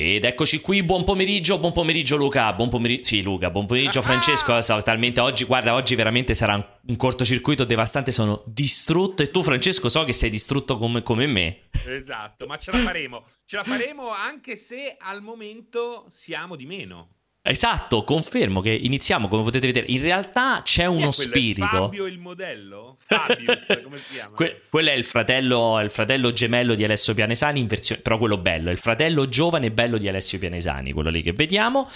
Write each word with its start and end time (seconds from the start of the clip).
Ed 0.00 0.24
eccoci 0.24 0.60
qui, 0.60 0.84
buon 0.84 1.02
pomeriggio, 1.02 1.58
buon 1.58 1.72
pomeriggio 1.72 2.14
Luca, 2.14 2.52
buon 2.52 2.68
pomeriggio, 2.68 3.02
sì 3.02 3.20
Luca, 3.20 3.50
buon 3.50 3.66
pomeriggio 3.66 4.00
Francesco, 4.00 4.54
ah, 4.54 4.62
so, 4.62 4.80
talmente 4.80 5.18
oggi, 5.18 5.42
guarda, 5.42 5.74
oggi 5.74 5.96
veramente 5.96 6.34
sarà 6.34 6.54
un, 6.54 6.64
un, 6.86 6.94
cortocircuito 6.94 7.64
devastante, 7.64 8.12
sono 8.12 8.44
distrutto 8.46 9.24
e 9.24 9.32
tu 9.32 9.42
Francesco 9.42 9.88
so 9.88 10.04
che 10.04 10.12
sei 10.12 10.30
distrutto 10.30 10.76
come, 10.76 11.02
come 11.02 11.26
me. 11.26 11.62
Esatto, 11.84 12.46
ma 12.46 12.56
ce 12.58 12.70
la 12.70 12.78
faremo, 12.78 13.26
ce 13.44 13.56
la 13.56 13.64
faremo 13.64 14.08
anche 14.08 14.54
se 14.54 14.96
al 14.96 15.20
momento 15.20 16.06
siamo 16.10 16.54
di 16.54 16.64
meno. 16.64 17.17
Esatto, 17.50 18.04
confermo 18.04 18.60
che 18.60 18.70
iniziamo, 18.70 19.26
come 19.26 19.42
potete 19.42 19.66
vedere, 19.66 19.86
in 19.88 20.02
realtà 20.02 20.60
c'è 20.62 20.84
uno 20.84 21.10
spirito. 21.12 21.66
Fabio 21.66 22.04
il 22.04 22.18
modello? 22.18 22.98
Fabius, 23.06 23.80
come 23.82 23.96
si 23.96 24.12
chiama? 24.12 24.34
Que- 24.34 24.62
quello 24.68 24.90
è 24.90 24.92
il 24.92 25.04
fratello, 25.04 25.80
il 25.80 25.88
fratello, 25.88 26.30
gemello 26.34 26.74
di 26.74 26.84
Alessio 26.84 27.14
Pianesani, 27.14 27.60
in 27.60 27.66
versione, 27.66 28.02
però 28.02 28.18
quello 28.18 28.36
bello, 28.36 28.68
è 28.68 28.72
il 28.72 28.78
fratello 28.78 29.28
giovane 29.30 29.66
e 29.66 29.70
bello 29.70 29.96
di 29.96 30.08
Alessio 30.08 30.38
Pianesani, 30.38 30.92
quello 30.92 31.08
lì 31.08 31.22
che 31.22 31.32
vediamo. 31.32 31.88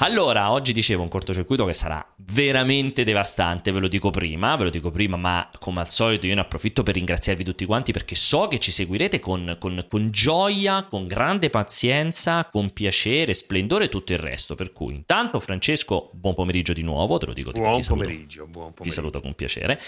Allora, 0.00 0.52
oggi 0.52 0.74
dicevo 0.74 1.02
un 1.02 1.08
cortocircuito 1.08 1.64
che 1.64 1.72
sarà 1.72 2.06
veramente 2.16 3.02
devastante, 3.02 3.72
ve 3.72 3.78
lo 3.78 3.88
dico 3.88 4.10
prima, 4.10 4.54
ve 4.56 4.64
lo 4.64 4.70
dico 4.70 4.90
prima, 4.90 5.16
ma 5.16 5.48
come 5.58 5.80
al 5.80 5.88
solito 5.88 6.26
io 6.26 6.34
ne 6.34 6.42
approfitto 6.42 6.82
per 6.82 6.96
ringraziarvi 6.96 7.42
tutti 7.42 7.64
quanti 7.64 7.92
perché 7.92 8.14
so 8.14 8.46
che 8.46 8.58
ci 8.58 8.70
seguirete 8.70 9.20
con, 9.20 9.56
con, 9.58 9.86
con 9.88 10.10
gioia, 10.10 10.84
con 10.84 11.06
grande 11.06 11.48
pazienza, 11.48 12.44
con 12.44 12.72
piacere, 12.72 13.32
splendore 13.32 13.86
e 13.86 13.88
tutto 13.88 14.12
il 14.12 14.18
resto. 14.18 14.54
Per 14.54 14.72
cui 14.74 14.92
intanto 14.92 15.40
Francesco, 15.40 16.10
buon 16.12 16.34
pomeriggio 16.34 16.74
di 16.74 16.82
nuovo, 16.82 17.16
te 17.16 17.24
lo 17.24 17.32
dico. 17.32 17.52
Buon 17.52 17.80
ti 17.80 17.88
pomeriggio, 17.88 18.40
saluto, 18.40 18.50
buon 18.50 18.72
pomeriggio. 18.74 18.82
Ti 18.82 18.90
saluto 18.90 19.20
con 19.22 19.34
piacere. 19.34 19.80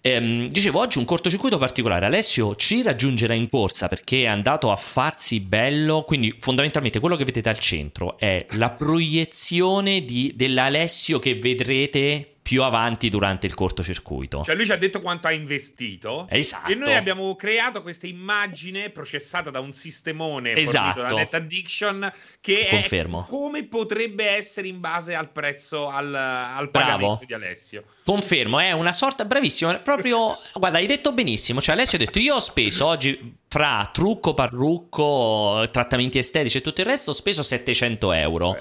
Ehm, 0.00 0.48
dicevo, 0.50 0.78
oggi 0.78 0.98
un 0.98 1.04
cortocircuito 1.04 1.58
particolare. 1.58 2.06
Alessio 2.06 2.54
ci 2.54 2.82
raggiungerà 2.82 3.34
in 3.34 3.48
corsa 3.48 3.88
perché 3.88 4.22
è 4.22 4.26
andato 4.26 4.70
a 4.70 4.76
farsi 4.76 5.40
bello, 5.40 6.04
quindi 6.04 6.32
fondamentalmente 6.38 7.00
quello 7.00 7.16
che 7.16 7.24
vedete 7.24 7.48
al 7.48 7.58
centro 7.58 8.16
è 8.16 8.46
la 8.50 8.70
proiezione 8.70 9.54
versione 9.56 10.04
di, 10.04 10.32
dell'Alessio 10.34 11.18
che 11.18 11.34
vedrete 11.34 12.30
più 12.46 12.62
avanti 12.62 13.08
durante 13.08 13.46
il 13.48 13.54
cortocircuito. 13.54 14.44
Cioè 14.44 14.54
lui 14.54 14.64
ci 14.66 14.70
ha 14.70 14.76
detto 14.76 15.00
quanto 15.00 15.26
ha 15.26 15.32
investito. 15.32 16.28
Esatto. 16.30 16.70
E 16.70 16.76
noi 16.76 16.94
abbiamo 16.94 17.34
creato 17.34 17.82
questa 17.82 18.06
immagine 18.06 18.90
processata 18.90 19.50
da 19.50 19.58
un 19.58 19.72
sistemone 19.72 20.54
esatto. 20.54 21.02
da 21.02 21.08
Net 21.08 21.34
Addiction 21.34 22.12
che 22.40 22.68
Confermo. 22.70 23.26
come 23.28 23.64
potrebbe 23.64 24.28
essere 24.28 24.68
in 24.68 24.78
base 24.78 25.16
al 25.16 25.32
prezzo, 25.32 25.88
al, 25.88 26.14
al 26.14 26.70
pagamento 26.70 27.06
Bravo. 27.06 27.24
di 27.26 27.34
Alessio. 27.34 27.82
Confermo, 28.04 28.60
è 28.60 28.70
una 28.70 28.92
sorta, 28.92 29.24
bravissimo, 29.24 29.80
proprio, 29.80 30.38
guarda, 30.54 30.78
hai 30.78 30.86
detto 30.86 31.12
benissimo, 31.12 31.60
cioè 31.60 31.74
Alessio 31.74 31.98
ha 31.98 32.00
detto 32.04 32.20
io 32.20 32.36
ho 32.36 32.40
speso 32.40 32.86
oggi 32.86 33.38
fra 33.48 33.90
trucco, 33.92 34.34
parrucco, 34.34 35.68
trattamenti 35.72 36.18
estetici 36.18 36.58
e 36.58 36.60
tutto 36.60 36.80
il 36.80 36.86
resto, 36.86 37.10
ho 37.10 37.14
speso 37.14 37.42
700 37.42 38.12
euro. 38.12 38.52
Beh 38.52 38.60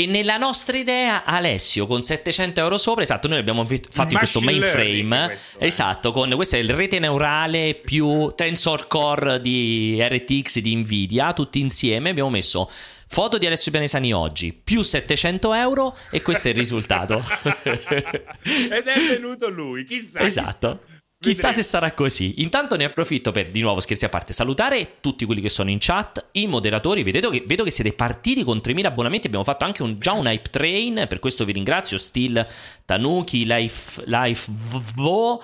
e 0.00 0.06
nella 0.06 0.38
nostra 0.38 0.78
idea, 0.78 1.24
Alessio 1.24 1.86
con 1.86 2.00
700 2.00 2.58
euro 2.60 2.78
sopra, 2.78 3.02
esatto, 3.02 3.28
noi 3.28 3.36
abbiamo 3.36 3.66
fatto 3.66 4.12
in 4.12 4.16
questo 4.16 4.40
mainframe. 4.40 5.26
Questo, 5.26 5.58
eh. 5.58 5.66
Esatto, 5.66 6.10
con 6.10 6.30
questa 6.30 6.56
è 6.56 6.60
il 6.60 6.72
rete 6.72 6.98
neurale 6.98 7.74
più 7.74 8.32
Tensor 8.34 8.86
Core 8.86 9.42
di 9.42 9.98
RTX 10.00 10.60
di 10.60 10.74
Nvidia, 10.74 11.34
tutti 11.34 11.60
insieme 11.60 12.08
abbiamo 12.08 12.30
messo 12.30 12.70
foto 13.08 13.36
di 13.36 13.44
Alessio 13.44 13.72
Pianesani 13.72 14.14
oggi 14.14 14.54
più 14.54 14.80
700 14.80 15.52
euro 15.52 15.94
e 16.10 16.22
questo 16.22 16.48
è 16.48 16.52
il 16.52 16.56
risultato. 16.56 17.18
Ed 18.40 18.86
è 18.86 19.00
venuto 19.06 19.50
lui, 19.50 19.84
chissà. 19.84 20.20
Esatto. 20.20 20.80
Chissà. 20.82 20.99
Chissà 21.22 21.52
se 21.52 21.62
sarà 21.62 21.92
così. 21.92 22.36
Intanto 22.38 22.76
ne 22.76 22.84
approfitto 22.84 23.30
per, 23.30 23.50
di 23.50 23.60
nuovo, 23.60 23.80
scherzi 23.80 24.06
a 24.06 24.08
parte, 24.08 24.32
salutare 24.32 25.00
tutti 25.00 25.26
quelli 25.26 25.42
che 25.42 25.50
sono 25.50 25.68
in 25.68 25.76
chat, 25.78 26.28
i 26.32 26.46
moderatori. 26.46 27.02
Vedo 27.02 27.28
che, 27.28 27.44
vedo 27.46 27.62
che 27.62 27.70
siete 27.70 27.92
partiti 27.92 28.42
con 28.42 28.56
3.000 28.64 28.86
abbonamenti. 28.86 29.26
Abbiamo 29.26 29.44
fatto 29.44 29.66
anche 29.66 29.82
un, 29.82 29.98
già 29.98 30.12
un 30.12 30.26
hype 30.26 30.48
train. 30.48 31.04
Per 31.06 31.18
questo 31.18 31.44
vi 31.44 31.52
ringrazio. 31.52 31.98
Steel, 31.98 32.46
Tanuki, 32.86 33.44
Life, 33.44 34.02
Life 34.06 34.50
Vo. 34.94 35.42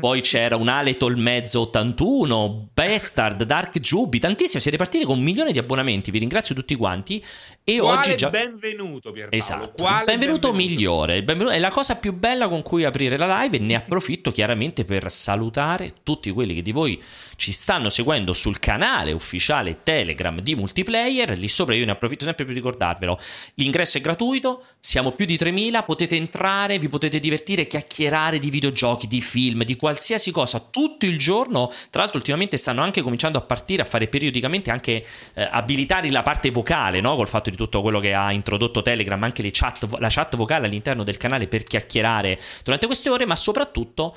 Poi 0.00 0.22
c'era 0.22 0.56
un 0.56 0.68
Aletol 0.68 1.18
mezzo 1.18 1.60
81, 1.60 2.68
Bastard, 2.72 3.42
Dark 3.44 3.78
Jubi, 3.78 4.18
tantissimi. 4.18 4.62
Siete 4.62 4.78
partiti 4.78 5.04
con 5.04 5.18
un 5.18 5.22
milione 5.22 5.52
di 5.52 5.58
abbonamenti. 5.58 6.10
Vi 6.10 6.18
ringrazio 6.18 6.54
tutti 6.54 6.74
quanti. 6.76 7.22
E 7.62 7.78
Quale 7.78 7.98
oggi 7.98 8.16
già. 8.16 8.30
Benvenuto, 8.30 9.12
Pierpaolo. 9.12 9.36
Esatto. 9.36 9.82
Quale 9.82 10.04
benvenuto, 10.04 10.50
benvenuto 10.50 10.52
migliore. 10.54 11.22
Benvenuto- 11.22 11.54
È 11.54 11.58
la 11.58 11.70
cosa 11.70 11.96
più 11.96 12.12
bella 12.14 12.48
con 12.48 12.62
cui 12.62 12.84
aprire 12.84 13.16
la 13.18 13.42
live. 13.42 13.58
E 13.58 13.60
ne 13.60 13.74
approfitto 13.74 14.32
chiaramente 14.32 14.84
per 14.84 15.10
salutare 15.10 15.92
tutti 16.02 16.30
quelli 16.30 16.54
che 16.54 16.62
di 16.62 16.72
voi 16.72 17.00
ci 17.36 17.52
stanno 17.52 17.88
seguendo 17.88 18.32
sul 18.32 18.58
canale 18.58 19.12
ufficiale 19.12 19.82
Telegram 19.82 20.40
di 20.40 20.54
multiplayer. 20.54 21.38
Lì 21.38 21.48
sopra 21.48 21.74
io 21.74 21.84
ne 21.84 21.92
approfitto 21.92 22.24
sempre 22.24 22.44
per 22.44 22.54
ricordarvelo. 22.54 23.18
L'ingresso 23.54 23.98
è 23.98 24.00
gratuito, 24.00 24.64
siamo 24.80 25.12
più 25.12 25.24
di 25.24 25.36
3000, 25.36 25.82
potete 25.82 26.16
entrare, 26.16 26.78
vi 26.78 26.88
potete 26.88 27.18
divertire, 27.18 27.66
chiacchierare 27.66 28.38
di 28.38 28.50
videogiochi, 28.50 29.06
di 29.06 29.20
film, 29.20 29.64
di 29.64 29.76
qualsiasi 29.76 30.30
cosa 30.30 30.58
tutto 30.58 31.06
il 31.06 31.18
giorno. 31.18 31.72
Tra 31.90 32.02
l'altro 32.02 32.18
ultimamente 32.18 32.56
stanno 32.56 32.82
anche 32.82 33.02
cominciando 33.02 33.38
a 33.38 33.42
partire 33.42 33.82
a 33.82 33.84
fare 33.84 34.08
periodicamente 34.08 34.70
anche 34.70 35.04
eh, 35.34 35.48
abilitare 35.50 36.10
la 36.10 36.22
parte 36.22 36.50
vocale, 36.50 37.00
no? 37.00 37.14
Col 37.14 37.28
fatto 37.28 37.50
di 37.50 37.56
tutto 37.56 37.82
quello 37.82 38.00
che 38.00 38.14
ha 38.14 38.32
introdotto 38.32 38.82
Telegram, 38.82 39.22
anche 39.22 39.42
chat, 39.52 39.86
la 39.98 40.08
chat 40.10 40.36
vocale 40.36 40.66
all'interno 40.66 41.02
del 41.02 41.16
canale 41.16 41.46
per 41.46 41.64
chiacchierare 41.64 42.38
durante 42.64 42.86
queste 42.86 43.10
ore, 43.10 43.26
ma 43.26 43.36
soprattutto 43.36 44.16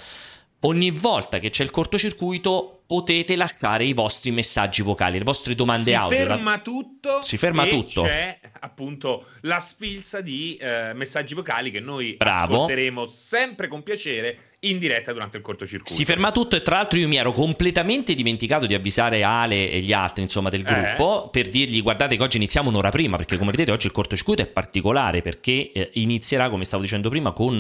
ogni 0.61 0.91
volta 0.91 1.39
che 1.39 1.49
c'è 1.49 1.63
il 1.63 1.71
cortocircuito 1.71 2.74
potete 2.85 3.35
lasciare 3.35 3.85
i 3.85 3.93
vostri 3.93 4.31
messaggi 4.31 4.81
vocali, 4.81 5.17
le 5.17 5.23
vostre 5.23 5.55
domande 5.55 5.91
si 5.91 5.93
audio. 5.95 6.17
ferma 6.17 6.59
tutto 6.59 7.21
Si 7.21 7.37
ferma 7.37 7.65
tutto. 7.65 8.03
c'è 8.03 8.39
appunto 8.59 9.25
la 9.41 9.59
sfilza 9.59 10.21
di 10.21 10.57
eh, 10.57 10.93
messaggi 10.93 11.33
vocali 11.33 11.71
che 11.71 11.79
noi 11.79 12.13
Bravo. 12.17 12.55
ascolteremo 12.55 13.05
sempre 13.07 13.67
con 13.67 13.83
piacere 13.83 14.37
in 14.65 14.79
diretta 14.79 15.13
durante 15.13 15.37
il 15.37 15.43
cortocircuito. 15.43 15.93
Si 15.93 16.05
ferma 16.05 16.31
tutto 16.31 16.55
e 16.55 16.63
tra 16.63 16.77
l'altro 16.77 16.97
io 16.97 17.07
mi 17.07 17.17
ero 17.17 17.31
completamente 17.31 18.15
dimenticato 18.15 18.65
di 18.65 18.73
avvisare 18.73 19.21
Ale 19.21 19.69
e 19.69 19.79
gli 19.81 19.93
altri 19.93 20.23
insomma 20.23 20.49
del 20.49 20.63
gruppo 20.63 21.25
Eh. 21.25 21.29
per 21.29 21.49
dirgli 21.49 21.83
guardate 21.83 22.15
che 22.17 22.23
oggi 22.23 22.37
iniziamo 22.37 22.69
un'ora 22.69 22.89
prima 22.89 23.15
perché 23.15 23.37
come 23.37 23.51
vedete 23.51 23.69
oggi 23.71 23.85
il 23.85 23.91
cortocircuito 23.91 24.41
è 24.41 24.47
particolare 24.47 25.21
perché 25.21 25.71
eh, 25.71 25.89
inizierà 25.95 26.49
come 26.49 26.65
stavo 26.65 26.81
dicendo 26.81 27.09
prima 27.09 27.31
con 27.31 27.59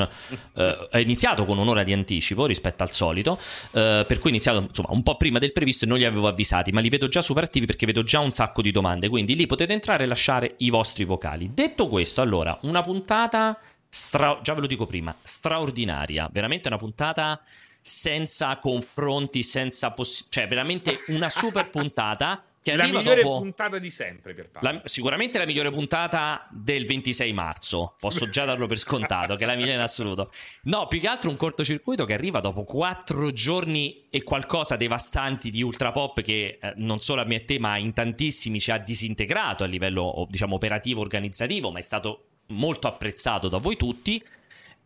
eh, 0.55 0.87
è 0.89 0.97
iniziato 0.97 1.45
con 1.45 1.59
un'ora 1.59 1.83
di 1.83 1.93
anticipo 1.93 2.47
rispetto 2.47 2.81
al 2.81 2.89
solito 2.91 3.37
eh, 3.73 4.03
per 4.07 4.17
cui 4.17 4.29
è 4.31 4.33
iniziato 4.33 4.61
insomma 4.61 4.87
un 4.91 5.03
po' 5.03 5.14
prima 5.15 5.39
del 5.39 5.51
previsto 5.51 5.85
e 5.85 5.87
non 5.87 5.97
li 5.97 6.05
avevo 6.05 6.27
avvisati 6.27 6.71
ma 6.71 6.79
li 6.79 6.89
vedo 6.89 7.07
già 7.07 7.21
super 7.21 7.43
attivi 7.43 7.65
perché 7.65 7.85
vedo 7.85 8.03
già 8.03 8.19
un 8.19 8.31
sacco 8.31 8.61
di 8.61 8.71
domande. 8.71 9.09
Quindi 9.09 9.35
lì 9.35 9.45
potete 9.45 9.73
entrare 9.73 10.03
e 10.03 10.07
lasciare 10.07 10.55
i 10.57 10.69
vostri 10.69 11.03
vocali. 11.03 11.53
Detto 11.53 11.87
questo 11.87 12.21
allora 12.21 12.57
una 12.63 12.81
puntata 12.81 13.57
stra- 13.89 14.39
già 14.41 14.53
ve 14.53 14.61
lo 14.61 14.67
dico 14.67 14.85
prima, 14.85 15.15
straordinaria, 15.21 16.29
veramente 16.31 16.67
una 16.67 16.77
puntata 16.77 17.41
senza 17.81 18.57
confronti, 18.57 19.43
senza 19.43 19.91
poss- 19.91 20.25
cioè 20.29 20.47
veramente 20.47 20.99
una 21.07 21.29
super 21.29 21.69
puntata 21.69 22.43
che 22.71 22.75
la 22.75 22.87
migliore 22.87 23.21
dopo 23.21 23.37
puntata 23.37 23.77
di 23.77 23.91
sempre, 23.91 24.33
Pierpaolo. 24.33 24.67
la- 24.71 24.81
sicuramente 24.85 25.37
la 25.37 25.45
migliore 25.45 25.71
puntata 25.71 26.47
del 26.49 26.85
26 26.85 27.31
marzo, 27.31 27.95
posso 27.99 28.27
già 28.27 28.43
darlo 28.43 28.65
per 28.65 28.79
scontato, 28.79 29.35
che 29.35 29.43
è 29.43 29.47
la 29.47 29.53
migliore 29.53 29.75
in 29.75 29.81
assoluto. 29.81 30.31
No, 30.63 30.87
più 30.87 30.99
che 30.99 31.07
altro 31.07 31.29
un 31.29 31.35
cortocircuito 31.35 32.05
che 32.05 32.13
arriva 32.13 32.39
dopo 32.39 32.63
quattro 32.63 33.31
giorni 33.31 34.07
e 34.09 34.23
qualcosa 34.23 34.77
devastanti 34.77 35.51
di 35.51 35.61
ultra 35.61 35.91
pop 35.91 36.21
che 36.21 36.57
eh, 36.59 36.73
non 36.77 36.99
solo 36.99 37.21
a 37.21 37.25
me 37.25 37.35
e 37.35 37.45
te, 37.45 37.59
ma 37.59 37.77
in 37.77 37.93
tantissimi 37.93 38.59
ci 38.59 38.71
ha 38.71 38.79
disintegrato 38.79 39.63
a 39.63 39.67
livello, 39.67 40.25
diciamo, 40.27 40.55
operativo, 40.55 41.01
organizzativo, 41.01 41.69
ma 41.69 41.77
è 41.77 41.83
stato 41.83 42.29
molto 42.47 42.87
apprezzato 42.87 43.47
da 43.47 43.57
voi 43.59 43.75
tutti. 43.75 44.23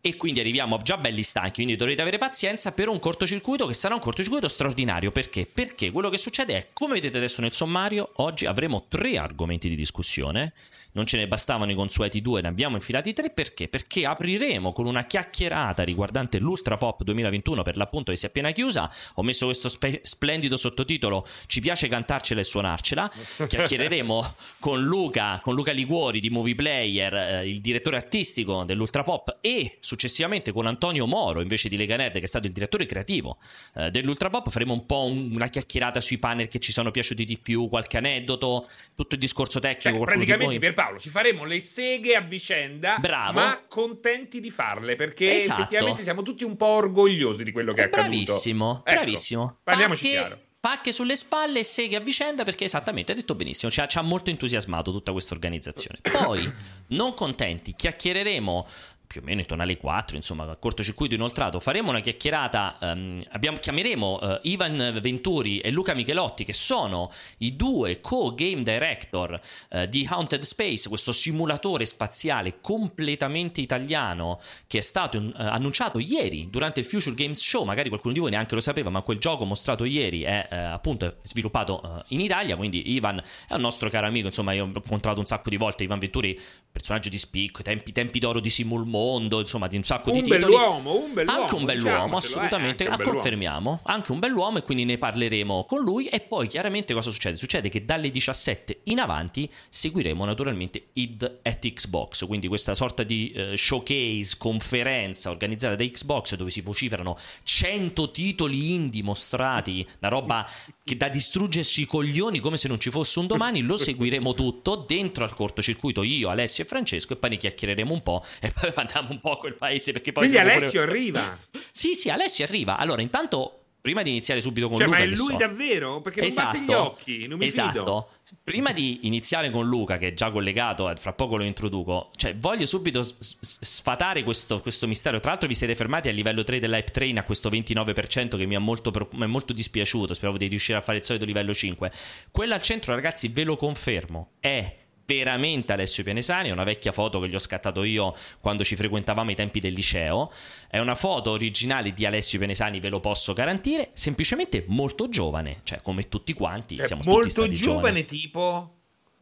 E 0.02 0.16
quindi 0.16 0.40
arriviamo 0.40 0.80
già 0.80 0.96
belli 0.96 1.22
stanchi, 1.22 1.56
quindi 1.56 1.76
dovrete 1.76 2.00
avere 2.00 2.16
pazienza 2.16 2.72
per 2.72 2.88
un 2.88 2.98
cortocircuito 2.98 3.66
che 3.66 3.74
sarà 3.74 3.94
un 3.94 4.00
cortocircuito 4.00 4.48
straordinario. 4.48 5.12
Perché? 5.12 5.46
Perché 5.46 5.90
quello 5.90 6.08
che 6.08 6.16
succede 6.16 6.56
è, 6.56 6.68
come 6.72 6.94
vedete 6.94 7.18
adesso 7.18 7.42
nel 7.42 7.52
sommario, 7.52 8.12
oggi 8.16 8.46
avremo 8.46 8.86
tre 8.88 9.18
argomenti 9.18 9.68
di 9.68 9.76
discussione. 9.76 10.54
Non 10.92 11.06
ce 11.06 11.16
ne 11.16 11.28
bastavano 11.28 11.70
i 11.70 11.74
consueti 11.74 12.20
due, 12.20 12.40
ne 12.40 12.48
abbiamo 12.48 12.74
infilati 12.76 13.12
tre. 13.12 13.30
Perché? 13.30 13.68
Perché 13.68 14.04
apriremo 14.06 14.72
con 14.72 14.86
una 14.86 15.04
chiacchierata 15.04 15.82
riguardante 15.84 16.38
l'Ultra 16.38 16.76
Pop 16.76 17.02
2021, 17.04 17.62
per 17.62 17.76
l'appunto 17.76 18.10
che 18.10 18.16
si 18.18 18.24
è 18.26 18.28
appena 18.28 18.50
chiusa. 18.50 18.90
Ho 19.14 19.22
messo 19.22 19.44
questo 19.46 19.68
spe- 19.68 20.00
splendido 20.02 20.56
sottotitolo, 20.56 21.26
ci 21.46 21.60
piace 21.60 21.86
cantarcela 21.88 22.40
e 22.40 22.44
suonarcela. 22.44 23.10
Chiacchiereremo 23.46 24.34
con 24.58 24.82
Luca, 24.82 25.40
con 25.42 25.54
Luca 25.54 25.72
Liguori 25.72 26.18
di 26.20 26.30
Movie 26.30 26.54
Player, 26.54 27.14
eh, 27.14 27.48
il 27.48 27.60
direttore 27.60 27.96
artistico 27.96 28.64
dell'Ultra 28.64 29.02
Pop, 29.02 29.38
e 29.40 29.76
successivamente 29.80 30.52
con 30.52 30.66
Antonio 30.66 31.06
Moro, 31.06 31.40
invece 31.40 31.68
di 31.68 31.76
Lega 31.76 31.96
Nerd, 31.96 32.14
che 32.14 32.20
è 32.20 32.26
stato 32.26 32.46
il 32.46 32.52
direttore 32.52 32.86
creativo 32.86 33.38
eh, 33.76 33.90
dell'Ultra 33.90 34.28
Pop. 34.30 34.50
Faremo 34.50 34.72
un 34.72 34.86
po' 34.86 35.04
un- 35.04 35.30
una 35.34 35.46
chiacchierata 35.48 36.00
sui 36.00 36.18
panel 36.18 36.48
che 36.48 36.58
ci 36.58 36.72
sono 36.72 36.90
piaciuti 36.90 37.24
di 37.24 37.38
più, 37.38 37.68
qualche 37.68 37.96
aneddoto, 37.98 38.68
tutto 38.94 39.14
il 39.14 39.20
discorso 39.20 39.58
tecnico. 39.60 39.98
Cioè, 39.98 40.04
praticamente 40.06 40.44
voi- 40.44 40.58
Pierpaolo 40.80 40.98
ci 40.98 41.10
faremo 41.10 41.44
le 41.44 41.60
seghe 41.60 42.14
a 42.16 42.20
vicenda, 42.20 42.96
Bravo. 42.98 43.32
ma 43.38 43.62
contenti 43.68 44.40
di 44.40 44.50
farle 44.50 44.96
perché 44.96 45.34
Esatto. 45.34 45.60
effettivamente 45.60 46.02
siamo 46.02 46.22
tutti 46.22 46.44
un 46.44 46.56
po' 46.56 46.66
orgogliosi 46.66 47.44
di 47.44 47.52
quello 47.52 47.72
che 47.72 47.82
è 47.82 47.84
accaduto. 47.84 48.08
Bravissimo, 48.08 48.82
Ecco, 48.84 48.94
bravissimo. 49.00 49.58
Parliamoci 49.62 50.02
Perché 50.02 50.18
chiaro. 50.18 50.40
pacche 50.58 50.92
sulle 50.92 51.16
spalle 51.16 51.58
e 51.60 51.64
seghe 51.64 51.96
a 51.96 52.00
vicenda 52.00 52.44
perché 52.44 52.64
esattamente, 52.64 53.12
hai 53.12 53.18
detto 53.18 53.34
benissimo, 53.34 53.70
ci 53.70 53.80
ha, 53.80 53.86
ci 53.86 53.98
ha 53.98 54.02
molto 54.02 54.30
entusiasmato 54.30 54.90
tutta 54.90 55.12
questa 55.12 55.34
organizzazione. 55.34 55.98
Poi, 56.10 56.50
non 56.88 57.14
contenti, 57.14 57.74
chiacchiereremo 57.76 58.66
più 59.10 59.22
o 59.22 59.24
meno 59.24 59.40
intorno 59.40 59.64
alle 59.64 59.76
4, 59.76 60.14
insomma, 60.14 60.54
cortocircuito 60.54 61.14
inoltrato. 61.14 61.58
Faremo 61.58 61.90
una 61.90 61.98
chiacchierata. 61.98 62.76
Um, 62.80 63.20
abbiamo, 63.30 63.58
chiameremo 63.58 64.18
uh, 64.22 64.38
Ivan 64.42 65.00
Venturi 65.02 65.58
e 65.58 65.72
Luca 65.72 65.94
Michelotti, 65.94 66.44
che 66.44 66.52
sono 66.52 67.10
i 67.38 67.56
due 67.56 68.00
co-game 68.00 68.62
director 68.62 69.40
uh, 69.70 69.84
di 69.86 70.06
Haunted 70.08 70.42
Space, 70.42 70.88
questo 70.88 71.10
simulatore 71.10 71.86
spaziale 71.86 72.60
completamente 72.60 73.60
italiano 73.60 74.40
che 74.68 74.78
è 74.78 74.80
stato 74.80 75.18
uh, 75.18 75.30
annunciato 75.34 75.98
ieri 75.98 76.48
durante 76.48 76.78
il 76.78 76.86
Future 76.86 77.16
Games 77.16 77.42
Show. 77.42 77.64
Magari 77.64 77.88
qualcuno 77.88 78.14
di 78.14 78.20
voi 78.20 78.30
neanche 78.30 78.54
lo 78.54 78.60
sapeva, 78.60 78.90
ma 78.90 79.02
quel 79.02 79.18
gioco 79.18 79.44
mostrato 79.44 79.84
ieri 79.84 80.22
è 80.22 80.46
appunto 80.50 81.16
sviluppato 81.22 82.04
in 82.08 82.20
Italia. 82.20 82.54
Quindi 82.54 82.92
Ivan 82.92 83.20
è 83.48 83.54
un 83.54 83.60
nostro 83.60 83.90
caro 83.90 84.06
amico. 84.06 84.26
Insomma, 84.26 84.52
io 84.52 84.66
ho 84.66 84.66
incontrato 84.72 85.18
un 85.18 85.26
sacco 85.26 85.50
di 85.50 85.56
volte 85.56 85.82
Ivan 85.82 85.98
Venturi, 85.98 86.38
personaggio 86.70 87.08
di 87.08 87.18
spicco, 87.18 87.62
tempi, 87.62 87.90
tempi 87.90 88.20
d'oro 88.20 88.38
di 88.38 88.50
Simul 88.50 88.86
mondo, 89.00 89.40
insomma, 89.40 89.66
di 89.66 89.76
un 89.76 89.82
sacco 89.82 90.10
un 90.10 90.16
di 90.16 90.22
titoli. 90.22 90.42
Bell'uomo, 90.42 90.96
un 90.96 91.14
bell'uomo, 91.14 91.40
anche 91.40 91.54
un 91.54 91.64
bell'uomo, 91.64 92.16
assolutamente, 92.18 92.84
eh, 92.84 92.88
ah, 92.88 92.98
confermiamo, 92.98 93.80
anche 93.84 94.12
un 94.12 94.18
bell'uomo 94.18 94.58
e 94.58 94.62
quindi 94.62 94.84
ne 94.84 94.98
parleremo 94.98 95.64
con 95.64 95.82
lui. 95.82 96.06
E 96.06 96.20
poi 96.20 96.46
chiaramente 96.48 96.92
cosa 96.92 97.10
succede? 97.10 97.36
Succede 97.36 97.68
che 97.68 97.84
dalle 97.84 98.10
17 98.10 98.80
in 98.84 99.00
avanti 99.00 99.50
seguiremo 99.68 100.24
naturalmente 100.24 100.88
id 100.94 101.38
at 101.42 101.66
Xbox, 101.66 102.26
quindi 102.26 102.48
questa 102.48 102.74
sorta 102.74 103.02
di 103.02 103.32
uh, 103.34 103.56
showcase, 103.56 104.36
conferenza 104.38 105.30
organizzata 105.30 105.76
da 105.76 105.84
Xbox 105.84 106.34
dove 106.34 106.50
si 106.50 106.60
vociferano 106.60 107.18
100 107.42 108.10
titoli 108.10 108.74
indie 108.74 109.02
mostrati, 109.02 109.86
una 110.00 110.10
roba 110.10 110.48
che 110.84 110.96
da 110.96 111.08
distruggerci 111.08 111.82
i 111.82 111.86
coglioni 111.86 112.40
come 112.40 112.56
se 112.56 112.68
non 112.68 112.78
ci 112.78 112.90
fosse 112.90 113.18
un 113.18 113.26
domani, 113.26 113.62
lo 113.62 113.76
seguiremo 113.76 114.34
tutto 114.34 114.84
dentro 114.86 115.24
al 115.24 115.34
cortocircuito 115.34 116.02
io, 116.02 116.28
Alessio 116.28 116.64
e 116.64 116.66
Francesco 116.66 117.14
e 117.14 117.16
poi 117.16 117.30
ne 117.30 117.36
chiacchiereremo 117.36 117.92
un 117.92 118.02
po' 118.02 118.24
e 118.40 118.52
poi 118.52 118.72
mandiamo 118.92 119.08
un 119.10 119.20
po' 119.20 119.36
quel 119.36 119.54
paese 119.54 119.92
perché 119.92 120.12
poi... 120.12 120.28
Quindi 120.28 120.42
Alessio 120.42 120.80
pure... 120.80 120.82
arriva. 120.84 121.38
sì, 121.70 121.94
sì, 121.94 122.10
Alessio 122.10 122.44
arriva. 122.44 122.76
Allora, 122.76 123.02
intanto 123.02 123.54
prima 123.80 124.02
di 124.02 124.10
iniziare 124.10 124.42
subito 124.42 124.68
con 124.68 124.76
cioè, 124.76 124.86
Luca. 124.86 124.98
Ma 124.98 125.04
è 125.04 125.06
lui 125.06 125.30
so. 125.30 125.36
davvero? 125.36 126.00
Perché 126.02 126.20
esatto, 126.22 126.56
non 126.56 126.66
batte 126.66 126.72
gli 126.72 126.84
occhi, 126.84 127.26
non 127.26 127.38
mi 127.38 127.46
Esatto. 127.46 127.70
Fido. 127.70 128.08
Prima 128.44 128.72
di 128.72 129.00
iniziare 129.02 129.50
con 129.50 129.66
Luca, 129.66 129.96
che 129.96 130.08
è 130.08 130.12
già 130.12 130.30
collegato, 130.30 130.92
fra 130.96 131.12
poco 131.14 131.36
lo 131.36 131.44
introduco, 131.44 132.10
cioè 132.14 132.36
voglio 132.36 132.66
subito 132.66 133.02
sfatare 133.02 134.22
questo, 134.22 134.60
questo 134.60 134.86
mistero. 134.86 135.18
Tra 135.18 135.30
l'altro 135.30 135.48
vi 135.48 135.54
siete 135.54 135.74
fermati 135.74 136.08
a 136.08 136.12
livello 136.12 136.44
3 136.44 136.58
dell'hype 136.58 136.90
train 136.92 137.18
a 137.18 137.24
questo 137.24 137.48
29% 137.48 138.36
che 138.36 138.46
mi 138.46 138.54
è 138.54 138.58
molto, 138.58 138.92
mi 139.12 139.24
è 139.24 139.26
molto 139.26 139.52
dispiaciuto, 139.52 140.14
speravo 140.14 140.36
di 140.36 140.46
riuscire 140.46 140.78
a 140.78 140.80
fare 140.80 140.98
il 140.98 141.04
solito 141.04 141.24
livello 141.24 141.54
5. 141.54 141.90
Quella 142.30 142.54
al 142.54 142.62
centro, 142.62 142.94
ragazzi, 142.94 143.28
ve 143.28 143.44
lo 143.44 143.56
confermo, 143.56 144.32
è 144.38 144.79
veramente 145.10 145.72
Alessio 145.72 146.04
Pianesani, 146.04 146.50
è 146.50 146.52
una 146.52 146.62
vecchia 146.62 146.92
foto 146.92 147.18
che 147.18 147.28
gli 147.28 147.34
ho 147.34 147.40
scattato 147.40 147.82
io 147.82 148.14
quando 148.38 148.62
ci 148.62 148.76
frequentavamo 148.76 149.30
ai 149.30 149.34
tempi 149.34 149.58
del 149.58 149.72
liceo, 149.72 150.30
è 150.68 150.78
una 150.78 150.94
foto 150.94 151.30
originale 151.30 151.92
di 151.92 152.06
Alessio 152.06 152.38
Pianesani, 152.38 152.78
ve 152.78 152.90
lo 152.90 153.00
posso 153.00 153.32
garantire, 153.32 153.90
semplicemente 153.94 154.64
molto 154.68 155.08
giovane, 155.08 155.60
cioè 155.64 155.80
come 155.82 156.08
tutti 156.08 156.32
quanti, 156.32 156.76
è 156.76 156.86
siamo 156.86 157.02
molto 157.04 157.22
tutti 157.22 157.30
stati 157.32 157.54
giovane 157.54 158.04
giovani. 158.04 158.04
tipo 158.04 158.74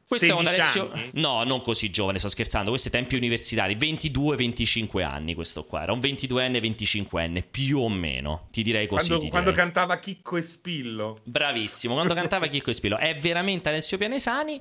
questo 0.09 0.27
è 0.27 0.33
un 0.33 0.47
Alessio. 0.47 0.91
Anni? 0.91 1.11
No, 1.15 1.45
non 1.45 1.61
così 1.61 1.91
giovane, 1.91 2.19
sto 2.19 2.31
scherzando. 2.31 2.71
Questo 2.71 2.89
è 2.89 2.91
tempi 2.91 3.15
universitari, 3.15 3.77
22-25 3.77 5.03
anni. 5.03 5.35
Questo 5.35 5.65
qua 5.65 5.83
era 5.83 5.93
un 5.93 5.99
22enne, 5.99 6.63
25enne, 6.63 7.45
più 7.49 7.81
o 7.81 7.91
meno. 7.91 8.49
Ti 8.51 8.63
direi 8.63 8.87
così. 8.87 9.09
Quando, 9.09 9.25
ti 9.25 9.31
quando 9.31 9.51
direi. 9.51 9.65
cantava 9.67 9.99
Chicco 9.99 10.39
e 10.39 10.43
Spillo. 10.43 11.19
Bravissimo, 11.25 11.93
quando 11.93 12.15
cantava 12.15 12.47
Chicco 12.47 12.71
e 12.71 12.73
Spillo. 12.73 12.97
È 12.97 13.19
veramente 13.19 13.69
Alessio 13.69 13.99
Pianesani 13.99 14.59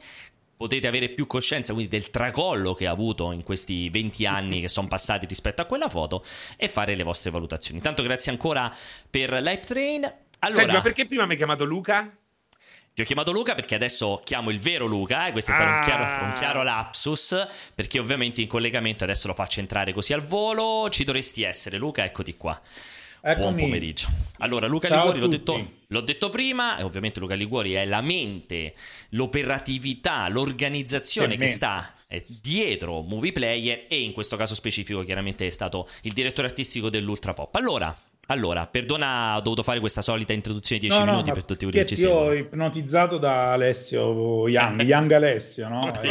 potete 0.58 0.88
avere 0.88 1.10
più 1.10 1.28
coscienza 1.28 1.74
quindi 1.74 1.92
del 1.92 2.10
tracollo 2.10 2.74
che 2.74 2.88
ha 2.88 2.92
avuto 2.92 3.32
in 3.32 3.44
questi 3.44 3.90
20 3.90 4.26
anni 4.26 4.60
che 4.60 4.68
sono 4.68 4.88
passati 4.88 5.28
rispetto 5.28 5.62
a 5.62 5.66
quella 5.66 5.88
foto 5.88 6.26
e 6.58 6.68
fare 6.68 6.96
le 6.96 7.04
vostre 7.04 7.30
valutazioni. 7.30 7.78
Intanto 7.78 8.02
grazie 8.02 8.32
ancora 8.32 8.76
per 9.10 9.32
l'Hype 9.34 9.66
Train. 9.66 10.14
Allora, 10.40 10.60
Senti, 10.60 10.74
ma 10.74 10.82
perché 10.82 11.06
prima 11.06 11.26
mi 11.26 11.32
hai 11.32 11.38
chiamato 11.38 11.64
Luca? 11.64 12.12
Ti 12.94 13.04
ho 13.04 13.06
chiamato 13.06 13.32
Luca 13.32 13.54
perché 13.54 13.76
adesso 13.76 14.20
chiamo 14.24 14.50
il 14.50 14.60
vero 14.60 14.88
Luca, 14.88 15.28
e 15.28 15.32
questo 15.32 15.52
è 15.52 15.54
stato 15.54 15.70
un, 15.70 15.84
chiaro, 15.84 16.26
un 16.26 16.34
chiaro 16.34 16.64
lapsus, 16.64 17.48
perché 17.76 18.00
ovviamente 18.00 18.42
in 18.42 18.48
collegamento 18.48 19.04
adesso 19.04 19.28
lo 19.28 19.36
faccio 19.36 19.60
entrare 19.60 19.94
così 19.94 20.14
al 20.14 20.24
volo. 20.24 20.90
Ci 20.90 21.04
dovresti 21.04 21.44
essere, 21.44 21.78
Luca, 21.78 22.04
eccoti 22.04 22.34
qua. 22.34 22.60
Eccomi. 23.30 23.56
Buon 23.56 23.56
pomeriggio. 23.56 24.08
Allora, 24.38 24.68
Luca 24.68 24.88
Ciao 24.88 25.00
Liguori, 25.00 25.20
l'ho 25.20 25.28
detto, 25.28 25.72
l'ho 25.86 26.00
detto 26.00 26.30
prima, 26.30 26.78
e 26.78 26.84
ovviamente 26.84 27.20
Luca 27.20 27.34
Liguori 27.34 27.74
è 27.74 27.84
la 27.84 28.00
mente, 28.00 28.74
l'operatività, 29.10 30.30
l'organizzazione 30.30 31.36
Che 31.36 31.48
sta 31.48 31.94
eh, 32.08 32.24
dietro 32.26 33.02
Movie 33.02 33.34
Player 33.34 33.84
e 33.90 34.00
in 34.00 34.14
questo 34.14 34.38
caso 34.38 34.56
specifico 34.56 35.04
chiaramente 35.04 35.46
è 35.46 35.50
stato 35.50 35.90
il 36.04 36.14
direttore 36.14 36.48
artistico 36.48 36.90
dell'Ultra 36.90 37.34
Pop. 37.34 37.54
Allora, 37.56 37.94
allora, 38.28 38.68
perdona, 38.68 39.36
ho 39.38 39.42
dovuto 39.42 39.64
fare 39.64 39.80
questa 39.80 40.02
solita 40.02 40.34
introduzione 40.34 40.82
di 40.82 40.88
10 40.88 41.00
No, 41.00 41.06
no, 41.06 41.12
minuti 41.14 41.30
ma 41.30 41.36
per 41.36 41.46
tutti 41.46 41.64
quelli 41.66 41.80
che 41.80 41.86
ci 41.86 41.96
scherzi, 41.96 42.14
io 42.16 42.34
ipnotizzato 42.34 43.18
da 43.18 43.54
Alessio 43.54 44.48
Young, 44.48 44.82
Young 44.82 45.12
Alessio, 45.12 45.68
no? 45.68 45.92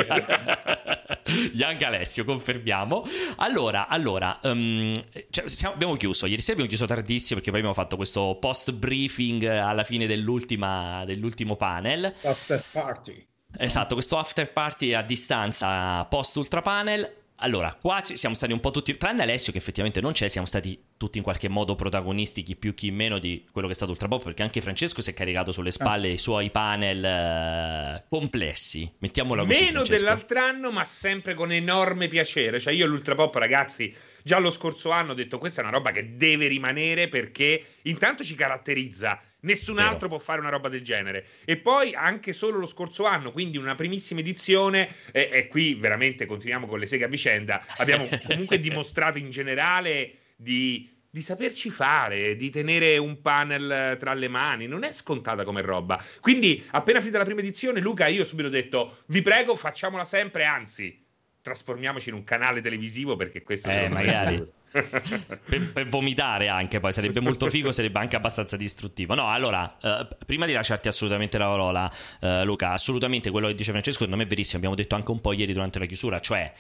Eh, 1.27 1.51
Young 1.55 1.83
Alessio, 1.83 2.25
confermiamo. 2.25 3.05
Allora, 3.37 3.89
allora 3.89 4.39
um, 4.45 4.95
cioè, 5.31 5.49
siamo- 5.49 5.75
abbiamo 5.75 5.97
chiuso. 5.97 6.27
Ieri 6.27 6.41
sera 6.41 6.53
abbiamo 6.53 6.69
chiuso 6.71 6.87
tardissimo 6.87 7.35
perché 7.37 7.51
poi 7.51 7.59
abbiamo 7.61 7.75
fatto 7.75 7.97
questo 7.97 8.37
post 8.41 8.73
briefing 8.73 9.45
alla 9.45 9.83
fine 9.83 10.07
dell'ultima, 10.07 11.05
dell'ultimo 11.05 11.57
panel. 11.57 12.15
after 12.23 12.63
party. 12.71 13.27
Esatto, 13.59 13.95
questo 13.95 14.19
after 14.19 14.53
party 14.53 14.93
a 14.93 15.03
distanza 15.03 16.05
post 16.05 16.37
ultra 16.37 16.61
panel. 16.61 17.13
Allora, 17.37 17.77
qua 17.81 18.01
ci 18.03 18.17
siamo 18.17 18.35
stati 18.35 18.53
un 18.53 18.61
po' 18.61 18.71
tutti, 18.71 18.97
tranne 18.97 19.23
Alessio 19.23 19.53
che 19.53 19.59
effettivamente 19.59 20.01
non 20.01 20.13
c'è, 20.13 20.29
siamo 20.29 20.47
stati 20.47 20.81
tutti 20.97 21.19
in 21.19 21.25
qualche 21.25 21.49
modo 21.49 21.75
protagonisti, 21.75 22.43
chi 22.43 22.57
più 22.57 22.75
chi 22.75 22.91
meno 22.91 23.19
di 23.19 23.47
quello 23.51 23.67
che 23.67 23.75
è 23.75 23.77
stato 23.77 23.93
Ultra 23.93 24.09
Pop, 24.09 24.23
perché 24.25 24.43
anche 24.43 24.61
Francesco 24.61 25.03
si 25.03 25.11
è 25.11 25.15
caricato 25.15 25.53
sulle 25.53 25.71
spalle 25.71 26.09
i 26.09 26.19
suoi 26.19 26.51
panel 26.51 27.05
eh, 27.05 28.05
complessi. 28.09 28.91
Mettiamola 28.99 29.45
così. 29.45 29.53
Meno 29.53 29.71
Francesco. 29.85 29.97
dell'altro 29.97 30.39
anno, 30.41 30.71
ma 30.71 30.85
sempre 30.85 31.35
con 31.35 31.53
enorme 31.53 32.09
piacere. 32.09 32.59
Cioè, 32.61 32.73
io 32.73 32.87
l'Ultra 32.87 33.15
Pop, 33.15 33.35
ragazzi, 33.35 33.95
già 34.23 34.39
lo 34.39 34.51
scorso 34.51 34.91
anno 34.91 35.13
ho 35.13 35.15
detto 35.15 35.39
questa 35.39 35.61
è 35.61 35.65
una 35.65 35.73
roba 35.73 35.93
che 35.93 36.17
deve 36.17 36.49
rimanere 36.49 37.09
perché 37.09 37.65
intanto 37.83 38.25
ci 38.25 38.35
caratterizza. 38.35 39.21
Nessun 39.41 39.77
Vero. 39.77 39.89
altro 39.89 40.09
può 40.09 40.19
fare 40.19 40.41
una 40.41 40.49
roba 40.49 40.69
del 40.69 40.83
genere. 40.83 41.27
E 41.45 41.57
poi 41.57 41.95
anche 41.95 42.33
solo 42.33 42.59
lo 42.59 42.67
scorso 42.67 43.05
anno, 43.05 43.33
quindi 43.33 43.59
una 43.59 43.75
primissima 43.75 44.21
edizione, 44.21 44.89
e, 45.13 45.29
e 45.31 45.47
qui 45.47 45.75
veramente 45.75 46.27
continuiamo 46.27 46.67
con 46.67 46.79
le 46.79 46.87
seghe 46.87 47.05
a 47.05 47.09
vicenda, 47.09 47.65
abbiamo 47.77 48.09
comunque 48.27 48.59
dimostrato 48.59 49.19
in 49.19 49.31
generale 49.31 50.25
di, 50.37 50.89
di 51.11 51.23
saperci 51.23 51.71
fare, 51.71 52.37
di 52.37 52.51
tenere 52.51 52.99
un 52.99 53.21
panel 53.23 53.71
eh, 53.71 53.97
tra 53.99 54.15
le 54.15 54.29
mani. 54.29 54.67
Non 54.67 54.85
è 54.85 54.93
scontata 54.93 55.45
come 55.45 55.63
roba. 55.63 56.03
Quindi, 56.21 56.63
appena 56.71 57.01
finita 57.01 57.19
la 57.19 57.25
prima 57.25 57.41
edizione, 57.41 57.81
Luca, 57.81 58.07
io 58.07 58.23
ho 58.23 58.27
subito 58.27 58.49
detto: 58.49 58.99
vi 59.07 59.23
prego, 59.23 59.57
facciamola 59.57 60.05
sempre, 60.05 60.45
anzi, 60.45 61.03
trasformiamoci 61.41 62.11
in 62.11 62.15
un 62.17 62.25
canale 62.25 62.61
televisivo 62.61 63.17
perché 63.17 63.43
questo 63.43 63.69
Eh, 63.71 63.83
me 63.83 63.89
magari. 63.89 64.37
futuro. 64.37 64.55
per, 65.49 65.73
per 65.73 65.87
vomitare 65.87 66.49
anche 66.49 66.81
poi 66.81 66.93
sarebbe 66.93 67.21
molto 67.21 67.49
figo 67.49 67.73
sarebbe 67.73 67.99
anche 67.99 68.17
abbastanza 68.17 68.57
distruttivo 68.59 69.15
no 69.15 69.31
allora 69.31 69.79
eh, 69.81 70.07
prima 70.27 70.45
di 70.45 70.53
lasciarti 70.53 70.89
assolutamente 70.89 71.39
la 71.39 71.47
parola 71.47 71.91
eh, 72.21 72.45
Luca 72.45 72.73
assolutamente 72.73 73.31
quello 73.31 73.47
che 73.47 73.55
dice 73.55 73.71
Francesco 73.71 74.01
secondo 74.01 74.17
me 74.17 74.25
è 74.25 74.27
verissimo 74.27 74.57
abbiamo 74.59 74.75
detto 74.75 74.95
anche 74.97 75.11
un 75.13 75.21
po' 75.23 75.33
ieri 75.33 75.55
durante 75.55 75.79
la 75.79 75.87
chiusura 75.87 76.21
cioè 76.21 76.53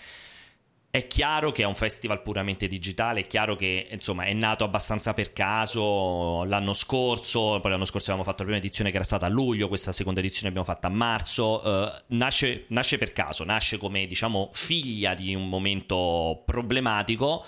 è 0.96 1.06
chiaro 1.06 1.52
che 1.52 1.62
è 1.62 1.66
un 1.66 1.74
festival 1.74 2.22
puramente 2.22 2.66
digitale, 2.66 3.20
è 3.20 3.26
chiaro 3.26 3.54
che 3.54 3.86
insomma 3.90 4.24
è 4.24 4.32
nato 4.32 4.64
abbastanza 4.64 5.12
per 5.12 5.32
caso 5.32 6.42
l'anno 6.44 6.72
scorso, 6.72 7.58
poi 7.60 7.70
l'anno 7.70 7.84
scorso 7.84 8.10
abbiamo 8.10 8.24
fatto 8.24 8.38
la 8.38 8.44
prima 8.44 8.58
edizione 8.58 8.88
che 8.88 8.96
era 8.96 9.04
stata 9.04 9.26
a 9.26 9.28
luglio, 9.28 9.68
questa 9.68 9.92
seconda 9.92 10.20
edizione 10.20 10.48
abbiamo 10.48 10.66
fatta 10.66 10.86
a 10.86 10.90
marzo, 10.90 11.62
eh, 11.62 12.02
nasce, 12.08 12.64
nasce 12.68 12.96
per 12.96 13.12
caso, 13.12 13.44
nasce 13.44 13.76
come 13.76 14.06
diciamo 14.06 14.48
figlia 14.54 15.14
di 15.14 15.34
un 15.34 15.48
momento 15.50 16.42
problematico, 16.46 17.44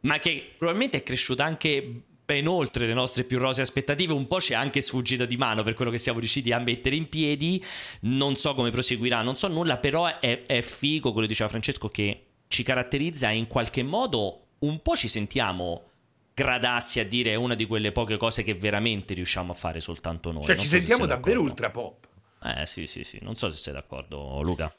ma 0.00 0.18
che 0.18 0.52
probabilmente 0.58 0.98
è 0.98 1.02
cresciuta 1.02 1.44
anche 1.44 2.02
ben 2.24 2.46
oltre 2.46 2.86
le 2.86 2.94
nostre 2.94 3.24
più 3.24 3.38
rose 3.38 3.62
aspettative, 3.62 4.12
un 4.12 4.26
po' 4.26 4.40
ci 4.40 4.52
è 4.52 4.56
anche 4.56 4.82
sfuggito 4.82 5.24
di 5.24 5.38
mano 5.38 5.62
per 5.62 5.72
quello 5.72 5.90
che 5.90 5.98
siamo 5.98 6.18
riusciti 6.18 6.52
a 6.52 6.58
mettere 6.58 6.94
in 6.94 7.08
piedi, 7.08 7.64
non 8.00 8.36
so 8.36 8.52
come 8.52 8.70
proseguirà, 8.70 9.22
non 9.22 9.34
so 9.36 9.48
nulla, 9.48 9.78
però 9.78 10.18
è, 10.20 10.44
è 10.44 10.60
figo, 10.60 11.10
quello 11.10 11.26
che 11.26 11.32
diceva 11.32 11.48
Francesco, 11.48 11.88
che 11.88 12.26
ci 12.52 12.62
caratterizza 12.62 13.30
e 13.30 13.36
in 13.36 13.46
qualche 13.46 13.82
modo 13.82 14.48
un 14.60 14.80
po' 14.82 14.96
ci 14.96 15.08
sentiamo 15.08 15.90
gradassi 16.34 17.00
a 17.00 17.06
dire 17.06 17.32
è 17.32 17.34
una 17.34 17.54
di 17.54 17.66
quelle 17.66 17.92
poche 17.92 18.16
cose 18.16 18.42
che 18.42 18.54
veramente 18.54 19.14
riusciamo 19.14 19.52
a 19.52 19.54
fare 19.54 19.80
soltanto 19.80 20.32
noi. 20.32 20.44
Cioè, 20.44 20.54
Non 20.54 20.64
ci 20.64 20.68
so 20.68 20.78
se 20.78 20.78
sentiamo 20.78 21.06
davvero 21.06 21.40
d'accordo. 21.40 21.42
ultra 21.42 21.70
pop. 21.70 22.06
Eh 22.42 22.66
sì, 22.66 22.86
sì, 22.86 23.04
sì, 23.04 23.18
non 23.22 23.36
so 23.36 23.48
se 23.50 23.56
sei 23.56 23.72
d'accordo 23.72 24.42
Luca. 24.42 24.70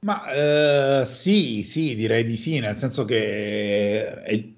Ma 0.00 1.00
eh, 1.00 1.04
sì, 1.06 1.62
sì, 1.64 1.94
direi 1.96 2.22
di 2.24 2.36
sì, 2.36 2.60
nel 2.60 2.78
senso 2.78 3.04
che 3.04 4.04
è- 4.22 4.48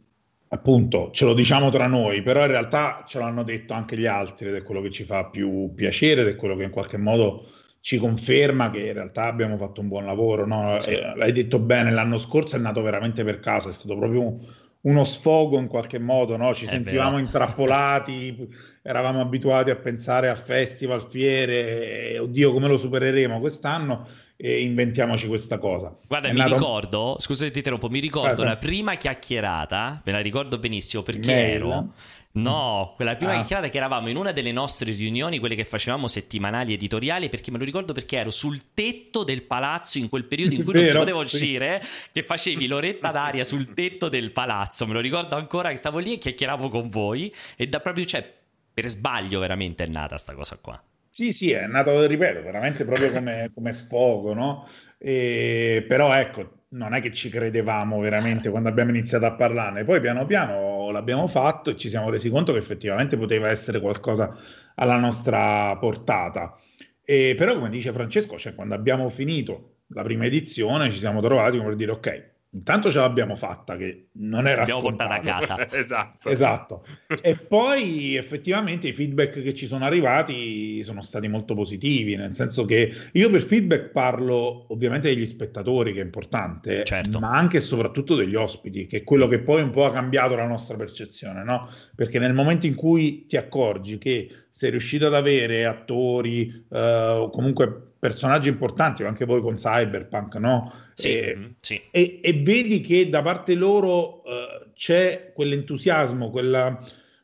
appunto 0.51 1.11
ce 1.13 1.25
lo 1.25 1.35
diciamo 1.35 1.71
tra 1.71 1.87
noi, 1.87 2.23
però 2.23 2.41
in 2.43 2.49
realtà 2.49 3.05
ce 3.07 3.19
l'hanno 3.19 3.43
detto 3.45 3.73
anche 3.75 3.97
gli 3.97 4.07
altri 4.07 4.49
ed 4.49 4.55
è 4.57 4.63
quello 4.63 4.81
che 4.83 4.91
ci 4.91 5.05
fa 5.05 5.27
più 5.27 5.73
piacere 5.75 6.23
ed 6.23 6.29
è 6.29 6.37
quello 6.37 6.57
che 6.57 6.65
in 6.65 6.71
qualche 6.71 6.97
modo 6.99 7.47
ci 7.89 7.97
conferma 7.97 8.71
che 8.71 8.89
in 8.89 8.93
realtà 8.93 9.25
abbiamo 9.25 9.57
fatto 9.57 9.81
un 9.81 9.89
buon 9.89 10.05
lavoro. 10.05 10.47
No? 10.47 10.79
Sì. 10.79 10.91
Eh, 10.91 11.17
l'hai 11.17 11.33
detto 11.33 11.59
bene, 11.59 11.91
l'anno 11.91 12.19
scorso 12.19 12.57
è 12.57 12.59
nato 12.59 12.83
veramente 12.83 13.25
per 13.25 13.41
caso, 13.41 13.71
è 13.71 13.73
stato 13.73 13.97
proprio 13.97 14.37
uno 14.83 15.05
sfogo 15.05 15.59
in 15.59 15.69
qualche 15.69 15.99
modo, 15.99 16.37
no? 16.37 16.53
ci 16.53 16.67
è 16.67 16.69
sentivamo 16.69 17.13
vero. 17.13 17.25
intrappolati, 17.25 18.47
eravamo 18.83 19.23
abituati 19.23 19.71
a 19.71 19.77
pensare 19.77 20.29
a 20.29 20.35
festival, 20.35 21.07
fiere, 21.09 22.19
oddio 22.19 22.53
come 22.53 22.69
lo 22.69 22.77
supereremo 22.77 23.41
quest'anno 23.41 24.07
e 24.37 24.61
inventiamoci 24.61 25.27
questa 25.27 25.57
cosa. 25.57 25.97
Guarda, 26.07 26.29
è 26.29 26.33
mi 26.33 26.41
nato... 26.41 26.57
ricordo, 26.57 27.17
scusate 27.19 27.51
ti 27.51 27.59
interrompo, 27.59 27.89
mi 27.89 28.01
ricordo 28.01 28.35
Guarda. 28.35 28.53
la 28.53 28.57
prima 28.59 28.97
chiacchierata, 28.97 30.03
ve 30.05 30.13
la 30.13 30.21
ricordo 30.21 30.59
benissimo 30.59 31.03
perché 31.03 31.33
Mail. 31.33 31.55
ero... 31.55 31.93
No, 32.31 32.93
quella 32.95 33.17
prima 33.17 33.33
ah. 33.33 33.37
chiacchierata 33.37 33.69
che 33.69 33.79
eravamo 33.79 34.09
in 34.09 34.17
una 34.17 34.33
delle 34.33 34.53
nostre 34.53 34.93
riunioni, 34.93 35.39
quelle 35.39 35.55
che 35.55 35.65
facevamo 35.65 36.09
settimanali 36.09 36.75
editoriali, 36.75 37.29
perché 37.29 37.51
me 37.51 37.59
lo 37.59 37.65
ricordo 37.65 37.93
perché 37.93 38.19
ero 38.19 38.31
sul 38.31 38.75
tetto 38.75 39.25
del 39.25 39.43
palazzo 39.43 39.99
in 39.99 40.09
quel 40.09 40.25
periodo 40.25 40.55
in 40.55 40.63
cui 40.63 40.73
Vero, 40.75 40.85
non 40.85 40.93
si 40.93 40.99
poteva 40.99 41.19
uscire, 41.19 41.81
sì. 41.83 42.09
che 42.13 42.23
facevi 42.23 42.67
l'oretta 42.67 43.11
d'aria 43.11 43.45
sul 43.45 43.73
tetto 43.75 44.09
del 44.09 44.33
palazzo. 44.33 44.87
Me 44.87 44.93
lo 44.93 45.01
ricordo 45.01 45.37
ancora 45.37 45.71
che 45.71 45.77
stavo 45.77 45.99
lì 45.99 46.15
e 46.15 46.19
chiacchieravo 46.19 46.69
con 46.69 46.89
voi 46.89 47.35
e 47.57 47.67
da 47.67 47.81
proprio, 47.81 48.05
cioè, 48.05 48.37
per 48.73 48.87
sbaglio 48.87 49.41
veramente 49.41 49.85
è 49.85 49.89
nata 49.89 50.17
sta 50.17 50.35
cosa 50.35 50.57
qua. 50.61 50.81
Sì, 51.11 51.33
sì, 51.33 51.51
è 51.51 51.67
nato, 51.67 52.07
ripeto, 52.07 52.43
veramente 52.43 52.85
proprio 52.85 53.11
come, 53.11 53.51
come 53.53 53.73
sfogo, 53.73 54.35
no? 54.35 54.69
E, 54.99 55.85
però 55.89 56.13
ecco, 56.15 56.58
non 56.71 56.95
è 56.95 57.01
che 57.01 57.13
ci 57.13 57.31
credevamo 57.31 57.99
veramente 57.99 58.51
quando 58.51 58.69
abbiamo 58.69 58.91
iniziato 58.91 59.25
a 59.25 59.33
parlarne, 59.33 59.85
poi 59.85 60.01
piano 60.01 60.27
piano 60.27 60.91
l'abbiamo 60.91 61.27
fatto 61.27 61.71
e 61.71 61.77
ci 61.77 61.89
siamo 61.89 62.11
resi 62.11 62.31
conto 62.31 62.53
che 62.53 62.59
effettivamente 62.59 63.17
poteva 63.17 63.49
essere 63.49 63.81
qualcosa 63.81 64.37
alla 64.75 64.97
nostra 64.99 65.77
portata. 65.79 66.59
E, 67.03 67.35
però, 67.37 67.55
come 67.55 67.71
dice 67.71 67.93
Francesco, 67.93 68.37
cioè, 68.37 68.55
quando 68.55 68.75
abbiamo 68.75 69.09
finito 69.09 69.77
la 69.89 70.03
prima 70.03 70.27
edizione 70.27 70.91
ci 70.91 70.99
siamo 70.99 71.23
trovati 71.23 71.57
come 71.57 71.69
per 71.71 71.77
dire 71.77 71.93
ok, 71.93 72.31
Intanto 72.51 72.91
ce 72.91 72.99
l'abbiamo 72.99 73.37
fatta, 73.37 73.77
che 73.77 74.09
non 74.13 74.47
era 74.47 74.61
L'abbiamo 74.61 74.81
portata 74.81 75.15
a 75.15 75.21
casa. 75.21 75.69
esatto. 75.71 76.31
esatto. 76.31 76.87
E 77.21 77.37
poi 77.37 78.17
effettivamente 78.17 78.89
i 78.89 78.95
feedback 78.95 79.43
che 79.43 79.55
ci 79.55 79.67
sono 79.67 79.85
arrivati 79.85 80.83
sono 80.83 81.03
stati 81.03 81.29
molto 81.29 81.55
positivi, 81.55 82.17
nel 82.17 82.35
senso 82.35 82.65
che 82.65 82.91
io 83.13 83.29
per 83.29 83.43
feedback 83.43 83.91
parlo 83.91 84.73
ovviamente 84.73 85.09
degli 85.09 85.27
spettatori, 85.27 85.93
che 85.93 86.01
è 86.01 86.05
importante, 86.05 86.85
certo. 86.85 87.21
ma 87.21 87.33
anche 87.33 87.59
e 87.59 87.61
soprattutto 87.61 88.15
degli 88.15 88.35
ospiti, 88.35 88.87
che 88.87 88.99
è 88.99 89.05
quello 89.05 89.29
che 89.29 89.41
poi 89.41 89.61
un 89.61 89.71
po' 89.71 89.85
ha 89.85 89.93
cambiato 89.93 90.35
la 90.35 90.47
nostra 90.47 90.77
percezione, 90.77 91.45
no? 91.45 91.69
Perché 91.95 92.19
nel 92.19 92.33
momento 92.33 92.67
in 92.67 92.75
cui 92.75 93.27
ti 93.27 93.37
accorgi 93.37 93.99
che 93.99 94.29
sei 94.49 94.71
riuscito 94.71 95.07
ad 95.07 95.15
avere 95.15 95.67
attori 95.67 96.65
eh, 96.71 96.79
o 96.79 97.29
comunque 97.29 97.89
personaggi 97.99 98.49
importanti, 98.49 99.05
anche 99.05 99.25
voi 99.25 99.43
con 99.43 99.55
Cyberpunk, 99.55 100.35
no? 100.37 100.73
Sì, 100.99 101.17
e, 101.17 101.37
mm, 101.37 101.45
sì. 101.61 101.81
E, 101.93 102.19
e, 102.21 102.33
vedi 102.35 102.81
che 102.81 103.09
da 103.09 103.23
parte 103.23 103.55
loro 103.55 104.23
uh, 104.23 104.73
c'è 104.75 105.31
quell'entusiasmo, 105.33 106.29
quella, 106.31 106.77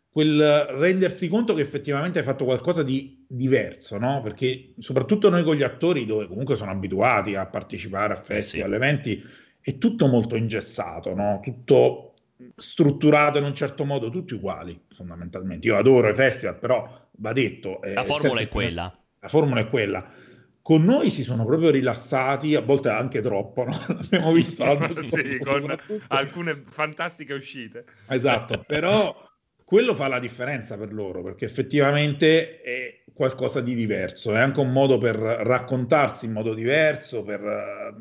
quel 0.08 0.66
rendersi 0.70 1.28
conto 1.28 1.54
che 1.54 1.62
effettivamente 1.62 2.20
hai 2.20 2.24
fatto 2.24 2.44
qualcosa 2.44 2.84
di 2.84 3.24
diverso, 3.26 3.98
no? 3.98 4.20
Perché 4.22 4.74
soprattutto 4.78 5.28
noi 5.28 5.42
con 5.42 5.56
gli 5.56 5.64
attori, 5.64 6.06
dove 6.06 6.28
comunque 6.28 6.54
sono 6.54 6.70
abituati 6.70 7.34
a 7.34 7.46
partecipare 7.46 8.12
a 8.12 8.22
festival, 8.22 8.68
eh 8.68 8.76
sì. 8.76 8.82
eventi, 8.82 9.24
è 9.60 9.76
tutto 9.78 10.06
molto 10.06 10.36
ingessato, 10.36 11.12
no? 11.12 11.40
Tutto 11.42 12.12
strutturato 12.56 13.38
in 13.38 13.44
un 13.44 13.54
certo 13.56 13.84
modo, 13.84 14.08
tutti 14.08 14.34
uguali 14.34 14.80
fondamentalmente. 14.94 15.66
Io 15.66 15.76
adoro 15.76 16.08
i 16.08 16.14
festival, 16.14 16.58
però 16.60 17.08
va 17.18 17.32
detto... 17.32 17.80
La 17.92 18.04
formula 18.04 18.40
è 18.40 18.46
quella. 18.46 18.96
La 19.18 19.28
formula 19.28 19.60
è 19.62 19.68
quella 19.68 20.22
con 20.64 20.82
noi 20.82 21.10
si 21.10 21.22
sono 21.22 21.44
proprio 21.44 21.68
rilassati, 21.68 22.54
a 22.54 22.62
volte 22.62 22.88
anche 22.88 23.20
troppo, 23.20 23.64
no? 23.64 23.78
abbiamo 24.00 24.32
visto 24.32 24.64
sì, 25.04 25.38
con 25.40 25.78
alcune 26.08 26.62
fantastiche 26.66 27.34
uscite. 27.34 27.84
Esatto, 28.08 28.64
però 28.66 29.14
quello 29.62 29.94
fa 29.94 30.08
la 30.08 30.18
differenza 30.18 30.78
per 30.78 30.90
loro, 30.90 31.22
perché 31.22 31.44
effettivamente 31.44 32.62
è 32.62 33.02
qualcosa 33.12 33.60
di 33.60 33.74
diverso, 33.74 34.34
è 34.34 34.38
anche 34.38 34.60
un 34.60 34.72
modo 34.72 34.96
per 34.96 35.16
raccontarsi 35.16 36.24
in 36.24 36.32
modo 36.32 36.54
diverso, 36.54 37.22
per, 37.24 37.94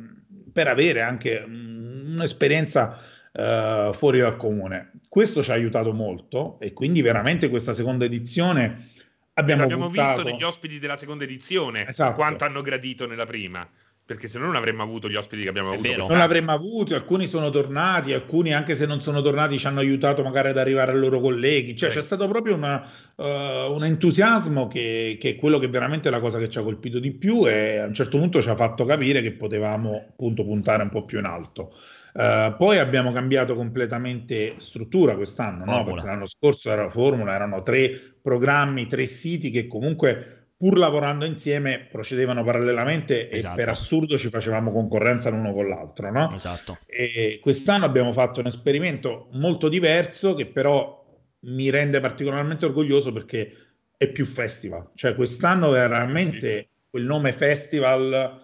per 0.54 0.68
avere 0.68 1.02
anche 1.02 1.44
un'esperienza 1.46 2.98
uh, 3.34 3.92
fuori 3.92 4.20
dal 4.20 4.38
comune. 4.38 5.02
Questo 5.10 5.44
ci 5.44 5.52
ha 5.52 5.56
aiutato 5.56 5.92
molto 5.92 6.58
e 6.62 6.72
quindi 6.72 7.02
veramente 7.02 7.50
questa 7.50 7.74
seconda 7.74 8.06
edizione 8.06 8.88
Abbiamo, 9.36 9.64
abbiamo 9.64 9.90
visto 9.90 10.24
negli 10.24 10.44
ospiti 10.44 10.78
della 10.80 10.96
seconda 10.96 11.24
edizione 11.24 11.88
esatto. 11.88 12.16
quanto 12.16 12.46
hanno 12.46 12.62
gradito 12.62 13.08
nella 13.08 13.26
prima 13.26 13.68
perché 14.06 14.28
se 14.28 14.38
no 14.38 14.46
non 14.46 14.56
avremmo 14.56 14.84
avuto 14.84 15.08
gli 15.08 15.16
ospiti 15.16 15.44
che 15.44 15.50
abbiamo 15.50 15.72
È 15.72 15.74
avuto. 15.76 15.90
Vero. 15.90 16.08
Non 16.08 16.18
l'avremmo 16.18 16.52
avuto, 16.52 16.94
alcuni 16.94 17.26
sono 17.26 17.50
tornati, 17.50 18.12
alcuni 18.12 18.54
anche 18.54 18.76
se 18.76 18.86
non 18.86 19.00
sono 19.00 19.22
tornati 19.22 19.58
ci 19.58 19.66
hanno 19.66 19.80
aiutato 19.80 20.24
magari 20.24 20.50
ad 20.50 20.58
arrivare 20.58 20.92
ai 20.92 21.00
loro 21.00 21.22
colleghi, 21.22 21.76
cioè 21.76 21.90
sì. 21.90 21.98
c'è 21.98 22.04
stato 22.04 22.28
proprio 22.28 22.56
una, 22.56 22.86
uh, 23.16 23.24
un 23.24 23.86
entusiasmo 23.86 24.68
che, 24.68 25.18
che, 25.20 25.30
è 25.30 25.36
quello 25.38 25.58
che 25.58 25.70
veramente 25.70 26.10
è 26.10 26.12
la 26.12 26.20
cosa 26.20 26.38
che 26.38 26.50
ci 26.50 26.58
ha 26.58 26.64
colpito 26.64 27.00
di 27.00 27.12
più 27.12 27.48
e 27.48 27.78
a 27.78 27.86
un 27.86 27.94
certo 27.94 28.18
punto 28.18 28.42
ci 28.42 28.50
ha 28.50 28.56
fatto 28.56 28.84
capire 28.84 29.22
che 29.22 29.32
potevamo 29.32 30.08
appunto 30.10 30.44
puntare 30.44 30.84
un 30.84 30.90
po' 30.90 31.06
più 31.06 31.20
in 31.20 31.26
alto. 31.26 31.74
Uh, 32.14 32.56
poi 32.58 32.78
abbiamo 32.78 33.12
cambiato 33.12 33.56
completamente 33.56 34.54
struttura 34.58 35.16
quest'anno, 35.16 35.66
no? 35.66 35.84
perché 35.84 36.06
l'anno 36.06 36.28
scorso 36.28 36.70
era 36.70 36.88
formula, 36.90 37.34
erano 37.34 37.64
tre 37.64 38.18
programmi, 38.22 38.86
tre 38.86 39.08
siti 39.08 39.50
che 39.50 39.68
comunque 39.68 40.44
pur 40.56 40.78
lavorando 40.78 41.26
insieme 41.26 41.88
procedevano 41.92 42.44
parallelamente 42.44 43.30
esatto. 43.30 43.54
e 43.54 43.58
per 43.58 43.70
assurdo 43.70 44.18
ci 44.18 44.30
facevamo 44.30 44.72
concorrenza 44.72 45.30
l'uno 45.30 45.54
con 45.54 45.68
l'altro. 45.68 46.12
No? 46.12 46.32
Esatto. 46.34 46.78
E 46.86 47.40
quest'anno 47.42 47.86
abbiamo 47.86 48.12
fatto 48.12 48.40
un 48.40 48.46
esperimento 48.46 49.30
molto 49.34 49.68
diverso 49.68 50.36
che 50.36 50.46
però 50.46 51.04
mi 51.42 51.70
rende 51.70 52.00
particolarmente 52.00 52.66
orgoglioso 52.66 53.12
perché 53.12 53.52
è 53.98 54.08
più 54.10 54.26
festival, 54.26 54.92
cioè 54.96 55.16
quest'anno 55.16 55.70
veramente 55.70 56.70
quel 56.90 57.06
nome 57.06 57.34
festival 57.34 58.40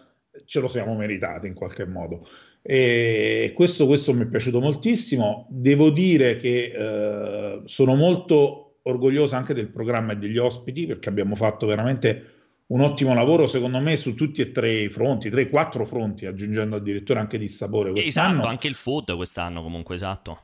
ce 0.45 0.59
lo 0.59 0.67
siamo 0.67 0.95
meritati 0.95 1.47
in 1.47 1.53
qualche 1.53 1.85
modo. 1.85 2.27
E 2.71 3.51
questo, 3.55 3.87
questo 3.87 4.13
mi 4.13 4.21
è 4.21 4.27
piaciuto 4.27 4.59
moltissimo. 4.59 5.47
Devo 5.49 5.89
dire 5.89 6.35
che 6.35 6.71
eh, 6.71 7.61
sono 7.65 7.95
molto 7.95 8.75
orgoglioso 8.83 9.33
anche 9.33 9.55
del 9.55 9.69
programma 9.69 10.13
e 10.13 10.17
degli 10.17 10.37
ospiti 10.37 10.85
perché 10.85 11.09
abbiamo 11.09 11.33
fatto 11.33 11.65
veramente 11.65 12.25
un 12.67 12.81
ottimo 12.81 13.15
lavoro 13.15 13.47
secondo 13.47 13.79
me 13.79 13.97
su 13.97 14.13
tutti 14.13 14.41
e 14.41 14.51
tre 14.51 14.71
i 14.83 14.89
fronti, 14.89 15.31
tre, 15.31 15.49
quattro 15.49 15.83
fronti, 15.83 16.27
aggiungendo 16.27 16.75
addirittura 16.75 17.21
anche 17.21 17.39
di 17.39 17.47
sapore 17.47 17.89
quest'anno. 17.89 18.33
Esatto, 18.33 18.47
anche 18.47 18.67
il 18.67 18.75
food 18.75 19.15
quest'anno 19.15 19.63
comunque, 19.63 19.95
esatto. 19.95 20.41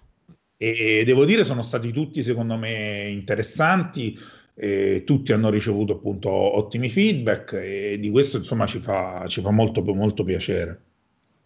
E 0.57 1.03
devo 1.05 1.25
dire 1.25 1.43
sono 1.43 1.61
stati 1.61 1.91
tutti 1.91 2.23
secondo 2.23 2.57
me 2.57 3.07
interessanti, 3.11 4.17
e 4.55 5.03
tutti 5.05 5.31
hanno 5.31 5.51
ricevuto 5.51 5.93
appunto 5.93 6.29
ottimi 6.31 6.89
feedback 6.89 7.53
e 7.53 7.99
di 7.99 8.09
questo 8.09 8.37
insomma 8.37 8.65
ci 8.65 8.79
fa, 8.79 9.25
ci 9.27 9.41
fa 9.41 9.51
molto, 9.51 9.83
molto 9.83 10.23
piacere. 10.23 10.79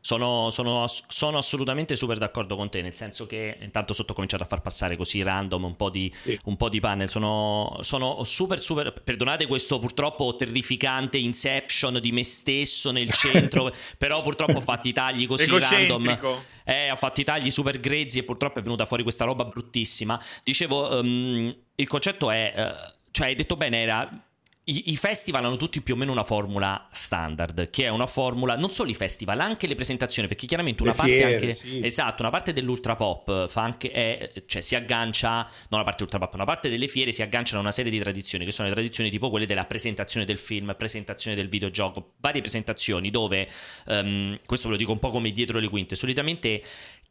Sono, 0.02 0.50
sono, 0.50 0.86
sono, 0.88 1.38
assolutamente 1.38 1.96
super 1.98 2.18
d'accordo 2.18 2.56
con 2.56 2.70
te, 2.70 2.82
nel 2.82 2.94
senso 2.94 3.26
che 3.26 3.58
intanto 3.60 3.94
sotto 3.94 4.14
ho 4.14 4.16
cominciato 4.16 4.44
a 4.44 4.46
far 4.46 4.62
passare 4.62 4.96
così 4.96 5.22
random 5.22 5.66
un 5.66 5.76
po' 5.76 5.90
di, 5.90 6.12
sì. 6.16 6.40
un 6.46 6.56
po 6.56 6.70
di 6.70 6.80
panel. 6.80 7.10
Sono, 7.10 7.78
sono, 7.82 8.24
super, 8.24 8.60
super. 8.60 8.94
Perdonate 9.04 9.46
questo 9.46 9.78
purtroppo 9.78 10.36
terrificante 10.38 11.18
inception 11.18 12.00
di 12.00 12.14
me 12.14 12.24
stesso 12.24 12.92
nel 12.92 13.12
centro, 13.12 13.72
però 13.98 14.22
purtroppo 14.22 14.58
ho 14.58 14.62
fatto 14.62 14.88
i 14.88 14.94
tagli 14.94 15.28
così 15.28 15.50
random. 15.50 16.18
Eh, 16.64 16.92
ho 16.92 16.96
fatto 16.96 17.20
i 17.20 17.24
tagli 17.24 17.52
super 17.52 17.80
grezzi 17.80 18.20
e 18.20 18.24
purtroppo 18.24 18.60
è 18.60 18.62
venuta 18.62 18.86
fuori 18.86 19.04
questa 19.04 19.26
roba 19.26 19.44
bruttissima. 19.44 20.22
Dicevo, 20.44 21.00
um, 21.00 21.56
il 21.76 21.88
concetto 21.88 22.32
è. 22.32 22.54
Uh, 22.56 22.98
cioè, 23.12 23.28
hai 23.28 23.36
detto 23.36 23.58
bene, 23.58 23.82
era 23.82 24.29
i, 24.70 24.96
festival 24.96 25.46
hanno 25.46 25.56
tutti 25.56 25.82
più 25.82 25.96
o 25.96 25.98
meno 25.98 26.12
una 26.12 26.24
formula 26.24 26.88
standard, 26.92 27.70
che 27.70 27.86
è 27.86 27.90
una 27.90 28.06
formula, 28.06 28.56
non 28.56 28.72
solo 28.72 28.90
i 28.90 28.94
festival, 28.94 29.40
anche 29.40 29.68
le 29.68 29.76
presentazioni, 29.76 30.28
perché 30.28 30.46
chiaramente 30.46 30.84
una 30.84 30.92
le 30.92 30.98
parte 30.98 31.12
fiere, 31.12 31.34
anche, 31.34 31.54
sì. 31.54 31.84
esatto, 31.84 32.22
una 32.22 32.32
parte 32.32 32.54
dell'ultra 32.54 32.96
pop 32.96 33.48
fa 33.48 33.62
anche, 33.62 33.92
è, 33.92 34.32
cioè 34.46 34.62
si 34.62 34.76
aggancia, 34.76 35.50
non 35.70 35.80
la 35.80 35.84
parte 35.84 36.04
ultra 36.04 36.20
pop, 36.20 36.34
una 36.36 36.46
parte 36.46 36.70
delle 36.70 36.88
fiere 36.88 37.12
si 37.12 37.22
agganciano 37.22 37.60
a 37.60 37.62
una 37.62 37.72
serie 37.72 37.92
di 37.92 38.00
tradizioni, 38.00 38.46
che 38.46 38.52
sono 38.52 38.68
le 38.68 38.74
tradizioni 38.74 39.10
tipo 39.10 39.30
quelle 39.30 39.46
della 39.46 39.66
presentazione 39.66 40.26
del 40.26 40.38
film, 40.38 40.76
presentazione 40.78 41.36
del 41.36 41.50
videogioco, 41.50 42.14
varie 42.18 42.42
presentazioni 42.42 43.10
dove, 43.10 43.48
um, 43.88 44.40
questo 44.46 44.68
ve 44.68 44.74
lo 44.74 44.80
dico 44.80 44.92
un 44.92 45.00
po' 45.00 45.10
come 45.10 45.32
dietro 45.32 45.60
le 45.60 45.68
quinte, 45.68 45.96
solitamente 45.96 46.62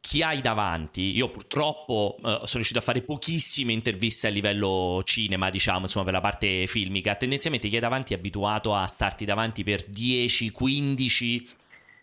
chi 0.01 0.23
hai 0.23 0.41
davanti. 0.41 1.17
Io 1.17 1.29
purtroppo 1.29 2.17
uh, 2.19 2.23
sono 2.23 2.49
riuscito 2.55 2.79
a 2.79 2.83
fare 2.83 3.03
pochissime 3.03 3.73
interviste 3.73 4.27
a 4.27 4.31
livello 4.31 5.03
cinema, 5.05 5.51
diciamo, 5.51 5.81
insomma, 5.81 6.05
per 6.05 6.15
la 6.15 6.21
parte 6.21 6.67
filmica. 6.67 7.15
Tendenzialmente 7.15 7.69
chi 7.69 7.75
hai 7.75 7.81
davanti 7.81 8.15
è 8.15 8.17
abituato 8.17 8.75
a 8.75 8.87
starti 8.87 9.25
davanti 9.25 9.65
per 9.65 9.85
10, 9.87 10.51
15 10.51 11.49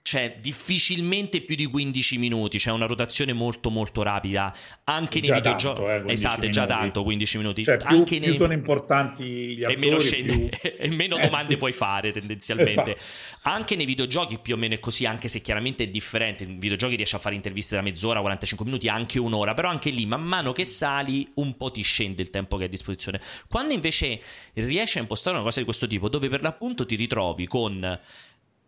cioè 0.05 0.35
difficilmente 0.39 1.41
più 1.41 1.55
di 1.55 1.65
15 1.65 2.19
minuti, 2.19 2.59
c'è 2.59 2.69
una 2.69 2.85
rotazione 2.85 3.33
molto 3.33 3.71
molto 3.71 4.03
rapida 4.03 4.55
anche 4.83 5.19
nei 5.19 5.31
videogiochi. 5.31 5.81
Eh, 5.81 6.03
esatto, 6.13 6.45
è 6.45 6.49
già 6.49 6.67
tanto 6.67 7.01
15 7.01 7.37
minuti. 7.37 7.63
Cioè, 7.63 7.77
più, 7.77 7.87
anche 7.87 8.19
più 8.19 8.27
nei... 8.27 8.37
sono 8.37 8.53
importanti 8.53 9.23
gli 9.23 9.63
attori, 9.63 9.73
e 9.73 9.77
meno, 9.83 9.99
scende, 9.99 10.49
più... 10.49 10.49
e 10.77 10.89
meno 10.89 11.17
eh, 11.17 11.21
domande 11.21 11.53
sì. 11.53 11.57
puoi 11.57 11.71
fare 11.71 12.11
tendenzialmente. 12.11 12.93
Esatto. 12.93 13.49
Anche 13.49 13.75
nei 13.75 13.87
videogiochi 13.87 14.37
più 14.37 14.53
o 14.53 14.57
meno 14.57 14.75
è 14.75 14.79
così, 14.79 15.07
anche 15.07 15.27
se 15.27 15.41
chiaramente 15.41 15.85
è 15.85 15.87
differente. 15.87 16.43
In 16.43 16.59
videogiochi 16.59 16.95
riesci 16.97 17.15
a 17.15 17.19
fare 17.19 17.33
interviste 17.33 17.75
da 17.75 17.81
mezz'ora, 17.81 18.19
45 18.19 18.63
minuti, 18.63 18.87
anche 18.87 19.17
un'ora, 19.17 19.55
però 19.55 19.69
anche 19.69 19.89
lì 19.89 20.05
man 20.05 20.21
mano 20.21 20.51
che 20.51 20.65
sali 20.65 21.27
un 21.35 21.57
po' 21.57 21.71
ti 21.71 21.81
scende 21.81 22.21
il 22.21 22.29
tempo 22.29 22.57
che 22.57 22.61
hai 22.61 22.67
a 22.67 22.71
disposizione. 22.71 23.19
Quando 23.49 23.73
invece 23.73 24.21
riesci 24.53 24.99
a 24.99 25.01
impostare 25.01 25.35
una 25.35 25.43
cosa 25.43 25.57
di 25.57 25.65
questo 25.65 25.87
tipo, 25.87 26.09
dove 26.09 26.29
per 26.29 26.43
l'appunto 26.43 26.85
ti 26.85 26.93
ritrovi 26.93 27.47
con 27.47 27.99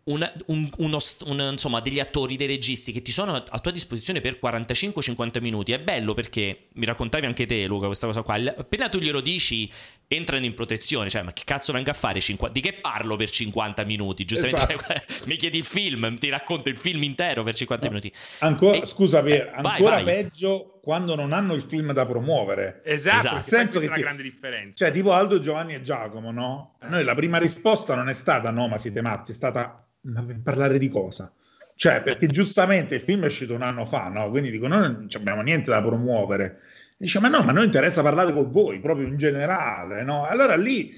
un, 0.08 0.30
un, 0.46 0.70
uno, 0.78 0.98
un, 1.26 1.48
insomma, 1.52 1.80
degli 1.80 2.00
attori, 2.00 2.36
dei 2.36 2.46
registi 2.46 2.92
che 2.92 3.02
ti 3.02 3.12
sono 3.12 3.34
a 3.34 3.58
tua 3.58 3.70
disposizione 3.70 4.20
per 4.20 4.38
45-50 4.42 5.40
minuti. 5.40 5.72
È 5.72 5.78
bello 5.78 6.14
perché 6.14 6.68
mi 6.74 6.86
raccontavi 6.86 7.26
anche 7.26 7.46
te, 7.46 7.66
Luca, 7.66 7.86
questa 7.86 8.06
cosa 8.06 8.22
qua. 8.22 8.34
Appena 8.56 8.88
tu 8.88 8.98
glielo 8.98 9.20
dici, 9.20 9.70
entrano 10.08 10.44
in 10.44 10.54
protezione. 10.54 11.08
Cioè, 11.08 11.22
ma 11.22 11.32
che 11.32 11.42
cazzo 11.44 11.72
venga 11.72 11.92
a 11.92 11.94
fare? 11.94 12.20
50... 12.20 12.52
Di 12.52 12.60
che 12.60 12.72
parlo 12.74 13.16
per 13.16 13.30
50 13.30 13.84
minuti? 13.84 14.24
Giustamente, 14.24 14.74
esatto. 14.74 14.92
cioè, 14.92 15.02
mi 15.28 15.36
chiedi 15.36 15.58
il 15.58 15.64
film, 15.64 16.18
ti 16.18 16.28
racconto 16.28 16.68
il 16.68 16.78
film 16.78 17.02
intero 17.02 17.42
per 17.42 17.54
50 17.54 17.86
no. 17.86 17.92
minuti. 17.92 18.12
Ancora, 18.40 18.76
e... 18.78 18.86
scusa, 18.86 19.22
per, 19.22 19.50
ancora 19.54 19.96
vai, 19.96 20.04
vai. 20.04 20.04
peggio 20.04 20.80
quando 20.82 21.14
non 21.14 21.32
hanno 21.32 21.54
il 21.54 21.62
film 21.62 21.92
da 21.92 22.06
promuovere. 22.06 22.80
Esatto, 22.84 23.18
esatto. 23.18 23.34
nel 23.34 23.44
senso 23.44 23.78
che 23.78 23.84
è 23.84 23.88
una 23.88 23.96
ti... 23.96 24.02
grande 24.02 24.22
differenza. 24.22 24.84
Cioè, 24.84 24.90
tipo 24.92 25.12
Aldo, 25.12 25.38
Giovanni 25.38 25.74
e 25.74 25.82
Giacomo, 25.82 26.32
no? 26.32 26.76
Noi 26.88 27.04
la 27.04 27.14
prima 27.14 27.38
risposta 27.38 27.94
non 27.94 28.08
è 28.08 28.14
stata 28.14 28.50
no, 28.50 28.66
ma 28.68 28.78
siete 28.78 29.02
matti, 29.02 29.32
è 29.32 29.34
stata 29.34 29.82
ma 30.00 30.22
per 30.22 30.40
parlare 30.42 30.78
di 30.78 30.88
cosa? 30.88 31.32
Cioè, 31.74 32.02
perché 32.02 32.26
giustamente 32.28 32.94
il 32.94 33.00
film 33.00 33.22
è 33.22 33.26
uscito 33.26 33.54
un 33.54 33.62
anno 33.62 33.84
fa, 33.84 34.08
no? 34.08 34.30
Quindi 34.30 34.50
dico, 34.50 34.66
noi 34.66 34.80
non 34.80 35.08
abbiamo 35.12 35.42
niente 35.42 35.70
da 35.70 35.82
promuovere. 35.82 36.60
Dice, 36.98 37.20
ma 37.20 37.28
no, 37.28 37.42
ma 37.42 37.52
noi 37.52 37.64
interessa 37.64 38.02
parlare 38.02 38.32
con 38.32 38.50
voi, 38.50 38.80
proprio 38.80 39.06
in 39.06 39.16
generale, 39.16 40.02
no? 40.02 40.24
Allora 40.24 40.56
lì 40.56 40.92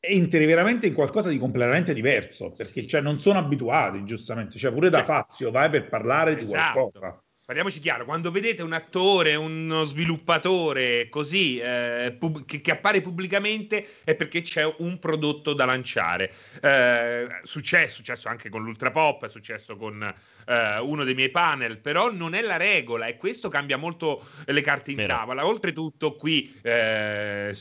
entri 0.00 0.44
veramente 0.46 0.86
in 0.86 0.94
qualcosa 0.94 1.28
di 1.28 1.38
completamente 1.38 1.92
diverso, 1.92 2.52
perché 2.56 2.86
cioè, 2.86 3.00
non 3.00 3.20
sono 3.20 3.38
abituati, 3.38 4.04
giustamente. 4.04 4.58
Cioè, 4.58 4.72
pure 4.72 4.90
da 4.90 5.04
Fazio 5.04 5.50
vai 5.50 5.70
per 5.70 5.88
parlare 5.88 6.38
esatto. 6.38 6.44
di 6.44 6.72
qualcosa 6.72 7.22
parliamoci 7.50 7.80
chiaro, 7.80 8.04
quando 8.04 8.30
vedete 8.30 8.62
un 8.62 8.72
attore, 8.72 9.34
uno 9.34 9.82
sviluppatore 9.82 11.08
così 11.08 11.58
eh, 11.58 12.14
pub- 12.16 12.44
che, 12.44 12.60
che, 12.60 12.70
appare 12.70 13.00
pubblicamente 13.00 13.84
è 14.04 14.14
perché 14.14 14.42
c'è 14.42 14.72
un 14.78 15.00
prodotto 15.00 15.52
da 15.52 15.64
lanciare. 15.64 16.32
Eh, 16.62 17.26
successo, 17.42 17.86
è 17.86 17.88
successo 17.88 18.28
anche 18.28 18.50
con 18.50 18.62
l'Ultra 18.62 18.92
Pop, 18.92 19.24
è 19.24 19.28
successo 19.28 19.76
con 19.76 20.00
eh, 20.46 20.78
uno 20.78 21.02
dei 21.02 21.14
miei 21.14 21.30
panel, 21.30 21.78
però 21.78 22.12
non 22.12 22.34
è 22.34 22.40
la 22.40 22.56
regola 22.56 23.06
e 23.06 23.16
questo 23.16 23.48
cambia 23.48 23.76
molto 23.76 24.24
le 24.46 24.60
carte 24.60 24.92
in 24.92 24.98
Vero. 24.98 25.08
tavola. 25.08 25.44
Oltretutto 25.44 26.14
qui 26.14 26.56
eh, 26.62 27.52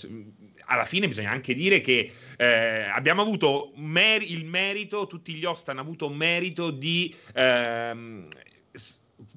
alla 0.65 0.85
fine 0.85 1.07
bisogna 1.07 1.31
anche 1.31 1.55
dire 1.55 1.81
che 1.81 2.11
eh, 2.37 2.81
abbiamo 2.93 3.23
avuto 3.23 3.71
mer- 3.77 4.21
il 4.21 4.45
merito, 4.45 5.07
tutti 5.07 5.33
gli 5.33 5.45
host 5.45 5.67
hanno 5.69 5.81
avuto 5.81 6.09
merito 6.09 6.69
di 6.69 7.11
ehm, 7.33 8.27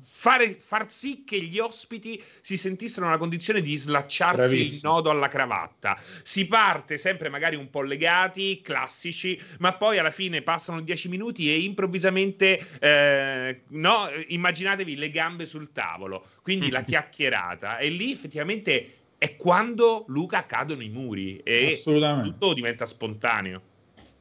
fare, 0.02 0.56
far 0.60 0.90
sì 0.90 1.24
che 1.24 1.40
gli 1.40 1.58
ospiti 1.58 2.22
si 2.40 2.56
sentissero 2.56 3.06
nella 3.06 3.18
condizione 3.18 3.60
di 3.60 3.76
slacciarsi 3.76 4.48
Bravissimo. 4.48 4.76
il 4.76 4.80
nodo 4.82 5.10
alla 5.10 5.28
cravatta. 5.28 5.98
Si 6.22 6.46
parte 6.46 6.96
sempre 6.98 7.28
magari 7.28 7.56
un 7.56 7.70
po' 7.70 7.82
legati, 7.82 8.60
classici, 8.60 9.40
ma 9.58 9.74
poi 9.74 9.98
alla 9.98 10.10
fine 10.10 10.42
passano 10.42 10.80
dieci 10.80 11.08
minuti 11.08 11.50
e 11.50 11.60
improvvisamente, 11.60 12.64
eh, 12.78 13.62
no, 13.68 14.08
immaginatevi 14.28 14.96
le 14.96 15.10
gambe 15.10 15.46
sul 15.46 15.72
tavolo, 15.72 16.26
quindi 16.42 16.70
la 16.70 16.82
chiacchierata. 16.84 17.78
E 17.78 17.88
lì 17.88 18.12
effettivamente 18.12 18.94
è 19.18 19.36
quando 19.36 20.04
Luca 20.08 20.46
cadono 20.46 20.82
i 20.82 20.88
muri 20.88 21.38
e 21.38 21.80
tutto 21.82 22.54
diventa 22.54 22.86
spontaneo. 22.86 23.70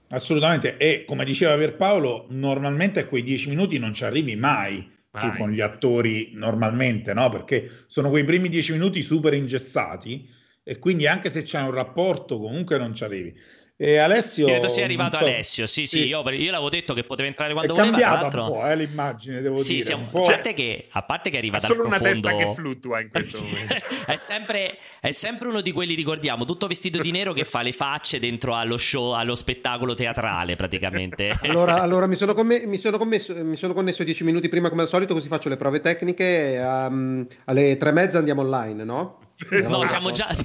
Assolutamente, 0.09 0.75
e 0.75 1.05
come 1.05 1.23
diceva 1.23 1.55
Pierpaolo, 1.55 2.25
normalmente 2.29 2.99
a 2.99 3.05
quei 3.05 3.23
dieci 3.23 3.47
minuti 3.47 3.79
non 3.79 3.93
ci 3.93 4.03
arrivi 4.03 4.35
mai 4.35 4.90
tu 5.17 5.33
con 5.33 5.51
gli 5.51 5.61
attori 5.61 6.31
normalmente, 6.33 7.13
no? 7.13 7.29
Perché 7.29 7.85
sono 7.87 8.09
quei 8.09 8.23
primi 8.23 8.49
dieci 8.49 8.71
minuti 8.71 9.03
super 9.03 9.33
ingessati 9.33 10.27
e 10.63 10.79
quindi 10.79 11.07
anche 11.07 11.29
se 11.29 11.41
c'è 11.43 11.61
un 11.61 11.71
rapporto 11.71 12.39
comunque 12.39 12.77
non 12.77 12.93
ci 12.93 13.03
arrivi. 13.03 13.33
E 13.75 13.97
Alessio, 13.97 14.45
Credo 14.45 14.69
sia 14.69 14.83
arrivato 14.83 15.17
so, 15.17 15.23
Alessio, 15.23 15.65
sì, 15.65 15.87
sì, 15.87 16.01
sì. 16.01 16.07
Io, 16.07 16.21
io, 16.29 16.51
l'avevo 16.51 16.69
detto 16.69 16.93
che 16.93 17.03
poteva 17.03 17.27
entrare 17.27 17.53
quando 17.53 17.73
è 17.73 17.77
voleva. 17.77 17.97
È 17.97 18.01
cambiata 18.01 18.41
un 18.41 18.51
po', 18.51 18.67
eh, 18.67 18.75
l'immagine, 18.75 19.41
devo 19.41 19.57
sì, 19.57 19.73
dire. 19.73 19.81
Sì, 19.85 19.91
a, 19.93 19.97
parte 19.97 20.53
che, 20.53 20.87
a 20.91 21.01
parte 21.01 21.29
che 21.31 21.37
arriva 21.37 21.57
dal 21.57 21.71
solo 21.71 21.87
profondo... 21.87 22.05
una 22.05 22.13
testa 22.13 22.35
che 22.35 22.53
fluttua 22.53 22.99
in 22.99 23.09
questo 23.09 23.43
momento. 23.49 23.75
è, 24.05 24.17
sempre, 24.17 24.77
è 24.99 25.11
sempre 25.11 25.47
uno 25.47 25.61
di 25.61 25.71
quelli, 25.71 25.95
ricordiamo, 25.95 26.45
tutto 26.45 26.67
vestito 26.67 27.01
di 27.01 27.09
nero 27.09 27.33
che 27.33 27.43
fa 27.43 27.63
le 27.63 27.71
facce 27.71 28.19
dentro 28.19 28.53
allo 28.53 28.77
show, 28.77 29.13
allo 29.13 29.33
spettacolo 29.33 29.95
teatrale 29.95 30.55
praticamente. 30.55 31.35
allora, 31.41 31.81
allora 31.81 32.05
mi, 32.05 32.15
sono 32.15 32.35
comm- 32.35 32.65
mi, 32.65 32.77
sono 32.77 32.99
commesso, 32.99 33.33
mi 33.43 33.55
sono 33.55 33.73
connesso 33.73 34.03
dieci 34.03 34.23
minuti 34.23 34.47
prima 34.47 34.69
come 34.69 34.83
al 34.83 34.89
solito, 34.89 35.15
così 35.15 35.27
faccio 35.27 35.49
le 35.49 35.57
prove 35.57 35.79
tecniche. 35.81 36.61
Um, 36.63 37.25
alle 37.45 37.77
tre 37.77 37.89
e 37.89 37.93
mezza 37.93 38.19
andiamo 38.19 38.41
online, 38.41 38.83
no? 38.83 39.17
No, 39.49 39.85
siamo 39.85 40.11
già. 40.11 40.27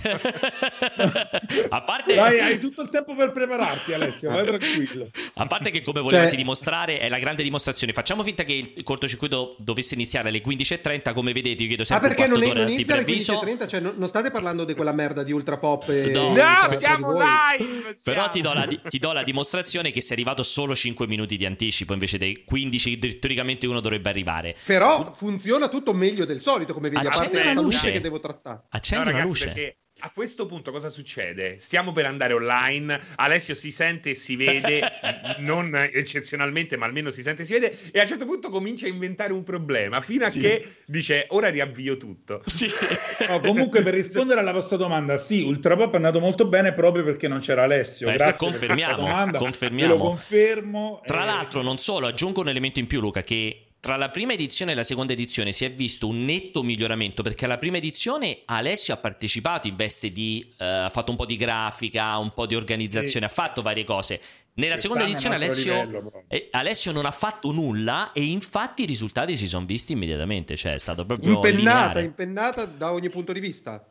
a 1.69 1.83
parte. 1.83 2.15
Dai, 2.15 2.41
hai 2.41 2.59
tutto 2.59 2.83
il 2.83 2.89
tempo 2.89 3.15
per 3.15 3.33
prepararti, 3.33 3.93
Alessio. 3.93 4.31
Vai 4.31 4.47
tranquillo. 4.47 5.09
A 5.35 5.47
parte 5.47 5.71
che, 5.71 5.83
come 5.83 6.01
volevasi 6.01 6.31
cioè... 6.31 6.39
dimostrare, 6.39 6.99
è 6.99 7.09
la 7.09 7.19
grande 7.19 7.43
dimostrazione. 7.43 7.93
Facciamo 7.93 8.23
finta 8.23 8.43
che 8.43 8.73
il 8.75 8.83
cortocircuito 8.83 9.57
dovesse 9.59 9.95
iniziare 9.95 10.29
alle 10.29 10.43
15.30. 10.43 11.13
Come 11.13 11.33
vedete, 11.33 11.63
io 11.63 11.69
chiedo 11.69 11.85
sempre 11.85 12.09
ah, 12.09 12.15
perché 12.15 12.33
un 12.33 12.39
non, 12.39 12.57
non 12.57 12.69
inizia 12.71 12.95
alle 12.95 13.05
15.30? 13.05 13.69
Cioè, 13.69 13.81
non, 13.81 13.95
non, 13.97 14.09
state 14.09 14.31
parlando 14.31 14.65
di 14.65 14.75
quella 14.75 14.93
merda 14.93 15.23
di 15.23 15.33
Ultra 15.33 15.59
Pop? 15.59 15.89
E... 15.89 16.11
No, 16.11 16.29
no 16.29 16.77
siamo 16.77 17.13
live. 17.13 17.95
Siamo. 17.97 18.03
Però 18.03 18.29
ti 18.31 18.41
do, 18.41 18.53
la, 18.53 18.69
ti 18.89 18.99
do, 18.99 19.13
la, 19.13 19.23
dimostrazione 19.23 19.91
che 19.91 20.01
sei 20.01 20.13
arrivato 20.13 20.43
solo 20.43 20.75
5 20.75 21.07
minuti 21.07 21.37
di 21.37 21.45
anticipo 21.47 21.93
invece 21.93 22.19
dei 22.19 22.45
15 22.45 22.99
che 22.99 23.19
teoricamente 23.19 23.67
uno 23.67 23.81
dovrebbe 23.81 24.09
arrivare. 24.09 24.57
Però 24.65 25.15
funziona 25.17 25.69
tutto 25.69 25.93
meglio 25.93 26.25
del 26.25 26.41
solito, 26.41 26.73
come 26.73 26.89
vedi, 26.89 27.07
Accendi 27.07 27.37
a 27.37 27.41
parte 27.41 27.55
la 27.55 27.61
luce 27.61 27.93
che 27.93 28.01
devo 28.01 28.21
trattare. 28.21 28.63
Accendi 28.87 29.05
no, 29.05 29.11
ragazzi, 29.11 29.18
la 29.18 29.25
luce. 29.25 29.44
Perché 29.46 29.77
a 30.01 30.11
questo 30.11 30.46
punto 30.46 30.70
cosa 30.70 30.90
succede? 30.90 31.57
Stiamo 31.59 31.90
per 31.90 32.07
andare 32.07 32.35
online, 32.35 33.01
Alessio 33.16 33.55
si 33.55 33.72
sente 33.72 34.11
e 34.11 34.14
si 34.14 34.37
vede, 34.37 34.81
non 35.40 35.75
eccezionalmente, 35.75 36.77
ma 36.77 36.87
almeno 36.87 37.11
si 37.11 37.22
sente 37.22 37.42
e 37.42 37.44
si 37.46 37.55
vede, 37.55 37.77
e 37.90 37.99
a 37.99 38.03
un 38.03 38.09
certo 38.09 38.27
punto 38.27 38.51
comincia 38.51 38.87
a 38.87 38.90
inventare 38.90 39.33
un 39.33 39.42
problema, 39.42 40.01
fino 40.01 40.25
a 40.25 40.29
sì. 40.29 40.40
che 40.40 40.77
dice 40.87 41.27
ora 41.31 41.49
riavvio 41.49 41.96
tutto. 41.96 42.42
Sì. 42.46 42.66
No, 43.27 43.40
comunque 43.40 43.83
per 43.83 43.94
rispondere 43.94 44.40
alla 44.40 44.53
vostra 44.53 44.77
domanda, 44.77 45.16
sì, 45.16 45.42
Ultrapop 45.42 45.92
è 45.94 45.96
andato 45.96 46.20
molto 46.20 46.46
bene 46.46 46.75
proprio 46.75 47.03
perché 47.03 47.27
non 47.27 47.40
c'era 47.40 47.62
Alessio. 47.64 48.07
Beh, 48.07 48.16
Grazie 48.16 48.37
confermiamo, 48.37 49.33
confermiamo. 49.33 49.94
lo 49.94 49.99
confermo. 49.99 51.01
Tra 51.05 51.22
eh... 51.22 51.27
l'altro 51.27 51.62
non 51.62 51.79
solo, 51.79 52.07
aggiungo 52.07 52.42
un 52.42 52.49
elemento 52.49 52.79
in 52.79 52.87
più 52.87 53.01
Luca, 53.01 53.22
che 53.22 53.65
tra 53.87 53.94
la 53.94 54.09
prima 54.09 54.33
edizione 54.33 54.72
e 54.72 54.75
la 54.75 54.83
seconda 54.83 55.12
edizione 55.12 55.53
si 55.53 55.64
è 55.64 55.70
visto 55.72 56.09
un 56.09 56.25
netto 56.25 56.64
miglioramento 56.64 57.22
perché 57.22 57.44
alla 57.44 57.57
prima 57.57 57.77
edizione 57.77 58.40
Alessio 58.46 58.92
ha 58.92 58.96
partecipato 58.96 59.68
in 59.68 59.77
veste 59.77 60.11
di 60.11 60.44
uh, 60.59 60.64
ha 60.64 60.90
fatto 60.90 61.12
un 61.12 61.16
po' 61.16 61.25
di 61.25 61.37
grafica, 61.37 62.16
un 62.16 62.35
po' 62.35 62.46
di 62.46 62.57
organizzazione, 62.57 63.29
sì. 63.29 63.33
ha 63.33 63.44
fatto 63.44 63.62
varie 63.62 63.85
cose. 63.85 64.20
Nella 64.55 64.77
seconda 64.77 65.05
edizione 65.05 65.37
Alessio, 65.37 65.85
livello, 65.85 66.25
eh, 66.27 66.49
Alessio, 66.51 66.90
non 66.90 67.07
ha 67.07 67.12
fatto 67.12 67.53
nulla 67.53 68.11
e 68.11 68.25
infatti 68.25 68.83
i 68.83 68.87
risultati 68.87 69.37
si 69.37 69.46
sono 69.46 69.64
visti 69.64 69.92
immediatamente, 69.92 70.57
cioè 70.57 70.75
è 70.75 70.79
stato 70.79 71.07
proprio 71.07 71.35
impennata, 71.35 71.61
lineare. 71.61 72.03
impennata 72.03 72.64
da 72.64 72.90
ogni 72.90 73.09
punto 73.09 73.33
di 73.33 73.38
vista. 73.38 73.87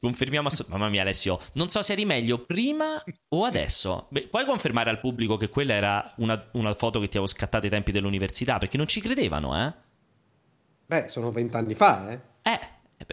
Confermiamo, 0.00 0.48
ass- 0.48 0.66
mamma 0.68 0.88
mia 0.88 1.02
Alessio, 1.02 1.38
non 1.52 1.68
so 1.68 1.82
se 1.82 1.92
eri 1.92 2.06
meglio 2.06 2.38
prima 2.38 3.02
o 3.28 3.44
adesso. 3.44 4.06
Beh, 4.08 4.28
puoi 4.28 4.46
confermare 4.46 4.88
al 4.88 4.98
pubblico 4.98 5.36
che 5.36 5.50
quella 5.50 5.74
era 5.74 6.14
una, 6.16 6.42
una 6.52 6.72
foto 6.72 6.98
che 7.00 7.08
ti 7.08 7.18
avevo 7.18 7.30
scattato 7.30 7.66
ai 7.66 7.70
tempi 7.70 7.92
dell'università? 7.92 8.56
Perché 8.56 8.78
non 8.78 8.86
ci 8.86 9.02
credevano, 9.02 9.62
eh? 9.62 9.72
Beh, 10.86 11.08
sono 11.10 11.30
vent'anni 11.30 11.74
fa, 11.74 12.10
eh? 12.10 12.20
Eh, 12.40 12.50
eh, 12.50 12.68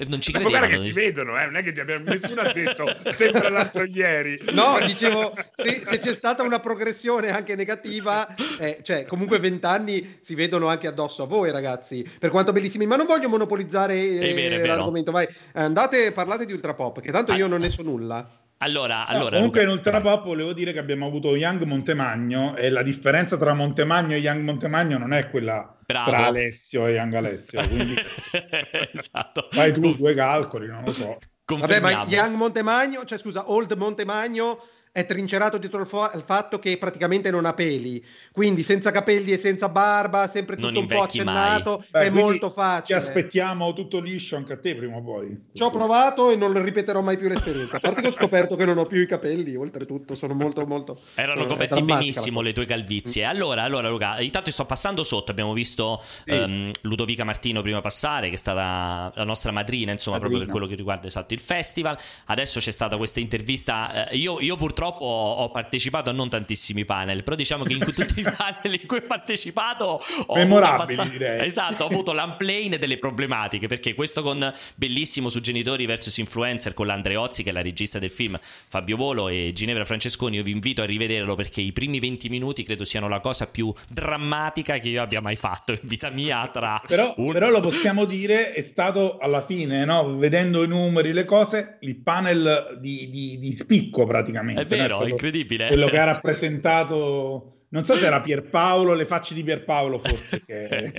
non 0.08 0.22
ci 0.22 0.32
credevano. 0.32 0.60
Ma 0.60 0.68
guarda 0.68 0.68
che 0.68 0.82
si 0.82 0.92
vedono, 0.92 1.40
eh? 1.40 1.46
non 1.46 1.56
è 1.56 1.64
che 1.64 1.72
ti 1.72 1.80
abbiamo, 1.80 2.04
nessuno 2.06 2.42
ha 2.42 2.52
detto 2.52 2.86
sempre 3.12 3.50
l'altro 3.50 3.84
ieri. 3.84 4.40
No, 4.54 4.78
dicevo, 4.86 5.34
se, 5.56 5.84
se, 5.86 6.00
c'è 6.00 6.14
stata 6.14 6.44
una 6.44 6.60
progressione 6.60 7.30
anche 7.30 7.56
negativa, 7.56 8.28
eh, 8.60 8.80
cioè 8.82 9.06
comunque 9.06 9.40
vent'anni 9.40 10.20
si 10.22 10.36
vedono 10.36 10.68
anche 10.68 10.88
addosso 10.88 11.24
a 11.24 11.28
voi 11.28 11.52
ragazzi, 11.52 12.08
per 12.20 12.30
quanto 12.30 12.52
bellissimi, 12.52 12.86
ma 12.86 12.96
non 12.96 13.06
voglio 13.06 13.30
monopolizzare 13.30 13.96
eh, 13.96 14.34
vero, 14.34 14.66
l'argomento, 14.66 15.12
vai, 15.12 15.28
andate, 15.54 16.12
parlate 16.12 16.46
di 16.46 16.54
Ultra 16.54 16.74
Pop, 16.74 17.00
che 17.02 17.12
tanto 17.12 17.34
io 17.34 17.48
non 17.48 17.60
ne 17.60 17.70
so 17.70 17.82
nulla. 17.82 18.46
Allora, 18.60 19.06
allora, 19.06 19.36
comunque 19.36 19.62
Luca... 19.62 19.72
in 19.72 19.78
Ultrapop 19.78 20.26
volevo 20.26 20.52
dire 20.52 20.72
che 20.72 20.80
abbiamo 20.80 21.06
avuto 21.06 21.36
Young 21.36 21.62
Montemagno 21.62 22.56
e 22.56 22.70
la 22.72 22.82
differenza 22.82 23.38
tra 23.38 23.54
Montemagno 23.54 24.16
e 24.16 24.20
Young 24.20 24.42
Montemagno 24.42 24.98
non 24.98 25.14
è 25.14 25.30
quella 25.30 25.77
Bravo. 25.88 26.10
tra 26.10 26.26
Alessio 26.26 26.86
e 26.86 26.92
Young 26.92 27.14
Alessio. 27.14 27.66
Quindi... 27.66 27.96
esatto. 28.92 29.48
Fai 29.52 29.72
tu 29.72 29.80
Conf... 29.80 29.96
due 29.96 30.14
calcoli, 30.14 30.68
non 30.68 30.84
lo 30.84 30.92
so. 30.92 31.18
Vabbè, 31.46 31.80
ma 31.80 32.04
Young 32.10 32.36
Montemagno, 32.36 33.06
cioè 33.06 33.18
scusa, 33.18 33.50
Old 33.50 33.72
Montemagno 33.72 34.62
è 34.98 35.06
trincerato 35.06 35.60
dietro 35.60 35.80
il, 35.80 35.86
fo- 35.86 36.10
il, 36.16 36.24
fatto 36.26 36.58
che 36.58 36.76
praticamente 36.80 37.30
non 37.30 37.46
ha 37.46 37.54
peli, 37.54 38.04
quindi 38.32 38.64
senza 38.64 38.90
capelli 38.90 39.32
e 39.32 39.38
senza 39.38 39.70
barba, 39.70 40.28
sempre 40.28 40.56
tutto 40.56 40.72
non 40.72 40.82
un 40.82 40.88
po' 40.88 41.04
accennato, 41.04 41.86
Beh, 41.92 42.00
è 42.00 42.10
molto 42.10 42.50
facile. 42.50 43.00
Ti 43.00 43.06
aspettiamo 43.06 43.74
tutto 43.74 44.00
liscio 44.00 44.38
anche 44.38 44.54
a 44.54 44.58
te 44.58 44.76
prima 44.76 44.96
o 44.96 45.04
poi. 45.04 45.40
Ci 45.54 45.62
ho 45.62 45.70
provato 45.70 46.32
e 46.32 46.36
non 46.36 46.60
ripeterò 46.64 47.02
mai 47.02 47.16
più 47.16 47.28
l'esperienza. 47.28 47.76
A 47.76 47.80
parte 47.80 48.02
che 48.02 48.08
ho 48.08 48.12
scoperto 48.12 48.56
che 48.56 48.66
non 48.66 48.80
ho 48.80 48.88
più 48.88 49.00
i 49.00 49.06
capelli, 49.06 49.56
oltretutto 49.56 50.16
sono 50.16 50.34
molto 50.34 50.66
molto... 50.66 51.00
Erano 51.14 51.44
eh, 51.44 51.46
coperti 51.46 51.84
benissimo 51.84 52.42
le 52.42 52.54
tue 52.54 52.66
calvizie. 52.66 53.24
Allora, 53.24 53.62
allora 53.62 53.90
Luca, 53.90 54.20
intanto 54.20 54.50
sto 54.50 54.66
passando 54.66 55.04
sotto, 55.04 55.30
abbiamo 55.30 55.54
visto 55.54 56.02
sì. 56.26 56.32
um, 56.32 56.72
Ludovica 56.82 57.24
Martino 57.24 57.62
prima 57.62 57.82
passare, 57.82 58.30
che 58.30 58.34
è 58.34 58.40
stata 58.40 59.12
la 59.14 59.24
nostra 59.24 59.52
madrina, 59.52 59.92
insomma, 59.92 60.18
madrina. 60.18 60.40
proprio 60.40 60.40
per 60.40 60.50
quello 60.50 60.66
che 60.66 60.76
riguarda 60.76 61.06
esatto 61.06 61.36
il 61.36 61.40
festival. 61.40 61.96
Adesso 62.26 62.60
c'è 62.60 62.72
stata 62.72 62.98
questa 62.98 63.20
intervista, 63.20 64.10
eh, 64.10 64.18
io, 64.18 64.40
io 64.40 64.56
purtroppo 64.56 64.86
ho 64.96 65.50
partecipato 65.52 66.10
a 66.10 66.14
non 66.14 66.30
tantissimi 66.30 66.86
panel, 66.86 67.24
però 67.24 67.36
diciamo 67.36 67.64
che 67.64 67.74
in 67.74 67.80
tutti 67.94 68.20
i 68.20 68.24
panel 68.24 68.80
in 68.80 68.88
cui 68.88 68.98
ho 68.98 69.06
partecipato 69.06 70.02
ho 70.26 70.36
memorabili 70.36 71.00
avuto 71.00 71.18
direi. 71.18 71.46
Esatto, 71.46 71.84
ho 71.84 71.88
avuto 71.92 72.14
l'unplane 72.14 72.78
delle 72.78 72.98
problematiche, 72.98 73.68
perché 73.68 73.94
questo 73.94 74.22
con 74.22 74.54
bellissimo 74.76 75.30
su 75.30 75.42
genitori 75.42 75.86
versus 75.86 76.18
influencer 76.18 76.74
con 76.74 76.86
l'Andreozzi 76.88 77.44
che 77.44 77.50
è 77.50 77.54
la 77.54 77.62
regista 77.62 78.00
del 78.00 78.12
film, 78.12 78.40
Fabio 78.42 78.98
Volo 78.98 79.28
e 79.30 79.52
Ginevra 79.54 79.86
Francesconi, 79.86 80.38
io 80.38 80.44
vi 80.44 80.52
invito 80.52 80.82
a 80.82 80.86
rivederlo 80.86 81.36
perché 81.36 81.62
i 81.62 81.72
primi 81.72 82.00
20 82.00 82.30
minuti 82.30 82.64
credo 82.64 82.84
siano 82.84 83.08
la 83.08 83.20
cosa 83.20 83.48
più 83.48 83.74
drammatica 83.90 84.78
che 84.78 84.90
io 84.90 85.02
abbia 85.02 85.22
mai 85.22 85.36
fatto 85.36 85.72
in 85.72 85.80
vita 85.84 86.10
mia 86.10 86.48
tra 86.52 86.82
però, 86.86 87.14
un... 87.18 87.32
però 87.32 87.50
lo 87.50 87.60
possiamo 87.60 88.06
dire 88.06 88.54
è 88.54 88.62
stato 88.62 89.18
alla 89.18 89.42
fine, 89.42 89.86
no? 89.86 90.16
vedendo 90.18 90.64
i 90.64 90.68
numeri, 90.68 91.14
le 91.14 91.26
cose, 91.26 91.78
il 91.82 91.98
panel 91.98 92.78
di, 92.80 93.10
di, 93.10 93.38
di 93.40 93.52
spicco 93.52 94.06
praticamente. 94.06 94.62
È 94.62 94.66
vero, 94.66 94.77
è 94.86 95.10
incredibile. 95.10 95.68
Quello 95.68 95.88
che 95.88 96.00
ha 96.00 96.06
rappresentato 96.06 97.57
non 97.70 97.84
so 97.84 97.96
se 97.96 98.06
era 98.06 98.22
Pierpaolo, 98.22 98.94
le 98.94 99.06
facce 99.06 99.34
di 99.34 99.44
Pierpaolo 99.44 100.00
forse. 100.00 100.42
Che... 100.48 100.94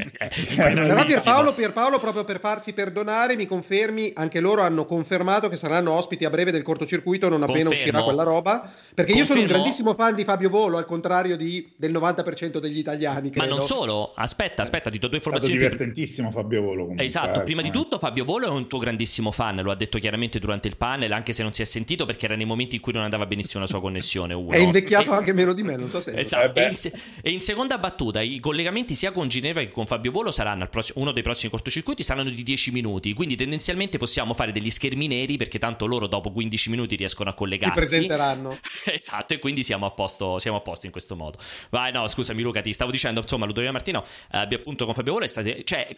Però 0.54 1.04
Pierpaolo, 1.04 1.54
Pierpaolo, 1.54 1.98
proprio 1.98 2.24
per 2.24 2.40
farsi 2.40 2.72
perdonare, 2.72 3.36
mi 3.36 3.46
confermi, 3.46 4.12
anche 4.14 4.40
loro 4.40 4.62
hanno 4.62 4.84
confermato 4.84 5.48
che 5.48 5.56
saranno 5.56 5.92
ospiti 5.92 6.24
a 6.24 6.30
breve 6.30 6.50
del 6.50 6.62
cortocircuito 6.62 7.28
non 7.28 7.42
appena 7.42 7.64
Confermo. 7.64 7.78
uscirà 7.78 8.02
quella 8.02 8.22
roba. 8.22 8.70
Perché 8.94 9.12
Confermo. 9.12 9.18
io 9.20 9.26
sono 9.26 9.40
un 9.40 9.46
grandissimo 9.46 9.94
fan 9.94 10.14
di 10.14 10.24
Fabio 10.24 10.50
Volo, 10.50 10.76
al 10.76 10.84
contrario 10.84 11.36
di, 11.36 11.72
del 11.76 11.92
90% 11.92 12.58
degli 12.58 12.78
italiani. 12.78 13.30
Credo. 13.30 13.46
Ma 13.48 13.54
non 13.54 13.64
solo, 13.64 14.12
aspetta, 14.14 14.62
aspetta, 14.62 14.90
ti 14.90 14.98
do 14.98 15.06
due 15.06 15.16
informazioni. 15.16 15.56
È 15.56 15.60
divertentissimo 15.60 16.30
Fabio 16.30 16.62
Volo. 16.62 16.82
Comunque. 16.82 17.04
Esatto, 17.04 17.40
eh, 17.40 17.44
prima 17.44 17.62
di 17.62 17.70
tutto 17.70 17.98
Fabio 17.98 18.24
Volo 18.24 18.46
è 18.46 18.50
un 18.50 18.66
tuo 18.66 18.78
grandissimo 18.78 19.30
fan, 19.30 19.60
lo 19.62 19.70
ha 19.70 19.76
detto 19.76 19.98
chiaramente 19.98 20.38
durante 20.38 20.68
il 20.68 20.76
panel, 20.76 21.12
anche 21.12 21.32
se 21.32 21.42
non 21.42 21.52
si 21.52 21.62
è 21.62 21.64
sentito 21.64 22.04
perché 22.04 22.26
era 22.26 22.36
nei 22.36 22.46
momenti 22.46 22.74
in 22.76 22.80
cui 22.82 22.92
non 22.92 23.02
andava 23.02 23.24
benissimo 23.26 23.62
la 23.62 23.68
sua 23.68 23.80
connessione. 23.80 24.34
Uno. 24.34 24.50
È 24.50 24.58
invecchiato 24.58 25.12
e... 25.12 25.16
anche 25.16 25.32
meno 25.32 25.52
di 25.52 25.62
me, 25.62 25.76
non 25.76 25.88
so 25.88 26.02
se... 26.02 26.12
Esatto. 26.14 26.57
E 26.58 26.90
in, 26.92 27.02
e 27.22 27.30
in, 27.30 27.40
seconda 27.40 27.78
battuta, 27.78 28.20
i 28.20 28.40
collegamenti 28.40 28.94
sia 28.94 29.12
con 29.12 29.28
Ginevra 29.28 29.62
che 29.62 29.68
con 29.68 29.86
Fabio 29.86 30.10
Volo 30.10 30.30
saranno 30.30 30.66
prossimo, 30.66 31.00
uno 31.02 31.12
dei 31.12 31.22
prossimi 31.22 31.50
cortocircuiti, 31.50 32.02
saranno 32.02 32.30
di 32.30 32.42
10 32.42 32.70
minuti. 32.72 33.12
Quindi 33.12 33.36
tendenzialmente 33.36 33.98
possiamo 33.98 34.34
fare 34.34 34.52
degli 34.52 34.70
schermi 34.70 35.06
neri 35.06 35.36
perché 35.36 35.58
tanto 35.58 35.86
loro 35.86 36.06
dopo 36.06 36.30
15 36.30 36.70
minuti 36.70 36.96
riescono 36.96 37.30
a 37.30 37.34
collegarsi. 37.34 37.80
Si 37.80 37.86
presenteranno. 37.86 38.58
esatto, 38.86 39.34
e 39.34 39.38
quindi 39.38 39.62
siamo 39.62 39.86
a, 39.86 39.90
posto, 39.90 40.38
siamo 40.38 40.58
a 40.58 40.60
posto 40.60 40.86
in 40.86 40.92
questo 40.92 41.16
modo. 41.16 41.38
Vai, 41.70 41.92
no, 41.92 42.06
scusami 42.06 42.42
Luca, 42.42 42.60
ti 42.60 42.72
stavo 42.72 42.90
dicendo, 42.90 43.20
insomma, 43.20 43.46
Ludovico 43.46 43.72
Martino, 43.72 44.04
eh, 44.32 44.38
appunto 44.38 44.84
con 44.84 44.94
Fabio 44.94 45.12
Volo 45.12 45.24
è 45.24 45.28
stato... 45.28 45.62
Cioè, 45.62 45.96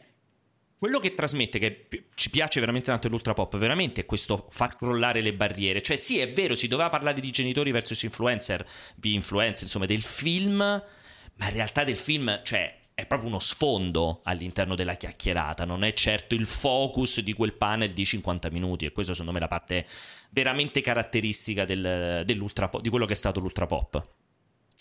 quello 0.81 0.99
che 0.99 1.13
trasmette, 1.13 1.59
che 1.59 1.89
ci 2.15 2.31
piace 2.31 2.59
veramente 2.59 2.87
tanto 2.87 3.09
l'ultra 3.09 3.35
pop, 3.35 3.59
veramente 3.59 4.01
è 4.01 4.07
questo 4.07 4.47
far 4.49 4.77
crollare 4.77 5.21
le 5.21 5.35
barriere. 5.35 5.83
Cioè, 5.83 5.99
sì, 5.99 6.21
è 6.21 6.33
vero, 6.33 6.55
si 6.55 6.69
doveva 6.69 6.89
parlare 6.89 7.21
di 7.21 7.31
genitori 7.31 7.71
versus 7.71 8.03
influencer, 8.03 8.67
di 8.97 9.13
influencer, 9.13 9.65
insomma, 9.65 9.85
del 9.85 10.01
film, 10.01 10.57
ma 10.57 11.47
in 11.47 11.53
realtà 11.53 11.85
del 11.85 11.99
film, 11.99 12.41
cioè, 12.45 12.79
è 12.95 13.05
proprio 13.05 13.29
uno 13.29 13.41
sfondo 13.41 14.23
all'interno 14.25 14.75
della 14.75 14.95
chiacchierata, 14.95 15.67
non 15.67 15.85
è 15.85 15.93
certo 15.93 16.35
il 16.35 16.47
focus 16.47 17.21
di 17.21 17.35
quel 17.35 17.53
panel 17.53 17.91
di 17.91 18.07
50 18.07 18.49
minuti, 18.49 18.87
e 18.87 18.93
questo 18.93 19.13
secondo 19.13 19.33
me 19.33 19.39
è 19.39 19.43
la 19.43 19.49
parte 19.49 19.87
veramente 20.31 20.81
caratteristica 20.81 21.67
del, 21.67 22.23
dell'ultra 22.25 22.71
di 22.81 22.89
quello 22.89 23.05
che 23.05 23.13
è 23.13 23.17
stato 23.17 23.39
l'ultra 23.39 23.67
pop. 23.67 24.03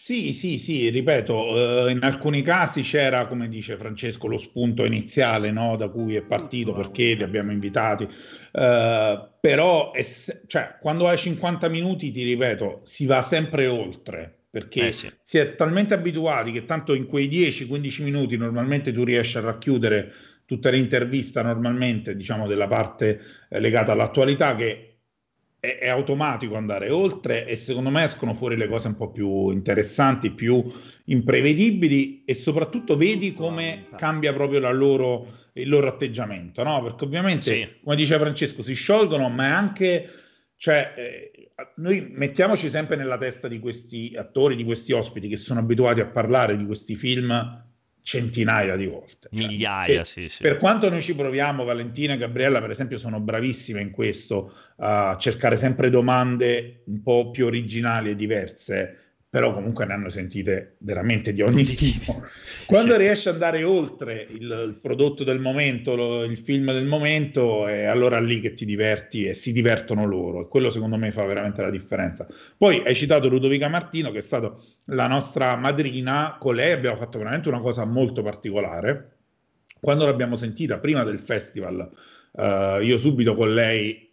Sì, 0.02 0.32
sì, 0.32 0.58
sì, 0.58 0.90
ripeto, 0.90 1.88
eh, 1.88 1.92
in 1.92 2.00
alcuni 2.04 2.42
casi 2.42 2.84
c'era, 2.84 3.28
come 3.28 3.50
dice 3.50 3.76
Francesco, 3.76 4.28
lo 4.28 4.38
spunto 4.38 4.86
iniziale 4.86 5.52
no, 5.52 5.76
da 5.76 5.90
cui 5.90 6.16
è 6.16 6.24
partito 6.24 6.72
perché 6.74 7.16
li 7.16 7.22
abbiamo 7.22 7.52
invitati, 7.52 8.08
eh, 8.54 9.30
però 9.42 9.92
è, 9.92 10.04
cioè, 10.48 10.78
quando 10.80 11.06
hai 11.06 11.18
50 11.18 11.68
minuti, 11.68 12.12
ti 12.12 12.24
ripeto, 12.24 12.80
si 12.86 13.06
va 13.06 13.22
sempre 13.22 13.68
oltre 13.68 14.46
perché 14.50 14.88
eh 14.88 14.92
sì. 14.94 15.12
si 15.22 15.38
è 15.38 15.54
talmente 15.56 15.94
abituati 15.96 16.54
che 16.54 16.64
tanto 16.64 16.94
in 16.94 17.06
quei 17.06 17.28
10-15 17.28 18.02
minuti 18.02 18.38
normalmente 18.38 18.94
tu 18.94 19.04
riesci 19.04 19.38
a 19.38 19.42
racchiudere 19.42 20.12
tutta 20.46 20.70
l'intervista 20.70 21.44
normalmente, 21.44 22.16
diciamo, 22.16 22.48
della 22.48 22.68
parte 22.68 23.20
eh, 23.50 23.60
legata 23.60 23.92
all'attualità 23.92 24.56
che 24.56 24.89
è, 25.60 25.78
è, 25.80 25.90
automatico 25.90 26.56
andare 26.56 26.90
oltre 26.90 27.46
e 27.46 27.56
secondo 27.56 27.90
me 27.90 28.04
escono 28.04 28.34
fuori 28.34 28.56
le 28.56 28.68
cose 28.68 28.88
un 28.88 28.96
po' 28.96 29.12
più 29.12 29.50
interessanti, 29.50 30.32
più 30.32 30.64
imprevedibili 31.06 32.24
e 32.26 32.34
soprattutto 32.34 32.96
vedi 32.96 33.34
come 33.34 33.88
cambia 33.96 34.34
proprio 34.34 34.60
loro, 34.72 35.28
il 35.54 35.68
loro 35.68 35.88
atteggiamento, 35.88 36.64
no? 36.64 36.82
Perché 36.82 37.04
ovviamente, 37.04 37.42
sì. 37.42 37.68
come 37.84 37.96
dice 37.96 38.18
Francesco, 38.18 38.64
si 38.64 38.74
sciolgono, 38.74 39.30
ma 39.30 39.48
è 39.48 39.52
anche, 39.52 40.10
cioè, 40.56 40.94
eh, 40.96 41.52
noi 41.76 42.10
mettiamoci 42.10 42.70
sempre 42.70 42.96
nella 42.96 43.18
testa 43.18 43.48
di 43.48 43.60
questi 43.60 44.16
attori, 44.18 44.56
di 44.56 44.64
questi 44.64 44.94
ospiti 44.94 45.28
che 45.28 45.38
sono 45.38 45.60
abituati 45.60 46.00
a 46.00 46.08
parlare 46.08 46.56
di 46.56 46.66
questi 46.66 46.96
film 46.96 47.68
centinaia 48.10 48.76
di 48.76 48.88
volte. 48.88 49.30
Cioè, 49.32 49.48
Migliaia, 49.48 50.04
sì, 50.04 50.30
sì. 50.30 50.42
Per 50.42 50.58
quanto 50.58 50.90
noi 50.90 51.00
ci 51.00 51.14
proviamo, 51.14 51.64
Valentina 51.64 52.14
e 52.14 52.18
Gabriella, 52.18 52.60
per 52.60 52.72
esempio, 52.72 52.98
sono 52.98 53.20
bravissime 53.20 53.82
in 53.82 53.92
questo, 53.92 54.52
a 54.78 55.16
cercare 55.20 55.58
sempre 55.58 55.92
domande 55.92 56.82
un 56.86 57.04
po' 57.04 57.30
più 57.30 57.46
originali 57.46 58.10
e 58.10 58.16
diverse 58.16 59.09
però 59.32 59.54
comunque 59.54 59.86
ne 59.86 59.94
hanno 59.94 60.10
sentite 60.10 60.78
veramente 60.80 61.34
di 61.34 61.44
ogni 61.44 61.64
tipo. 61.64 62.24
Quando 62.66 62.94
sì. 62.94 62.98
riesce 62.98 63.30
ad 63.30 63.36
andare 63.36 63.64
oltre 63.64 64.26
il, 64.28 64.64
il 64.68 64.80
prodotto 64.82 65.24
del 65.24 65.40
momento, 65.40 65.96
lo, 65.96 66.24
il 66.24 66.38
film 66.38 66.72
del 66.72 66.88
momento, 66.88 67.68
è 67.68 67.84
allora 67.84 68.20
lì 68.20 68.40
che 68.40 68.54
ti 68.54 68.66
diverti 68.66 69.26
e 69.26 69.36
si 69.36 69.52
divertono 69.52 70.06
loro 70.06 70.42
e 70.42 70.48
quello 70.48 70.72
secondo 70.72 70.98
me 70.98 71.12
fa 71.12 71.24
veramente 71.26 71.62
la 71.62 71.70
differenza. 71.70 72.26
Poi 72.58 72.82
hai 72.84 72.96
citato 72.96 73.30
Ludovica 73.30 73.68
Martino 73.68 74.10
che 74.10 74.18
è 74.18 74.22
stata 74.22 74.52
la 74.86 75.08
nostra 75.08 75.56
madrina, 75.56 76.38
con 76.40 76.56
lei 76.56 76.72
abbiamo 76.72 76.98
fatto 76.98 77.20
veramente 77.20 77.50
una 77.50 77.62
cosa 77.62 77.86
molto 77.86 78.24
particolare. 78.24 79.18
Quando 79.80 80.06
l'abbiamo 80.06 80.36
sentita 80.38 80.80
prima 80.80 81.04
del 81.04 81.20
festival, 81.20 81.90
uh, 82.32 82.82
io 82.82 82.98
subito 82.98 83.36
con 83.36 83.54
lei, 83.54 84.10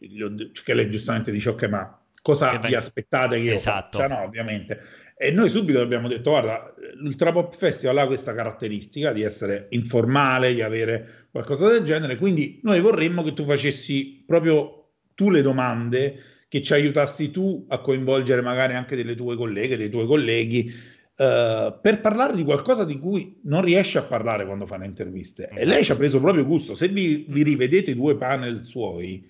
che 0.63 0.75
lei 0.75 0.91
giustamente 0.91 1.33
dice 1.33 1.49
ok 1.49 1.65
ma 1.65 2.01
cosa 2.23 2.57
vi 2.59 2.75
aspettate 2.75 3.37
che 3.37 3.45
io 3.45 3.53
esatto. 3.55 3.99
faccia? 3.99 4.15
No, 4.15 4.23
ovviamente 4.23 5.05
e 5.19 5.31
noi 5.31 5.49
subito 5.49 5.81
abbiamo 5.81 6.09
detto, 6.09 6.29
guarda, 6.29 6.75
l'Ultra 6.97 7.33
Pop 7.33 7.55
Festival 7.57 7.97
ha 7.97 8.07
questa 8.07 8.33
caratteristica 8.33 9.13
di 9.13 9.23
essere 9.23 9.69
informale, 9.71 10.53
di 10.53 10.61
avere 10.61 11.29
qualcosa 11.31 11.69
del 11.69 11.85
genere, 11.85 12.17
quindi 12.17 12.61
noi 12.65 12.81
vorremmo 12.81 13.23
che 13.23 13.33
tu 13.33 13.45
facessi 13.45 14.23
proprio 14.27 14.91
tu 15.15 15.31
le 15.31 15.41
domande, 15.41 16.19
che 16.49 16.61
ci 16.61 16.75
aiutassi 16.75 17.31
tu 17.31 17.65
a 17.69 17.79
coinvolgere 17.79 18.43
magari 18.43 18.75
anche 18.75 18.95
delle 18.95 19.15
tue 19.15 19.37
colleghe, 19.37 19.79
dei 19.79 19.89
tuoi 19.89 20.07
colleghi, 20.07 20.71
uh, 20.71 21.81
per 21.81 22.01
parlare 22.03 22.37
di 22.37 22.45
qualcosa 22.45 22.85
di 22.85 22.99
cui 22.99 23.41
non 23.45 23.63
riesci 23.63 23.97
a 23.97 24.03
parlare 24.03 24.45
quando 24.45 24.67
fa 24.67 24.77
le 24.77 24.85
interviste. 24.85 25.49
E 25.49 25.65
lei 25.65 25.83
ci 25.83 25.93
ha 25.93 25.97
preso 25.97 26.21
proprio 26.21 26.45
gusto. 26.45 26.75
Se 26.75 26.89
vi, 26.89 27.25
vi 27.31 27.43
rivedete 27.43 27.93
i 27.93 27.97
due 27.97 28.19
panel 28.19 28.67
suoi, 28.67 29.27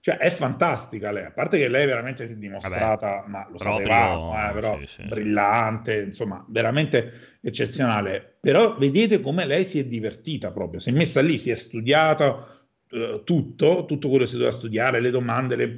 cioè, 0.00 0.16
è 0.16 0.30
fantastica 0.30 1.10
lei, 1.10 1.24
a 1.24 1.32
parte 1.32 1.58
che 1.58 1.68
lei 1.68 1.84
veramente 1.84 2.26
si 2.26 2.34
è 2.34 2.36
dimostrata, 2.36 3.16
Vabbè, 3.16 3.28
ma 3.28 3.48
lo 3.50 3.56
proprio, 3.56 3.86
sapevamo, 3.86 4.48
eh, 4.48 4.52
però 4.52 4.78
sì, 4.78 4.86
sì, 4.86 5.02
brillante, 5.04 6.00
insomma, 6.00 6.44
veramente 6.48 7.38
eccezionale. 7.40 8.36
Però 8.40 8.76
vedete 8.76 9.20
come 9.20 9.44
lei 9.44 9.64
si 9.64 9.80
è 9.80 9.84
divertita 9.84 10.52
proprio, 10.52 10.78
si 10.78 10.90
è 10.90 10.92
messa 10.92 11.20
lì, 11.20 11.36
si 11.36 11.50
è 11.50 11.56
studiata 11.56 12.46
eh, 12.90 13.22
tutto, 13.24 13.84
tutto 13.86 14.08
quello 14.08 14.24
che 14.24 14.30
si 14.30 14.36
doveva 14.36 14.54
studiare, 14.54 15.00
le 15.00 15.10
domande, 15.10 15.56
le... 15.56 15.74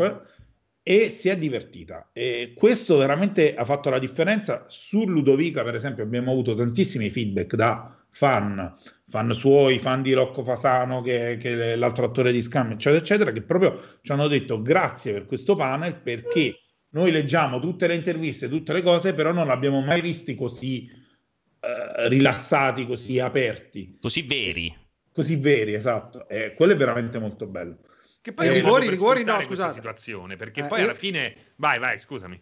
e 0.90 1.08
si 1.08 1.28
è 1.28 1.38
divertita. 1.38 2.10
E 2.12 2.52
questo 2.56 2.96
veramente 2.96 3.54
ha 3.54 3.64
fatto 3.64 3.90
la 3.90 4.00
differenza. 4.00 4.64
Su 4.66 5.06
Ludovica, 5.06 5.62
per 5.62 5.76
esempio, 5.76 6.02
abbiamo 6.02 6.32
avuto 6.32 6.56
tantissimi 6.56 7.10
feedback 7.10 7.54
da 7.54 7.96
fan, 8.10 8.74
fan 9.06 9.32
suoi, 9.32 9.78
fan 9.78 10.02
di 10.02 10.12
Rocco 10.14 10.42
Fasano, 10.42 11.00
che, 11.00 11.36
che 11.38 11.74
è 11.74 11.76
l'altro 11.76 12.06
attore 12.06 12.32
di 12.32 12.42
Scam, 12.42 12.72
eccetera, 12.72 13.00
eccetera, 13.00 13.30
che 13.30 13.42
proprio 13.42 13.80
ci 14.02 14.10
hanno 14.10 14.26
detto 14.26 14.60
grazie 14.62 15.12
per 15.12 15.26
questo 15.26 15.54
panel 15.54 15.94
perché 15.94 16.58
noi 16.88 17.12
leggiamo 17.12 17.60
tutte 17.60 17.86
le 17.86 17.94
interviste, 17.94 18.48
tutte 18.48 18.72
le 18.72 18.82
cose, 18.82 19.14
però 19.14 19.30
non 19.30 19.46
l'abbiamo 19.46 19.80
mai 19.80 20.00
visti 20.00 20.34
così 20.34 20.90
eh, 21.60 22.08
rilassati, 22.08 22.84
così 22.84 23.20
aperti. 23.20 23.98
Così 24.00 24.22
veri. 24.22 24.76
Così 25.12 25.36
veri, 25.36 25.74
esatto. 25.74 26.28
E 26.28 26.52
quello 26.54 26.72
è 26.72 26.76
veramente 26.76 27.20
molto 27.20 27.46
bello. 27.46 27.78
Che 28.22 28.32
poi 28.32 28.48
eh, 28.48 28.52
rigori, 28.52 28.88
rigori, 28.88 29.24
no, 29.24 29.40
scusate. 29.40 29.74
situazione, 29.74 30.36
perché 30.36 30.60
eh, 30.60 30.64
poi 30.64 30.82
alla 30.82 30.94
fine... 30.94 31.34
Vai, 31.56 31.78
vai, 31.78 31.98
scusami. 31.98 32.40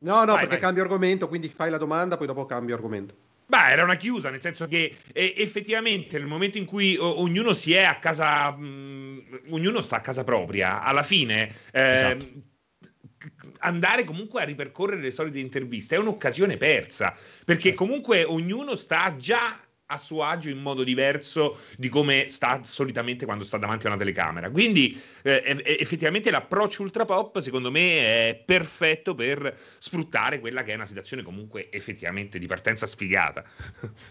No, 0.00 0.20
no, 0.20 0.26
vai, 0.26 0.34
perché 0.34 0.48
vai. 0.48 0.60
cambio 0.60 0.82
argomento, 0.82 1.26
quindi 1.26 1.48
fai 1.48 1.70
la 1.70 1.78
domanda, 1.78 2.16
poi 2.16 2.28
dopo 2.28 2.46
cambio 2.46 2.74
argomento. 2.74 3.14
Beh, 3.46 3.70
era 3.70 3.82
una 3.82 3.96
chiusa, 3.96 4.28
nel 4.28 4.42
senso 4.42 4.68
che 4.68 4.94
eh, 5.12 5.34
effettivamente 5.38 6.18
nel 6.18 6.26
momento 6.26 6.58
in 6.58 6.66
cui 6.66 6.96
o- 6.96 7.20
ognuno 7.20 7.54
si 7.54 7.72
è 7.72 7.82
a 7.82 7.98
casa, 7.98 8.52
mh, 8.52 8.64
mm, 8.64 9.18
ognuno 9.48 9.80
sta 9.80 9.96
a 9.96 10.00
casa 10.02 10.22
propria, 10.22 10.82
alla 10.82 11.02
fine 11.02 11.52
eh, 11.72 11.92
esatto. 11.94 12.26
andare 13.60 14.04
comunque 14.04 14.42
a 14.42 14.44
ripercorrere 14.44 15.00
le 15.00 15.10
solite 15.10 15.38
interviste 15.38 15.96
è 15.96 15.98
un'occasione 15.98 16.58
persa, 16.58 17.16
perché 17.44 17.72
comunque 17.72 18.22
ognuno 18.22 18.76
sta 18.76 19.16
già 19.16 19.58
a 19.90 19.98
suo 19.98 20.22
agio 20.22 20.50
in 20.50 20.58
modo 20.58 20.84
diverso 20.84 21.58
di 21.76 21.88
come 21.88 22.26
sta 22.28 22.60
solitamente 22.62 23.24
quando 23.24 23.44
sta 23.44 23.56
davanti 23.56 23.86
a 23.86 23.90
una 23.90 23.98
telecamera. 23.98 24.50
Quindi 24.50 25.00
eh, 25.22 25.62
effettivamente 25.64 26.30
l'approccio 26.30 26.82
ultra 26.82 27.04
pop 27.04 27.40
secondo 27.40 27.70
me 27.70 27.98
è 27.98 28.42
perfetto 28.44 29.14
per 29.14 29.56
sfruttare 29.78 30.40
quella 30.40 30.62
che 30.62 30.72
è 30.72 30.74
una 30.74 30.84
situazione 30.84 31.22
comunque 31.22 31.70
effettivamente 31.70 32.38
di 32.38 32.46
partenza 32.46 32.86
sfigata. 32.86 33.44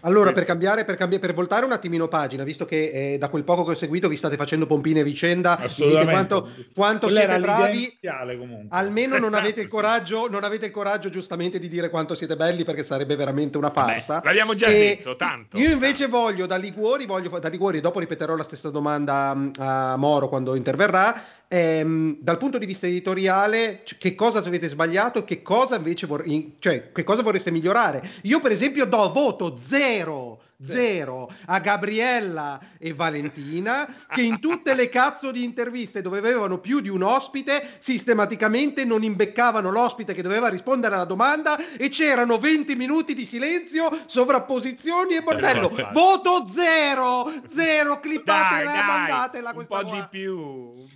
Allora, 0.00 0.32
per 0.32 0.44
cambiare, 0.44 0.84
per, 0.84 0.96
cambiare, 0.96 1.24
per 1.24 1.34
voltare 1.34 1.64
un 1.64 1.72
attimino 1.72 2.08
pagina, 2.08 2.44
visto 2.44 2.64
che 2.64 3.12
eh, 3.12 3.18
da 3.18 3.28
quel 3.28 3.44
poco 3.44 3.64
che 3.64 3.72
ho 3.72 3.74
seguito 3.74 4.08
vi 4.08 4.16
state 4.16 4.36
facendo 4.36 4.66
pompine 4.66 5.00
a 5.00 5.04
vicenda, 5.04 5.58
Assolutamente. 5.58 6.12
quanto, 6.12 6.48
quanto 6.74 7.10
siete 7.10 7.38
bravi, 7.38 7.98
comunque. 8.36 8.76
almeno 8.76 9.16
non, 9.16 9.28
esatto, 9.28 9.42
avete 9.42 9.60
il 9.60 9.68
coraggio, 9.68 10.28
non 10.28 10.44
avete 10.44 10.66
il 10.66 10.72
coraggio 10.72 11.08
giustamente 11.08 11.58
di 11.58 11.68
dire 11.68 11.88
quanto 11.88 12.14
siete 12.14 12.36
belli 12.36 12.64
perché 12.64 12.82
sarebbe 12.82 13.16
veramente 13.16 13.58
una 13.58 13.70
farsa. 13.70 14.20
Beh, 14.20 14.26
l'abbiamo 14.26 14.54
già 14.54 14.66
e 14.66 14.96
detto 14.96 15.16
tanto. 15.16 15.58
Io 15.58 15.67
invece 15.72 16.06
voglio 16.06 16.46
da 16.46 16.56
Liguori, 16.56 17.06
voglio 17.06 17.38
da 17.38 17.48
Liguori, 17.48 17.80
dopo 17.80 17.98
ripeterò 17.98 18.36
la 18.36 18.42
stessa 18.42 18.70
domanda 18.70 19.34
mm, 19.34 19.50
a 19.58 19.96
Moro 19.96 20.28
quando 20.28 20.54
interverrà. 20.54 21.20
Ehm, 21.48 22.18
dal 22.20 22.38
punto 22.38 22.58
di 22.58 22.66
vista 22.66 22.86
editoriale, 22.86 23.82
che 23.98 24.14
cosa 24.14 24.38
avete 24.38 24.68
sbagliato 24.68 25.24
che 25.24 25.42
cosa 25.42 25.76
invece 25.76 26.06
vor- 26.06 26.24
cioè, 26.58 26.92
che 26.92 27.04
cosa 27.04 27.22
vorreste 27.22 27.50
migliorare? 27.50 28.02
Io, 28.22 28.40
per 28.40 28.52
esempio, 28.52 28.86
do 28.86 29.10
voto 29.12 29.56
zero 29.60 30.40
zero 30.64 31.30
a 31.46 31.60
Gabriella 31.60 32.60
e 32.78 32.92
Valentina 32.92 33.86
che 34.08 34.22
in 34.22 34.40
tutte 34.40 34.74
le 34.74 34.88
cazzo 34.88 35.30
di 35.30 35.44
interviste 35.44 36.02
dove 36.02 36.18
avevano 36.18 36.58
più 36.58 36.80
di 36.80 36.88
un 36.88 37.02
ospite 37.02 37.76
sistematicamente 37.78 38.84
non 38.84 39.04
imbeccavano 39.04 39.70
l'ospite 39.70 40.14
che 40.14 40.22
doveva 40.22 40.48
rispondere 40.48 40.96
alla 40.96 41.04
domanda 41.04 41.56
e 41.76 41.88
c'erano 41.90 42.38
20 42.38 42.74
minuti 42.74 43.14
di 43.14 43.24
silenzio, 43.24 43.88
sovrapposizioni 44.06 45.14
e 45.14 45.22
bordello. 45.22 45.70
Voto 45.92 46.48
zero, 46.52 47.30
zero, 47.48 48.00
clippatela 48.00 48.72
e 48.72 48.86
mandatela 48.86 49.52
questa 49.52 49.78
un 49.78 49.82
po' 49.82 49.88
qua. 49.88 50.00
di 50.00 50.06
più. 50.10 50.86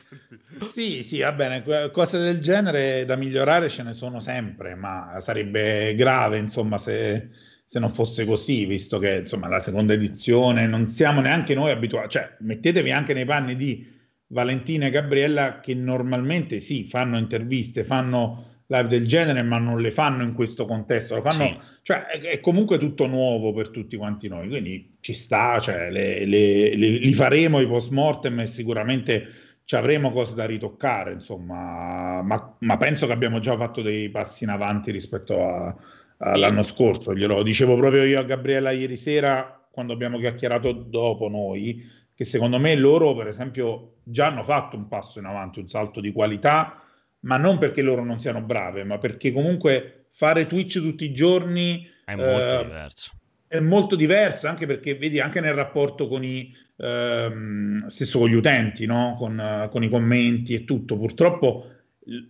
Sì, 0.72 1.03
sì, 1.03 1.20
va 1.20 1.33
bene, 1.33 1.90
cose 1.90 2.18
del 2.18 2.40
genere 2.40 3.05
da 3.05 3.16
migliorare 3.16 3.68
ce 3.68 3.83
ne 3.83 3.92
sono 3.92 4.20
sempre, 4.20 4.75
ma 4.75 5.16
sarebbe 5.20 5.94
grave, 5.94 6.38
insomma, 6.38 6.79
se 6.79 7.51
se 7.73 7.79
non 7.79 7.95
fosse 7.95 8.27
così, 8.27 8.67
visto 8.67 8.99
che 8.99 9.21
insomma 9.21 9.49
la 9.49 9.59
seconda 9.59 9.95
edizione 9.95 10.67
non 10.67 10.89
siamo 10.89 11.23
neanche 11.23 11.55
noi 11.55 11.71
abituati, 11.71 12.11
cioè 12.11 12.37
mettetevi 12.41 12.91
anche 12.91 13.15
nei 13.15 13.25
panni 13.25 13.57
di 13.57 13.91
Valentina 14.27 14.85
e 14.85 14.91
Gabriella 14.91 15.61
che 15.61 15.75
normalmente 15.75 16.61
sì, 16.61 16.85
fanno 16.85 17.17
interviste, 17.17 17.83
fanno 17.83 18.65
live 18.67 18.89
del 18.89 19.07
genere, 19.07 19.41
ma 19.41 19.57
non 19.57 19.81
le 19.81 19.91
fanno 19.91 20.23
in 20.23 20.35
questo 20.35 20.67
contesto, 20.67 21.15
lo 21.15 21.23
fanno, 21.23 21.47
sì. 21.47 21.59
cioè 21.81 22.03
è, 22.03 22.21
è, 22.21 22.41
comunque 22.41 22.77
tutto 22.77 23.07
nuovo 23.07 23.55
per 23.55 23.71
tutti 23.71 23.97
quanti 23.97 24.29
noi, 24.29 24.49
quindi 24.49 24.99
ci 25.01 25.15
sta, 25.15 25.59
cioè, 25.59 25.91
le, 25.91 26.27
le, 26.27 26.77
le, 26.77 26.89
li 26.89 27.15
faremo 27.15 27.59
i 27.59 27.67
post 27.67 27.91
mortem 27.91 28.41
e 28.41 28.49
sicuramente 28.49 29.29
ci 29.65 29.77
avremo 29.77 30.13
cose 30.13 30.35
da 30.35 30.45
ritoccare, 30.45 31.15
insomma, 31.15 32.21
ma, 32.21 32.55
ma 32.59 32.77
penso 32.77 33.07
che 33.07 33.13
abbiamo 33.13 33.39
già 33.39 33.57
fatto 33.57 33.81
dei 33.81 34.11
passi 34.11 34.45
in 34.45 34.51
avanti 34.51 34.91
rispetto 34.91 35.43
a 35.43 35.75
l'anno 36.23 36.63
scorso, 36.63 37.15
glielo 37.15 37.43
dicevo 37.43 37.77
proprio 37.77 38.05
io 38.05 38.21
a 38.21 38.25
Gabriella 38.25 38.71
ieri 38.71 38.97
sera 38.97 39.61
quando 39.71 39.93
abbiamo 39.93 40.19
chiacchierato 40.19 40.73
dopo 40.73 41.29
noi, 41.29 41.85
che 42.15 42.25
secondo 42.25 42.59
me 42.59 42.75
loro 42.77 43.15
per 43.17 43.27
esempio 43.27 43.95
già 44.05 44.27
hanno 44.27 44.45
fatto 44.45 44.77
un 44.77 44.87
passo 44.87 45.19
in 45.19 45.25
avanti, 45.25 45.59
un 45.59 45.67
salto 45.67 46.01
di 46.01 46.13
qualità, 46.13 46.81
ma 47.21 47.37
non 47.39 47.59
perché 47.59 47.83
loro 47.83 48.05
non 48.05 48.21
siano 48.21 48.43
brave, 48.43 48.85
ma 48.85 48.99
perché 48.99 49.33
comunque 49.33 50.07
fare 50.11 50.47
Twitch 50.47 50.79
tutti 50.79 51.05
i 51.05 51.13
giorni 51.13 51.89
è 52.05 52.15
molto 52.15 52.61
eh, 52.61 52.65
diverso. 52.65 53.13
È 53.47 53.61
molto 53.61 53.97
diverso 53.97 54.47
anche 54.47 54.67
perché 54.67 54.95
vedi 54.95 55.21
anche 55.21 55.41
nel 55.41 55.55
rapporto 55.55 56.09
con 56.09 56.25
i 56.25 56.55
ehm, 56.77 57.87
stesso 57.87 58.19
con 58.19 58.29
gli 58.29 58.35
utenti, 58.35 58.87
no? 58.87 59.15
con, 59.19 59.69
con 59.71 59.83
i 59.83 59.89
commenti 59.89 60.55
e 60.55 60.65
tutto. 60.65 60.97
Purtroppo 60.97 61.67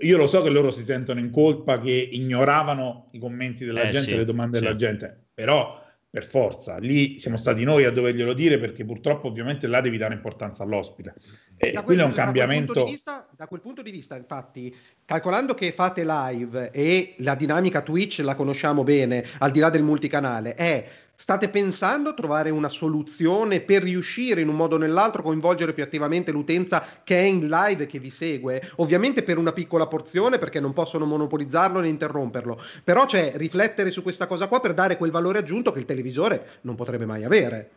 io 0.00 0.16
lo 0.16 0.26
so 0.26 0.42
che 0.42 0.50
loro 0.50 0.70
si 0.70 0.82
sentono 0.82 1.20
in 1.20 1.30
colpa 1.30 1.80
che 1.80 1.90
ignoravano 1.90 3.08
i 3.12 3.18
commenti 3.18 3.64
della 3.64 3.82
eh, 3.82 3.90
gente, 3.90 4.10
sì, 4.10 4.16
le 4.16 4.24
domande 4.24 4.58
sì. 4.58 4.64
della 4.64 4.76
gente, 4.76 5.24
però 5.32 5.80
per 6.12 6.26
forza, 6.26 6.76
lì 6.76 7.18
siamo 7.18 7.38
stati 7.38 7.64
noi 7.64 7.84
a 7.84 7.90
doverglielo 7.90 8.34
dire 8.34 8.58
perché 8.58 8.84
purtroppo 8.84 9.28
ovviamente 9.28 9.66
là 9.66 9.80
devi 9.80 9.96
dare 9.96 10.12
importanza 10.12 10.62
all'ospite. 10.62 11.14
E 11.56 11.72
da 11.72 11.80
quello 11.80 12.02
è 12.02 12.04
un 12.04 12.12
cambiamento. 12.12 12.74
Da 12.74 12.80
quel, 12.80 12.92
vista, 12.92 13.28
da 13.34 13.46
quel 13.46 13.60
punto 13.60 13.80
di 13.80 13.90
vista, 13.90 14.14
infatti, 14.14 14.76
calcolando 15.06 15.54
che 15.54 15.72
fate 15.72 16.04
live 16.04 16.70
e 16.70 17.14
la 17.20 17.34
dinamica 17.34 17.80
Twitch 17.80 18.18
la 18.18 18.34
conosciamo 18.34 18.84
bene, 18.84 19.24
al 19.38 19.52
di 19.52 19.60
là 19.60 19.70
del 19.70 19.84
multicanale, 19.84 20.54
è 20.54 20.86
State 21.22 21.50
pensando 21.50 22.10
a 22.10 22.14
trovare 22.14 22.50
una 22.50 22.68
soluzione 22.68 23.60
per 23.60 23.84
riuscire 23.84 24.40
in 24.40 24.48
un 24.48 24.56
modo 24.56 24.74
o 24.74 24.78
nell'altro 24.78 25.20
a 25.20 25.22
coinvolgere 25.22 25.72
più 25.72 25.84
attivamente 25.84 26.32
l'utenza 26.32 26.84
che 27.04 27.16
è 27.16 27.22
in 27.22 27.46
live 27.46 27.84
e 27.84 27.86
che 27.86 28.00
vi 28.00 28.10
segue? 28.10 28.60
Ovviamente 28.78 29.22
per 29.22 29.38
una 29.38 29.52
piccola 29.52 29.86
porzione 29.86 30.38
perché 30.38 30.58
non 30.58 30.72
possono 30.72 31.04
monopolizzarlo 31.04 31.78
né 31.78 31.86
interromperlo, 31.86 32.60
però 32.82 33.06
c'è 33.06 33.34
riflettere 33.36 33.92
su 33.92 34.02
questa 34.02 34.26
cosa 34.26 34.48
qua 34.48 34.58
per 34.58 34.74
dare 34.74 34.96
quel 34.96 35.12
valore 35.12 35.38
aggiunto 35.38 35.70
che 35.70 35.78
il 35.78 35.84
televisore 35.84 36.58
non 36.62 36.74
potrebbe 36.74 37.06
mai 37.06 37.22
avere. 37.22 37.70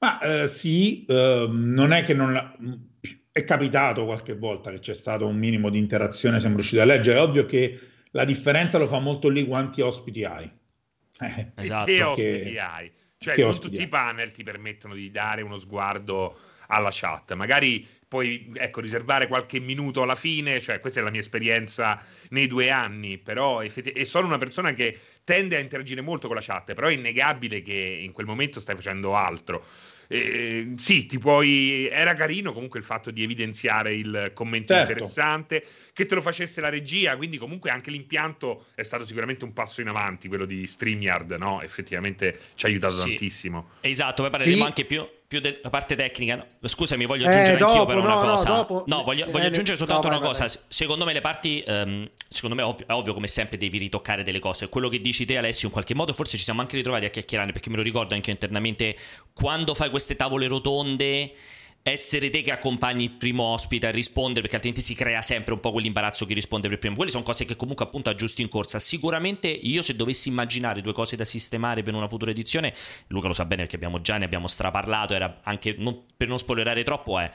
Ma 0.00 0.20
eh, 0.20 0.46
sì, 0.46 1.06
eh, 1.06 1.48
non 1.50 1.92
è 1.92 2.02
che 2.02 2.12
non 2.12 2.34
la... 2.34 2.54
è 3.32 3.42
capitato 3.42 4.04
qualche 4.04 4.36
volta 4.36 4.70
che 4.70 4.80
c'è 4.80 4.94
stato 4.94 5.26
un 5.26 5.38
minimo 5.38 5.70
di 5.70 5.78
interazione, 5.78 6.40
siamo 6.40 6.56
riusciti 6.56 6.82
a 6.82 6.84
leggere, 6.84 7.16
è 7.16 7.22
ovvio 7.22 7.46
che 7.46 7.80
la 8.10 8.26
differenza 8.26 8.76
lo 8.76 8.86
fa 8.86 9.00
molto 9.00 9.30
lì 9.30 9.46
quanti 9.46 9.80
ospiti 9.80 10.24
hai. 10.24 10.62
Eh, 11.20 11.52
esatto. 11.56 11.84
Che 11.84 12.02
ospiti 12.02 12.58
hai? 12.58 12.90
Cioè, 13.18 13.36
non 13.38 13.58
tutti 13.58 13.80
i 13.80 13.88
panel 13.88 14.32
ti 14.32 14.42
permettono 14.42 14.94
di 14.94 15.10
dare 15.10 15.42
uno 15.42 15.58
sguardo 15.58 16.38
alla 16.68 16.90
chat. 16.92 17.32
Magari 17.34 17.86
puoi 18.06 18.52
ecco, 18.54 18.80
riservare 18.80 19.26
qualche 19.26 19.58
minuto 19.58 20.02
alla 20.02 20.14
fine, 20.14 20.60
cioè 20.60 20.78
questa 20.78 21.00
è 21.00 21.02
la 21.02 21.10
mia 21.10 21.20
esperienza 21.20 22.00
nei 22.30 22.46
due 22.46 22.70
anni, 22.70 23.18
però 23.18 23.62
effetti- 23.62 23.90
e 23.90 24.04
sono 24.04 24.26
una 24.26 24.38
persona 24.38 24.72
che 24.72 24.98
tende 25.24 25.56
a 25.56 25.58
interagire 25.58 26.00
molto 26.00 26.26
con 26.26 26.36
la 26.36 26.42
chat, 26.42 26.74
però 26.74 26.88
è 26.88 26.92
innegabile 26.92 27.62
che 27.62 27.72
in 27.72 28.12
quel 28.12 28.26
momento 28.26 28.60
stai 28.60 28.76
facendo 28.76 29.16
altro. 29.16 29.64
Eh, 30.08 30.74
sì, 30.76 31.06
ti 31.06 31.18
puoi. 31.18 31.88
Era 31.90 32.14
carino 32.14 32.52
comunque 32.52 32.78
il 32.78 32.84
fatto 32.84 33.10
di 33.10 33.22
evidenziare 33.22 33.94
il 33.94 34.32
commento 34.34 34.74
certo. 34.74 34.92
interessante, 34.92 35.64
che 35.92 36.06
te 36.06 36.14
lo 36.14 36.22
facesse 36.22 36.60
la 36.60 36.68
regia, 36.68 37.16
quindi 37.16 37.38
comunque 37.38 37.70
anche 37.70 37.90
l'impianto 37.90 38.66
è 38.74 38.82
stato 38.82 39.04
sicuramente 39.04 39.44
un 39.44 39.52
passo 39.52 39.80
in 39.80 39.88
avanti, 39.88 40.28
quello 40.28 40.44
di 40.44 40.66
StreamYard, 40.66 41.32
no? 41.32 41.62
Effettivamente 41.62 42.38
ci 42.54 42.66
ha 42.66 42.68
aiutato 42.68 42.94
sì. 42.94 43.08
tantissimo. 43.08 43.68
Esatto, 43.80 44.22
poi 44.22 44.30
parleremo 44.30 44.56
sì. 44.56 44.62
anche 44.62 44.84
più 44.84 45.06
più 45.26 45.40
della 45.40 45.70
parte 45.70 45.96
tecnica. 45.96 46.36
No, 46.36 46.68
scusami, 46.68 47.06
voglio 47.06 47.26
aggiungere 47.28 47.56
eh, 47.56 47.58
dopo, 47.58 47.72
anch'io 47.72 47.86
però 47.86 48.00
no, 48.00 48.06
una 48.06 48.30
cosa. 48.30 48.48
No, 48.48 48.54
dopo, 48.56 48.84
no 48.86 49.02
voglio, 49.02 49.26
voglio 49.26 49.44
eh, 49.44 49.48
aggiungere 49.48 49.76
soltanto 49.76 50.06
una 50.06 50.18
vai, 50.18 50.28
cosa. 50.28 50.44
Vai. 50.44 50.56
Secondo 50.68 51.04
me 51.04 51.12
le 51.12 51.20
parti, 51.20 51.64
um, 51.66 52.08
secondo 52.28 52.56
me 52.56 52.62
è 52.62 52.64
ovvio, 52.64 52.86
è 52.86 52.92
ovvio, 52.92 53.14
come 53.14 53.26
sempre 53.26 53.56
devi 53.56 53.78
ritoccare 53.78 54.22
delle 54.22 54.38
cose. 54.38 54.68
Quello 54.68 54.88
che 54.88 55.00
dici 55.00 55.24
te 55.24 55.36
Alessio 55.36 55.68
in 55.68 55.72
qualche 55.72 55.94
modo 55.94 56.12
forse 56.12 56.36
ci 56.36 56.44
siamo 56.44 56.60
anche 56.60 56.76
ritrovati 56.76 57.04
a 57.04 57.10
chiacchierare 57.10 57.52
perché 57.52 57.70
me 57.70 57.76
lo 57.76 57.82
ricordo 57.82 58.14
anche 58.14 58.30
internamente 58.30 58.96
quando 59.32 59.74
fai 59.74 59.90
queste 59.90 60.16
tavole 60.16 60.46
rotonde 60.46 61.32
essere 61.86 62.30
te 62.30 62.40
che 62.40 62.50
accompagni 62.50 63.04
il 63.04 63.10
primo 63.10 63.42
ospite 63.42 63.86
a 63.86 63.90
rispondere, 63.90 64.40
perché 64.40 64.56
altrimenti 64.56 64.82
si 64.82 64.94
crea 64.94 65.20
sempre 65.20 65.52
un 65.52 65.60
po' 65.60 65.70
quell'imbarazzo 65.70 66.24
che 66.24 66.32
risponde 66.32 66.70
per 66.70 66.78
primo. 66.78 66.96
Quelle 66.96 67.10
sono 67.10 67.22
cose 67.22 67.44
che 67.44 67.56
comunque 67.56 67.84
appunto 67.84 68.08
aggiusti 68.08 68.40
in 68.40 68.48
corsa. 68.48 68.78
Sicuramente 68.78 69.48
io 69.48 69.82
se 69.82 69.94
dovessi 69.94 70.30
immaginare 70.30 70.80
due 70.80 70.94
cose 70.94 71.14
da 71.14 71.26
sistemare 71.26 71.82
per 71.82 71.92
una 71.92 72.08
futura 72.08 72.30
edizione, 72.30 72.72
Luca 73.08 73.28
lo 73.28 73.34
sa 73.34 73.44
bene 73.44 73.62
perché 73.62 73.76
abbiamo 73.76 74.00
già 74.00 74.16
ne 74.16 74.24
abbiamo 74.24 74.46
straparlato, 74.46 75.12
era 75.12 75.40
anche 75.42 75.74
non, 75.76 76.04
per 76.16 76.26
non 76.26 76.38
spoilerare 76.38 76.84
troppo 76.84 77.18
è 77.18 77.30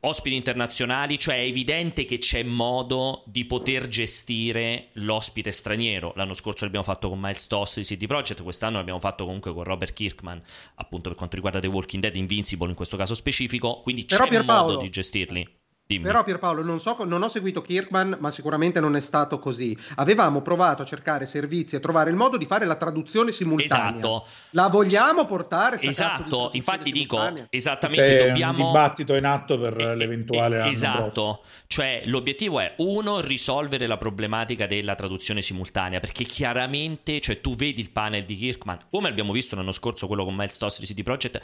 ospiti 0.00 0.34
internazionali, 0.34 1.18
cioè 1.18 1.36
è 1.36 1.40
evidente 1.40 2.04
che 2.04 2.18
c'è 2.18 2.42
modo 2.42 3.22
di 3.26 3.44
poter 3.44 3.86
gestire 3.88 4.88
l'ospite 4.94 5.50
straniero. 5.50 6.12
L'anno 6.16 6.34
scorso 6.34 6.64
l'abbiamo 6.64 6.84
fatto 6.84 7.08
con 7.08 7.18
Miles 7.20 7.46
Toss 7.46 7.76
di 7.76 7.84
City 7.84 8.06
Project, 8.06 8.42
quest'anno 8.42 8.78
l'abbiamo 8.78 9.00
fatto 9.00 9.24
comunque 9.24 9.52
con 9.52 9.64
Robert 9.64 9.92
Kirkman, 9.92 10.40
appunto 10.76 11.08
per 11.08 11.18
quanto 11.18 11.36
riguarda 11.36 11.60
The 11.60 11.66
Walking 11.66 12.02
Dead, 12.02 12.16
Invincible 12.16 12.68
in 12.68 12.74
questo 12.74 12.96
caso 12.96 13.14
specifico, 13.14 13.80
quindi 13.82 14.06
c'è 14.06 14.42
modo 14.42 14.76
di 14.76 14.88
gestirli. 14.88 15.59
Dimmi. 15.90 16.04
Però 16.04 16.22
Pierpaolo, 16.22 16.62
non, 16.62 16.78
so, 16.78 16.96
non 17.04 17.20
ho 17.20 17.28
seguito 17.28 17.62
Kirkman, 17.62 18.16
ma 18.20 18.30
sicuramente 18.30 18.78
non 18.78 18.94
è 18.94 19.00
stato 19.00 19.40
così. 19.40 19.76
Avevamo 19.96 20.40
provato 20.40 20.82
a 20.82 20.84
cercare 20.84 21.26
servizi 21.26 21.74
e 21.74 21.80
trovare 21.80 22.10
il 22.10 22.16
modo 22.16 22.36
di 22.36 22.46
fare 22.46 22.64
la 22.64 22.76
traduzione 22.76 23.32
simultanea. 23.32 23.98
Esatto. 23.98 24.24
La 24.50 24.68
vogliamo 24.68 25.26
portare? 25.26 25.80
Esatto, 25.80 26.50
infatti 26.52 26.92
dico, 26.92 27.18
esattamente, 27.50 28.04
C'è 28.04 28.26
dobbiamo... 28.28 28.66
un 28.66 28.66
dibattito 28.66 29.16
in 29.16 29.24
atto 29.24 29.58
per 29.58 29.80
eh, 29.80 29.96
l'eventuale... 29.96 30.62
Eh, 30.66 30.70
esatto, 30.70 31.42
cioè 31.66 32.02
l'obiettivo 32.04 32.60
è, 32.60 32.74
uno, 32.76 33.18
risolvere 33.20 33.88
la 33.88 33.96
problematica 33.96 34.66
della 34.66 34.94
traduzione 34.94 35.42
simultanea, 35.42 35.98
perché 35.98 36.22
chiaramente, 36.22 37.20
cioè 37.20 37.40
tu 37.40 37.56
vedi 37.56 37.80
il 37.80 37.90
panel 37.90 38.24
di 38.24 38.36
Kirkman, 38.36 38.78
come 38.88 39.08
abbiamo 39.08 39.32
visto 39.32 39.56
l'anno 39.56 39.72
scorso 39.72 40.06
quello 40.06 40.22
con 40.22 40.36
Miles 40.36 40.56
Toss 40.56 40.78
di 40.78 40.86
City 40.86 41.02
Project, 41.02 41.40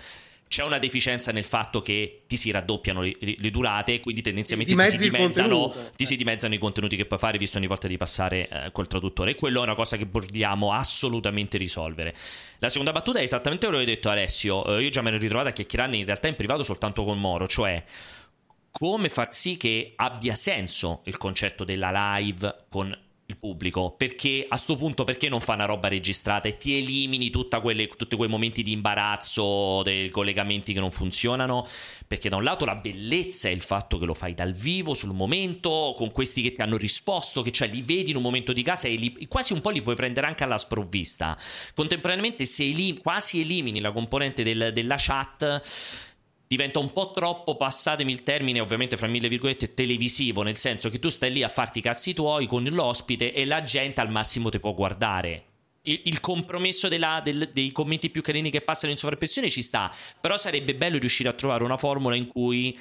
c'è 0.48 0.62
una 0.62 0.78
deficienza 0.78 1.32
nel 1.32 1.44
fatto 1.44 1.82
che 1.82 2.22
ti 2.26 2.36
si 2.36 2.50
raddoppiano 2.50 3.00
le, 3.02 3.16
le 3.18 3.50
durate, 3.50 3.98
quindi 4.00 4.22
tendenzialmente 4.22 4.74
ti, 4.74 4.90
si 4.90 4.96
dimezzano, 4.96 5.74
ti 5.96 6.04
si 6.04 6.16
dimezzano 6.16 6.54
i 6.54 6.58
contenuti 6.58 6.96
che 6.96 7.04
puoi 7.04 7.18
fare 7.18 7.36
visto 7.36 7.58
ogni 7.58 7.66
volta 7.66 7.88
di 7.88 7.96
passare 7.96 8.48
eh, 8.48 8.72
col 8.72 8.86
traduttore. 8.86 9.32
E 9.32 9.34
quello 9.34 9.60
è 9.60 9.62
una 9.64 9.74
cosa 9.74 9.96
che 9.96 10.06
vogliamo 10.08 10.72
assolutamente 10.72 11.58
risolvere. 11.58 12.14
La 12.58 12.68
seconda 12.68 12.92
battuta 12.92 13.18
è 13.18 13.22
esattamente 13.22 13.66
quello 13.66 13.82
che 13.82 13.88
hai 13.88 13.94
detto 13.94 14.08
Alessio. 14.08 14.68
Uh, 14.68 14.78
io 14.78 14.90
già 14.90 15.02
me 15.02 15.10
ne 15.10 15.16
ero 15.16 15.22
ritrovato 15.22 15.50
a 15.50 15.52
chiacchierare 15.52 15.96
in 15.96 16.04
realtà 16.04 16.28
in 16.28 16.36
privato 16.36 16.62
soltanto 16.62 17.02
con 17.04 17.18
Moro, 17.18 17.48
cioè 17.48 17.82
come 18.70 19.08
far 19.08 19.34
sì 19.34 19.56
che 19.56 19.94
abbia 19.96 20.34
senso 20.34 21.00
il 21.06 21.16
concetto 21.16 21.64
della 21.64 22.18
live 22.18 22.66
con 22.68 22.96
il 23.26 23.36
pubblico. 23.36 23.94
Perché 23.96 24.44
a 24.44 24.48
questo 24.48 24.76
punto 24.76 25.04
perché 25.04 25.28
non 25.28 25.40
fa 25.40 25.54
una 25.54 25.64
roba 25.64 25.88
registrata 25.88 26.48
e 26.48 26.56
ti 26.56 26.76
elimini 26.76 27.30
quelle, 27.60 27.88
tutti 27.88 28.16
quei 28.16 28.28
momenti 28.28 28.62
di 28.62 28.72
imbarazzo 28.72 29.82
dei 29.82 30.10
collegamenti 30.10 30.72
che 30.72 30.80
non 30.80 30.90
funzionano? 30.90 31.66
Perché 32.06 32.28
da 32.28 32.36
un 32.36 32.44
lato 32.44 32.64
la 32.64 32.76
bellezza 32.76 33.48
è 33.48 33.52
il 33.52 33.60
fatto 33.60 33.98
che 33.98 34.06
lo 34.06 34.14
fai 34.14 34.34
dal 34.34 34.52
vivo 34.52 34.94
sul 34.94 35.12
momento 35.12 35.94
con 35.96 36.10
questi 36.12 36.42
che 36.42 36.52
ti 36.52 36.60
hanno 36.60 36.76
risposto 36.76 37.42
che 37.42 37.50
cioè 37.50 37.68
li 37.68 37.82
vedi 37.82 38.10
in 38.10 38.16
un 38.16 38.22
momento 38.22 38.52
di 38.52 38.62
casa 38.62 38.88
e 38.88 38.94
li, 38.94 39.26
quasi 39.26 39.52
un 39.52 39.60
po' 39.60 39.70
li 39.70 39.82
puoi 39.82 39.96
prendere 39.96 40.26
anche 40.26 40.44
alla 40.44 40.58
sprovvista. 40.58 41.36
Contemporaneamente 41.74 42.44
se 42.44 42.64
elim- 42.64 43.00
quasi 43.00 43.40
elimini 43.40 43.80
la 43.80 43.92
componente 43.92 44.42
del, 44.42 44.70
della 44.72 44.96
chat 44.98 46.05
diventa 46.46 46.78
un 46.78 46.92
po' 46.92 47.10
troppo, 47.10 47.56
passatemi 47.56 48.12
il 48.12 48.22
termine, 48.22 48.60
ovviamente 48.60 48.96
fra 48.96 49.06
mille 49.06 49.28
virgolette, 49.28 49.74
televisivo, 49.74 50.42
nel 50.42 50.56
senso 50.56 50.88
che 50.88 50.98
tu 50.98 51.08
stai 51.08 51.32
lì 51.32 51.42
a 51.42 51.48
farti 51.48 51.80
i 51.80 51.82
cazzi 51.82 52.14
tuoi 52.14 52.46
con 52.46 52.64
l'ospite 52.64 53.32
e 53.32 53.44
la 53.44 53.62
gente 53.62 54.00
al 54.00 54.10
massimo 54.10 54.48
ti 54.48 54.60
può 54.60 54.72
guardare. 54.72 55.44
Il, 55.82 56.02
il 56.04 56.20
compromesso 56.20 56.88
della, 56.88 57.20
del, 57.22 57.50
dei 57.52 57.72
commenti 57.72 58.10
più 58.10 58.22
carini 58.22 58.50
che 58.50 58.60
passano 58.60 58.92
in 58.92 58.98
sovrappressione 58.98 59.50
ci 59.50 59.62
sta, 59.62 59.92
però 60.20 60.36
sarebbe 60.36 60.74
bello 60.74 60.98
riuscire 60.98 61.28
a 61.28 61.32
trovare 61.32 61.64
una 61.64 61.76
formula 61.76 62.16
in 62.16 62.26
cui 62.26 62.76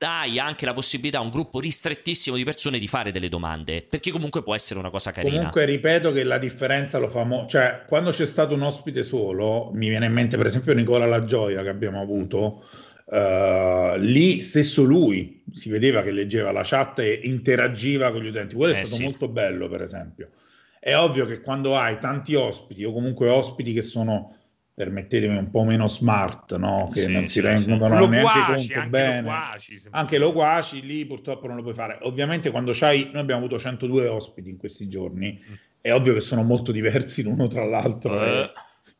dai 0.00 0.38
anche 0.38 0.64
la 0.64 0.72
possibilità 0.72 1.18
a 1.18 1.20
un 1.20 1.28
gruppo 1.28 1.60
ristrettissimo 1.60 2.34
di 2.36 2.44
persone 2.44 2.78
di 2.78 2.88
fare 2.88 3.12
delle 3.12 3.28
domande, 3.28 3.82
perché 3.82 4.10
comunque 4.10 4.42
può 4.42 4.54
essere 4.54 4.80
una 4.80 4.88
cosa 4.88 5.12
carina. 5.12 5.36
Comunque 5.36 5.66
ripeto 5.66 6.10
che 6.10 6.24
la 6.24 6.38
differenza 6.38 6.96
lo 6.96 7.10
fa, 7.10 7.24
mo- 7.24 7.44
cioè 7.46 7.82
quando 7.86 8.10
c'è 8.10 8.24
stato 8.24 8.54
un 8.54 8.62
ospite 8.62 9.02
solo, 9.02 9.70
mi 9.74 9.90
viene 9.90 10.06
in 10.06 10.12
mente 10.12 10.38
per 10.38 10.46
esempio 10.46 10.72
Nicola 10.72 11.04
La 11.04 11.24
Gioia 11.24 11.62
che 11.62 11.68
abbiamo 11.68 12.00
avuto, 12.00 12.64
Uh, 13.10 13.96
lì 13.96 14.40
stesso 14.40 14.84
lui 14.84 15.42
si 15.52 15.68
vedeva 15.68 16.00
che 16.02 16.12
leggeva 16.12 16.52
la 16.52 16.62
chat 16.62 17.00
e 17.00 17.20
interagiva 17.24 18.12
con 18.12 18.22
gli 18.22 18.28
utenti. 18.28 18.54
Quello 18.54 18.72
è 18.72 18.76
eh, 18.80 18.84
stato 18.84 19.00
sì. 19.00 19.02
molto 19.02 19.26
bello, 19.26 19.68
per 19.68 19.82
esempio. 19.82 20.30
È 20.78 20.96
ovvio 20.96 21.26
che 21.26 21.40
quando 21.40 21.76
hai 21.76 21.98
tanti 21.98 22.36
ospiti, 22.36 22.84
o 22.84 22.92
comunque 22.92 23.28
ospiti 23.28 23.72
che 23.72 23.82
sono, 23.82 24.36
permettetemi, 24.72 25.36
un 25.36 25.50
po' 25.50 25.64
meno 25.64 25.88
smart, 25.88 26.56
no? 26.56 26.88
che 26.92 27.00
sì, 27.00 27.12
non 27.12 27.26
si 27.26 27.40
rendono 27.40 28.00
sì. 28.00 28.08
neanche 28.08 28.20
guaci, 28.20 28.44
conto 28.44 28.78
anche 28.78 28.88
bene, 28.88 29.20
loquaci, 29.22 29.82
anche 29.90 30.18
loquaci, 30.18 30.86
lì 30.86 31.04
purtroppo 31.04 31.48
non 31.48 31.56
lo 31.56 31.62
puoi 31.62 31.74
fare. 31.74 31.98
Ovviamente, 32.02 32.52
quando 32.52 32.70
c'hai, 32.72 33.10
noi 33.12 33.22
abbiamo 33.22 33.44
avuto 33.44 33.58
102 33.58 34.06
ospiti 34.06 34.50
in 34.50 34.56
questi 34.56 34.86
giorni, 34.86 35.36
mm. 35.36 35.54
è 35.80 35.92
ovvio 35.92 36.14
che 36.14 36.20
sono 36.20 36.44
molto 36.44 36.70
diversi 36.70 37.24
l'uno 37.24 37.48
tra 37.48 37.64
l'altro. 37.64 38.14
Uh. 38.14 38.22
Eh. 38.22 38.50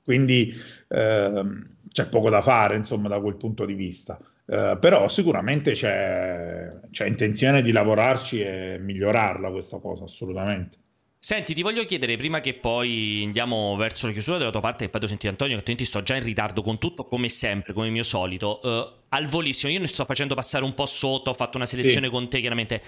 Quindi. 0.02 0.52
Ehm, 0.88 1.78
c'è 1.92 2.06
poco 2.08 2.30
da 2.30 2.42
fare, 2.42 2.76
insomma, 2.76 3.08
da 3.08 3.20
quel 3.20 3.36
punto 3.36 3.64
di 3.64 3.74
vista. 3.74 4.18
Uh, 4.46 4.78
però 4.80 5.08
sicuramente 5.08 5.72
c'è, 5.72 6.68
c'è, 6.90 7.06
intenzione 7.06 7.62
di 7.62 7.70
lavorarci 7.70 8.40
e 8.40 8.78
migliorarla 8.80 9.50
questa 9.50 9.78
cosa, 9.78 10.04
assolutamente. 10.04 10.78
Senti, 11.22 11.54
ti 11.54 11.62
voglio 11.62 11.84
chiedere 11.84 12.16
prima 12.16 12.40
che 12.40 12.54
poi 12.54 13.22
andiamo 13.24 13.76
verso 13.76 14.06
la 14.06 14.12
chiusura 14.12 14.38
della 14.38 14.50
tua 14.50 14.60
parte, 14.60 14.84
che 14.84 14.90
poi 14.90 15.00
devo 15.00 15.12
sentire 15.12 15.30
Antonio, 15.30 15.52
che 15.52 15.58
altrimenti 15.60 15.88
sto 15.88 16.02
già 16.02 16.16
in 16.16 16.24
ritardo 16.24 16.62
con 16.62 16.78
tutto, 16.78 17.04
come 17.04 17.28
sempre, 17.28 17.72
come 17.72 17.90
mio 17.90 18.02
solito. 18.02 18.60
Uh, 18.62 19.04
al 19.10 19.26
volissimo, 19.26 19.70
io 19.70 19.78
ne 19.78 19.86
sto 19.86 20.04
facendo 20.04 20.34
passare 20.34 20.64
un 20.64 20.74
po' 20.74 20.86
sotto, 20.86 21.30
ho 21.30 21.34
fatto 21.34 21.56
una 21.56 21.66
selezione 21.66 22.06
sì. 22.06 22.12
con 22.12 22.28
te, 22.28 22.40
chiaramente. 22.40 22.82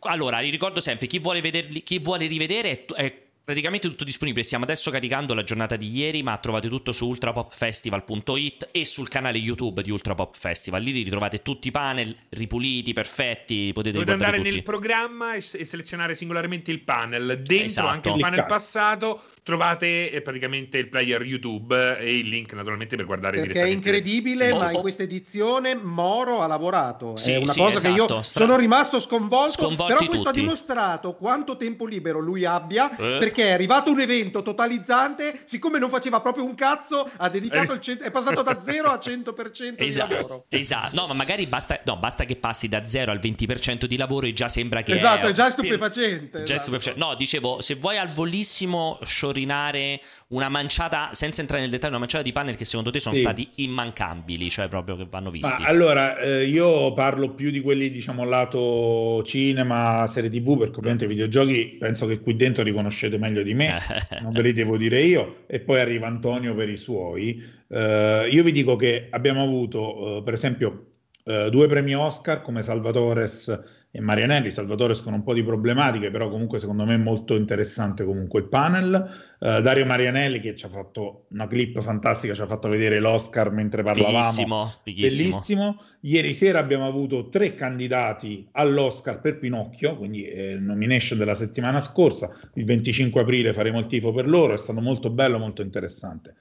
Allora, 0.00 0.38
ricordo 0.38 0.80
sempre, 0.80 1.06
chi 1.06 1.18
vuole, 1.18 1.42
vederli, 1.42 1.82
chi 1.82 1.98
vuole 1.98 2.26
rivedere 2.26 2.70
è, 2.70 2.84
è 2.94 3.27
praticamente 3.48 3.88
tutto 3.88 4.04
disponibile. 4.04 4.44
Stiamo 4.44 4.64
adesso 4.64 4.90
caricando 4.90 5.32
la 5.32 5.42
giornata 5.42 5.74
di 5.74 5.88
ieri, 5.88 6.22
ma 6.22 6.36
trovate 6.36 6.68
tutto 6.68 6.92
su 6.92 7.06
ultrapopfestival.it 7.08 8.68
e 8.70 8.84
sul 8.84 9.08
canale 9.08 9.38
YouTube 9.38 9.80
di 9.80 9.90
Ultrapop 9.90 10.36
Festival. 10.36 10.82
Lì 10.82 10.92
ritrovate 10.92 11.40
tutti 11.40 11.68
i 11.68 11.70
panel 11.70 12.14
ripuliti, 12.28 12.92
perfetti. 12.92 13.70
Potete 13.72 13.94
Dovete 13.94 14.12
andare 14.12 14.36
tutti. 14.36 14.50
nel 14.50 14.62
programma 14.62 15.32
e, 15.32 15.40
selezionare 15.40 16.14
singolarmente 16.14 16.70
il 16.70 16.80
panel. 16.82 17.40
Dentro 17.42 17.64
esatto. 17.64 17.88
anche 17.88 18.10
il 18.10 18.18
panel 18.18 18.44
passato 18.44 19.22
trovate 19.48 20.10
eh, 20.10 20.20
praticamente 20.20 20.76
il 20.76 20.90
player 20.90 21.22
YouTube 21.22 21.98
e 21.98 22.18
il 22.18 22.28
link 22.28 22.52
naturalmente 22.52 22.96
per 22.96 23.06
guardare 23.06 23.40
Perché 23.40 23.62
è 23.62 23.68
incredibile, 23.68 24.48
sì. 24.48 24.52
ma 24.52 24.72
in 24.72 24.80
questa 24.82 25.04
edizione 25.04 25.74
Moro 25.74 26.42
ha 26.42 26.46
lavorato. 26.46 27.16
Sì, 27.16 27.32
è 27.32 27.36
una 27.38 27.46
sì, 27.46 27.58
cosa 27.58 27.78
esatto. 27.78 27.88
che 27.88 27.98
io 27.98 28.04
esatto. 28.04 28.22
Stra... 28.22 28.44
sono 28.44 28.58
rimasto 28.58 29.00
sconvolto, 29.00 29.62
Sconvolti 29.62 29.94
però 29.94 30.04
questo 30.04 30.24
tutti. 30.24 30.38
ha 30.38 30.42
dimostrato 30.42 31.14
quanto 31.14 31.56
tempo 31.56 31.86
libero 31.86 32.18
lui 32.18 32.44
abbia, 32.44 32.94
eh. 32.94 33.16
perché 33.18 33.37
è 33.42 33.52
arrivato 33.52 33.90
un 33.90 34.00
evento 34.00 34.42
totalizzante, 34.42 35.40
siccome 35.44 35.78
non 35.78 35.90
faceva 35.90 36.20
proprio 36.20 36.44
un 36.44 36.54
cazzo, 36.54 37.10
ha 37.16 37.28
dedicato 37.28 37.72
il 37.72 37.80
cent- 37.80 38.02
è 38.02 38.10
passato 38.10 38.42
da 38.42 38.60
0 38.60 38.90
a 38.90 38.96
100% 38.96 39.74
esatto. 39.76 40.06
di 40.06 40.14
lavoro. 40.14 40.44
Esatto. 40.48 40.94
No, 40.94 41.06
ma 41.06 41.14
magari 41.14 41.46
basta, 41.46 41.80
no, 41.84 41.96
basta 41.96 42.24
che 42.24 42.36
passi 42.36 42.68
da 42.68 42.84
0 42.84 43.10
al 43.10 43.18
20% 43.18 43.84
di 43.84 43.96
lavoro 43.96 44.26
e 44.26 44.32
già 44.32 44.48
sembra 44.48 44.82
che 44.82 44.96
Esatto, 44.96 45.26
è, 45.26 45.30
è 45.30 45.32
già 45.32 45.50
stupefacente. 45.50 46.44
Già 46.44 46.54
esatto. 46.54 46.60
stupefacente. 46.60 46.98
No, 46.98 47.14
dicevo, 47.14 47.60
se 47.60 47.74
vuoi 47.74 47.98
al 47.98 48.10
volissimo 48.10 48.98
sciorinare 49.02 50.00
una 50.28 50.50
manciata, 50.50 51.10
senza 51.12 51.40
entrare 51.40 51.62
nel 51.62 51.70
dettaglio, 51.70 51.92
una 51.92 52.00
manciata 52.00 52.22
di 52.22 52.32
panel 52.32 52.56
che 52.56 52.64
secondo 52.64 52.90
te 52.90 53.00
sono 53.00 53.14
sì. 53.14 53.22
stati 53.22 53.48
immancabili, 53.56 54.50
cioè 54.50 54.68
proprio 54.68 54.96
che 54.96 55.06
vanno 55.08 55.30
visti. 55.30 55.62
Ma 55.62 55.68
allora, 55.68 56.18
eh, 56.18 56.44
io 56.44 56.92
parlo 56.92 57.30
più 57.30 57.50
di 57.50 57.60
quelli, 57.60 57.90
diciamo, 57.90 58.24
lato 58.24 59.22
cinema, 59.24 60.06
serie 60.06 60.28
tv, 60.28 60.58
perché 60.58 60.76
ovviamente 60.78 61.06
i 61.06 61.08
videogiochi 61.08 61.76
penso 61.78 62.04
che 62.06 62.20
qui 62.20 62.36
dentro 62.36 62.62
riconoscete 62.62 63.16
meglio 63.16 63.42
di 63.42 63.54
me, 63.54 63.78
non 64.20 64.32
ve 64.32 64.42
li 64.42 64.52
devo 64.52 64.76
dire 64.76 65.00
io, 65.00 65.44
e 65.46 65.60
poi 65.60 65.80
arriva 65.80 66.06
Antonio 66.06 66.54
per 66.54 66.68
i 66.68 66.76
suoi. 66.76 67.42
Eh, 67.66 68.28
io 68.30 68.42
vi 68.42 68.52
dico 68.52 68.76
che 68.76 69.08
abbiamo 69.10 69.42
avuto, 69.42 70.18
eh, 70.18 70.22
per 70.22 70.34
esempio, 70.34 70.88
eh, 71.24 71.48
due 71.50 71.68
premi 71.68 71.94
Oscar 71.94 72.42
come 72.42 72.62
Salvatores 72.62 73.76
e 73.98 74.00
Marianelli, 74.00 74.52
Salvatore 74.52 74.94
con 75.02 75.12
un 75.12 75.24
po' 75.24 75.34
di 75.34 75.42
problematiche, 75.42 76.12
però 76.12 76.30
comunque 76.30 76.60
secondo 76.60 76.84
me 76.84 76.94
è 76.94 76.98
molto 76.98 77.34
interessante 77.34 78.04
comunque 78.04 78.38
il 78.38 78.46
panel. 78.46 78.94
Uh, 79.40 79.60
Dario 79.60 79.84
Marianelli 79.86 80.38
che 80.38 80.54
ci 80.54 80.66
ha 80.66 80.68
fatto 80.68 81.26
una 81.30 81.48
clip 81.48 81.80
fantastica, 81.80 82.32
ci 82.32 82.40
ha 82.40 82.46
fatto 82.46 82.68
vedere 82.68 83.00
l'Oscar 83.00 83.50
mentre 83.50 83.82
parlavamo. 83.82 84.22
Fighissimo, 84.22 84.74
fighissimo. 84.84 85.30
Bellissimo. 85.30 85.82
Ieri 86.02 86.32
sera 86.32 86.60
abbiamo 86.60 86.86
avuto 86.86 87.28
tre 87.28 87.56
candidati 87.56 88.46
all'Oscar 88.52 89.20
per 89.20 89.40
Pinocchio, 89.40 89.96
quindi 89.96 90.28
eh, 90.28 90.54
nomination 90.54 91.18
della 91.18 91.34
settimana 91.34 91.80
scorsa. 91.80 92.30
Il 92.54 92.66
25 92.66 93.20
aprile 93.20 93.52
faremo 93.52 93.80
il 93.80 93.88
tifo 93.88 94.12
per 94.12 94.28
loro, 94.28 94.52
è 94.52 94.58
stato 94.58 94.80
molto 94.80 95.10
bello, 95.10 95.38
molto 95.38 95.62
interessante. 95.62 96.36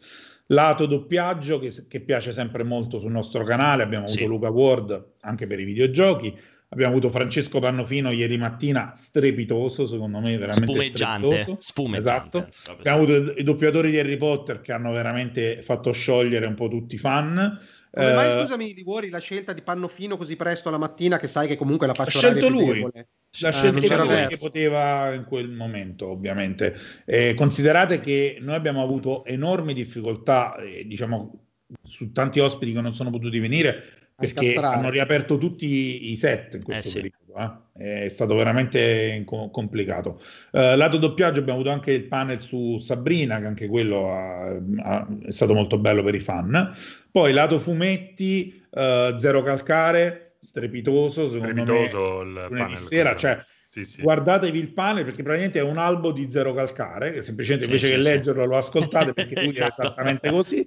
Lato 0.52 0.86
doppiaggio 0.86 1.58
che, 1.58 1.74
che 1.88 2.02
piace 2.02 2.32
sempre 2.34 2.64
molto 2.64 3.00
sul 3.00 3.12
nostro 3.12 3.44
canale, 3.44 3.82
abbiamo 3.82 4.06
avuto 4.06 4.20
sì. 4.20 4.28
Luca 4.28 4.50
Ward 4.50 5.16
anche 5.22 5.48
per 5.48 5.60
i 5.60 5.66
videogiochi 5.66 6.38
Abbiamo 6.70 6.92
avuto 6.92 7.10
Francesco 7.10 7.60
Pannofino 7.60 8.12
ieri 8.12 8.38
mattina, 8.38 8.92
strepitoso, 8.94 9.88
secondo 9.88 10.20
me, 10.20 10.38
veramente 10.38 10.66
spumeggiante. 10.66 11.56
spumeggiante 11.60 12.48
esatto. 12.50 12.72
Abbiamo 12.72 13.04
avuto 13.04 13.34
i 13.40 13.44
doppiatori 13.44 13.90
di 13.90 13.98
Harry 13.98 14.18
Potter 14.18 14.60
che 14.60 14.74
hanno 14.74 14.92
veramente 14.92 15.62
fatto 15.62 15.94
sciogliere 15.94 16.46
un 16.46 16.56
po' 16.56 16.68
tutti 16.68 16.96
i 16.96 16.98
fan. 16.98 17.58
Come 17.90 18.14
mai, 18.14 18.36
uh, 18.36 18.42
scusami, 18.42 18.74
Liguori, 18.74 19.10
la 19.10 19.20
scelta 19.20 19.54
di 19.54 19.62
Pannofino 19.62 20.18
così 20.18 20.36
presto 20.36 20.70
la 20.70 20.78
mattina, 20.78 21.18
che 21.18 21.28
sai 21.28 21.48
che 21.48 21.56
comunque 21.56 21.88
la 21.88 21.94
faccio 21.94 22.20
L'ha 22.20 22.28
scelto 22.28 22.50
lui. 22.50 22.82
L'ha 22.82 23.48
ah, 23.48 23.52
scelto 23.52 24.04
lui 24.04 24.28
che 24.28 24.38
poteva 24.38 25.14
in 25.14 25.24
quel 25.24 25.50
momento, 25.50 26.08
ovviamente. 26.08 26.76
Eh, 27.06 27.34
considerate 27.34 28.02
che 28.02 28.40
noi 28.42 28.56
abbiamo 28.56 28.84
avuto 28.84 29.24
enormi 29.24 29.74
difficoltà, 29.74 30.58
eh, 30.58 30.86
diciamo, 30.86 31.46
su 31.82 32.12
tanti 32.12 32.40
ospiti 32.42 32.74
che 32.74 32.82
non 32.82 32.94
sono 32.94 33.10
potuti 33.10 33.40
venire 33.40 34.07
perché 34.18 34.56
hanno 34.56 34.90
riaperto 34.90 35.38
tutti 35.38 36.12
i 36.12 36.18
set 36.18 36.56
in 36.56 36.64
questo 36.64 36.88
eh 36.88 36.90
sì. 36.90 37.12
periodo. 37.12 37.64
Eh? 37.78 38.06
È 38.06 38.10
stato 38.10 38.34
veramente 38.34 39.24
complicato. 39.26 40.20
Uh, 40.52 40.76
lato 40.76 40.98
doppiaggio 40.98 41.40
abbiamo 41.40 41.60
avuto 41.60 41.72
anche 41.72 41.92
il 41.92 42.06
panel 42.06 42.42
su 42.42 42.80
Sabrina, 42.80 43.40
che 43.40 43.46
anche 43.46 43.68
quello 43.68 44.12
ha, 44.12 44.58
ha, 44.80 45.08
è 45.24 45.32
stato 45.32 45.54
molto 45.54 45.78
bello 45.78 46.02
per 46.02 46.16
i 46.16 46.20
fan. 46.20 46.76
Poi 47.12 47.32
lato 47.32 47.60
fumetti, 47.60 48.60
uh, 48.72 49.16
Zero 49.18 49.44
Calcare, 49.44 50.38
strepitoso, 50.40 51.30
secondo 51.30 51.64
strepitoso 51.64 52.24
me, 52.24 52.48
lunedì 52.48 52.76
sera, 52.76 53.16
cioè 53.16 53.40
sì, 53.84 53.86
sì. 53.86 54.02
guardatevi 54.02 54.58
il 54.58 54.74
pane 54.74 55.04
perché 55.04 55.24
praticamente 55.24 55.60
è 55.60 55.64
un 55.64 55.78
albo 55.78 56.12
di 56.12 56.30
zero 56.30 56.54
calcare, 56.54 57.12
che 57.12 57.22
semplicemente 57.22 57.66
sì, 57.66 57.72
invece 57.72 57.90
che 57.96 58.02
leggerlo 58.02 58.46
lo 58.46 58.58
ascoltate 58.58 59.14
perché 59.14 59.36
lui 59.42 59.50
esatto. 59.50 59.82
è 59.82 59.86
esattamente 59.86 60.30
così. 60.32 60.66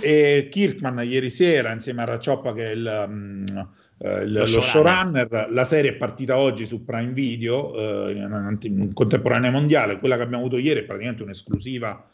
E 0.00 0.48
Kirkman 0.50 1.04
ieri 1.04 1.30
sera 1.30 1.72
insieme 1.72 2.02
a 2.02 2.06
Raccioppa 2.06 2.52
che 2.52 2.70
è 2.70 2.74
il... 2.74 3.04
Um, 3.08 3.44
Uh, 3.98 4.26
lo, 4.26 4.40
lo 4.40 4.60
showrunner, 4.60 5.48
la 5.50 5.64
serie 5.64 5.92
è 5.92 5.94
partita 5.94 6.36
oggi 6.36 6.66
su 6.66 6.84
Prime 6.84 7.12
Video 7.12 7.70
uh, 7.70 8.10
in, 8.10 8.58
in, 8.60 8.92
contemporanea 8.92 9.50
mondiale, 9.50 9.98
quella 9.98 10.16
che 10.16 10.22
abbiamo 10.22 10.42
avuto 10.42 10.58
ieri 10.58 10.80
è 10.80 10.84
praticamente 10.84 11.22
un'esclusiva 11.22 12.06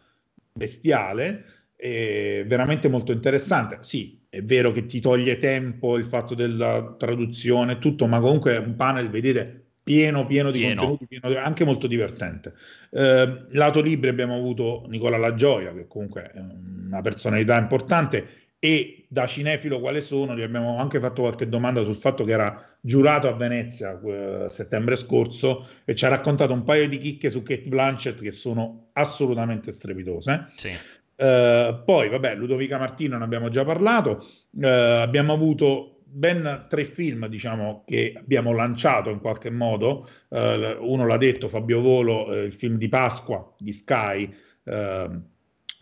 bestiale, 0.53 1.45
e 1.84 2.45
veramente 2.47 2.88
molto 2.88 3.11
interessante. 3.11 3.78
Sì, 3.80 4.20
è 4.28 4.40
vero 4.40 4.70
che 4.70 4.86
ti 4.86 5.01
toglie 5.01 5.36
tempo 5.36 5.97
il 5.97 6.05
fatto 6.05 6.36
della 6.36 6.95
traduzione, 6.97 7.80
tutto, 7.80 8.07
ma 8.07 8.20
comunque 8.20 8.55
è 8.55 8.59
un 8.59 8.76
panel, 8.76 9.11
vedete, 9.11 9.62
pieno, 9.83 10.26
pieno 10.26 10.51
di 10.51 10.61
pieno. 10.61 10.87
contenuti, 10.87 11.07
pieno, 11.07 11.39
anche 11.39 11.64
molto 11.64 11.87
divertente. 11.87 12.55
Eh, 12.91 13.47
lato 13.51 13.80
libri 13.80 14.09
abbiamo 14.09 14.37
avuto 14.37 14.85
Nicola 14.89 15.16
La 15.16 15.35
Gioia, 15.35 15.72
che 15.72 15.87
comunque 15.87 16.30
è 16.33 16.39
una 16.39 17.01
personalità 17.01 17.59
importante, 17.59 18.43
e 18.64 19.07
da 19.09 19.26
cinefilo 19.26 19.80
quale 19.80 20.01
sono, 20.01 20.37
gli 20.37 20.43
abbiamo 20.43 20.78
anche 20.78 21.01
fatto 21.01 21.22
qualche 21.22 21.49
domanda 21.49 21.83
sul 21.83 21.97
fatto 21.97 22.22
che 22.22 22.30
era 22.30 22.64
giurato 22.80 23.26
a 23.26 23.33
Venezia 23.33 24.01
eh, 24.01 24.47
settembre 24.51 24.95
scorso 24.95 25.66
e 25.85 25.97
ci 25.97 26.05
ha 26.05 26.09
raccontato 26.09 26.53
un 26.53 26.62
paio 26.62 26.89
di 26.89 26.99
chicche 26.99 27.28
su 27.28 27.43
Kate 27.43 27.68
Blanchett 27.68 28.20
che 28.20 28.30
sono 28.30 28.91
assolutamente 28.93 29.72
strepitose. 29.72 30.47
Sì. 30.55 30.70
Uh, 31.14 31.83
poi, 31.85 32.09
vabbè, 32.09 32.37
Ludovica 32.37 32.78
Martino 32.78 33.18
ne 33.18 33.24
abbiamo 33.24 33.49
già 33.49 33.64
parlato. 33.64 34.24
Uh, 34.51 34.64
abbiamo 34.64 35.33
avuto 35.33 36.02
ben 36.13 36.67
tre 36.69 36.85
film, 36.85 37.27
diciamo, 37.27 37.85
che 37.87 38.15
abbiamo 38.17 38.53
lanciato 38.53 39.11
in 39.11 39.21
qualche 39.21 39.51
modo. 39.51 40.09
Uh, 40.29 40.77
uno 40.81 41.07
l'ha 41.07 41.17
detto, 41.17 41.49
Fabio 41.49 41.81
Volo, 41.81 42.35
il 42.35 42.53
film 42.53 42.77
di 42.77 42.89
Pasqua 42.89 43.55
di 43.59 43.73
Sky. 43.73 44.33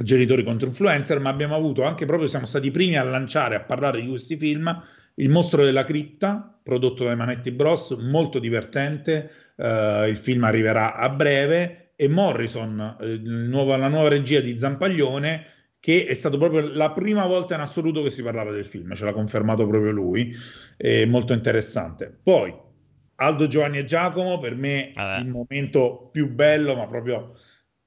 Genitori 0.01 0.43
contro 0.45 0.67
influencer, 0.69 1.21
ma 1.21 1.29
abbiamo 1.29 1.55
avuto 1.55 1.83
anche 1.83 2.07
proprio, 2.07 2.29
siamo 2.29 2.47
stati 2.47 2.69
i 2.69 2.71
primi 2.71 2.97
a 2.97 3.03
lanciare, 3.03 3.57
a 3.57 3.61
parlare 3.61 4.01
di 4.01 4.09
questi 4.09 4.39
film, 4.39 4.83
Il 5.17 5.29
mostro 5.29 5.65
della 5.65 5.85
cripta, 5.85 6.59
prodotto 6.63 7.05
dai 7.05 7.17
Manetti 7.17 7.51
Bros, 7.51 7.91
molto 7.91 8.39
divertente, 8.39 9.31
il 9.57 10.17
film 10.17 10.45
arriverà 10.45 10.95
a 10.95 11.11
breve, 11.11 11.93
e 11.95 12.09
Morrison, 12.09 12.97
eh, 12.99 13.19
nuovo, 13.19 13.77
la 13.77 13.89
nuova 13.89 14.09
regia 14.09 14.41
di 14.41 14.57
Zampaglione, 14.57 15.45
che 15.81 16.05
è 16.05 16.15
stato 16.15 16.37
proprio 16.37 16.61
la 16.61 16.91
prima 16.93 17.27
volta 17.27 17.55
in 17.55 17.61
assoluto 17.63 18.03
che 18.03 18.11
si 18.11 18.23
parlava 18.23 18.51
del 18.51 18.67
film, 18.67 18.95
ce 18.95 19.05
l'ha 19.05 19.13
confermato 19.13 19.67
proprio 19.67 19.91
lui, 19.91 20.35
è 20.77 21.07
molto 21.07 21.33
interessante. 21.33 22.15
Poi 22.23 22.55
Aldo 23.17 23.47
Giovanni 23.47 23.79
e 23.79 23.85
Giacomo, 23.87 24.39
per 24.39 24.55
me 24.55 24.91
ah 24.95 25.19
il 25.19 25.29
momento 25.29 26.11
più 26.13 26.31
bello, 26.31 26.77
ma 26.77 26.87
proprio 26.87 27.35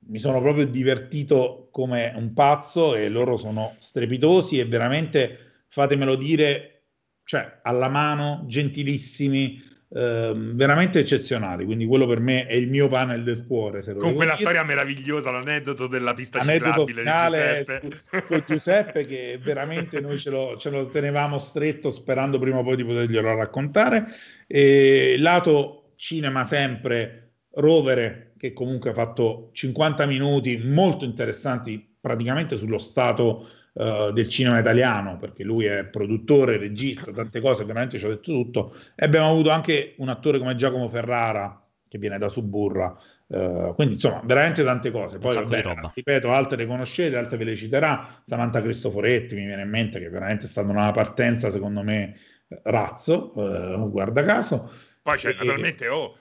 mi 0.07 0.19
sono 0.19 0.41
proprio 0.41 0.65
divertito 0.65 1.69
come 1.71 2.11
un 2.15 2.33
pazzo 2.33 2.95
e 2.95 3.07
loro 3.09 3.37
sono 3.37 3.75
strepitosi 3.77 4.59
e 4.59 4.65
veramente 4.65 5.63
fatemelo 5.67 6.15
dire, 6.15 6.83
cioè 7.23 7.59
alla 7.61 7.87
mano, 7.87 8.43
gentilissimi, 8.47 9.61
Ehm, 9.95 10.55
veramente 10.55 10.99
eccezionali. 10.99 11.65
Quindi 11.65 11.85
quello 11.85 12.07
per 12.07 12.19
me 12.19 12.45
è 12.45 12.53
il 12.53 12.67
mio 12.67 12.87
panel 12.87 13.23
del 13.23 13.45
cuore. 13.45 13.83
Con 13.83 14.15
quella 14.15 14.31
dire. 14.31 14.43
storia 14.43 14.63
meravigliosa, 14.63 15.29
l'aneddoto 15.29 15.85
della 15.85 16.15
pista 16.15 16.39
aneddoto 16.39 16.85
finale 16.87 17.59
di 17.59 17.63
Giuseppe. 17.63 18.01
Su, 18.09 18.25
con 18.25 18.43
Giuseppe 18.47 19.05
che 19.05 19.39
veramente 19.41 20.01
noi 20.01 20.17
ce 20.17 20.31
lo, 20.31 20.57
ce 20.57 20.71
lo, 20.71 20.87
tenevamo 20.87 21.37
stretto 21.37 21.91
sperando 21.91 22.39
prima 22.39 22.57
o 22.57 22.63
poi 22.63 22.75
di 22.75 22.85
poterglielo 22.85 23.35
raccontare. 23.35 24.05
E 24.47 25.15
lato 25.19 25.93
cinema 25.95 26.43
sempre 26.43 27.19
Rovere 27.55 28.33
che 28.35 28.51
comunque 28.51 28.89
ha 28.89 28.93
fatto 28.93 29.51
50 29.53 30.07
minuti 30.07 30.57
molto 30.57 31.05
interessanti 31.05 31.97
praticamente 32.01 32.57
sullo 32.57 32.79
stato 32.79 33.47
uh, 33.73 34.11
del 34.11 34.29
cinema 34.29 34.59
italiano, 34.59 35.17
perché 35.17 35.43
lui 35.43 35.65
è 35.65 35.85
produttore, 35.85 36.57
regista, 36.57 37.11
tante 37.11 37.39
cose, 37.41 37.65
veramente 37.65 37.99
ci 37.99 38.05
ha 38.05 38.09
detto 38.09 38.31
tutto. 38.31 38.75
E 38.95 39.05
abbiamo 39.05 39.29
avuto 39.29 39.49
anche 39.49 39.95
un 39.97 40.09
attore 40.09 40.39
come 40.39 40.55
Giacomo 40.55 40.87
Ferrara, 40.87 41.59
che 41.87 41.97
viene 41.99 42.17
da 42.17 42.29
Suburra. 42.29 42.97
Uh, 43.27 43.73
quindi 43.75 43.93
insomma, 43.95 44.21
veramente 44.25 44.63
tante 44.63 44.91
cose. 44.91 45.17
Poi, 45.17 45.33
vabbè, 45.33 45.63
ripeto, 45.93 46.31
altre 46.31 46.57
le 46.57 46.65
conoscete, 46.65 47.17
altre 47.17 47.37
ve 47.37 47.43
le 47.43 47.55
citerà. 47.55 48.21
Samantha 48.23 48.61
Cristoforetti 48.61 49.35
mi 49.35 49.45
viene 49.45 49.61
in 49.61 49.69
mente 49.69 49.99
che 49.99 50.09
veramente 50.09 50.45
è 50.45 50.47
stata 50.47 50.69
una 50.69 50.91
partenza, 50.91 51.51
secondo 51.51 51.83
me, 51.83 52.15
razzo, 52.63 53.31
uh, 53.39 53.89
guarda 53.89 54.21
caso. 54.23 54.71
Poi 55.03 55.17
c'è 55.17 55.29
e, 55.29 55.33
naturalmente, 55.33 55.87
oh, 55.87 56.17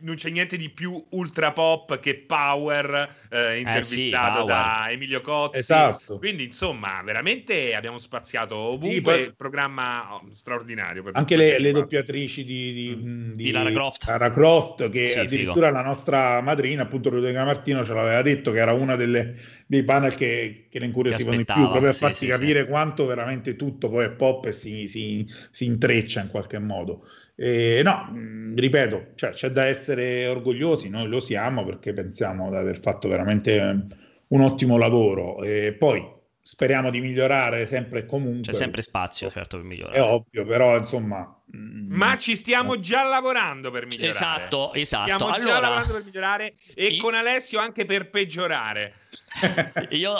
non 0.00 0.16
c'è 0.16 0.30
niente 0.30 0.56
di 0.56 0.68
più 0.70 1.02
ultra 1.10 1.52
pop 1.52 1.98
che 1.98 2.14
Power 2.14 3.08
eh, 3.30 3.58
intervistato 3.58 4.38
eh 4.38 4.42
sì, 4.42 4.46
da 4.46 4.86
Emilio 4.90 5.20
Cozzi. 5.20 5.58
Esatto. 5.58 6.18
Quindi, 6.18 6.44
insomma, 6.44 7.00
veramente 7.04 7.74
abbiamo 7.74 7.98
spaziato 7.98 8.56
ovunque 8.56 8.92
sì, 8.92 9.00
poi... 9.00 9.32
programma 9.36 10.14
oh, 10.14 10.22
straordinario. 10.32 11.04
Anche 11.12 11.36
le, 11.36 11.58
le, 11.58 11.72
doppiatrici 11.72 12.44
di, 12.44 12.72
di, 12.72 12.96
mm. 12.96 13.32
di, 13.32 13.44
di 13.44 13.50
Lara 13.50 13.70
Croft. 13.70 14.04
Lara 14.06 14.30
Croft, 14.30 14.88
che 14.88 15.06
sì, 15.08 15.18
addirittura 15.18 15.68
figo. 15.68 15.78
la 15.78 15.82
nostra 15.82 16.40
madrina, 16.40 16.82
appunto 16.82 17.10
Ludovica 17.10 17.44
Martino, 17.44 17.84
ce 17.84 17.94
l'aveva 17.94 18.22
detto 18.22 18.50
che 18.50 18.58
era 18.58 18.72
una 18.72 18.96
delle, 18.96 19.34
dei 19.66 19.84
panel 19.84 20.14
che, 20.14 20.66
che 20.70 20.78
ne 20.78 20.86
incuriosivano 20.86 21.36
di 21.36 21.44
più, 21.44 21.54
proprio 21.54 21.80
per 21.80 21.94
farsi 21.94 22.26
capire 22.26 22.66
quanto 22.66 23.06
veramente 23.06 23.56
tutto 23.56 23.88
poi 23.88 24.06
è 24.06 24.10
pop 24.10 24.46
e 24.46 24.52
si, 24.52 24.88
si, 24.88 25.26
si 25.50 25.64
intreccia 25.64 26.20
in 26.20 26.28
qualche 26.28 26.58
modo. 26.58 27.06
Eh, 27.38 27.82
no, 27.84 28.10
ripeto, 28.54 29.08
cioè, 29.14 29.30
c'è 29.30 29.50
da 29.50 29.66
essere 29.66 30.26
orgogliosi, 30.26 30.88
noi 30.88 31.06
lo 31.06 31.20
siamo 31.20 31.64
perché 31.64 31.92
pensiamo 31.92 32.48
di 32.48 32.56
aver 32.56 32.80
fatto 32.80 33.08
veramente 33.08 33.86
un 34.28 34.40
ottimo 34.40 34.78
lavoro 34.78 35.42
e 35.42 35.74
poi 35.78 36.14
speriamo 36.40 36.90
di 36.90 37.00
migliorare 37.00 37.66
sempre 37.66 38.00
e 38.00 38.06
comunque. 38.06 38.52
C'è 38.52 38.52
sempre 38.52 38.80
spazio, 38.80 39.30
certo, 39.30 39.58
per 39.58 39.66
migliorare. 39.66 39.98
È 39.98 40.02
ovvio, 40.02 40.46
però 40.46 40.76
insomma... 40.78 41.30
Ma 41.48 42.16
ci 42.18 42.36
stiamo 42.36 42.78
già 42.78 43.04
lavorando 43.04 43.70
per 43.70 43.84
migliorare. 43.84 44.08
Esatto, 44.08 44.72
esatto. 44.72 45.12
Stiamo 45.12 45.32
allora... 45.32 45.52
già 45.52 45.60
lavorando 45.60 45.92
per 45.92 46.04
migliorare 46.04 46.54
e 46.74 46.86
io... 46.86 47.02
con 47.02 47.14
Alessio 47.14 47.58
anche 47.58 47.84
per 47.84 48.10
peggiorare. 48.10 48.94
io, 49.90 50.14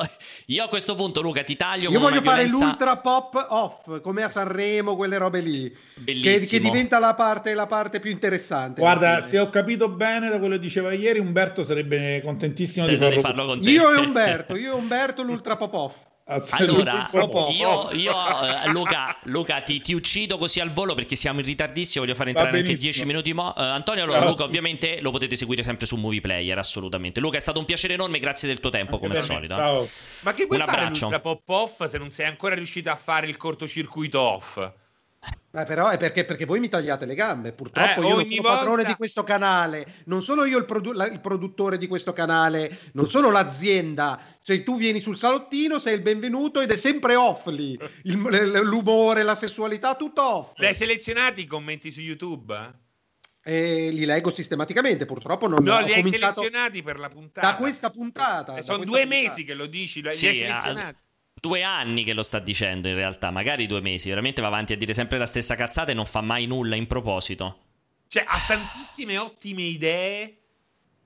io, 0.47 0.65
a 0.65 0.69
questo 0.69 0.95
punto, 0.95 1.21
Luca, 1.21 1.43
ti 1.43 1.57
taglio. 1.57 1.91
Io 1.91 1.99
voglio 1.99 2.23
fare 2.23 2.45
violenza... 2.45 2.65
l'ultra 2.65 2.97
pop 2.99 3.47
off, 3.51 4.01
come 4.01 4.23
a 4.23 4.29
Sanremo, 4.29 4.97
quelle 4.97 5.19
robe 5.19 5.41
lì. 5.41 5.77
Che, 6.05 6.47
che, 6.49 6.61
diventa 6.61 6.99
la 6.99 7.15
parte, 7.15 7.55
la 7.55 7.67
parte 7.67 8.01
più 8.01 8.11
interessante. 8.11 8.81
Guarda, 8.81 9.25
se 9.25 9.39
ho 9.39 9.51
capito 9.51 9.89
bene 9.89 10.29
da 10.29 10.39
quello 10.39 10.55
che 10.55 10.61
diceva 10.61 10.93
ieri, 10.93 11.19
Umberto 11.19 11.65
sarebbe 11.65 12.21
contentissimo 12.23 12.87
di 12.87 12.97
farlo, 12.97 13.21
farlo 13.21 13.47
con 13.47 13.63
te. 13.63 13.71
Io 13.71 13.91
e 13.93 13.99
Umberto, 14.05 14.57
io 14.57 14.73
e 14.73 14.75
Umberto 14.75 15.23
l'ultra 15.23 15.57
pop 15.57 15.75
off. 15.75 15.97
Allora, 16.29 17.09
io, 17.53 17.89
io 17.93 18.13
uh, 18.13 18.71
Luca, 18.73 19.17
Luca 19.25 19.61
ti, 19.61 19.81
ti, 19.81 19.95
uccido 19.95 20.37
così 20.39 20.59
al 20.59 20.73
volo 20.73 20.95
perché 20.95 21.15
siamo 21.15 21.39
in 21.39 21.47
ritardissimo. 21.47 22.05
Voglio 22.05 22.17
fare 22.17 22.31
entrare 22.31 22.59
anche 22.59 22.75
10 22.75 23.05
minuti. 23.05 23.33
Mo- 23.33 23.55
uh, 23.57 23.61
Antonio, 23.61 24.03
allora, 24.03 24.25
Luca, 24.25 24.43
ovviamente 24.43 25.01
lo 25.01 25.13
potete 25.13 25.37
seguire 25.37 25.63
sempre 25.63 25.87
su 25.87 25.95
Movie 25.95 26.21
Player. 26.21 26.59
Assolutamente. 26.59 27.21
Luca, 27.21 27.37
è 27.37 27.41
stato 27.41 27.61
un 27.61 27.65
piacere 27.65 27.95
enorme. 27.95 28.19
Grazie 28.19 28.49
del 28.49 28.59
tuo 28.59 28.71
tempo, 28.71 28.95
anche 28.95 29.07
come 29.07 29.19
al 29.19 29.25
solito. 29.25 29.55
Eh. 29.55 29.57
Ciao. 29.57 29.89
Ma 30.23 30.35
che 30.35 30.47
vuoi 30.47 30.59
un 30.59 30.65
fare 30.65 30.81
abbraccio. 30.81 31.21
pop 31.21 31.49
off 31.49 31.85
se 31.87 31.97
non 31.97 32.11
sei 32.11 32.27
ancora 32.27 32.57
riuscito 32.57 32.91
a 32.91 32.97
fare 32.97 33.29
il 33.29 33.37
cortocircuito 33.37 34.21
off? 34.21 34.69
Eh, 35.57 35.65
però 35.65 35.89
è 35.89 35.97
perché, 35.97 36.27
perché, 36.27 36.45
voi 36.45 36.61
mi 36.61 36.69
tagliate 36.69 37.07
le 37.07 37.15
gambe. 37.15 37.53
Purtroppo 37.53 38.03
eh, 38.03 38.07
io 38.07 38.15
non 38.17 38.27
sono 38.27 38.43
volta... 38.43 38.57
padrone 38.59 38.85
di 38.85 38.95
questo 38.95 39.25
canale, 39.25 39.87
non 40.05 40.23
sono 40.23 40.45
io 40.45 40.59
il, 40.59 40.67
produ- 40.67 40.95
la, 40.95 41.07
il, 41.07 41.21
produttore 41.21 41.79
di 41.79 41.87
questo 41.87 42.13
canale, 42.13 42.77
non 42.93 43.07
sono 43.07 43.31
l'azienda. 43.31 44.21
Se 44.39 44.63
tu 44.63 44.77
vieni 44.77 45.01
sul 45.01 45.17
salottino, 45.17 45.79
sei 45.79 45.95
il 45.95 46.03
benvenuto 46.03 46.61
ed 46.61 46.71
è 46.71 46.77
sempre 46.77 47.15
off 47.15 47.47
lì. 47.47 47.79
Il, 48.03 48.21
l'umore, 48.65 49.23
la 49.23 49.35
sessualità, 49.35 49.95
tutto 49.95 50.23
off. 50.23 50.59
L'hai 50.59 50.75
selezionati 50.75 51.41
i 51.43 51.47
commenti 51.47 51.91
su 51.91 52.01
YouTube? 52.01 52.85
E 53.43 53.91
li 53.93 54.05
leggo 54.05 54.33
sistematicamente, 54.33 55.07
purtroppo 55.07 55.47
non 55.47 55.63
no, 55.63 55.81
li 55.81 55.93
hai 55.95 56.03
selezionati 56.07 56.83
per 56.83 56.99
la 56.99 57.09
puntata. 57.09 57.47
Da 57.47 57.57
questa 57.57 57.91
puntata. 57.91 58.57
Eh, 58.57 58.63
sono 58.63 58.85
due 58.85 59.03
puntata. 59.03 59.23
mesi 59.23 59.45
che 59.45 59.55
lo 59.55 59.67
dici, 59.67 60.03
li 60.03 60.13
sì, 60.13 60.27
hai 60.27 60.37
selezionati 60.37 61.05
due 61.41 61.63
anni 61.63 62.05
che 62.05 62.15
lo 62.15 62.23
sta 62.23 62.39
dicendo 62.39 62.89
in 62.89 62.95
realtà, 62.95 63.31
magari 63.31 63.67
due 63.67 63.81
mesi, 63.81 64.09
veramente 64.09 64.41
va 64.41 64.49
avanti 64.49 64.73
a 64.73 64.77
dire 64.77 64.95
sempre 64.95 65.19
la 65.19 65.27
stessa 65.27 65.55
cazzata 65.55 65.91
e 65.91 65.95
non 65.95 66.07
fa 66.07 66.21
mai 66.21 66.47
nulla 66.47 66.75
in 66.77 66.87
proposito. 66.87 67.59
Cioè, 68.09 68.25
ha 68.27 68.39
tantissime 68.47 69.19
ottime 69.19 69.63
idee, 69.63 70.37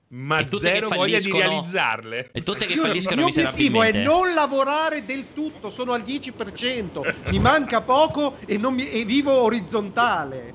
ma 0.09 0.41
zero 0.47 0.89
voglia 0.89 1.19
di 1.19 1.31
realizzarle. 1.31 2.29
E 2.31 2.41
tutte 2.41 2.65
che 2.65 2.75
falliscono 2.75 3.23
miserabilmente. 3.25 3.99
è 3.99 4.03
non 4.03 4.33
lavorare 4.33 5.03
del 5.05 5.33
tutto, 5.33 5.69
sono 5.69 5.93
al 5.93 6.03
10%, 6.03 7.31
mi 7.31 7.39
manca 7.39 7.81
poco 7.81 8.37
e, 8.45 8.57
mi, 8.57 8.89
e 8.89 9.03
vivo 9.03 9.41
orizzontale. 9.43 10.53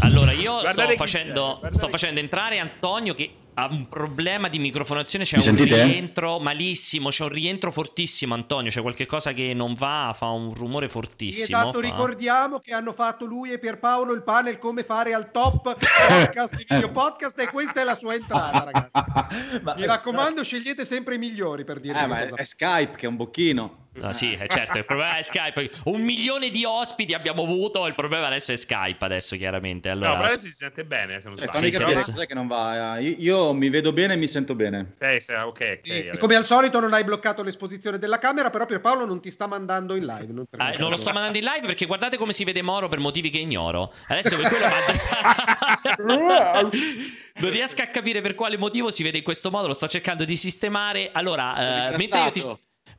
Allora, 0.00 0.32
io 0.32 0.64
sto 0.64 0.88
facendo, 0.96 1.60
sto 1.70 1.88
facendo 1.88 2.20
entrare 2.20 2.58
Antonio 2.58 3.14
che 3.14 3.34
ha 3.60 3.68
un 3.70 3.88
problema 3.88 4.48
di 4.48 4.58
microfonazione, 4.58 5.24
c'è 5.24 5.36
Mi 5.36 5.46
un 5.48 5.56
sentite? 5.56 5.82
rientro 5.84 6.38
malissimo, 6.38 7.08
c'è 7.10 7.24
un 7.24 7.28
rientro 7.30 7.70
fortissimo 7.70 8.34
Antonio, 8.34 8.70
c'è 8.70 8.80
qualche 8.80 9.06
cosa 9.06 9.32
che 9.32 9.52
non 9.54 9.74
va, 9.74 10.12
fa 10.16 10.26
un 10.28 10.52
rumore 10.54 10.88
fortissimo. 10.88 11.44
Esatto, 11.58 11.80
fa- 11.80 11.84
ricordiamo 11.86 12.58
che 12.58 12.72
hanno 12.72 12.92
fatto 12.92 13.24
lui 13.24 13.50
e 13.52 13.58
Pierpaolo 13.58 14.12
il 14.12 14.22
panel 14.22 14.58
come 14.58 14.84
fare 14.84 15.12
al 15.14 15.30
top 15.30 15.62
podcast, 15.62 16.56
video 16.56 16.90
podcast 16.90 17.38
e 17.40 17.48
questa 17.48 17.80
è 17.80 17.84
la 17.84 17.96
sua 17.96 18.14
entrata, 18.14 18.64
ragazzi. 18.90 19.60
Ma- 19.62 19.74
Mi 19.76 19.86
raccomando, 19.86 20.42
scegliete 20.44 20.84
sempre 20.84 21.16
i 21.16 21.18
migliori 21.18 21.64
per 21.64 21.80
dire 21.80 22.00
Eh, 22.02 22.06
ma 22.06 22.22
è, 22.22 22.28
cosa. 22.28 22.42
è 22.42 22.44
Skype 22.44 22.96
che 22.96 23.06
è 23.06 23.08
un 23.08 23.16
bocchino. 23.16 23.88
Ah, 24.02 24.12
sì, 24.12 24.32
eh, 24.32 24.46
certo, 24.48 24.78
il 24.78 24.84
problema 24.84 25.16
è 25.18 25.22
Skype. 25.22 25.70
Un 25.84 26.00
milione 26.02 26.50
di 26.50 26.64
ospiti 26.64 27.14
abbiamo 27.14 27.42
avuto, 27.42 27.86
il 27.86 27.94
problema 27.94 28.26
adesso 28.26 28.52
è 28.52 28.56
Skype 28.56 29.04
adesso 29.04 29.36
chiaramente. 29.36 29.88
No, 29.88 29.94
Allora, 29.94 30.10
però 30.12 30.24
adesso 30.24 30.40
si 30.46 30.52
sente 30.52 30.84
bene, 30.84 31.20
se 31.20 31.28
non 31.28 31.36
Cioè, 31.36 31.46
sbaglio. 31.52 31.78
fammi 31.78 31.96
sì, 31.96 32.12
cos'è 32.12 32.26
che 32.26 32.34
non 32.34 32.46
va. 32.46 32.98
eh, 32.98 33.02
Io, 33.02 33.14
io 33.18 33.52
mi 33.52 33.68
vedo 33.68 33.92
bene 33.92 34.14
e 34.14 34.16
mi 34.16 34.28
sento 34.28 34.54
bene. 34.54 34.94
Eh, 34.98 35.20
se- 35.20 35.36
ok, 35.36 35.48
ok, 35.48 35.60
E- 35.88 35.98
adesso. 36.00 36.18
come 36.18 36.34
al 36.36 36.46
solito 36.46 36.80
non 36.80 36.92
hai 36.92 37.04
bloccato 37.04 37.42
l'esposizione 37.42 37.98
della 37.98 38.18
camera, 38.18 38.50
però 38.50 38.66
Pierpaolo 38.66 39.04
non 39.04 39.20
ti 39.20 39.30
sta 39.30 39.46
mandando 39.46 39.94
in 39.94 40.04
live. 40.06 40.32
Non, 40.32 40.44
Ah, 40.56 40.72
non 40.78 40.90
lo 40.90 40.96
sto 40.96 41.12
mandando 41.12 41.38
in 41.38 41.44
live 41.44 41.66
perché 41.66 41.86
guardate 41.86 42.16
come 42.16 42.32
si 42.32 42.44
vede 42.44 42.62
Moro 42.62 42.88
per 42.88 42.98
motivi 42.98 43.30
che 43.30 43.38
ignoro. 43.38 43.92
Adesso 44.08 44.36
per 44.36 44.48
quello 44.48 44.66
mando... 44.68 46.70
non 47.40 47.50
riesco 47.50 47.82
a 47.82 47.86
capire 47.86 48.20
per 48.20 48.34
quale 48.34 48.56
motivo 48.56 48.90
si 48.90 49.02
vede 49.02 49.18
in 49.18 49.24
questo 49.24 49.50
modo, 49.50 49.66
lo 49.68 49.74
sto 49.74 49.88
cercando 49.88 50.24
di 50.24 50.36
sistemare. 50.36 51.10
Allora, 51.12 51.90
eh, 51.92 51.96
mentre, 51.96 52.20
io 52.20 52.32
ti, 52.32 52.40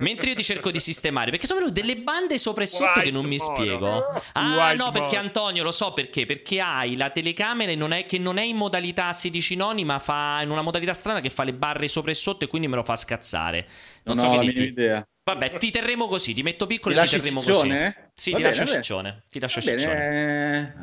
mentre 0.02 0.30
io 0.30 0.36
ti 0.36 0.44
cerco 0.44 0.72
di 0.72 0.80
sistemare, 0.80 1.32
perché 1.32 1.48
sono 1.48 1.60
venute 1.62 1.80
delle 1.82 1.98
bande 1.98 2.38
sopra 2.38 2.64
e 2.64 2.68
sotto 2.68 3.00
White 3.00 3.02
che 3.02 3.12
non 3.12 3.26
mi 3.26 3.38
Moro. 3.38 3.54
spiego. 3.56 4.06
Ah, 4.34 4.56
White 4.56 4.76
no, 4.76 4.92
perché. 4.92 5.16
Antonio 5.18 5.64
lo 5.64 5.72
so 5.72 5.94
perché. 5.94 6.26
Perché 6.26 6.60
hai 6.60 6.96
la 6.96 7.10
telecamera 7.10 7.72
e 7.72 7.76
non 7.76 7.92
è, 7.94 8.06
che 8.06 8.18
non 8.18 8.38
è 8.38 8.44
in 8.44 8.58
modalità 8.58 9.14
16 9.14 9.56
noni, 9.56 9.84
ma 9.86 10.00
fa 10.00 10.42
in 10.42 10.50
una 10.50 10.62
modalità 10.62 10.94
strana 10.94 11.22
che 11.22 11.30
fa 11.30 11.44
le 11.44 11.54
barre 11.54 11.88
sopra 11.88 12.12
e 12.12 12.16
sotto 12.16 12.46
e 12.46 12.48
quindi 12.48 12.68
me 12.68 12.76
lo 12.76 12.84
fa 12.84 12.96
scazzare. 12.96 13.68
Non 14.04 14.16
Non 14.16 14.18
so 14.18 14.28
ho 14.28 14.32
che 14.32 14.38
la 14.38 14.44
dirti. 14.44 14.64
idea. 14.64 15.06
Vabbè, 15.24 15.54
ti 15.54 15.70
terremo 15.70 16.08
così, 16.08 16.34
ti 16.34 16.42
metto 16.42 16.66
piccolo 16.66 16.96
Ti 16.96 17.02
e 17.02 17.04
ti 17.04 17.16
terremo 17.18 17.42
ciccione? 17.42 17.94
così. 17.94 18.10
Sì, 18.16 18.32
Va 18.32 18.38
ti 18.38 18.44
bene, 18.44 18.56
lascio 18.56 18.74
ciccione. 18.74 19.24
Ti 19.30 19.40
lascio 19.40 19.62
ciccione. 19.62 20.76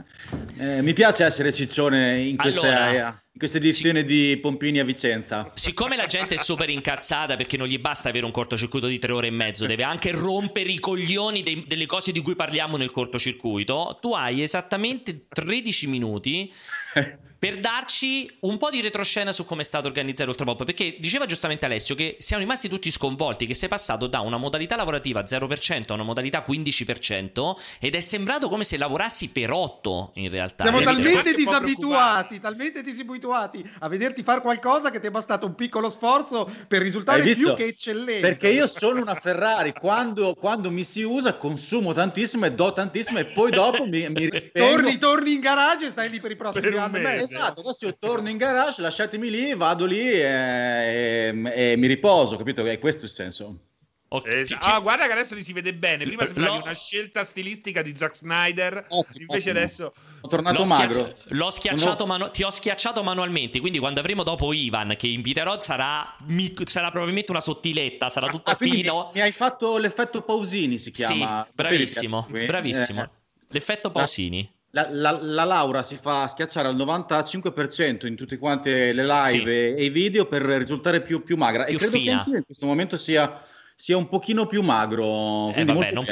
eh, 0.59 0.77
eh, 0.77 0.83
mi 0.83 0.93
piace 0.93 1.25
essere 1.25 1.53
ciccione 1.53 2.19
in 2.21 2.37
queste, 2.37 2.61
Allora, 2.67 3.09
in 3.33 3.39
queste 3.39 3.57
edizioni 3.59 4.05
di 4.05 4.39
Pompini 4.41 4.79
a 4.79 4.85
Vicenza. 4.85 5.51
Siccome 5.55 5.97
la 5.97 6.07
gente 6.07 6.37
è 6.37 6.39
super 6.39 6.71
incazzata 6.71 7.35
perché 7.37 7.57
non 7.57 7.67
gli 7.67 7.81
basta 7.81 8.11
avere 8.11 8.27
un 8.27 8.31
cortocircuito 8.31 8.87
di 8.87 9.01
tre 9.01 9.13
ore 9.13 9.27
e 9.27 9.31
mezzo, 9.31 9.67
deve 9.67 9.83
anche 9.83 10.13
rompere 10.13 10.71
i 10.71 10.79
coglioni 10.79 11.43
dei- 11.43 11.65
delle 11.67 11.87
cose 11.87 12.13
di 12.13 12.21
cui 12.23 12.37
parliamo 12.37 12.77
nel 12.77 12.93
cortocircuito, 12.93 13.99
tu 14.01 14.15
hai 14.15 14.41
esattamente 14.43 15.27
13 15.29 15.89
minuti 15.89 16.53
per 17.39 17.61
darci 17.61 18.29
un 18.41 18.57
po' 18.57 18.69
di 18.69 18.81
retroscena 18.81 19.31
su 19.33 19.45
come 19.45 19.63
è 19.63 19.65
stato 19.65 19.87
organizzato 19.87 20.31
Ultrapop. 20.31 20.65
Perché 20.65 20.97
diceva 20.99 21.27
giustamente 21.27 21.65
Alessio 21.65 21.95
che 21.95 22.17
siamo 22.19 22.43
rimasti 22.43 22.69
tutti 22.69 22.91
sconvolti, 22.91 23.47
che 23.47 23.55
sei 23.55 23.69
passato 23.69 24.07
da 24.07 24.21
una 24.21 24.39
modalità 24.39 24.75
lavorativa 24.77 25.23
0% 25.23 25.85
a 25.89 25.95
una 25.95 26.03
modalità 26.03 26.45
15% 26.47 27.57
ed 27.79 27.95
è 27.95 28.01
sembrato 28.01 28.49
come 28.49 28.65
se 28.65 28.77
lavorassi 28.77 29.29
per 29.31 29.53
8 29.53 30.13
in 30.15 30.31
realtà. 30.31 30.65
Siamo 30.65 30.81
talmente 30.81 31.35
disabituati, 31.35 32.41
talmente 32.41 32.83
disabituati 32.83 33.65
a 33.81 33.89
vederti 33.89 34.23
fare 34.23 34.41
qualcosa 34.41 34.91
che 34.91 34.99
ti 34.99 35.07
è 35.07 35.11
bastato 35.11 35.47
un 35.47 35.55
piccolo 35.55 35.91
sforzo 35.91 36.51
per 36.67 36.83
risultare 36.83 37.23
più 37.23 37.55
che 37.55 37.67
eccellente. 37.67 38.21
Perché 38.21 38.49
io 38.49 38.67
sono 38.67 39.01
una 39.01 39.15
Ferrari, 39.15 39.73
quando, 39.73 40.35
quando 40.35 40.71
mi 40.71 40.83
si 40.83 41.03
usa 41.03 41.35
consumo 41.35 41.93
tantissimo 41.93 42.47
e 42.47 42.53
do 42.53 42.73
tantissimo 42.73 43.19
e 43.21 43.27
poi 43.27 43.51
dopo 43.51 43.85
mi, 43.87 44.09
mi 44.09 44.27
rispengo. 44.31 44.71
torni, 44.71 44.99
torni 44.99 45.33
in 45.35 45.41
garage 45.41 45.87
e 45.87 45.91
stai 45.91 46.11
lì 46.11 46.21
per 46.21 46.33
i 46.33 46.37
prossimi 46.37 46.71
Per 46.71 46.79
anni. 46.79 47.27
Esatto, 47.35 47.61
adesso 47.61 47.87
io 47.87 47.97
torno 47.99 48.29
in 48.29 48.37
garage, 48.37 48.81
lasciatemi 48.83 49.31
lì, 49.31 49.55
vado 49.55 49.85
lì 49.87 50.01
e, 50.11 51.33
e- 51.35 51.73
e 51.73 51.77
mi 51.77 51.87
riposo, 51.87 52.37
capito? 52.37 52.65
È 52.65 52.79
questo 52.79 53.05
il 53.05 53.11
senso. 53.11 53.59
Ok, 54.11 54.25
Eh, 54.27 54.47
ah, 54.61 54.79
guarda 54.81 55.05
che 55.05 55.13
adesso 55.13 55.35
li 55.35 55.45
si 55.45 55.53
vede 55.53 55.75
bene. 55.75 56.05
Prima 56.07 56.25
sembrava 56.25 56.55
L'ho- 56.57 56.63
una 56.63 56.73
scelta 56.73 57.25
stilistica 57.25 57.83
di 57.83 57.95
Zack 57.95 58.17
Snyder. 58.17 58.87
Ottimo, 58.89 59.27
invece 59.29 59.51
ottimo. 59.51 59.59
adesso. 59.65 59.93
Sono 60.23 60.29
tornato 60.43 60.63
L'ho, 60.63 60.65
magro. 60.67 61.15
l'ho 61.27 61.51
schiacciato 61.51 62.07
manu- 62.07 62.31
ti 62.31 62.43
ho 62.43 62.49
schiacciato 62.49 63.03
manualmente. 63.03 63.61
Quindi, 63.61 63.79
quando 63.79 64.01
avremo 64.01 64.23
dopo 64.23 64.51
Ivan, 64.55 64.95
che 64.97 65.09
inviterò, 65.09 65.61
sarà, 65.61 66.17
mi- 66.29 66.55
sarà 66.65 66.89
probabilmente 66.91 67.31
una 67.33 67.43
sottiletta, 67.43 68.09
sarà 68.09 68.29
tutto 68.29 68.53
Ah, 68.53 68.55
fino. 68.55 69.11
mi, 69.13 69.19
mi 69.19 69.21
hai 69.21 69.33
fatto 69.33 69.77
l'effetto 69.77 70.23
Pausini, 70.23 70.79
si 70.79 70.91
chiama. 70.91 71.47
Sì, 71.47 71.55
bravissimo, 71.55 72.27
bravissimo. 72.31 73.03
Eh, 73.03 73.11
L'effetto 73.49 73.91
Pausini. 73.91 74.51
La, 74.91 75.11
la- 75.13 75.19
la 75.23 75.45
Laura 75.45 75.83
si 75.83 75.97
fa 76.01 76.27
schiacciare 76.29 76.69
al 76.69 76.77
95% 76.77 78.07
in 78.07 78.15
tutte 78.17 78.39
quante 78.39 78.93
le 78.93 79.05
live 79.05 79.27
Sì. 79.29 79.43
e, 79.43 79.75
e 79.79 79.85
i 79.85 79.91
video 79.91 80.27
per 80.27 80.43
risultare 80.43 81.01
più, 81.03 81.23
più 81.23 81.37
magra. 81.37 81.65
Più 81.65 81.75
e 81.75 81.79
credo 81.79 81.97
fina. 81.97 82.13
che 82.13 82.19
anch'io 82.19 82.37
in 82.37 82.45
questo 82.45 82.67
momento 82.67 82.97
sia, 82.97 83.43
sia 83.75 83.97
un 83.97 84.09
pochino 84.09 84.47
più 84.47 84.63
magro. 84.63 85.53
Eh, 85.55 85.65
vabbè, 85.65 85.93
non, 85.93 86.05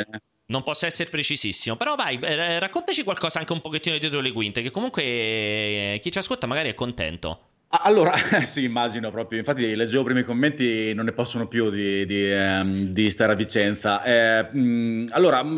non 0.46 0.62
posso 0.62 0.86
essere 0.86 1.10
precisissimo. 1.10 1.76
Però 1.76 1.94
vai, 1.94 2.18
eh, 2.20 2.58
raccontaci 2.58 3.02
qualcosa 3.04 3.38
anche 3.38 3.52
un 3.52 3.60
pochettino 3.60 3.96
dietro 3.98 4.20
le 4.20 4.32
quinte. 4.32 4.62
Che 4.62 4.70
comunque 4.70 5.02
eh, 5.02 5.98
chi 6.02 6.10
ci 6.10 6.18
ascolta 6.18 6.46
magari 6.46 6.68
è 6.70 6.74
contento. 6.74 7.40
Ah, 7.68 7.80
Allora, 7.82 8.12
sì, 8.46 8.62
immagino 8.64 9.10
proprio. 9.10 9.38
Infatti, 9.40 9.74
leggevo 9.74 10.04
prima 10.04 10.20
i 10.20 10.24
commenti, 10.24 10.94
non 10.94 11.04
ne 11.06 11.12
possono 11.12 11.48
più 11.48 11.68
di, 11.70 12.06
di, 12.06 12.30
ehm, 12.32 12.86
di 12.92 13.10
stare 13.10 13.32
a 13.32 13.34
Vicenza. 13.34 14.02
Eh, 14.04 14.42
mh, 14.56 15.08
allora, 15.10 15.42
mh, 15.42 15.56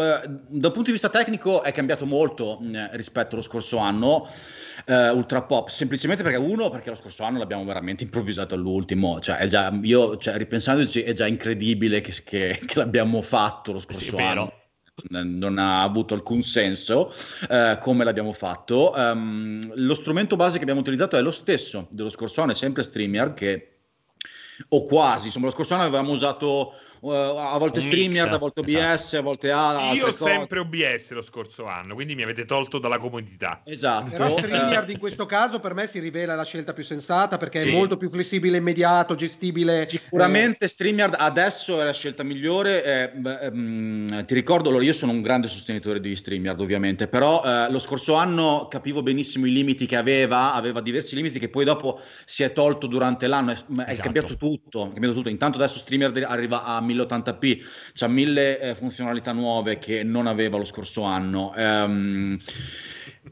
dal 0.48 0.70
punto 0.72 0.84
di 0.84 0.92
vista 0.92 1.10
tecnico 1.10 1.62
è 1.62 1.70
cambiato 1.72 2.06
molto 2.06 2.58
mh, 2.60 2.90
rispetto 2.92 3.34
allo 3.34 3.42
scorso 3.44 3.76
anno. 3.78 4.26
eh, 4.86 5.10
Ultra 5.10 5.42
Pop, 5.42 5.68
semplicemente 5.68 6.22
perché 6.22 6.38
uno, 6.38 6.70
perché 6.70 6.88
lo 6.90 6.96
scorso 6.96 7.24
anno 7.24 7.38
l'abbiamo 7.38 7.64
veramente 7.64 8.04
improvvisato 8.04 8.54
all'ultimo, 8.54 9.20
cioè 9.20 9.36
è 9.36 9.46
già, 9.46 9.70
io, 9.82 10.16
cioè, 10.16 10.36
ripensandoci, 10.38 11.02
è 11.02 11.12
già 11.12 11.26
incredibile 11.26 12.00
che, 12.00 12.12
che- 12.24 12.60
che 12.64 12.78
l'abbiamo 12.78 13.20
fatto 13.20 13.72
lo 13.72 13.78
scorso 13.80 14.04
Sì, 14.04 14.10
è 14.12 14.16
vero. 14.16 14.52
Non 15.08 15.58
ha 15.58 15.82
avuto 15.82 16.14
alcun 16.14 16.42
senso 16.42 17.12
eh, 17.48 17.78
come 17.80 18.04
l'abbiamo 18.04 18.32
fatto. 18.32 18.94
Ehm, 18.96 19.72
lo 19.74 19.94
strumento 19.94 20.36
base 20.36 20.56
che 20.56 20.62
abbiamo 20.62 20.80
utilizzato 20.80 21.16
è 21.16 21.22
lo 21.22 21.30
stesso 21.30 21.86
dello 21.90 22.10
scorso 22.10 22.42
anno, 22.42 22.52
è 22.52 22.54
sempre 22.54 22.82
StreamYard 22.82 23.34
che 23.34 23.72
o 24.70 24.84
quasi, 24.84 25.26
insomma, 25.26 25.46
lo 25.46 25.52
scorso 25.52 25.74
anno 25.74 25.84
avevamo 25.84 26.10
usato 26.10 26.72
eh, 27.02 27.36
a 27.38 27.56
volte 27.58 27.80
StreamYard, 27.80 28.32
a 28.32 28.38
volte 28.38 28.60
OBS, 28.60 28.72
esatto. 28.74 29.16
a 29.18 29.22
volte 29.22 29.50
A. 29.50 29.92
Io 29.92 30.12
sempre 30.12 30.58
OBS 30.60 31.10
lo 31.10 31.22
scorso 31.22 31.66
anno, 31.66 31.94
quindi 31.94 32.14
mi 32.14 32.22
avete 32.22 32.44
tolto 32.44 32.78
dalla 32.78 32.98
comodità. 32.98 33.60
Esatto. 33.64 34.10
Però 34.10 34.26
eh, 34.26 34.38
StreamYard 34.38 34.90
in 34.90 34.98
questo 34.98 35.26
caso 35.26 35.60
per 35.60 35.74
me 35.74 35.86
si 35.86 35.98
rivela 35.98 36.34
la 36.34 36.44
scelta 36.44 36.72
più 36.72 36.84
sensata 36.84 37.36
perché 37.36 37.60
Sì. 37.60 37.68
è 37.68 37.72
molto 37.72 37.96
più 37.96 38.08
flessibile, 38.08 38.56
immediato, 38.58 39.14
gestibile. 39.14 39.86
Sicuramente 39.86 40.68
StreamYard 40.68 41.14
adesso 41.18 41.80
è 41.80 41.84
la 41.84 41.92
scelta 41.92 42.22
migliore. 42.22 42.84
eh, 42.84 43.08
beh, 43.14 43.38
ehm, 43.40 44.24
ti 44.24 44.34
ricordo, 44.34 44.68
allora 44.68 44.84
io 44.84 44.92
sono 44.92 45.12
un 45.12 45.20
grande 45.22 45.48
sostenitore 45.48 46.00
di 46.00 46.14
StreamYard 46.16 46.60
ovviamente, 46.60 47.08
però 47.08 47.42
eh, 47.44 47.70
lo 47.70 47.78
scorso 47.78 48.14
anno 48.14 48.68
capivo 48.70 49.02
benissimo 49.02 49.46
i 49.46 49.52
limiti 49.52 49.86
che 49.86 49.96
aveva, 49.96 50.54
aveva 50.54 50.80
diversi 50.80 51.14
limiti 51.14 51.38
che 51.38 51.48
poi 51.48 51.64
dopo 51.64 52.00
si 52.24 52.42
è 52.42 52.52
tolto 52.52 52.86
durante 52.86 53.26
l'anno, 53.26 53.50
è, 53.52 53.54
è 53.54 53.88
Esatto. 53.88 54.02
cambiato 54.02 54.36
tutto, 54.36 54.84
è 54.86 54.90
cambiato 54.92 55.14
tutto. 55.14 55.28
Intanto 55.28 55.58
adesso 55.58 55.78
StreamYard 55.78 56.22
arriva 56.26 56.64
a 56.64 56.80
1080p, 56.88 57.58
c'ha 57.94 58.08
mille 58.08 58.60
eh, 58.60 58.74
funzionalità 58.74 59.32
nuove 59.32 59.78
che 59.78 60.02
non 60.02 60.26
aveva 60.26 60.56
lo 60.56 60.64
scorso 60.64 61.02
anno. 61.02 61.54
Ehm, 61.54 62.36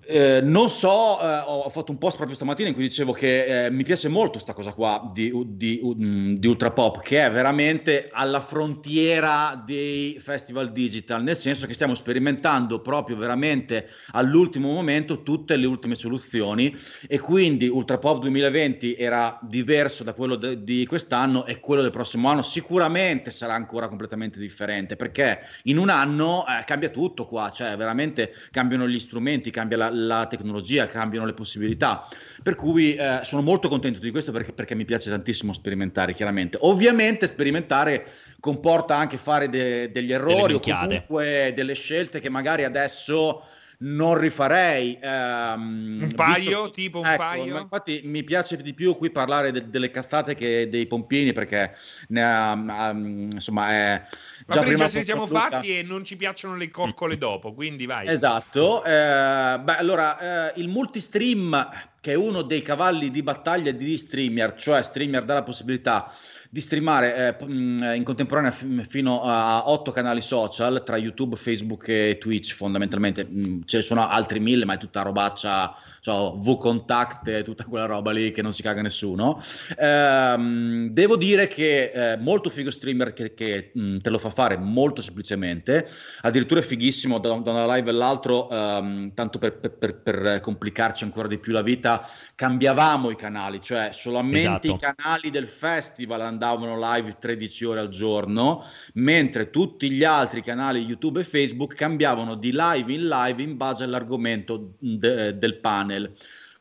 eh, 0.06 0.40
non 0.42 0.70
so, 0.70 1.20
eh, 1.20 1.42
ho 1.46 1.68
fatto 1.68 1.92
un 1.92 1.98
post 1.98 2.16
proprio 2.16 2.36
stamattina 2.36 2.68
in 2.68 2.74
cui 2.74 2.84
dicevo 2.84 3.12
che 3.12 3.66
eh, 3.66 3.70
mi 3.70 3.84
piace 3.84 4.08
molto 4.08 4.32
questa 4.32 4.52
cosa 4.52 4.72
qua 4.72 5.08
di, 5.12 5.32
di, 5.46 5.80
mm, 5.82 6.34
di 6.34 6.46
Ultra 6.46 6.70
Pop, 6.70 7.00
che 7.02 7.24
è 7.24 7.30
veramente 7.30 8.08
alla 8.12 8.40
frontiera 8.40 9.62
dei 9.64 10.18
festival 10.20 10.72
digital, 10.72 11.22
nel 11.22 11.36
senso 11.36 11.66
che 11.66 11.74
stiamo 11.74 11.94
sperimentando 11.94 12.80
proprio 12.80 13.16
veramente 13.16 13.88
all'ultimo 14.12 14.72
momento 14.72 15.22
tutte 15.22 15.56
le 15.56 15.66
ultime 15.66 15.94
soluzioni 15.94 16.74
e 17.06 17.18
quindi 17.18 17.68
Ultra 17.68 17.98
Pop 17.98 18.20
2020 18.20 18.94
era 18.96 19.38
diverso 19.42 20.04
da 20.04 20.12
quello 20.12 20.36
de- 20.36 20.62
di 20.62 20.86
quest'anno 20.86 21.46
e 21.46 21.60
quello 21.60 21.82
del 21.82 21.90
prossimo 21.90 22.28
anno 22.28 22.42
sicuramente 22.42 23.30
sarà 23.30 23.54
ancora 23.54 23.88
completamente 23.88 24.38
differente 24.38 24.96
perché 24.96 25.40
in 25.64 25.78
un 25.78 25.88
anno 25.88 26.44
eh, 26.46 26.64
cambia 26.64 26.88
tutto 26.90 27.26
qua, 27.26 27.50
cioè 27.50 27.76
veramente 27.76 28.32
cambiano 28.50 28.88
gli 28.88 28.98
strumenti, 28.98 29.50
cambia 29.50 29.76
la, 29.76 29.85
la 29.90 30.26
tecnologia, 30.26 30.86
cambiano 30.86 31.26
le 31.26 31.32
possibilità. 31.32 32.06
Per 32.42 32.54
cui 32.54 32.94
eh, 32.94 33.20
sono 33.22 33.42
molto 33.42 33.68
contento 33.68 33.98
di 33.98 34.10
questo 34.10 34.32
perché, 34.32 34.52
perché 34.52 34.74
mi 34.74 34.84
piace 34.84 35.10
tantissimo 35.10 35.52
sperimentare, 35.52 36.12
chiaramente. 36.14 36.58
Ovviamente 36.62 37.26
sperimentare 37.26 38.06
comporta 38.40 38.96
anche 38.96 39.16
fare 39.16 39.48
de- 39.48 39.90
degli 39.90 40.12
errori 40.12 40.54
o 40.54 40.60
comunque 40.60 41.52
delle 41.54 41.74
scelte 41.74 42.20
che 42.20 42.28
magari 42.28 42.64
adesso 42.64 43.42
non 43.78 44.18
rifarei. 44.18 44.98
ehm, 45.00 45.98
Un 46.02 46.12
paio, 46.14 46.34
visto- 46.64 46.70
tipo 46.70 47.00
un 47.00 47.06
Ecco, 47.06 47.16
paio? 47.22 47.58
infatti 47.58 48.00
mi 48.04 48.24
piace 48.24 48.56
di 48.56 48.72
più 48.74 48.94
qui 48.96 49.10
parlare 49.10 49.52
de- 49.52 49.68
delle 49.68 49.90
cazzate 49.90 50.34
che 50.34 50.68
dei 50.68 50.86
pompini 50.86 51.32
perché 51.32 51.74
ne 52.08 52.22
ha, 52.22 52.52
ha- 52.52 52.90
insomma 52.90 53.70
è 53.70 54.02
Ma 54.46 54.54
già 54.54 54.60
prima 54.60 54.74
prima 54.74 54.88
ce 54.88 54.98
li 54.98 55.04
siamo 55.04 55.26
fatti 55.26 55.78
e 55.78 55.82
non 55.82 56.04
ci 56.04 56.16
piacciono 56.16 56.56
le 56.56 56.70
coccole 56.70 57.18
dopo, 57.18 57.52
quindi 57.52 57.86
vai. 57.86 58.08
Esatto, 58.08 58.82
eh, 58.84 59.58
beh 59.62 59.76
allora 59.76 60.52
eh, 60.52 60.60
il 60.60 60.68
multistream 60.68 61.68
che 62.00 62.12
è 62.12 62.14
uno 62.16 62.42
dei 62.42 62.62
cavalli 62.62 63.10
di 63.10 63.22
battaglia 63.22 63.72
di 63.72 63.98
StreamYard, 63.98 64.56
cioè 64.58 64.82
StreamYard 64.82 65.26
dà 65.26 65.34
la 65.34 65.42
possibilità 65.42 66.10
di 66.56 66.62
streamare 66.62 67.36
eh, 67.38 67.94
in 67.96 68.02
contemporanea 68.02 68.50
f- 68.50 68.86
fino 68.88 69.20
a 69.20 69.68
otto 69.68 69.90
canali 69.90 70.22
social 70.22 70.82
tra 70.82 70.96
YouTube, 70.96 71.36
Facebook 71.36 71.86
e 71.88 72.16
Twitch 72.18 72.54
fondamentalmente. 72.54 73.28
Ce 73.66 73.76
ne 73.76 73.82
sono 73.82 74.08
altri 74.08 74.40
mille, 74.40 74.64
ma 74.64 74.72
è 74.72 74.78
tutta 74.78 75.02
robaccia, 75.02 75.76
cioè 76.00 76.32
V-Contact 76.38 77.28
e 77.28 77.42
tutta 77.42 77.64
quella 77.64 77.84
roba 77.84 78.10
lì 78.10 78.32
che 78.32 78.40
non 78.40 78.54
si 78.54 78.62
caga 78.62 78.80
nessuno. 78.80 79.38
Ehm, 79.78 80.88
devo 80.92 81.16
dire 81.16 81.46
che 81.46 81.92
è 81.92 82.16
molto 82.16 82.48
figo 82.48 82.70
streamer 82.70 83.12
che, 83.12 83.34
che 83.34 83.72
mh, 83.74 83.98
te 83.98 84.08
lo 84.08 84.16
fa 84.16 84.30
fare 84.30 84.56
molto 84.56 85.02
semplicemente, 85.02 85.86
addirittura 86.22 86.60
è 86.60 86.62
fighissimo 86.62 87.18
da, 87.18 87.34
da 87.34 87.50
una 87.50 87.74
live 87.74 87.90
all'altro, 87.90 88.48
ehm, 88.48 89.12
tanto 89.12 89.38
per, 89.38 89.58
per, 89.58 90.00
per, 90.00 90.40
complicarci 90.40 91.04
ancora 91.04 91.28
di 91.28 91.36
più 91.36 91.52
la 91.52 91.60
vita, 91.60 92.08
cambiavamo 92.34 93.10
i 93.10 93.16
canali, 93.16 93.60
cioè 93.60 93.90
solamente 93.92 94.38
esatto. 94.38 94.66
i 94.68 94.78
canali 94.78 95.30
del 95.30 95.46
festival 95.46 96.22
andavano 96.22 96.44
andavano 96.46 96.78
live 96.78 97.16
13 97.18 97.64
ore 97.64 97.80
al 97.80 97.88
giorno, 97.88 98.64
mentre 98.94 99.50
tutti 99.50 99.90
gli 99.90 100.04
altri 100.04 100.42
canali 100.42 100.80
YouTube 100.80 101.20
e 101.20 101.24
Facebook 101.24 101.74
cambiavano 101.74 102.34
di 102.36 102.50
live 102.52 102.92
in 102.92 103.08
live 103.08 103.42
in 103.42 103.56
base 103.56 103.84
all'argomento 103.84 104.74
de- 104.78 105.36
del 105.36 105.58
panel. 105.58 106.14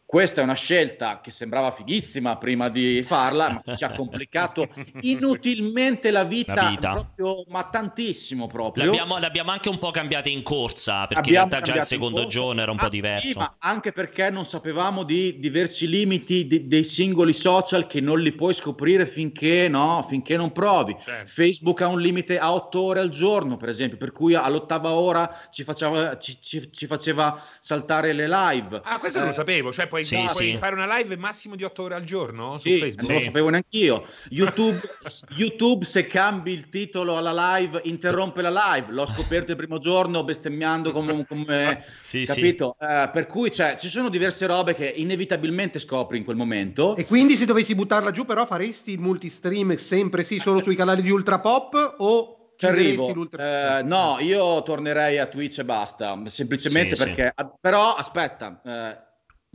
Questa 0.07 0.41
è 0.41 0.43
una 0.43 0.53
scelta 0.53 1.19
che 1.19 1.31
sembrava 1.31 1.71
fighissima 1.71 2.37
prima 2.37 2.69
di 2.69 3.01
farla, 3.01 3.61
ma 3.65 3.75
ci 3.75 3.83
ha 3.83 3.91
complicato 3.97 4.69
inutilmente 5.01 6.11
la 6.11 6.23
vita, 6.23 6.53
la 6.53 6.69
vita. 6.69 6.91
Proprio, 6.91 7.43
ma 7.47 7.63
tantissimo 7.63 8.45
proprio. 8.45 8.85
L'abbiamo, 8.85 9.17
l'abbiamo, 9.17 9.49
anche 9.49 9.67
un 9.67 9.79
po' 9.79 9.89
cambiata 9.89 10.29
in 10.29 10.43
corsa, 10.43 11.07
perché 11.07 11.29
abbiamo 11.29 11.45
in 11.45 11.51
realtà 11.51 11.71
già 11.71 11.79
il 11.79 11.85
secondo 11.85 12.27
giorno 12.27 12.61
era 12.61 12.69
un 12.69 12.77
ah, 12.77 12.83
po' 12.83 12.89
diverso. 12.89 13.27
Sì, 13.27 13.33
ma 13.35 13.55
anche 13.57 13.91
perché 13.91 14.29
non 14.29 14.45
sapevamo 14.45 15.01
di 15.01 15.39
diversi 15.39 15.87
limiti 15.89 16.45
di, 16.45 16.67
dei 16.67 16.83
singoli 16.83 17.33
social 17.33 17.87
che 17.87 17.99
non 17.99 18.19
li 18.19 18.31
puoi 18.31 18.53
scoprire 18.53 19.07
finché, 19.07 19.67
no, 19.67 20.05
finché 20.07 20.37
non 20.37 20.51
provi. 20.51 20.95
Certo. 20.99 21.31
Facebook 21.31 21.81
ha 21.81 21.87
un 21.87 21.99
limite 21.99 22.37
a 22.37 22.53
8 22.53 22.79
ore 22.79 22.99
al 22.99 23.09
giorno, 23.09 23.57
per 23.57 23.69
esempio, 23.69 23.97
per 23.97 24.11
cui 24.11 24.35
all'ottava 24.35 24.91
ora 24.91 25.35
ci 25.49 25.63
faceva, 25.63 26.17
ci, 26.19 26.39
ci, 26.39 26.71
ci 26.71 26.85
faceva 26.85 27.41
saltare 27.59 28.13
le 28.13 28.27
live. 28.27 28.81
Ah, 28.83 28.99
questo 28.99 29.17
eh, 29.17 29.21
non 29.21 29.29
lo 29.31 29.35
sapevo, 29.35 29.73
cioè 29.73 29.87
puoi, 29.87 30.04
sì, 30.05 30.15
puoi 30.15 30.51
sì. 30.51 30.57
fare 30.57 30.75
una 30.75 30.97
live 30.97 31.17
massimo 31.17 31.55
di 31.55 31.63
8 31.63 31.83
ore 31.83 31.95
al 31.95 32.03
giorno 32.03 32.57
sì, 32.57 32.73
su 32.73 32.79
Facebook? 32.79 33.07
Non 33.07 33.17
lo 33.17 33.23
sapevo 33.23 33.49
neanche 33.49 33.77
io. 33.77 34.05
YouTube, 34.29 34.81
YouTube, 35.35 35.85
se 35.85 36.05
cambi 36.07 36.51
il 36.53 36.69
titolo 36.69 37.17
alla 37.17 37.57
live, 37.57 37.81
interrompe 37.83 38.41
la 38.41 38.73
live. 38.73 38.91
L'ho 38.91 39.05
scoperto 39.05 39.51
il 39.51 39.57
primo 39.57 39.77
giorno 39.79 40.23
bestemmiando 40.23 40.91
come... 40.91 41.25
come 41.25 41.83
sì, 42.01 42.23
capito? 42.23 42.75
Uh, 42.79 43.09
per 43.11 43.27
cui 43.27 43.51
cioè, 43.51 43.75
ci 43.77 43.89
sono 43.89 44.09
diverse 44.09 44.45
robe 44.45 44.75
che 44.75 44.87
inevitabilmente 44.87 45.79
scopri 45.79 46.17
in 46.17 46.23
quel 46.23 46.35
momento. 46.35 46.95
E 46.95 47.05
quindi 47.05 47.35
se 47.35 47.45
dovessi 47.45 47.75
buttarla 47.75 48.11
giù 48.11 48.25
però 48.25 48.45
faresti 48.45 48.91
il 48.91 48.99
multistream 48.99 49.75
sempre 49.75 50.23
sì 50.23 50.39
solo 50.39 50.61
sui 50.61 50.75
canali 50.75 51.01
di 51.01 51.09
Ultra 51.09 51.39
Pop 51.39 51.95
o 51.97 52.35
ci 52.57 52.65
arrivo. 52.65 53.27
Eh, 53.37 53.81
no, 53.83 54.17
io 54.19 54.63
tornerei 54.63 55.19
a 55.19 55.25
Twitch 55.25 55.59
e 55.59 55.65
basta, 55.65 56.19
semplicemente 56.27 56.95
sì, 56.95 57.03
perché... 57.03 57.33
Sì. 57.35 57.45
Però 57.59 57.95
aspetta, 57.95 58.61
eh, 58.63 58.97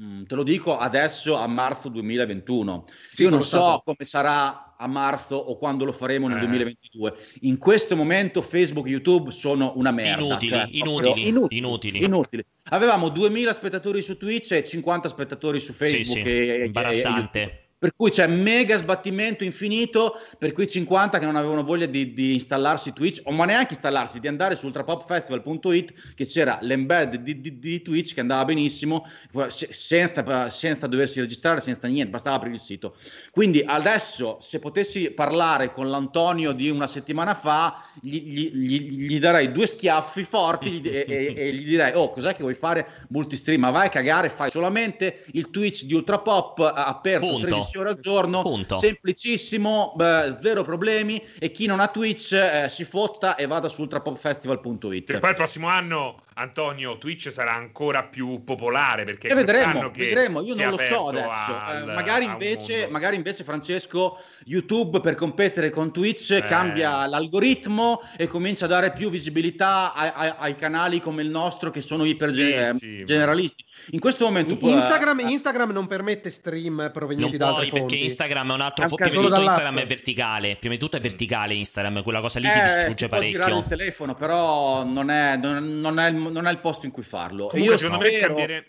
Mm, 0.02 0.22
te 0.22 0.34
lo 0.34 0.42
dico 0.42 0.78
adesso 0.78 1.36
a 1.36 1.46
marzo 1.46 1.90
2021. 1.90 2.84
Sì, 3.10 3.22
Io 3.22 3.30
non 3.30 3.42
so 3.42 3.58
stato... 3.58 3.82
come 3.84 4.04
sarà 4.04 4.74
a 4.78 4.86
marzo 4.86 5.36
o 5.36 5.58
quando 5.58 5.84
lo 5.84 5.92
faremo 5.92 6.26
nel 6.26 6.38
eh. 6.38 6.40
2022. 6.40 7.14
In 7.40 7.58
questo 7.58 7.96
momento 7.96 8.40
Facebook 8.40 8.86
e 8.86 8.90
YouTube 8.90 9.30
sono 9.30 9.74
una 9.76 9.90
merda. 9.90 10.24
Inutili, 10.24 10.50
cioè, 10.50 10.66
inutili, 10.70 11.28
inutili, 11.28 11.58
inutili, 11.58 12.04
inutili. 12.04 12.44
Avevamo 12.70 13.10
2000 13.10 13.52
spettatori 13.52 14.00
su 14.00 14.16
Twitch 14.16 14.52
e 14.52 14.64
50 14.64 15.08
spettatori 15.08 15.60
su 15.60 15.74
Facebook. 15.74 16.04
Sì, 16.06 16.12
sì. 16.12 16.28
E, 16.28 16.64
Imbarazzante. 16.64 17.42
E, 17.42 17.69
per 17.80 17.94
cui 17.96 18.10
c'è 18.10 18.26
mega 18.26 18.76
sbattimento 18.76 19.42
infinito 19.42 20.20
per 20.36 20.52
quei 20.52 20.68
50 20.68 21.18
che 21.18 21.24
non 21.24 21.34
avevano 21.34 21.64
voglia 21.64 21.86
di, 21.86 22.12
di 22.12 22.34
installarsi 22.34 22.92
Twitch, 22.92 23.22
o 23.24 23.32
ma 23.32 23.46
neanche 23.46 23.72
installarsi, 23.72 24.20
di 24.20 24.28
andare 24.28 24.54
su 24.54 24.66
ultrapopfestival.it 24.66 26.14
che 26.14 26.26
c'era 26.26 26.58
l'embed 26.60 27.16
di, 27.16 27.40
di, 27.40 27.58
di 27.58 27.80
Twitch 27.80 28.12
che 28.12 28.20
andava 28.20 28.44
benissimo, 28.44 29.06
senza, 29.48 30.50
senza, 30.50 30.86
doversi 30.86 31.20
registrare, 31.20 31.60
senza 31.60 31.88
niente, 31.88 32.10
bastava 32.10 32.36
aprire 32.36 32.56
il 32.56 32.60
sito. 32.60 32.96
Quindi 33.30 33.62
adesso, 33.64 34.36
se 34.42 34.58
potessi 34.58 35.10
parlare 35.12 35.72
con 35.72 35.88
l'Antonio 35.88 36.52
di 36.52 36.68
una 36.68 36.86
settimana 36.86 37.32
fa, 37.32 37.82
gli, 38.02 38.20
gli, 38.20 38.50
gli, 38.52 39.06
gli 39.06 39.18
darei 39.18 39.52
due 39.52 39.66
schiaffi 39.66 40.24
forti 40.24 40.82
e, 40.82 41.06
e, 41.08 41.34
e, 41.34 41.52
gli 41.54 41.64
direi, 41.64 41.92
oh, 41.94 42.10
cos'è 42.10 42.34
che 42.34 42.42
vuoi 42.42 42.52
fare 42.52 43.06
multistream? 43.08 43.62
Ma 43.62 43.70
vai 43.70 43.86
a 43.86 43.90
cagare, 43.90 44.28
fai 44.28 44.50
solamente 44.50 45.24
il 45.32 45.48
Twitch 45.48 45.84
di 45.84 45.94
Ultrapop 45.94 46.58
aperto 46.74 47.28
Punto. 47.30 47.69
13 47.70 47.78
10 47.78 47.78
ore 47.78 47.88
al 47.90 48.00
giorno, 48.00 48.42
Punto. 48.42 48.78
semplicissimo, 48.78 49.92
beh, 49.94 50.36
zero 50.40 50.62
problemi 50.62 51.22
e 51.38 51.50
chi 51.50 51.66
non 51.66 51.80
ha 51.80 51.88
Twitch 51.88 52.32
eh, 52.32 52.68
si 52.68 52.84
fotta 52.84 53.36
e 53.36 53.46
vada 53.46 53.68
su 53.68 53.80
ultrapopfestival.it. 53.82 55.10
E 55.10 55.18
poi 55.18 55.30
il 55.30 55.36
prossimo 55.36 55.68
anno 55.68 56.22
Antonio, 56.40 56.96
Twitch 56.96 57.30
sarà 57.30 57.52
ancora 57.52 58.02
più 58.02 58.42
popolare 58.44 59.04
perché 59.04 59.28
e 59.28 59.34
vedremo, 59.34 59.90
vedremo, 59.90 60.42
io 60.42 60.54
non 60.54 60.70
lo 60.70 60.78
so 60.78 61.08
adesso. 61.08 61.54
Al, 61.54 61.88
eh, 61.88 61.92
magari, 61.92 62.24
invece, 62.24 62.88
magari, 62.88 63.16
invece, 63.16 63.44
Francesco, 63.44 64.18
YouTube 64.46 65.00
per 65.00 65.16
competere 65.16 65.68
con 65.68 65.92
Twitch 65.92 66.30
eh. 66.30 66.44
cambia 66.46 67.06
l'algoritmo 67.06 68.00
e 68.16 68.26
comincia 68.26 68.64
a 68.64 68.68
dare 68.68 68.92
più 68.92 69.10
visibilità 69.10 69.92
ai, 69.92 70.10
ai, 70.14 70.32
ai 70.38 70.56
canali 70.56 71.00
come 71.00 71.20
il 71.20 71.28
nostro 71.28 71.70
che 71.70 71.82
sono 71.82 72.06
iper 72.06 72.32
sì, 72.32 72.54
sì, 72.78 73.04
generalisti. 73.04 73.62
In 73.90 74.00
questo 74.00 74.24
momento 74.24 74.56
Instagram, 74.58 75.18
uh, 75.18 75.28
Instagram 75.28 75.70
non 75.72 75.86
permette 75.86 76.30
stream 76.30 76.90
provenienti 76.90 77.36
da 77.36 77.48
altre 77.48 77.66
fonti. 77.66 77.80
perché 77.80 77.96
Instagram 77.96 78.50
è 78.50 78.54
un 78.54 78.60
altro 78.62 78.88
prima 78.88 79.10
di 79.10 79.14
tutto 79.14 79.40
Instagram 79.42 79.78
è 79.78 79.86
verticale, 79.86 80.56
prima 80.56 80.74
di 80.74 80.80
tutto 80.80 80.96
è 80.96 81.00
verticale 81.00 81.52
Instagram, 81.52 82.02
quella 82.02 82.20
cosa 82.20 82.38
lì 82.38 82.46
eh, 82.46 82.52
ti 82.52 82.60
distrugge 82.60 83.08
parecchio. 83.08 83.58
il 83.58 83.64
telefono, 83.68 84.14
però 84.14 84.84
non 84.84 85.10
è, 85.10 85.36
non, 85.36 85.80
non 85.80 85.98
è 85.98 86.08
il 86.08 86.29
non 86.30 86.46
è 86.46 86.50
il 86.50 86.58
posto 86.58 86.86
in 86.86 86.92
cui 86.92 87.02
farlo. 87.02 87.46
Comunque, 87.46 87.74
io 87.74 87.78
secondo 87.78 88.04
spero... 88.04 88.14
me 88.14 88.26
cambiere, 88.26 88.66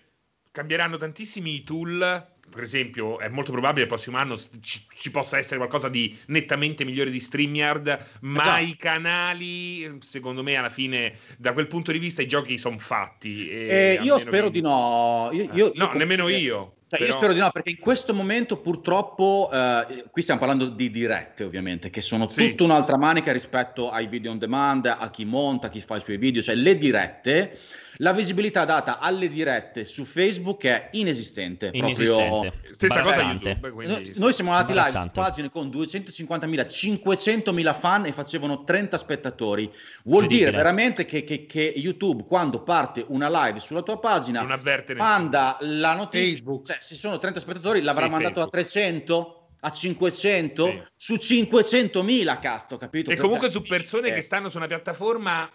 cambieranno 0.51 0.97
tantissimi 0.97 1.55
i 1.55 1.63
tool. 1.63 2.29
Per 2.51 2.61
esempio, 2.61 3.19
è 3.19 3.29
molto 3.29 3.51
probabile 3.51 3.85
che 3.85 3.89
il 3.89 3.95
prossimo 3.95 4.17
anno 4.17 4.37
ci, 4.59 4.85
ci, 4.93 5.09
possa 5.09 5.37
essere 5.37 5.55
qualcosa 5.55 5.87
di 5.87 6.17
nettamente 6.27 6.83
migliore 6.83 7.09
di 7.09 7.21
StreamYard, 7.21 8.17
ma 8.21 8.41
esatto. 8.41 8.63
i 8.63 8.75
canali, 8.75 9.97
secondo 10.01 10.43
me, 10.43 10.55
alla 10.55 10.69
fine, 10.69 11.17
da 11.37 11.53
quel 11.53 11.67
punto 11.67 11.93
di 11.93 11.99
vista, 11.99 12.21
i 12.21 12.27
giochi 12.27 12.57
sono 12.57 12.77
fatti. 12.77 13.47
Eh, 13.49 13.99
io 14.01 14.19
spero 14.19 14.47
che... 14.47 14.53
di 14.53 14.61
no. 14.61 15.29
Io, 15.31 15.49
io, 15.53 15.67
eh, 15.67 15.77
no, 15.77 15.85
io 15.85 15.97
nemmeno 15.97 16.27
io. 16.27 16.75
Cioè, 16.91 16.99
Però... 16.99 17.11
Io 17.11 17.17
spero 17.17 17.33
di 17.33 17.39
no, 17.39 17.49
perché 17.51 17.69
in 17.69 17.79
questo 17.79 18.13
momento 18.13 18.57
purtroppo, 18.57 19.49
eh, 19.53 20.03
qui 20.11 20.21
stiamo 20.21 20.41
parlando 20.41 20.67
di 20.67 20.91
dirette 20.91 21.45
ovviamente, 21.45 21.89
che 21.89 22.01
sono 22.01 22.27
sì. 22.27 22.49
tutta 22.49 22.65
un'altra 22.65 22.97
manica 22.97 23.31
rispetto 23.31 23.89
ai 23.89 24.07
video 24.07 24.31
on 24.31 24.37
demand, 24.37 24.85
a 24.87 25.09
chi 25.09 25.23
monta, 25.23 25.67
a 25.67 25.69
chi 25.69 25.79
fa 25.79 25.95
i 25.95 26.01
suoi 26.01 26.17
video, 26.17 26.41
cioè 26.41 26.55
le 26.55 26.77
dirette 26.77 27.57
la 28.01 28.13
visibilità 28.13 28.65
data 28.65 28.99
alle 28.99 29.27
dirette 29.27 29.85
su 29.85 30.05
Facebook 30.05 30.65
è 30.65 30.89
inesistente. 30.93 31.69
Inesistente. 31.71 32.51
Proprio... 32.51 32.73
Stessa 32.73 32.99
cosa 33.01 33.21
YouTube. 33.21 33.69
Quindi... 33.69 34.13
Noi 34.15 34.33
siamo 34.33 34.51
andati 34.51 34.73
live 34.73 34.89
su 34.89 35.09
pagine 35.11 35.49
con 35.51 35.67
250.000, 35.67 36.65
500.000 37.03 37.75
fan 37.77 38.05
e 38.05 38.11
facevano 38.11 38.63
30 38.63 38.97
spettatori. 38.97 39.71
Vuol 40.03 40.25
dire 40.25 40.49
veramente 40.49 41.05
che, 41.05 41.23
che, 41.23 41.45
che, 41.45 41.73
YouTube, 41.75 42.23
quando 42.25 42.63
parte 42.63 43.05
una 43.09 43.29
live 43.29 43.59
sulla 43.59 43.83
tua 43.83 43.99
pagina, 43.99 44.47
manda 44.95 45.57
la 45.61 45.93
notizia, 45.93 46.43
cioè 46.63 46.77
se 46.81 46.95
sono 46.95 47.17
30 47.17 47.39
spettatori 47.39 47.81
l'avrà 47.81 48.05
sì, 48.05 48.11
mandato 48.11 48.41
Facebook. 48.41 48.55
a 48.55 48.61
300? 48.61 49.35
a 49.63 49.69
500 49.69 50.65
sì. 50.65 50.83
su 50.95 51.13
500.000 51.13 52.39
cazzo 52.39 52.77
capito 52.77 53.11
e 53.11 53.15
comunque 53.15 53.51
su 53.51 53.61
persone 53.61 54.11
che 54.11 54.23
stanno 54.23 54.49
su 54.49 54.57
una 54.57 54.65
piattaforma 54.65 55.47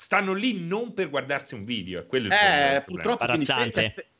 stanno 0.00 0.32
lì 0.32 0.66
non 0.66 0.94
per 0.94 1.10
guardarsi 1.10 1.54
un 1.54 1.64
video. 1.64 2.06
Quello 2.06 2.32
è 2.32 2.76
eh, 2.76 2.82
purtroppo 2.82 3.22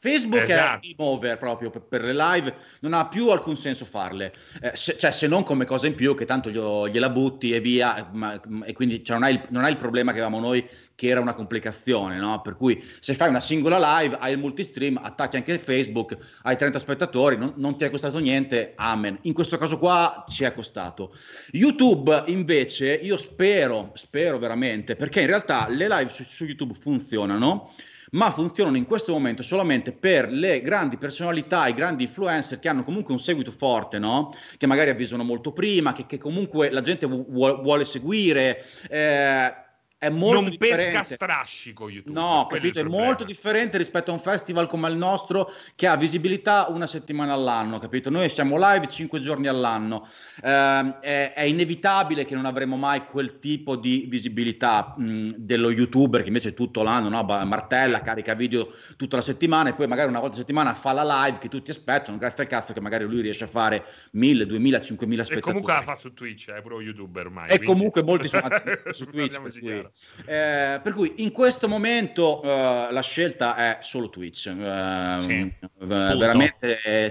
Facebook 0.03 0.40
esatto. 0.44 0.86
è 0.86 0.94
game 0.94 1.11
over 1.11 1.36
proprio 1.36 1.70
per, 1.70 2.03
le 2.03 2.14
live, 2.14 2.55
non 2.80 2.94
ha 2.94 3.07
più 3.07 3.28
alcun 3.28 3.59
senso 3.59 3.84
farle, 3.84 4.32
eh, 4.62 4.72
se, 4.74 4.96
cioè 4.96 5.11
se 5.11 5.26
non 5.26 5.42
come 5.42 5.66
cosa 5.66 5.86
in 5.86 5.94
più 5.94 6.14
che 6.16 6.24
tanto 6.24 6.48
glielo, 6.48 6.88
gliela 6.88 7.11
butti 7.11 7.51
e 7.51 7.61
via, 7.61 8.09
ma, 8.11 8.40
e 8.64 8.72
quindi 8.72 9.05
cioè, 9.05 9.18
non, 9.18 9.26
hai 9.26 9.34
il, 9.34 9.42
non, 9.51 9.64
hai 9.64 9.72
il, 9.72 9.76
problema 9.76 10.12
che 10.12 10.20
avevamo 10.22 10.40
noi 10.40 10.66
che 10.94 11.09
era 11.09 11.20
una 11.20 11.34
complicazione, 11.34 12.16
no? 12.16 12.40
per 12.40 12.57
cui 12.57 12.82
se 12.98 13.12
fai 13.12 13.28
una 13.28 13.40
singola 13.40 14.01
live, 14.01 14.16
hai 14.18 14.32
il 14.32 14.38
multistream, 14.38 14.98
attacchi 15.03 15.36
anche 15.36 15.59
Facebook, 15.59 16.16
hai 16.44 16.57
30 16.57 16.78
spettatori, 16.78 17.36
non, 17.36 17.53
non 17.57 17.76
ti 17.76 17.84
è 17.84 17.90
costato 17.90 18.18
niente, 18.20 18.72
amen. 18.76 19.18
In 19.22 19.34
questo 19.34 19.59
caso 19.59 19.78
qua 19.78 20.24
ci 20.28 20.44
è 20.44 20.55
costato. 20.55 21.14
YouTube 21.51 22.24
invece, 22.28 22.94
io 22.94 23.18
spero, 23.18 23.90
spero 23.94 24.38
veramente, 24.38 24.96
perché 24.96 25.20
in 25.20 25.26
realtà 25.26 25.68
le 25.68 25.88
live 25.88 26.11
su, 26.11 26.22
su 26.24 26.46
YouTube 26.46 26.72
funzionano, 26.72 27.70
ma 28.11 28.30
funzionano 28.30 28.76
in 28.76 28.86
questo 28.86 29.12
momento 29.12 29.42
solamente 29.42 29.92
per 29.92 30.30
le 30.30 30.62
grandi 30.62 30.96
personalità, 30.96 31.66
i 31.66 31.74
grandi 31.74 32.04
influencer 32.04 32.58
che 32.58 32.68
hanno 32.68 32.84
comunque 32.84 33.12
un 33.12 33.20
seguito 33.20 33.52
forte, 33.52 33.98
no? 33.98 34.32
che 34.56 34.66
magari 34.66 34.90
avvisano 34.90 35.22
molto 35.22 35.52
prima, 35.52 35.92
che, 35.92 36.06
che 36.06 36.18
comunque 36.18 36.70
la 36.70 36.80
gente 36.80 37.06
vu- 37.06 37.26
vuole 37.28 37.84
seguire. 37.84 38.64
Eh, 38.88 39.68
è 40.01 40.09
molto 40.09 40.40
non 40.40 40.48
differente. 40.48 40.98
pesca 40.98 41.03
strascico 41.03 41.90
YouTube. 41.90 42.18
No, 42.18 42.46
capito, 42.48 42.78
è, 42.78 42.82
è 42.82 42.86
molto 42.86 43.22
differente 43.22 43.76
rispetto 43.76 44.11
a 44.11 44.14
un 44.14 44.20
festival 44.20 44.66
come 44.66 44.88
il 44.88 44.96
nostro 44.96 45.53
che 45.74 45.86
ha 45.86 45.94
visibilità 45.94 46.68
una 46.70 46.86
settimana 46.86 47.34
all'anno, 47.34 47.78
capito? 47.78 48.09
Noi 48.09 48.30
siamo 48.30 48.57
live 48.57 48.86
cinque 48.86 49.20
giorni 49.20 49.46
all'anno. 49.46 50.09
Eh, 50.42 50.98
è, 51.01 51.32
è, 51.34 51.42
inevitabile 51.42 52.24
che 52.24 52.34
non 52.34 52.46
avremo 52.46 52.76
mai 52.76 53.05
quel 53.05 53.40
tipo 53.40 53.76
di 53.76 54.07
visibilità 54.09 54.94
mh, 54.96 55.32
dello 55.36 55.70
youtuber 55.70 56.22
che 56.22 56.28
invece 56.28 56.55
tutto 56.55 56.82
l'anno 56.82 57.11
no? 57.11 57.22
martella, 57.44 58.01
carica 58.01 58.32
video 58.32 58.72
tutta 58.96 59.16
la 59.16 59.22
settimana 59.22 59.68
e 59.68 59.74
poi 59.74 59.86
magari 59.86 60.09
una 60.09 60.20
volta 60.20 60.36
a 60.36 60.38
settimana 60.38 60.72
fa 60.72 60.92
la 60.92 61.26
live 61.26 61.36
che 61.36 61.51
tutti 61.51 61.72
aspettano, 61.72 62.16
grazie 62.16 62.44
al 62.44 62.48
cazzo 62.48 62.72
che 62.72 62.80
magari 62.80 63.05
lui 63.05 63.20
riesce 63.20 63.44
a 63.44 63.48
fare 63.48 63.84
1000, 64.12 64.46
2000, 64.46 64.80
5000 64.80 65.24
spettatori. 65.24 65.51
E 65.51 65.53
comunque 65.53 65.72
la 65.74 65.82
fa 65.82 65.94
su 65.94 66.14
Twitch, 66.14 66.48
è 66.48 66.62
proprio 66.62 66.80
youtuber 66.80 67.26
ormai. 67.26 67.51
E 67.51 67.57
quindi... 67.57 67.66
comunque 67.66 68.03
molti 68.03 68.28
sono 68.28 68.48
su 68.92 69.05
Twitch. 69.05 69.88
Eh, 70.24 70.80
per 70.82 70.93
cui 70.93 71.14
in 71.16 71.32
questo 71.32 71.68
momento 71.68 72.41
uh, 72.41 72.93
la 72.93 73.03
scelta 73.03 73.57
è 73.57 73.78
solo 73.80 74.09
Twitch. 74.09 74.53
Uh, 74.55 75.20
sì, 75.20 75.53
veramente, 75.78 76.80
eh, 76.82 77.11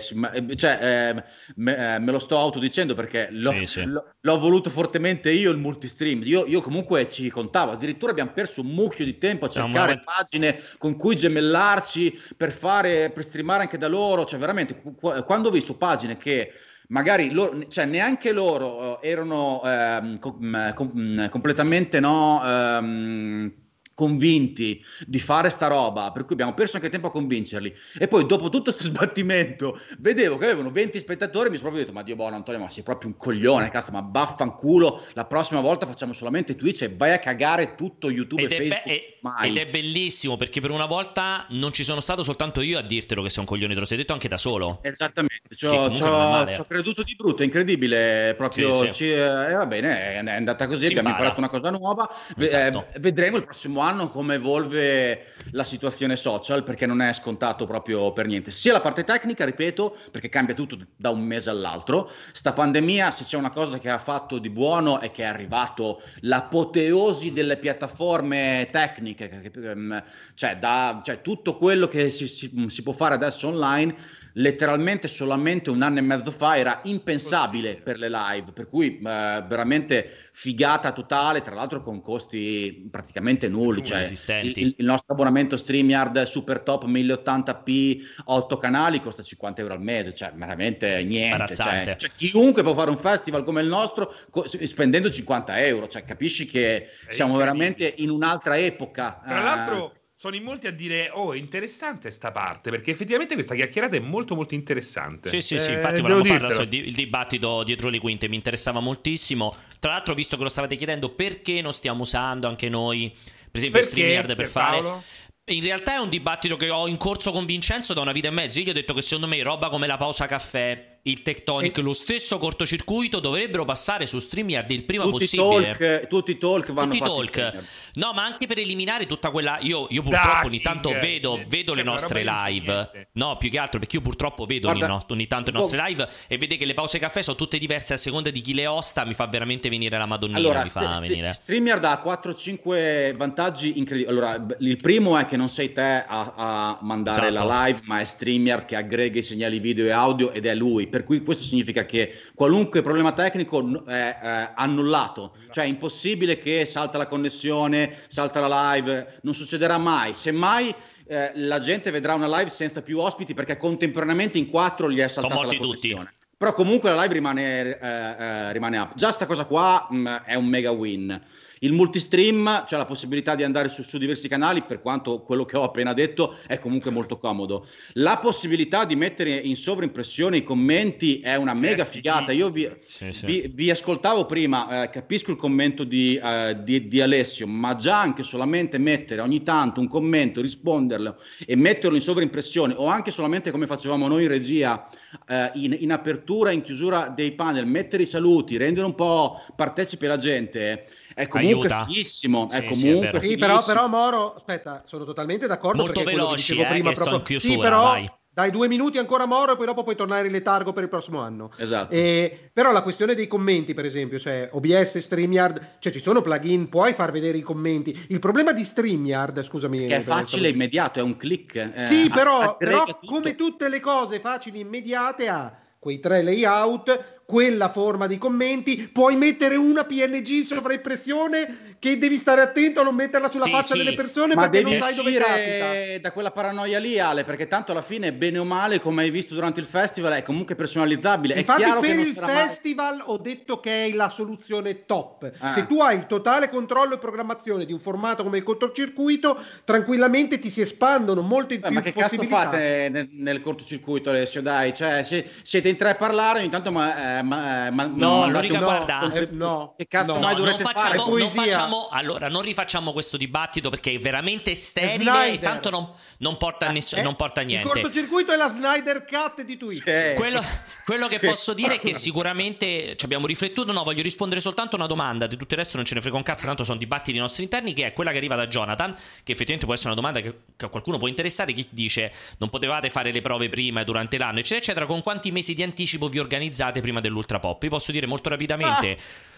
cioè, 0.56 1.14
eh, 1.16 1.24
me, 1.56 1.96
eh, 1.96 2.00
me, 2.00 2.12
lo 2.12 2.20
sto 2.20 2.38
autodicendo 2.38 2.96
perché 2.96 3.30
l'ho, 3.32 3.52
sì, 3.52 3.66
sì. 3.66 3.84
l'ho, 3.86 4.40
voluto 4.40 4.70
fortemente 4.70 5.32
io 5.32 5.52
il 5.52 5.58
multistream. 5.58 6.22
Io, 6.24 6.46
io, 6.46 6.62
comunque 6.62 7.10
ci 7.10 7.30
contavo, 7.30 7.72
addirittura 7.72 8.12
abbiamo 8.12 8.32
perso 8.32 8.62
un 8.62 8.68
mucchio 8.68 9.06
di 9.06 9.18
tempo 9.18 9.46
a 9.46 9.50
cercare 9.50 9.96
no, 9.96 10.02
pagine 10.04 10.62
con 10.78 10.96
cui 10.96 11.16
gemellarci 11.16 12.20
per 12.36 12.52
fare, 12.52 13.10
per 13.12 13.24
streamare 13.24 13.64
anche 13.64 13.78
da 13.78 13.88
loro. 13.88 14.26
Cioè, 14.26 14.40
veramente, 14.40 14.82
quando 15.26 15.50
ho 15.50 15.52
visto 15.52 15.76
pagine 15.76 16.18
che 16.18 16.54
magari 16.90 17.32
loro, 17.32 17.68
cioè 17.68 17.86
neanche 17.86 18.32
loro 18.32 19.02
eh, 19.02 19.10
erano 19.10 19.62
ehm, 19.64 20.20
com- 20.20 20.74
com- 20.74 21.30
completamente 21.30 22.00
no, 22.00 22.42
ehm, 22.44 23.54
convinti 24.00 24.82
di 25.06 25.20
fare 25.20 25.50
sta 25.50 25.68
roba, 25.68 26.14
per 26.14 26.24
cui 26.24 26.32
abbiamo 26.32 26.54
perso 26.54 26.78
anche 26.78 26.88
tempo 26.88 27.08
a 27.08 27.12
convincerli. 27.12 27.76
E 28.00 28.08
poi 28.08 28.26
dopo 28.26 28.48
tutto 28.48 28.72
questo 28.72 28.84
sbattimento, 28.88 29.78
vedevo 30.00 30.38
che 30.38 30.46
avevano 30.46 30.72
20 30.72 30.98
spettatori 30.98 31.48
e 31.48 31.52
mi 31.52 31.58
sono 31.58 31.70
proprio 31.70 31.84
detto, 31.86 31.98
ma 31.98 32.04
Dio 32.04 32.16
buono 32.16 32.38
Antonio, 32.38 32.62
ma 32.62 32.70
sei 32.70 32.84
proprio 32.84 33.10
un 33.10 33.18
coglione, 33.18 33.70
cazzo, 33.70 33.92
ma 33.92 34.02
baffanculo, 34.02 35.04
la 35.14 35.26
prossima 35.26 35.60
volta 35.60 35.86
facciamo 35.86 36.14
solamente 36.14 36.56
Twitch 36.56 36.84
e 36.84 36.96
vai 36.96 37.12
a 37.12 37.20
cagare 37.20 37.76
tutto 37.76 38.10
YouTube 38.10 38.44
ed 38.44 38.52
e 38.54 38.56
Facebook. 38.56 38.84
Be- 38.86 39.19
ed 39.44 39.58
è 39.58 39.68
bellissimo 39.68 40.38
perché 40.38 40.62
per 40.62 40.72
una 40.72 40.86
volta 40.86 41.46
non 41.50 41.74
ci 41.74 41.84
sono 41.84 42.00
stato 42.00 42.24
soltanto 42.24 42.62
io 42.62 42.80
a 42.80 42.82
dirtelo 42.82 43.22
che 43.22 43.30
sei 43.30 43.40
un 43.40 43.46
coglione, 43.46 43.74
te 43.74 43.80
lo 43.80 43.86
sei 43.86 43.98
detto 43.98 44.14
anche 44.14 44.28
da 44.28 44.38
solo. 44.38 44.80
Esattamente, 44.82 45.56
ci 45.56 45.66
ho 45.66 46.66
creduto 46.68 47.04
di 47.04 47.16
brutto, 47.16 47.42
è 47.42 47.46
incredibile, 47.46 48.34
proprio 48.38 48.72
sì, 48.72 48.86
sì. 48.86 48.94
Ci, 48.94 49.12
eh, 49.12 49.52
va 49.54 49.66
bene, 49.66 50.14
è 50.14 50.30
andata 50.30 50.68
così, 50.68 50.86
si 50.86 50.92
abbiamo 50.92 51.10
impara. 51.10 51.30
imparato 51.30 51.40
una 51.40 51.50
cosa 51.50 51.70
nuova, 51.78 52.10
esatto. 52.38 52.88
eh, 52.94 53.00
vedremo 53.00 53.38
il 53.38 53.44
prossimo 53.44 53.82
anno 53.82 54.10
come 54.10 54.36
evolve 54.36 55.34
la 55.52 55.64
situazione 55.64 56.16
social 56.16 56.64
perché 56.64 56.86
non 56.86 57.02
è 57.02 57.14
scontato 57.14 57.66
proprio 57.66 58.14
per 58.14 58.28
niente, 58.28 58.52
sia 58.52 58.72
la 58.72 58.82
parte 58.82 59.04
tecnica, 59.04 59.44
ripeto, 59.46 59.98
perché 60.12 60.30
cambia 60.30 60.56
tutto 60.56 60.78
da 60.96 61.10
un 61.10 61.22
mese 61.22 61.50
all'altro, 61.50 62.10
sta 62.32 62.54
pandemia 62.54 63.12
se 63.12 63.26
c'è 63.26 63.38
una 63.38 63.52
cosa 63.52 63.78
che 63.80 63.90
ha 63.90 63.98
fatto 63.98 64.38
di 64.38 64.50
buono 64.50 65.00
è 65.00 65.12
che 65.12 65.24
è 65.24 65.26
arrivato 65.26 66.02
l'apoteosi 66.22 67.34
delle 67.34 67.58
piattaforme 67.58 68.68
tecniche 68.72 69.09
tecniche, 69.16 69.52
ehm, 69.70 70.04
cioè, 70.34 70.58
da, 70.58 71.02
cioè 71.04 71.22
tutto 71.22 71.58
quello 71.58 71.88
che 71.88 72.10
si, 72.10 72.28
si, 72.28 72.66
si, 72.68 72.84
può 72.84 72.94
fare 72.94 73.16
adesso 73.16 73.48
online, 73.48 73.96
letteralmente 74.34 75.08
solamente 75.08 75.70
un 75.70 75.82
anno 75.82 76.00
e 76.00 76.02
mezzo 76.02 76.32
fa 76.32 76.58
era 76.58 76.80
impensabile 76.84 77.76
per 77.76 77.98
le 77.98 78.10
live, 78.10 78.52
per 78.52 78.68
cui 78.68 78.98
eh, 78.98 79.44
veramente 79.48 80.10
figata 80.32 80.92
totale, 80.92 81.42
tra 81.42 81.56
l'altro 81.56 81.82
con 81.82 82.02
costi 82.02 82.88
praticamente 82.90 83.48
nulli, 83.48 83.84
cioè 83.84 84.08
il, 84.42 84.76
il, 84.78 84.86
nostro 84.86 85.14
abbonamento 85.14 85.58
StreamYard 85.58 86.24
Super 86.24 86.62
Top 86.62 86.86
1080p 86.86 88.00
8 88.26 88.58
canali 88.58 89.02
costa 89.02 89.24
50 89.24 89.62
euro 89.62 89.74
al 89.74 89.82
mese, 89.82 90.14
cioè 90.14 90.32
veramente 90.34 91.04
niente, 91.04 91.54
cioè, 91.54 91.96
cioè, 91.98 92.10
chiunque 92.16 92.64
può 92.64 92.74
fare 92.74 92.90
un 92.90 92.98
festival 92.98 93.44
come 93.44 93.62
il 93.62 93.68
nostro 93.68 94.14
co- 94.30 94.46
spendendo 94.48 95.10
50 95.10 95.60
euro, 95.66 95.88
cioè 95.88 96.04
capisci 96.06 96.46
che 96.46 96.88
siamo 97.10 97.36
veramente 97.38 97.94
in 97.98 98.10
un'altra 98.10 98.58
epoca. 98.58 99.22
Tra 99.26 99.42
l'altro 99.42 99.92
eh, 99.94 99.99
sono 100.22 100.36
in 100.36 100.44
molti 100.44 100.68
a 100.68 100.72
dire 100.72 101.10
oh 101.14 101.32
è 101.32 101.38
interessante 101.38 102.12
sta 102.12 102.34
parte 102.34 102.70
perché 102.70 102.92
effettivamente 102.92 103.36
questa 103.36 103.56
chiacchierata 103.56 103.96
è 103.96 104.00
molto 104.00 104.36
molto 104.36 104.54
interessante 104.54 105.30
sì 105.30 105.40
sì 105.40 105.58
sì 105.60 105.72
eh, 105.72 105.76
infatti 105.76 106.02
volevamo 106.02 106.26
parlare 106.26 106.64
il, 106.64 106.74
il 106.74 106.94
dibattito 106.94 107.64
dietro 107.64 107.88
le 107.88 108.00
quinte 108.00 108.28
mi 108.28 108.36
interessava 108.36 108.82
moltissimo 108.82 109.56
tra 109.80 109.92
l'altro 109.92 110.14
visto 110.14 110.36
che 110.36 110.44
lo 110.44 110.50
stavate 110.50 110.76
chiedendo 110.76 111.08
perché 111.12 111.62
non 111.62 111.72
stiamo 111.72 112.02
usando 112.02 112.50
anche 112.50 112.68
noi 112.68 113.10
per 113.10 113.62
esempio 113.62 113.80
perché? 113.80 113.96
StreamYard 113.96 114.28
per, 114.28 114.36
per 114.36 114.48
fare 114.48 114.82
Paolo? 114.82 115.04
in 115.46 115.64
realtà 115.64 115.94
è 115.94 115.98
un 116.00 116.10
dibattito 116.10 116.58
che 116.58 116.70
ho 116.70 116.88
in 116.88 116.98
corso 116.98 117.32
con 117.32 117.46
Vincenzo 117.46 117.94
da 117.94 118.02
una 118.02 118.12
vita 118.12 118.28
e 118.28 118.32
mezzo. 118.32 118.60
Io 118.60 118.66
gli 118.66 118.70
ho 118.70 118.74
detto 118.74 118.94
che 118.94 119.02
secondo 119.02 119.28
me 119.28 119.42
roba 119.42 119.70
come 119.70 119.88
la 119.88 119.98
pausa 119.98 120.28
caffè, 120.28 120.89
il 121.04 121.22
Tectonic, 121.22 121.78
e... 121.78 121.82
lo 121.82 121.94
stesso 121.94 122.38
cortocircuito 122.38 123.20
dovrebbero 123.20 123.64
passare 123.66 124.06
su 124.06 124.20
StreamYard 124.20 124.70
il 124.72 124.84
prima 124.84 125.04
tutti 125.04 125.18
possibile. 125.20 125.76
Talk, 125.78 126.08
tutti 126.08 126.32
i 126.32 126.38
talk 126.38 126.72
vanno 126.72 126.92
tutti 126.92 127.04
talk. 127.04 127.64
No, 127.94 128.12
ma 128.14 128.24
anche 128.24 128.48
per 128.48 128.60
eliminare 128.60 129.06
tutta 129.06 129.32
quella. 129.32 129.58
Io, 129.62 129.88
io 129.90 130.04
purtroppo 130.04 130.48
ogni 130.48 130.62
tanto 130.62 130.90
vedo, 130.92 131.42
vedo 131.48 131.74
le 131.74 131.84
nostre 131.84 132.24
live. 132.24 133.08
No, 133.14 133.38
più 133.38 133.50
che 133.50 133.58
altro 133.58 133.80
perché 133.80 133.98
io 133.98 134.02
purtroppo 134.02 134.46
vedo 134.46 134.68
Guarda, 134.70 134.94
ogni, 134.94 135.04
ogni, 135.08 135.28
tanto 135.28 135.52
le 135.52 135.60
nostre 135.60 135.82
live 135.88 136.08
e 136.28 136.38
vede 136.38 136.58
che 136.58 136.66
le 136.66 136.74
pause 136.74 137.00
caffè 137.00 137.22
sono 137.22 137.38
tutte 137.38 137.58
diverse 137.58 137.94
a 137.94 137.98
seconda 137.98 138.30
di 138.30 138.42
chi 138.42 138.54
le 138.54 138.68
osta. 138.68 139.06
Mi 139.06 139.14
fa 139.14 139.28
veramente 139.28 139.70
venire 139.70 139.98
la 139.98 140.06
Madonnina. 140.06 140.40
Allora, 140.40 140.64
mi 140.64 140.70
fa 140.70 140.96
st- 140.96 141.08
venire. 141.08 141.34
StreamYard 141.34 141.84
ha 141.86 142.02
4-5 142.06 143.16
vantaggi 143.16 143.78
incredibili. 143.78 144.12
Allora, 144.12 144.46
il 144.60 144.78
primo 144.78 145.18
è 145.18 145.26
che 145.26 145.38
non 145.38 145.50
sei 145.50 145.72
te 145.72 146.04
a, 146.08 146.34
a 146.36 146.78
mandare 146.82 147.28
esatto. 147.28 147.46
la 147.46 147.66
live, 147.66 147.80
ma 147.84 148.00
è 148.02 148.06
StreamYard 148.06 148.66
che 148.66 148.76
aggrega 148.76 149.20
i 149.20 149.24
segnali 149.24 149.60
video 149.60 149.86
e 149.86 149.92
audio 149.92 150.32
ed 150.32 150.46
è 150.46 150.54
lui. 150.54 150.89
Per 150.90 151.04
cui 151.04 151.24
questo 151.24 151.44
significa 151.44 151.86
che 151.86 152.14
qualunque 152.34 152.82
problema 152.82 153.14
tecnico 153.14 153.86
è, 153.86 154.20
è 154.20 154.52
annullato, 154.56 155.36
cioè 155.52 155.64
è 155.64 155.68
impossibile 155.68 156.38
che 156.38 156.66
salta 156.66 156.98
la 156.98 157.08
connessione, 157.08 157.96
salta 158.08 158.46
la 158.46 158.74
live, 158.74 159.20
non 159.22 159.34
succederà 159.34 159.78
mai. 159.78 160.14
Semmai 160.14 160.74
eh, 161.08 161.32
la 161.36 161.60
gente 161.60 161.90
vedrà 161.90 162.14
una 162.14 162.28
live 162.38 162.50
senza 162.50 162.82
più 162.82 163.00
ospiti 163.00 163.34
perché 163.34 163.58
contemporaneamente 163.58 164.38
in 164.38 164.50
quattro 164.50 164.92
gli 164.92 165.00
è 165.00 165.08
saltata 165.08 165.46
la 165.46 165.58
connessione. 165.58 166.04
Tutti. 166.06 166.18
Però 166.38 166.54
comunque 166.54 166.90
la 166.94 167.02
live 167.02 167.14
rimane, 167.14 167.80
eh, 167.80 167.88
eh, 167.88 168.54
rimane 168.54 168.78
up. 168.78 168.94
Già 168.96 169.12
sta 169.12 169.26
cosa 169.26 169.44
qua 169.46 169.88
mh, 169.90 169.98
mm, 169.98 170.08
è 170.26 170.36
un 170.36 170.46
mega 170.46 170.72
win. 170.72 171.20
Il 171.60 171.74
multistream, 171.74 172.66
cioè 172.68 172.80
la 172.80 172.86
possibilità 172.86 173.36
di 173.36 173.44
andare 173.44 173.68
su, 173.70 173.84
su, 173.84 173.98
diversi 173.98 174.28
canali, 174.28 174.62
per 174.64 174.82
quanto 174.82 175.22
quello 175.22 175.46
che 175.46 175.58
ho 175.58 175.64
appena 175.64 175.94
detto 175.94 176.38
è 176.48 176.58
comunque 176.58 176.92
molto 176.92 177.18
comodo. 177.18 177.66
La 177.94 178.18
possibilità 178.18 178.86
di 178.86 178.96
mettere 178.96 179.36
in 179.36 179.56
sovraimpressione 179.56 180.38
i 180.38 180.44
commenti 180.44 181.20
è 181.20 181.36
una 181.36 181.54
mega 181.54 181.84
figata. 181.86 182.32
Io 182.32 182.50
vi, 182.50 182.70
sì, 182.86 183.12
sì. 183.12 183.26
vi, 183.26 183.52
vi 183.54 183.70
ascoltavo 183.70 184.26
prima, 184.26 184.84
eh, 184.84 184.90
capisco 184.90 185.32
il 185.32 185.38
commento 185.38 185.84
di, 185.84 186.16
eh, 186.22 186.58
di, 186.64 186.88
di, 186.88 187.02
Alessio, 187.02 187.46
ma 187.48 187.76
già 187.76 188.00
anche 188.00 188.24
solamente 188.24 188.78
mettere 188.78 189.22
ogni 189.22 189.44
tanto 189.44 189.82
un 189.82 189.88
commento, 189.88 190.42
risponderlo 190.42 191.18
e 191.46 191.56
metterlo 191.56 191.96
in 191.96 192.02
sovraimpressione 192.02 192.74
o 192.76 192.86
anche 192.86 193.12
solamente 193.12 193.52
come 193.52 193.68
facevamo 193.68 194.08
noi 194.08 194.24
in 194.24 194.30
regia, 194.30 194.88
eh, 195.28 195.52
in, 195.56 195.76
in 195.80 195.92
apertura 195.92 196.52
in 196.52 196.62
chiusura 196.62 197.08
dei 197.08 197.34
panel, 197.34 197.66
mettere 197.66 198.04
i 198.04 198.06
saluti, 198.06 198.58
rendere 198.58 198.86
un 198.86 198.96
po' 198.96 199.42
partecipe 199.56 200.08
la 200.08 200.18
gente 200.18 200.86
è 201.20 201.28
comunque 201.28 201.68
Aiuta. 201.68 201.86
fighissimo. 201.86 202.48
Sì, 202.50 202.56
è 202.56 202.64
comunque 202.64 203.20
sì, 203.20 203.28
sì 203.28 203.38
però, 203.38 203.62
però, 203.62 203.88
Moro, 203.90 204.36
aspetta, 204.36 204.84
sono 204.86 205.04
totalmente 205.04 205.48
d'accordo. 205.48 205.84
Molto 205.84 206.04
veloci, 206.04 206.58
eh, 206.58 206.66
prima, 206.66 206.92
proprio... 206.92 207.22
chiusura, 207.22 207.54
sì, 207.54 207.60
però, 207.60 207.82
vai. 207.82 208.12
Dai 208.32 208.52
due 208.52 208.70
minuti 208.70 208.98
ancora 208.98 209.26
Moro 209.26 209.52
e 209.52 209.58
poi 209.58 209.66
dopo 209.66 209.84
puoi 209.84 209.98
tornare 209.98 210.28
in 210.28 210.32
letargo 210.32 210.72
per 210.72 210.84
il 210.84 210.90
prossimo 210.90 211.20
anno. 211.20 211.52
Esatto. 211.58 211.94
E, 211.94 212.52
però 212.54 212.72
la 212.72 212.84
questione 212.84 213.16
dei 213.16 213.28
commenti, 213.28 213.74
per 213.74 213.84
esempio, 213.84 214.18
cioè 214.18 214.48
OBS, 214.54 215.00
StreamYard, 215.00 215.76
cioè 215.80 215.92
ci 215.92 216.00
sono 216.00 216.22
plugin, 216.22 216.70
puoi 216.70 216.94
far 216.94 217.12
vedere 217.12 217.38
i 217.38 217.42
commenti. 217.42 218.06
Il 218.08 218.20
problema 218.20 218.54
di 218.54 218.64
StreamYard, 218.64 219.44
scusami. 219.44 219.88
Che 219.88 219.98
è 219.98 220.02
facile 220.02 220.48
e 220.48 220.52
immediato, 220.52 221.00
è 221.00 221.02
un 221.02 221.18
click. 221.18 221.56
Eh, 221.56 221.84
sì, 221.84 222.10
però, 222.10 222.56
però 222.56 222.86
come 223.06 223.36
tutte 223.36 223.68
le 223.68 223.82
cose 223.82 224.22
facili 224.22 224.60
e 224.60 224.62
immediate 224.62 225.28
ha 225.28 225.54
quei 225.78 226.00
tre 226.00 226.24
layout 226.24 227.19
quella 227.30 227.70
forma 227.70 228.08
di 228.08 228.18
commenti, 228.18 228.90
puoi 228.92 229.16
mettere 229.16 229.56
una 229.56 229.84
PNG 229.84 230.48
sovraimpressione 230.48 231.76
che 231.78 232.00
devi 232.00 232.18
stare 232.18 232.42
attento 232.42 232.80
a 232.80 232.84
non 232.84 232.96
metterla 232.96 233.30
sulla 233.30 233.44
sì, 233.44 233.52
faccia 233.52 233.76
sì. 233.76 233.78
delle 233.78 233.94
persone 233.94 234.34
Ma 234.34 234.50
perché 234.50 234.68
non 234.68 234.82
sai 234.82 234.96
dove 234.96 235.14
capita. 235.14 236.00
da 236.02 236.12
quella 236.12 236.32
paranoia 236.32 236.80
lì, 236.80 236.98
Ale, 236.98 237.24
perché 237.26 237.46
tanto 237.46 237.72
alla 237.72 237.84
fine, 237.84 238.14
bene 238.14 238.40
o 238.40 238.44
male, 238.44 238.80
come 238.80 239.04
hai 239.04 239.12
visto 239.12 239.36
durante 239.36 239.60
il 239.60 239.68
festival, 239.68 240.14
è 240.14 240.24
comunque 240.24 240.56
personalizzabile. 240.56 241.36
Infatti, 241.36 241.62
è 241.62 241.80
per 241.80 242.00
il 242.00 242.14
festival 242.14 242.98
mai... 242.98 243.06
ho 243.06 243.18
detto 243.18 243.60
che 243.60 243.86
è 243.86 243.94
la 243.94 244.10
soluzione 244.10 244.88
top. 244.88 245.32
Ah. 245.38 245.54
Se 245.54 245.68
tu 245.68 245.80
hai 245.82 245.98
il 245.98 246.08
totale 246.08 246.50
controllo 246.50 246.96
e 246.96 246.98
programmazione 246.98 247.64
di 247.64 247.74
un 247.74 247.80
formato 247.80 248.24
come 248.24 248.38
il 248.38 248.44
cortocircuito, 248.44 249.40
tranquillamente 249.66 250.40
ti 250.40 250.50
si 250.50 250.62
espandono 250.62 251.22
molte 251.22 251.60
Beh, 251.60 251.68
più 251.68 251.76
ma 251.76 251.82
che 251.84 251.94
cazzo 251.94 252.24
fate 252.24 252.90
nel, 252.90 253.08
nel 253.12 253.40
cortocircuito, 253.40 254.10
Alessio? 254.10 254.42
Dai, 254.42 254.74
cioè, 254.74 255.04
siete 255.44 255.70
in 255.70 255.78
tre 255.78 255.92
a 255.92 255.96
parlare, 255.96 256.40
ogni 256.40 256.50
tanto 256.50 256.72
ma, 256.72 257.19
eh, 257.19 257.19
Eh, 257.20 257.22
ma, 257.22 257.68
eh, 257.68 257.72
ma, 257.72 257.86
no, 257.86 258.30
l'unica 258.30 258.60
guarda, 258.60 259.12
eh, 259.12 259.28
no, 259.32 259.74
che 259.78 259.88
cazzo 259.88 260.14
no, 260.14 260.20
mai 260.20 260.36
dovrete 260.36 260.64
non 260.64 260.72
fare? 260.72 260.98
Facciamo, 260.98 261.18
non 261.18 261.30
facciamo, 261.30 261.88
allora, 261.92 262.30
non 262.30 262.42
rifacciamo 262.42 262.94
questo 262.94 263.18
dibattito 263.18 263.70
perché 263.70 263.92
è 263.92 264.00
veramente 264.00 264.56
sterile 264.56 265.34
e 265.34 265.40
tanto 265.40 265.70
non, 265.70 265.92
non, 266.20 266.38
porta 266.38 266.68
a 266.68 266.72
ness- 266.72 266.94
eh, 266.94 267.02
non 267.02 267.16
porta 267.16 267.42
a 267.42 267.44
niente. 267.44 267.68
Il 267.68 267.74
cortocircuito 267.74 268.32
è 268.32 268.38
la 268.38 268.50
Snyder 268.50 269.06
Cut 269.06 269.44
di 269.44 269.58
Twitch. 269.58 269.84
Sì. 269.84 270.16
Quello, 270.16 270.42
quello, 270.86 271.08
che 271.08 271.20
posso 271.20 271.54
dire 271.54 271.76
è 271.76 271.80
che 271.80 271.94
sicuramente 271.96 272.96
ci 272.96 273.06
abbiamo 273.06 273.28
riflettuto. 273.28 273.72
No, 273.74 273.84
voglio 273.84 274.02
rispondere 274.02 274.40
soltanto 274.40 274.76
a 274.76 274.80
una 274.80 274.88
domanda. 274.88 275.28
Di 275.28 275.36
tutto 275.36 275.54
il 275.54 275.60
resto 275.60 275.76
non 275.76 275.86
ce 275.86 275.96
ne 275.96 276.02
frega 276.02 276.16
un 276.16 276.24
cazzo, 276.24 276.46
tanto 276.46 276.64
sono 276.64 276.78
dibattiti 276.78 277.18
nostri 277.18 277.44
interni. 277.44 277.74
Che 277.74 277.88
è 277.88 277.94
quella 277.94 278.12
che 278.12 278.18
arriva 278.18 278.36
da 278.36 278.48
Jonathan. 278.48 278.94
Che 278.94 279.32
effettivamente 279.32 279.66
può 279.66 279.74
essere 279.74 279.90
una 279.92 280.00
domanda 280.00 280.22
che, 280.22 280.34
che 280.56 280.66
a 280.66 280.70
qualcuno 280.70 280.98
può 280.98 281.08
interessare. 281.08 281.52
Chi 281.52 281.68
dice 281.70 282.14
non 282.38 282.50
potevate 282.50 282.90
fare 282.90 283.12
le 283.12 283.22
prove 283.22 283.50
prima 283.50 283.82
e 283.82 283.84
durante 283.84 284.18
l'anno, 284.18 284.40
eccetera, 284.40 284.60
eccetera. 284.60 284.86
Con 284.86 285.02
quanti 285.02 285.32
mesi 285.32 285.54
di 285.54 285.64
anticipo 285.64 286.08
vi 286.08 286.20
organizzate 286.20 286.80
prima 286.80 287.02
dell'Ultra 287.10 287.40
Pop? 287.40 287.62
Vi 287.62 287.70
posso 287.70 287.92
dire 287.92 288.08
molto 288.08 288.30
rapidamente, 288.30 288.92
ah. 288.92 288.98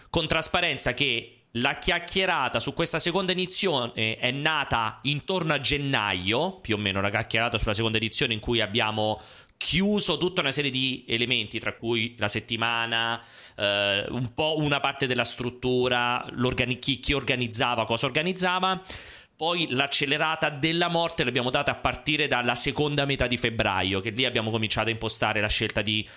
con 0.09 0.27
trasparenza, 0.27 0.93
che 0.93 1.37
la 1.55 1.73
chiacchierata 1.77 2.59
su 2.59 2.73
questa 2.73 2.99
seconda 2.99 3.33
edizione 3.33 4.15
è 4.17 4.31
nata 4.31 4.99
intorno 5.03 5.53
a 5.53 5.59
gennaio, 5.59 6.59
più 6.59 6.75
o 6.75 6.77
meno, 6.77 7.01
la 7.01 7.09
chiacchierata 7.09 7.57
sulla 7.57 7.73
seconda 7.73 7.97
edizione 7.97 8.33
in 8.33 8.39
cui 8.39 8.61
abbiamo 8.61 9.19
chiuso 9.57 10.17
tutta 10.17 10.41
una 10.41 10.51
serie 10.51 10.71
di 10.71 11.05
elementi, 11.07 11.59
tra 11.59 11.73
cui 11.73 12.15
la 12.17 12.27
settimana, 12.27 13.21
eh, 13.55 14.05
un 14.09 14.33
po' 14.33 14.55
una 14.57 14.79
parte 14.79 15.07
della 15.07 15.23
struttura, 15.23 16.25
chi, 16.79 16.99
chi 16.99 17.13
organizzava, 17.13 17.85
cosa 17.85 18.07
organizzava. 18.07 18.81
Poi 19.35 19.67
l'accelerata 19.69 20.49
della 20.49 20.87
morte 20.87 21.23
l'abbiamo 21.23 21.49
data 21.49 21.71
a 21.71 21.75
partire 21.75 22.27
dalla 22.27 22.55
seconda 22.55 23.05
metà 23.05 23.27
di 23.27 23.37
febbraio, 23.37 23.99
che 23.99 24.11
lì 24.11 24.25
abbiamo 24.25 24.51
cominciato 24.51 24.89
a 24.89 24.91
impostare 24.91 25.41
la 25.41 25.47
scelta 25.47 25.81
di 25.81 26.07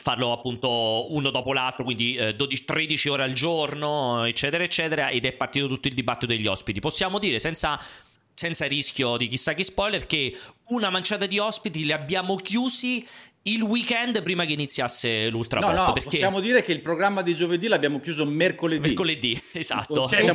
farlo 0.00 0.32
appunto 0.32 1.12
uno 1.12 1.28
dopo 1.30 1.52
l'altro, 1.52 1.84
quindi 1.84 2.14
eh, 2.14 2.34
12, 2.34 2.64
13 2.64 3.08
ore 3.10 3.22
al 3.22 3.34
giorno, 3.34 4.24
eccetera, 4.24 4.64
eccetera, 4.64 5.10
ed 5.10 5.26
è 5.26 5.32
partito 5.32 5.68
tutto 5.68 5.88
il 5.88 5.94
dibattito 5.94 6.32
degli 6.32 6.46
ospiti. 6.46 6.80
Possiamo 6.80 7.18
dire 7.18 7.38
senza, 7.38 7.78
senza 8.32 8.66
rischio 8.66 9.18
di 9.18 9.28
chissà 9.28 9.52
che 9.52 9.62
spoiler 9.62 10.06
che 10.06 10.34
una 10.68 10.88
manciata 10.88 11.26
di 11.26 11.38
ospiti 11.38 11.84
li 11.84 11.92
abbiamo 11.92 12.36
chiusi 12.36 13.06
il 13.44 13.62
weekend 13.62 14.22
prima 14.22 14.44
che 14.44 14.52
iniziasse 14.52 15.30
l'Ultra 15.30 15.60
no, 15.60 15.72
no, 15.72 15.92
perché... 15.92 16.10
possiamo 16.10 16.40
dire 16.40 16.62
che 16.62 16.72
il 16.72 16.82
programma 16.82 17.22
di 17.22 17.34
giovedì 17.34 17.68
l'abbiamo 17.68 17.98
chiuso 17.98 18.26
mercoledì. 18.26 18.88
Mercoledì, 18.88 19.42
esatto. 19.52 20.06
Cioè, 20.08 20.26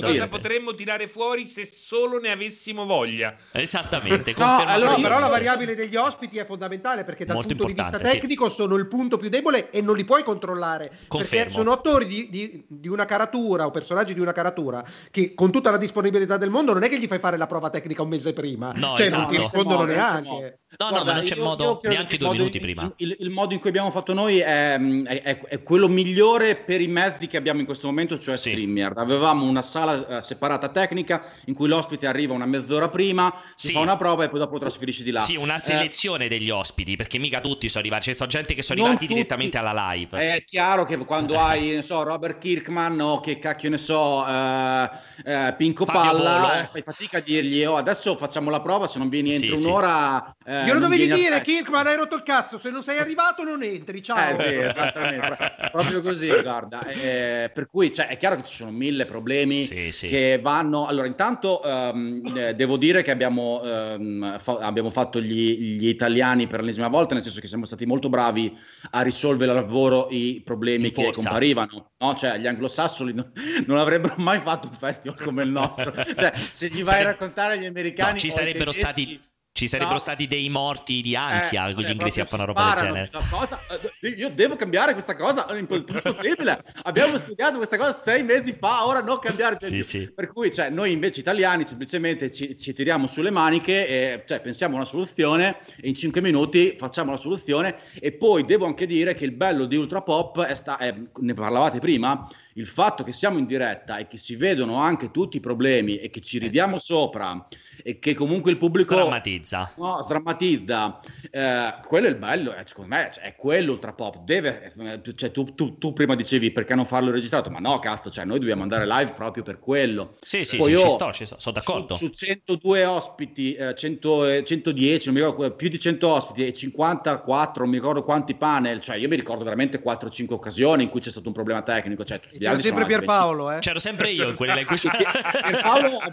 cosa 0.00 0.26
potremmo 0.26 0.74
tirare 0.74 1.06
fuori 1.06 1.46
se 1.46 1.64
solo 1.64 2.18
ne 2.18 2.32
avessimo 2.32 2.86
voglia. 2.86 3.36
Esattamente. 3.52 4.34
no, 4.36 4.56
allora, 4.66 4.94
però 4.96 5.20
la 5.20 5.28
variabile 5.28 5.76
degli 5.76 5.94
ospiti 5.94 6.38
è 6.38 6.46
fondamentale 6.46 7.04
perché 7.04 7.24
dal 7.24 7.36
Molto 7.36 7.54
punto 7.54 7.72
di 7.72 7.80
vista 7.80 7.98
tecnico 7.98 8.48
sì. 8.48 8.56
sono 8.56 8.74
il 8.74 8.88
punto 8.88 9.16
più 9.16 9.28
debole 9.28 9.70
e 9.70 9.80
non 9.80 9.96
li 9.96 10.04
puoi 10.04 10.24
controllare. 10.24 10.90
Confermo. 11.06 11.44
Perché 11.44 11.50
sono 11.50 11.70
attori 11.70 12.06
di, 12.06 12.28
di, 12.30 12.64
di, 12.66 12.88
una 12.88 13.04
caratura 13.04 13.66
o 13.66 13.70
personaggi 13.70 14.12
di 14.12 14.20
una 14.20 14.32
caratura 14.32 14.84
che 15.12 15.34
con 15.34 15.52
tutta 15.52 15.70
la 15.70 15.76
disponibilità 15.76 16.36
del 16.36 16.50
mondo 16.50 16.72
non 16.72 16.82
è 16.82 16.88
che 16.88 16.98
gli 16.98 17.06
fai 17.06 17.20
fare 17.20 17.36
la 17.36 17.46
prova 17.46 17.70
tecnica 17.70 18.02
un 18.02 18.08
mese 18.08 18.32
prima. 18.32 18.72
No, 18.74 18.96
cioè 18.96 19.06
esatto. 19.06 19.22
non 19.22 19.30
ti 19.30 19.38
rispondono 19.38 19.84
neanche. 19.84 20.60
No, 20.78 20.88
Guarda, 20.88 20.98
no, 20.98 21.04
ma 21.04 21.14
non 21.14 21.24
c'è 21.24 21.34
io, 21.34 21.42
modo 21.42 21.80
io 21.82 21.88
neanche 21.88 22.16
due 22.16 22.39
minuti 22.40 22.56
il, 22.56 22.62
prima. 22.62 22.92
Il, 22.96 23.16
il, 23.20 23.30
modo 23.30 23.54
in 23.54 23.60
cui 23.60 23.68
abbiamo 23.68 23.90
fatto 23.90 24.12
noi 24.12 24.38
è, 24.38 24.78
è, 24.78 25.40
è, 25.40 25.62
quello 25.62 25.88
migliore 25.88 26.56
per 26.56 26.80
i 26.80 26.88
mezzi 26.88 27.26
che 27.26 27.36
abbiamo 27.36 27.60
in 27.60 27.66
questo 27.66 27.86
momento, 27.86 28.18
cioè 28.18 28.36
sì. 28.36 28.50
StreamYard. 28.50 28.98
Avevamo 28.98 29.46
una 29.46 29.62
sala 29.62 30.18
uh, 30.18 30.20
separata 30.22 30.68
tecnica 30.68 31.32
in 31.46 31.54
cui 31.54 31.68
l'ospite 31.68 32.06
arriva 32.06 32.34
una 32.34 32.46
mezz'ora 32.46 32.88
prima, 32.88 33.32
si 33.54 33.68
sì. 33.68 33.72
fa 33.72 33.80
una 33.80 33.96
prova 33.96 34.24
e 34.24 34.28
poi 34.28 34.38
dopo 34.38 34.58
trasferisci 34.58 35.02
di 35.02 35.10
là. 35.10 35.20
Sì, 35.20 35.36
una 35.36 35.56
eh, 35.56 35.60
selezione 35.60 36.26
eh, 36.26 36.28
degli 36.28 36.50
ospiti, 36.50 36.96
perché 36.96 37.18
mica 37.18 37.40
tutti 37.40 37.68
sono 37.68 37.84
arrivati, 37.84 38.10
c'è 38.10 38.16
cioè, 38.16 38.28
gente 38.28 38.54
che 38.54 38.62
sono 38.62 38.80
arrivati 38.80 39.06
tutti, 39.06 39.14
direttamente 39.14 39.58
alla 39.58 39.92
live. 39.92 40.18
È 40.18 40.44
chiaro 40.44 40.84
che 40.84 40.96
quando 40.98 41.38
hai, 41.40 41.70
ne 41.70 41.82
so, 41.82 42.02
Robert 42.02 42.38
Kirkman 42.38 43.00
o 43.00 43.20
che 43.20 43.38
cacchio 43.38 43.70
ne 43.70 43.78
so, 43.78 44.24
uh, 44.26 44.82
uh, 44.82 45.56
Pinco 45.56 45.84
Fabio 45.84 46.22
Palla, 46.22 46.68
fai 46.70 46.82
fatica 46.82 47.18
a 47.18 47.20
dirgli, 47.20 47.64
oh, 47.64 47.76
adesso 47.76 48.16
facciamo 48.16 48.50
la 48.50 48.60
prova, 48.60 48.86
se 48.86 48.98
non 48.98 49.08
vieni 49.08 49.34
entro 49.34 49.56
sì, 49.56 49.66
un'ora... 49.66 50.34
Glielo 50.44 50.80
dovevi 50.80 51.08
dire, 51.08 51.40
Kirkman, 51.42 51.86
hai 51.86 51.96
rotto 51.96 52.16
il 52.16 52.22
cazzo, 52.30 52.58
se 52.58 52.70
non 52.70 52.82
sei 52.82 52.98
arrivato 53.00 53.42
non 53.42 53.62
entri, 53.62 54.02
ciao. 54.02 54.36
Eh 54.36 54.40
sì, 54.40 54.56
esattamente, 54.56 55.36
proprio 55.72 56.00
così, 56.00 56.28
guarda. 56.28 56.86
Eh, 56.86 57.50
per 57.52 57.68
cui 57.68 57.92
cioè, 57.92 58.06
è 58.06 58.16
chiaro 58.16 58.36
che 58.36 58.44
ci 58.44 58.56
sono 58.56 58.70
mille 58.70 59.04
problemi 59.04 59.64
sì, 59.64 59.90
sì. 59.90 60.08
che 60.08 60.38
vanno... 60.40 60.86
Allora, 60.86 61.06
intanto 61.06 61.60
um, 61.64 62.52
devo 62.52 62.76
dire 62.76 63.02
che 63.02 63.10
abbiamo, 63.10 63.60
um, 63.62 64.38
fa- 64.38 64.58
abbiamo 64.60 64.90
fatto 64.90 65.20
gli, 65.20 65.76
gli, 65.76 65.88
italiani 65.88 66.46
per 66.46 66.60
l'ennesima 66.60 66.88
volta, 66.88 67.14
nel 67.14 67.22
senso 67.22 67.40
che 67.40 67.48
siamo 67.48 67.64
stati 67.64 67.84
molto 67.86 68.08
bravi 68.08 68.56
a 68.90 69.02
risolvere 69.02 69.50
al 69.50 69.56
lavoro 69.56 70.08
i 70.10 70.40
problemi 70.44 70.90
che 70.90 71.10
comparivano. 71.12 71.92
No? 71.98 72.14
Cioè, 72.14 72.38
gli 72.38 72.46
anglosassoni 72.46 73.12
non, 73.12 73.32
non, 73.66 73.78
avrebbero 73.78 74.14
mai 74.18 74.38
fatto 74.38 74.68
un 74.68 74.74
festival 74.74 75.20
come 75.20 75.42
il 75.42 75.50
nostro. 75.50 75.92
Cioè, 76.20 76.32
se 76.34 76.68
gli 76.68 76.82
vai 76.82 76.94
Sare... 76.94 77.02
a 77.02 77.04
raccontare 77.04 77.54
agli 77.54 77.66
americani... 77.66 78.12
No, 78.12 78.18
ci 78.18 78.30
sarebbero 78.30 78.70
tedeschi... 78.72 78.80
stati 78.80 79.29
ci 79.52 79.66
sarebbero 79.66 79.94
no. 79.94 80.00
stati 80.00 80.28
dei 80.28 80.48
morti 80.48 81.00
di 81.00 81.16
ansia 81.16 81.68
eh, 81.68 81.72
con 81.74 81.82
gli 81.82 81.86
cioè, 81.86 81.92
inglesi 81.92 82.20
a 82.20 82.24
fare 82.24 82.42
una 82.44 82.52
roba 82.52 82.74
del 82.74 82.86
genere. 82.86 83.10
Cosa, 83.30 83.58
eh, 84.00 84.08
io 84.08 84.30
devo 84.30 84.54
cambiare 84.54 84.92
questa 84.92 85.16
cosa, 85.16 85.46
è 85.46 85.56
impossibile. 85.58 86.62
Abbiamo 86.84 87.18
studiato 87.18 87.56
questa 87.56 87.76
cosa 87.76 88.00
sei 88.00 88.22
mesi 88.22 88.54
fa, 88.58 88.86
ora 88.86 89.02
non 89.02 89.18
cambiare. 89.18 89.56
Sì, 89.60 89.82
sì. 89.82 90.10
Per 90.10 90.28
cui 90.28 90.52
cioè, 90.52 90.70
noi 90.70 90.92
invece 90.92 91.20
italiani 91.20 91.66
semplicemente 91.66 92.30
ci, 92.30 92.56
ci, 92.56 92.72
tiriamo 92.72 93.08
sulle 93.08 93.30
maniche 93.30 93.88
e 93.88 94.24
cioè, 94.24 94.40
pensiamo 94.40 94.74
a 94.74 94.78
una 94.78 94.86
soluzione 94.86 95.58
e 95.80 95.88
in 95.88 95.94
cinque 95.94 96.20
minuti 96.20 96.76
facciamo 96.78 97.10
la 97.10 97.16
soluzione. 97.16 97.76
E 97.98 98.12
poi 98.12 98.44
devo 98.44 98.66
anche 98.66 98.86
dire 98.86 99.14
che 99.14 99.24
il 99.24 99.32
bello 99.32 99.66
di 99.66 99.76
Ultra 99.76 100.00
Pop, 100.00 100.42
è 100.42 100.54
sta- 100.54 100.78
è, 100.78 100.94
ne 101.16 101.34
parlavate 101.34 101.80
prima, 101.80 102.28
il 102.60 102.66
fatto 102.66 103.02
che 103.02 103.12
siamo 103.12 103.38
in 103.38 103.46
diretta 103.46 103.96
e 103.96 104.06
che 104.06 104.18
si 104.18 104.36
vedono 104.36 104.76
anche 104.76 105.10
tutti 105.10 105.38
i 105.38 105.40
problemi 105.40 105.98
e 105.98 106.10
che 106.10 106.20
ci 106.20 106.38
ridiamo 106.38 106.78
sopra 106.78 107.46
e 107.82 107.98
che 107.98 108.14
comunque 108.14 108.50
il 108.50 108.58
pubblico 108.58 108.94
sdrammatizza. 108.94 109.72
No, 109.76 110.02
sdrammatizza. 110.02 111.00
Eh, 111.30 111.74
quello 111.86 112.06
è 112.06 112.10
il 112.10 112.16
bello, 112.16 112.54
eh, 112.54 112.62
secondo 112.66 112.94
me 112.94 113.10
cioè, 113.12 113.24
è 113.24 113.36
quello 113.36 113.72
ultra 113.72 113.92
pop. 113.92 114.18
Deve, 114.24 114.72
eh, 114.78 115.14
cioè, 115.14 115.30
tu, 115.30 115.54
tu, 115.54 115.78
tu, 115.78 115.92
prima 115.92 116.14
dicevi 116.14 116.50
perché 116.52 116.74
non 116.74 116.84
farlo 116.84 117.10
registrato, 117.10 117.50
ma 117.50 117.58
no, 117.58 117.78
cazzo, 117.78 118.10
cioè, 118.10 118.24
noi 118.24 118.38
dobbiamo 118.38 118.62
andare 118.62 118.86
live 118.86 119.12
proprio 119.12 119.42
per 119.42 119.58
quello. 119.58 120.16
Sì, 120.20 120.44
sì, 120.44 120.58
Poi 120.58 120.66
sì, 120.66 120.72
io, 120.72 120.80
ci 120.80 120.88
sto, 120.90 121.12
ci 121.12 121.26
sto, 121.26 121.36
sono 121.38 121.54
d'accordo. 121.54 121.94
Su, 121.94 122.06
su 122.06 122.12
102 122.12 122.84
ospiti, 122.84 123.54
eh, 123.54 123.74
100, 123.74 124.42
110, 124.42 125.06
non 125.06 125.14
mi 125.14 125.26
ricordo, 125.26 125.54
più 125.54 125.68
di 125.68 125.78
100 125.78 126.08
ospiti 126.08 126.46
e 126.46 126.52
54, 126.52 127.62
non 127.62 127.70
mi 127.70 127.78
ricordo 127.78 128.04
quanti 128.04 128.34
panel, 128.34 128.80
cioè 128.80 128.96
io 128.96 129.08
mi 129.08 129.16
ricordo 129.16 129.44
veramente 129.44 129.82
4-5 129.82 130.32
occasioni 130.32 130.82
in 130.82 130.88
cui 130.88 131.00
c'è 131.00 131.10
stato 131.10 131.28
un 131.28 131.34
problema 131.34 131.62
tecnico. 131.62 132.04
Cioè, 132.04 132.20
c'era 132.56 132.60
sempre 132.60 132.86
Pierpaolo, 132.86 133.50
eh? 133.52 133.58
C'ero 133.60 133.78
sempre 133.78 134.10
io 134.10 134.28
in 134.28 134.36
quelle 134.36 134.60
in 134.60 134.66
cui... 134.66 134.76
Pierpaolo 134.76 135.98
ha 135.98 136.10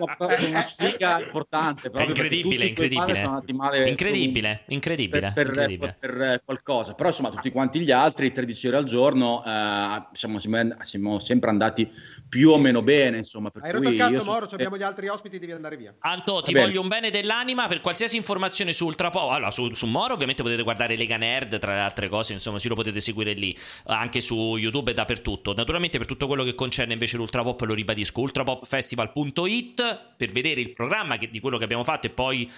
una 0.47 0.61
sfiga 0.61 1.21
importante. 1.21 1.89
È 1.89 2.03
incredibile, 2.03 2.65
incredibile. 2.65 3.43
Incredibile, 3.88 4.63
incredibile. 4.67 5.31
Per, 5.33 5.33
per, 5.33 5.47
incredibile. 5.47 5.97
Per, 5.99 6.41
qualcosa. 6.43 6.93
Però 6.93 7.09
insomma 7.09 7.29
tutti 7.29 7.51
quanti 7.51 7.79
gli 7.79 7.91
altri, 7.91 8.31
13 8.31 8.67
ore 8.67 8.77
al 8.77 8.85
giorno, 8.85 9.43
eh, 9.45 10.07
siamo, 10.13 10.39
siamo, 10.39 11.19
sempre 11.19 11.49
andati 11.49 11.89
più 12.27 12.51
o 12.51 12.57
meno 12.57 12.81
bene. 12.81 13.17
Insomma, 13.17 13.49
per 13.49 13.63
Hai 13.63 13.71
rotto 13.71 13.89
il 13.89 13.97
cazzo, 13.97 14.23
Moro, 14.23 14.47
abbiamo 14.51 14.77
gli 14.77 14.83
altri 14.83 15.07
ospiti, 15.07 15.39
devi 15.39 15.51
andare 15.51 15.77
via. 15.77 15.93
Anto, 15.99 16.41
ti 16.41 16.53
voglio 16.53 16.81
un 16.81 16.88
bene 16.88 17.09
dell'anima 17.09 17.67
per 17.67 17.81
qualsiasi 17.81 18.15
informazione 18.17 18.73
su 18.73 18.85
Ultrapo. 18.85 19.29
Allora, 19.29 19.51
su, 19.51 19.73
su 19.73 19.85
Moro 19.88 20.13
ovviamente 20.13 20.43
potete 20.43 20.63
guardare 20.63 20.95
Lega 20.95 21.17
Nerd, 21.17 21.59
tra 21.59 21.73
le 21.73 21.81
altre 21.81 22.09
cose, 22.09 22.33
insomma, 22.33 22.59
sì 22.59 22.67
lo 22.67 22.75
potete 22.75 22.99
seguire 22.99 23.33
lì, 23.33 23.57
anche 23.85 24.21
su 24.21 24.57
YouTube 24.57 24.91
e 24.91 24.93
dappertutto. 24.93 25.53
Naturalmente 25.53 25.97
per 25.97 26.07
tutto 26.18 26.26
quello 26.26 26.43
che 26.43 26.55
concerne 26.55 26.93
invece 26.93 27.15
l'Ultrapop 27.15 27.61
lo 27.61 27.76
ribadisco, 27.76 28.22
ultrapopfestival.it 28.22 30.13
per 30.18 30.32
vedere 30.32 30.61
il 30.61 30.72
programma 30.72 31.18
che, 31.18 31.30
di 31.30 31.39
quello 31.39 31.59
che 31.59 31.63
abbiamo 31.63 31.84
fatto 31.84 32.07
e 32.07 32.09
poi 32.09 32.49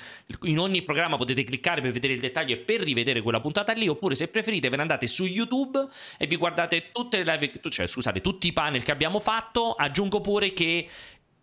in 0.43 0.57
ogni 0.57 0.81
programma 0.81 1.17
potete 1.17 1.43
cliccare 1.43 1.81
per 1.81 1.91
vedere 1.91 2.13
il 2.13 2.21
dettaglio 2.21 2.53
e 2.53 2.57
per 2.57 2.79
rivedere 2.79 3.21
quella 3.21 3.41
puntata 3.41 3.73
lì 3.73 3.89
oppure 3.89 4.15
se 4.15 4.29
preferite 4.29 4.69
ve 4.69 4.77
ne 4.77 4.83
andate 4.83 5.07
su 5.07 5.25
YouTube 5.25 5.85
e 6.17 6.25
vi 6.25 6.37
guardate 6.37 6.91
tutte 6.93 7.21
le 7.21 7.25
live, 7.25 7.59
cioè 7.69 7.85
scusate 7.85 8.21
tutti 8.21 8.47
i 8.47 8.53
panel 8.53 8.81
che 8.81 8.91
abbiamo 8.91 9.19
fatto. 9.19 9.73
Aggiungo 9.73 10.21
pure 10.21 10.53
che 10.53 10.87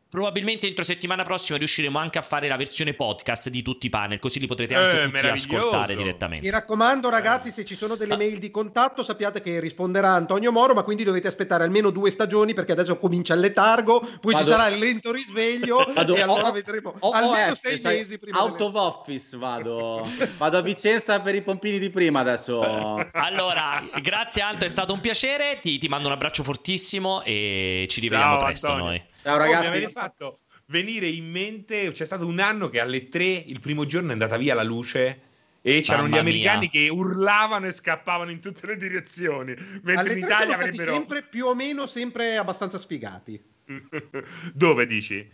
Probabilmente 0.08 0.68
entro 0.68 0.84
settimana 0.84 1.24
prossima 1.24 1.58
riusciremo 1.58 1.98
anche 1.98 2.18
a 2.18 2.22
fare 2.22 2.46
la 2.46 2.56
versione 2.56 2.94
podcast 2.94 3.48
di 3.48 3.60
tutti 3.60 3.86
i 3.86 3.90
panel, 3.90 4.20
così 4.20 4.38
li 4.38 4.46
potrete 4.46 4.76
anche 4.76 5.02
eh, 5.02 5.10
tutti 5.10 5.26
ascoltare 5.26 5.96
direttamente. 5.96 6.46
Mi 6.46 6.52
raccomando, 6.52 7.10
ragazzi, 7.10 7.50
se 7.50 7.64
ci 7.64 7.74
sono 7.74 7.96
delle 7.96 8.14
ah. 8.14 8.16
mail 8.16 8.38
di 8.38 8.52
contatto, 8.52 9.02
sappiate 9.02 9.40
che 9.40 9.58
risponderà 9.58 10.10
Antonio 10.10 10.52
Moro, 10.52 10.74
ma 10.74 10.84
quindi 10.84 11.02
dovete 11.02 11.26
aspettare 11.26 11.64
almeno 11.64 11.90
due 11.90 12.12
stagioni 12.12 12.54
perché 12.54 12.70
adesso 12.70 12.96
comincia 12.98 13.34
il 13.34 13.40
letargo, 13.40 13.98
poi 13.98 14.32
vado, 14.32 14.44
ci 14.44 14.50
sarà 14.52 14.68
il 14.68 14.78
lento 14.78 15.10
risveglio 15.10 15.84
vado, 15.92 16.14
e 16.14 16.20
allora 16.20 16.50
oh, 16.50 16.52
vedremo 16.52 16.94
oh, 17.00 17.10
almeno 17.10 17.52
oh, 17.52 17.56
sei 17.56 17.76
sai, 17.76 17.96
mesi 17.96 18.16
prima. 18.16 18.40
Out 18.40 18.58
delle... 18.58 18.64
of 18.68 18.74
office 18.76 19.36
vado. 19.36 20.08
vado 20.38 20.56
a 20.56 20.60
Vicenza 20.60 21.20
per 21.20 21.34
i 21.34 21.42
pompini 21.42 21.80
di 21.80 21.90
prima 21.90 22.20
adesso. 22.20 22.60
allora, 23.10 23.82
grazie 24.00 24.40
Anto, 24.40 24.64
è 24.64 24.68
stato 24.68 24.92
un 24.92 25.00
piacere, 25.00 25.58
ti, 25.60 25.78
ti 25.78 25.88
mando 25.88 26.06
un 26.06 26.12
abbraccio 26.12 26.44
fortissimo 26.44 27.22
e 27.24 27.86
ci 27.88 28.00
rivediamo 28.00 28.38
Ciao, 28.38 28.44
presto 28.44 28.66
Antonio. 28.68 28.90
noi. 28.90 29.02
Ciao 29.26 29.38
ragazzi. 29.38 29.66
Oh, 29.66 29.70
mi 29.70 29.76
avete 29.76 29.90
fatto 29.90 30.40
venire 30.66 31.08
in 31.08 31.28
mente, 31.28 31.90
c'è 31.90 32.04
stato 32.04 32.24
un 32.28 32.38
anno 32.38 32.68
che 32.68 32.78
alle 32.78 33.08
tre 33.08 33.24
il 33.24 33.58
primo 33.58 33.84
giorno 33.84 34.10
è 34.10 34.12
andata 34.12 34.36
via 34.36 34.54
la 34.54 34.62
luce 34.62 35.20
e 35.60 35.80
c'erano 35.80 36.04
Mamma 36.04 36.16
gli 36.16 36.20
americani 36.20 36.60
mia. 36.60 36.68
che 36.68 36.88
urlavano 36.88 37.66
e 37.66 37.72
scappavano 37.72 38.30
in 38.30 38.38
tutte 38.40 38.68
le 38.68 38.76
direzioni, 38.76 39.56
mentre 39.82 39.94
Alle 39.96 40.12
in 40.12 40.18
Italia 40.18 40.54
avrebbero 40.54 40.94
sempre 40.94 41.24
più 41.24 41.46
o 41.46 41.56
meno 41.56 41.88
sempre 41.88 42.36
abbastanza 42.36 42.78
sfigati. 42.78 43.42
Dove 44.54 44.86
dici? 44.86 45.28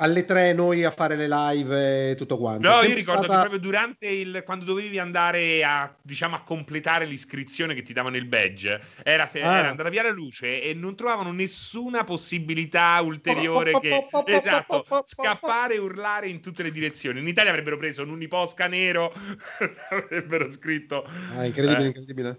Alle 0.00 0.24
tre 0.24 0.52
noi 0.52 0.84
a 0.84 0.90
fare 0.90 1.16
le 1.16 1.28
live 1.28 2.10
e 2.10 2.14
tutto 2.14 2.38
quanto. 2.38 2.68
No, 2.68 2.82
io 2.82 2.94
ricordo 2.94 3.24
stata... 3.24 3.42
che 3.42 3.48
proprio 3.48 3.58
durante 3.58 4.06
il 4.06 4.42
quando 4.44 4.64
dovevi 4.64 4.98
andare 4.98 5.64
a 5.64 5.92
diciamo 6.00 6.36
a 6.36 6.42
completare 6.42 7.04
l'iscrizione 7.04 7.74
che 7.74 7.82
ti 7.82 7.92
davano 7.92 8.16
il 8.16 8.26
badge, 8.26 8.80
era, 9.02 9.26
fe- 9.26 9.42
ah. 9.42 9.58
era 9.58 9.68
andata 9.70 9.88
via 9.88 10.02
la 10.02 10.10
luce 10.10 10.62
e 10.62 10.72
non 10.74 10.94
trovavano 10.94 11.32
nessuna 11.32 12.04
possibilità 12.04 13.00
ulteriore 13.00 13.72
che 13.80 14.06
esatto, 14.26 14.86
scappare 15.04 15.74
e 15.74 15.78
urlare 15.78 16.28
in 16.28 16.40
tutte 16.40 16.62
le 16.62 16.70
direzioni. 16.70 17.20
In 17.20 17.28
Italia 17.28 17.50
avrebbero 17.50 17.76
preso 17.76 18.02
un 18.02 18.10
uniposca 18.10 18.68
nero, 18.68 19.12
avrebbero 19.90 20.50
scritto 20.50 21.06
Ah, 21.34 21.44
incredibile, 21.44 21.82
eh. 21.82 21.86
incredibile. 21.86 22.38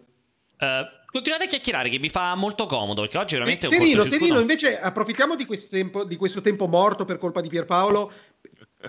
Uh, 0.60 0.99
continuate 1.12 1.46
a 1.46 1.48
chiacchierare 1.48 1.90
che 1.90 2.00
mi 2.00 2.10
fa 2.10 2.36
molto 2.36 2.66
comodo 2.66 3.02
perché 3.02 3.18
oggi 3.18 3.34
veramente 3.36 3.66
eh, 3.66 3.70
Serino, 3.70 4.04
Serino, 4.04 4.40
invece 4.40 4.80
approfittiamo 4.80 5.36
di 5.36 5.46
questo, 5.46 5.68
tempo, 5.70 6.04
di 6.04 6.16
questo 6.16 6.42
tempo 6.42 6.68
morto 6.68 7.06
per 7.06 7.18
colpa 7.18 7.42
di 7.42 7.50
Pierpaolo. 7.50 8.12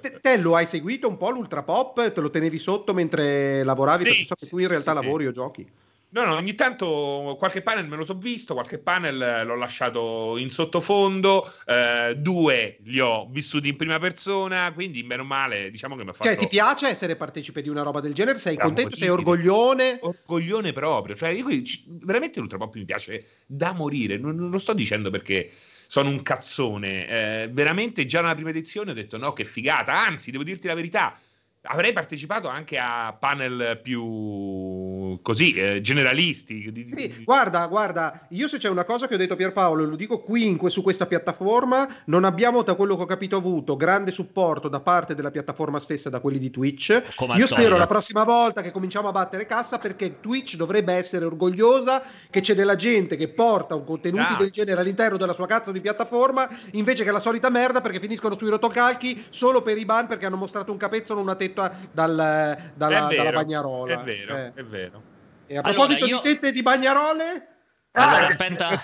Te, 0.00 0.20
te, 0.20 0.36
lo 0.36 0.54
hai 0.54 0.66
seguito 0.66 1.08
un 1.08 1.16
po' 1.16 1.30
l'ultra 1.30 1.62
pop? 1.62 2.12
Te 2.12 2.20
lo 2.20 2.30
tenevi 2.30 2.58
sotto 2.58 2.94
mentre 2.94 3.64
lavoravi? 3.64 4.04
Sì, 4.04 4.10
perché 4.10 4.24
so 4.24 4.34
che 4.36 4.46
tu 4.46 4.58
in 4.58 4.68
realtà 4.68 4.96
sì, 4.96 5.02
lavori 5.02 5.24
sì. 5.24 5.28
o 5.28 5.32
giochi. 5.32 5.70
No, 6.12 6.24
no, 6.24 6.34
ogni 6.34 6.56
tanto 6.56 7.36
qualche 7.38 7.62
panel 7.62 7.86
me 7.86 7.94
lo 7.94 8.04
so 8.04 8.14
visto, 8.14 8.54
qualche 8.54 8.78
panel 8.78 9.44
l'ho 9.46 9.54
lasciato 9.54 10.36
in 10.38 10.50
sottofondo, 10.50 11.52
eh, 11.64 12.16
due 12.16 12.78
li 12.82 12.98
ho 12.98 13.28
vissuti 13.30 13.68
in 13.68 13.76
prima 13.76 14.00
persona, 14.00 14.72
quindi 14.72 15.04
meno 15.04 15.22
male, 15.22 15.70
diciamo 15.70 15.94
che 15.94 16.02
mi 16.02 16.10
ha 16.10 16.12
cioè, 16.12 16.22
fatto... 16.22 16.30
Cioè, 16.30 16.38
ti 16.38 16.48
piace 16.48 16.88
essere 16.88 17.14
partecipe 17.14 17.62
di 17.62 17.68
una 17.68 17.82
roba 17.82 18.00
del 18.00 18.12
genere? 18.12 18.40
Sei 18.40 18.54
Siamo 18.54 18.72
contento? 18.72 18.96
Sei 18.96 19.08
orgoglione? 19.08 19.98
Orgoglione 20.02 20.72
proprio, 20.72 21.14
cioè 21.14 21.28
io 21.28 21.46
veramente 21.86 22.40
l'ultrapop 22.40 22.74
mi 22.74 22.84
piace 22.84 23.24
da 23.46 23.72
morire, 23.72 24.18
non, 24.18 24.34
non, 24.34 24.50
lo 24.50 24.58
sto 24.58 24.72
dicendo 24.72 25.10
perché 25.10 25.48
sono 25.86 26.08
un 26.08 26.22
cazzone, 26.22 27.06
eh, 27.06 27.48
veramente 27.52 28.04
già 28.06 28.20
nella 28.20 28.34
prima 28.34 28.50
edizione 28.50 28.90
ho 28.90 28.94
detto 28.94 29.16
no, 29.16 29.32
che 29.32 29.44
figata, 29.44 29.92
anzi, 29.92 30.32
devo 30.32 30.42
dirti 30.42 30.66
la 30.66 30.74
verità, 30.74 31.16
avrei 31.62 31.92
partecipato 31.92 32.48
anche 32.48 32.78
a 32.78 33.14
panel 33.18 33.80
più 33.82 35.18
così 35.22 35.52
eh, 35.52 35.80
generalisti. 35.80 36.70
Di, 36.72 36.92
sì, 36.96 37.22
guarda, 37.22 37.66
guarda, 37.66 38.26
io 38.30 38.48
se 38.48 38.58
c'è 38.58 38.68
una 38.68 38.84
cosa 38.84 39.06
che 39.06 39.14
ho 39.14 39.18
detto 39.18 39.34
a 39.34 39.36
Pierpaolo, 39.36 39.84
lo 39.84 39.96
dico 39.96 40.22
qui 40.22 40.46
in, 40.46 40.58
su 40.70 40.82
questa 40.82 41.06
piattaforma, 41.06 41.86
non 42.06 42.24
abbiamo 42.24 42.62
da 42.62 42.74
quello 42.74 42.96
che 42.96 43.02
ho 43.02 43.06
capito 43.06 43.36
avuto 43.36 43.76
grande 43.76 44.10
supporto 44.10 44.68
da 44.68 44.80
parte 44.80 45.14
della 45.14 45.30
piattaforma 45.30 45.80
stessa, 45.80 46.08
da 46.08 46.20
quelli 46.20 46.38
di 46.38 46.50
Twitch. 46.50 47.14
Come 47.16 47.36
io 47.36 47.46
spero 47.46 47.76
la 47.76 47.86
prossima 47.86 48.24
volta 48.24 48.62
che 48.62 48.70
cominciamo 48.70 49.08
a 49.08 49.12
battere 49.12 49.44
cassa 49.44 49.78
perché 49.78 50.20
Twitch 50.20 50.56
dovrebbe 50.56 50.94
essere 50.94 51.24
orgogliosa 51.24 52.02
che 52.30 52.40
c'è 52.40 52.54
della 52.54 52.76
gente 52.76 53.16
che 53.16 53.28
porta 53.28 53.74
un 53.74 53.84
contenuti 53.84 54.32
ah. 54.32 54.36
del 54.36 54.50
genere 54.50 54.80
all'interno 54.80 55.16
della 55.16 55.32
sua 55.32 55.46
cazzo 55.46 55.72
di 55.72 55.80
piattaforma 55.80 56.48
invece 56.72 57.04
che 57.04 57.10
la 57.10 57.18
solita 57.18 57.50
merda 57.50 57.80
perché 57.80 58.00
finiscono 58.00 58.36
sui 58.36 58.48
rotocalchi 58.48 59.26
solo 59.30 59.62
per 59.62 59.76
i 59.76 59.84
ban 59.84 60.06
perché 60.06 60.26
hanno 60.26 60.36
mostrato 60.36 60.72
un 60.72 60.78
capezzolo, 60.78 61.20
una 61.20 61.34
tetta 61.34 61.49
dal, 61.54 61.74
dalla, 62.74 63.06
vero, 63.06 63.22
dalla 63.22 63.32
bagnarola. 63.32 64.00
È 64.00 64.04
vero, 64.04 64.36
eh. 64.36 64.52
è 64.54 64.64
vero. 64.64 65.02
E 65.46 65.58
a 65.58 65.62
proposito 65.62 66.04
allora, 66.04 66.16
io... 66.16 66.22
di 66.22 66.32
tette 66.34 66.52
di 66.52 66.62
bagnarole, 66.62 67.48
allora, 67.92 68.22
ah, 68.22 68.26
aspetta. 68.26 68.68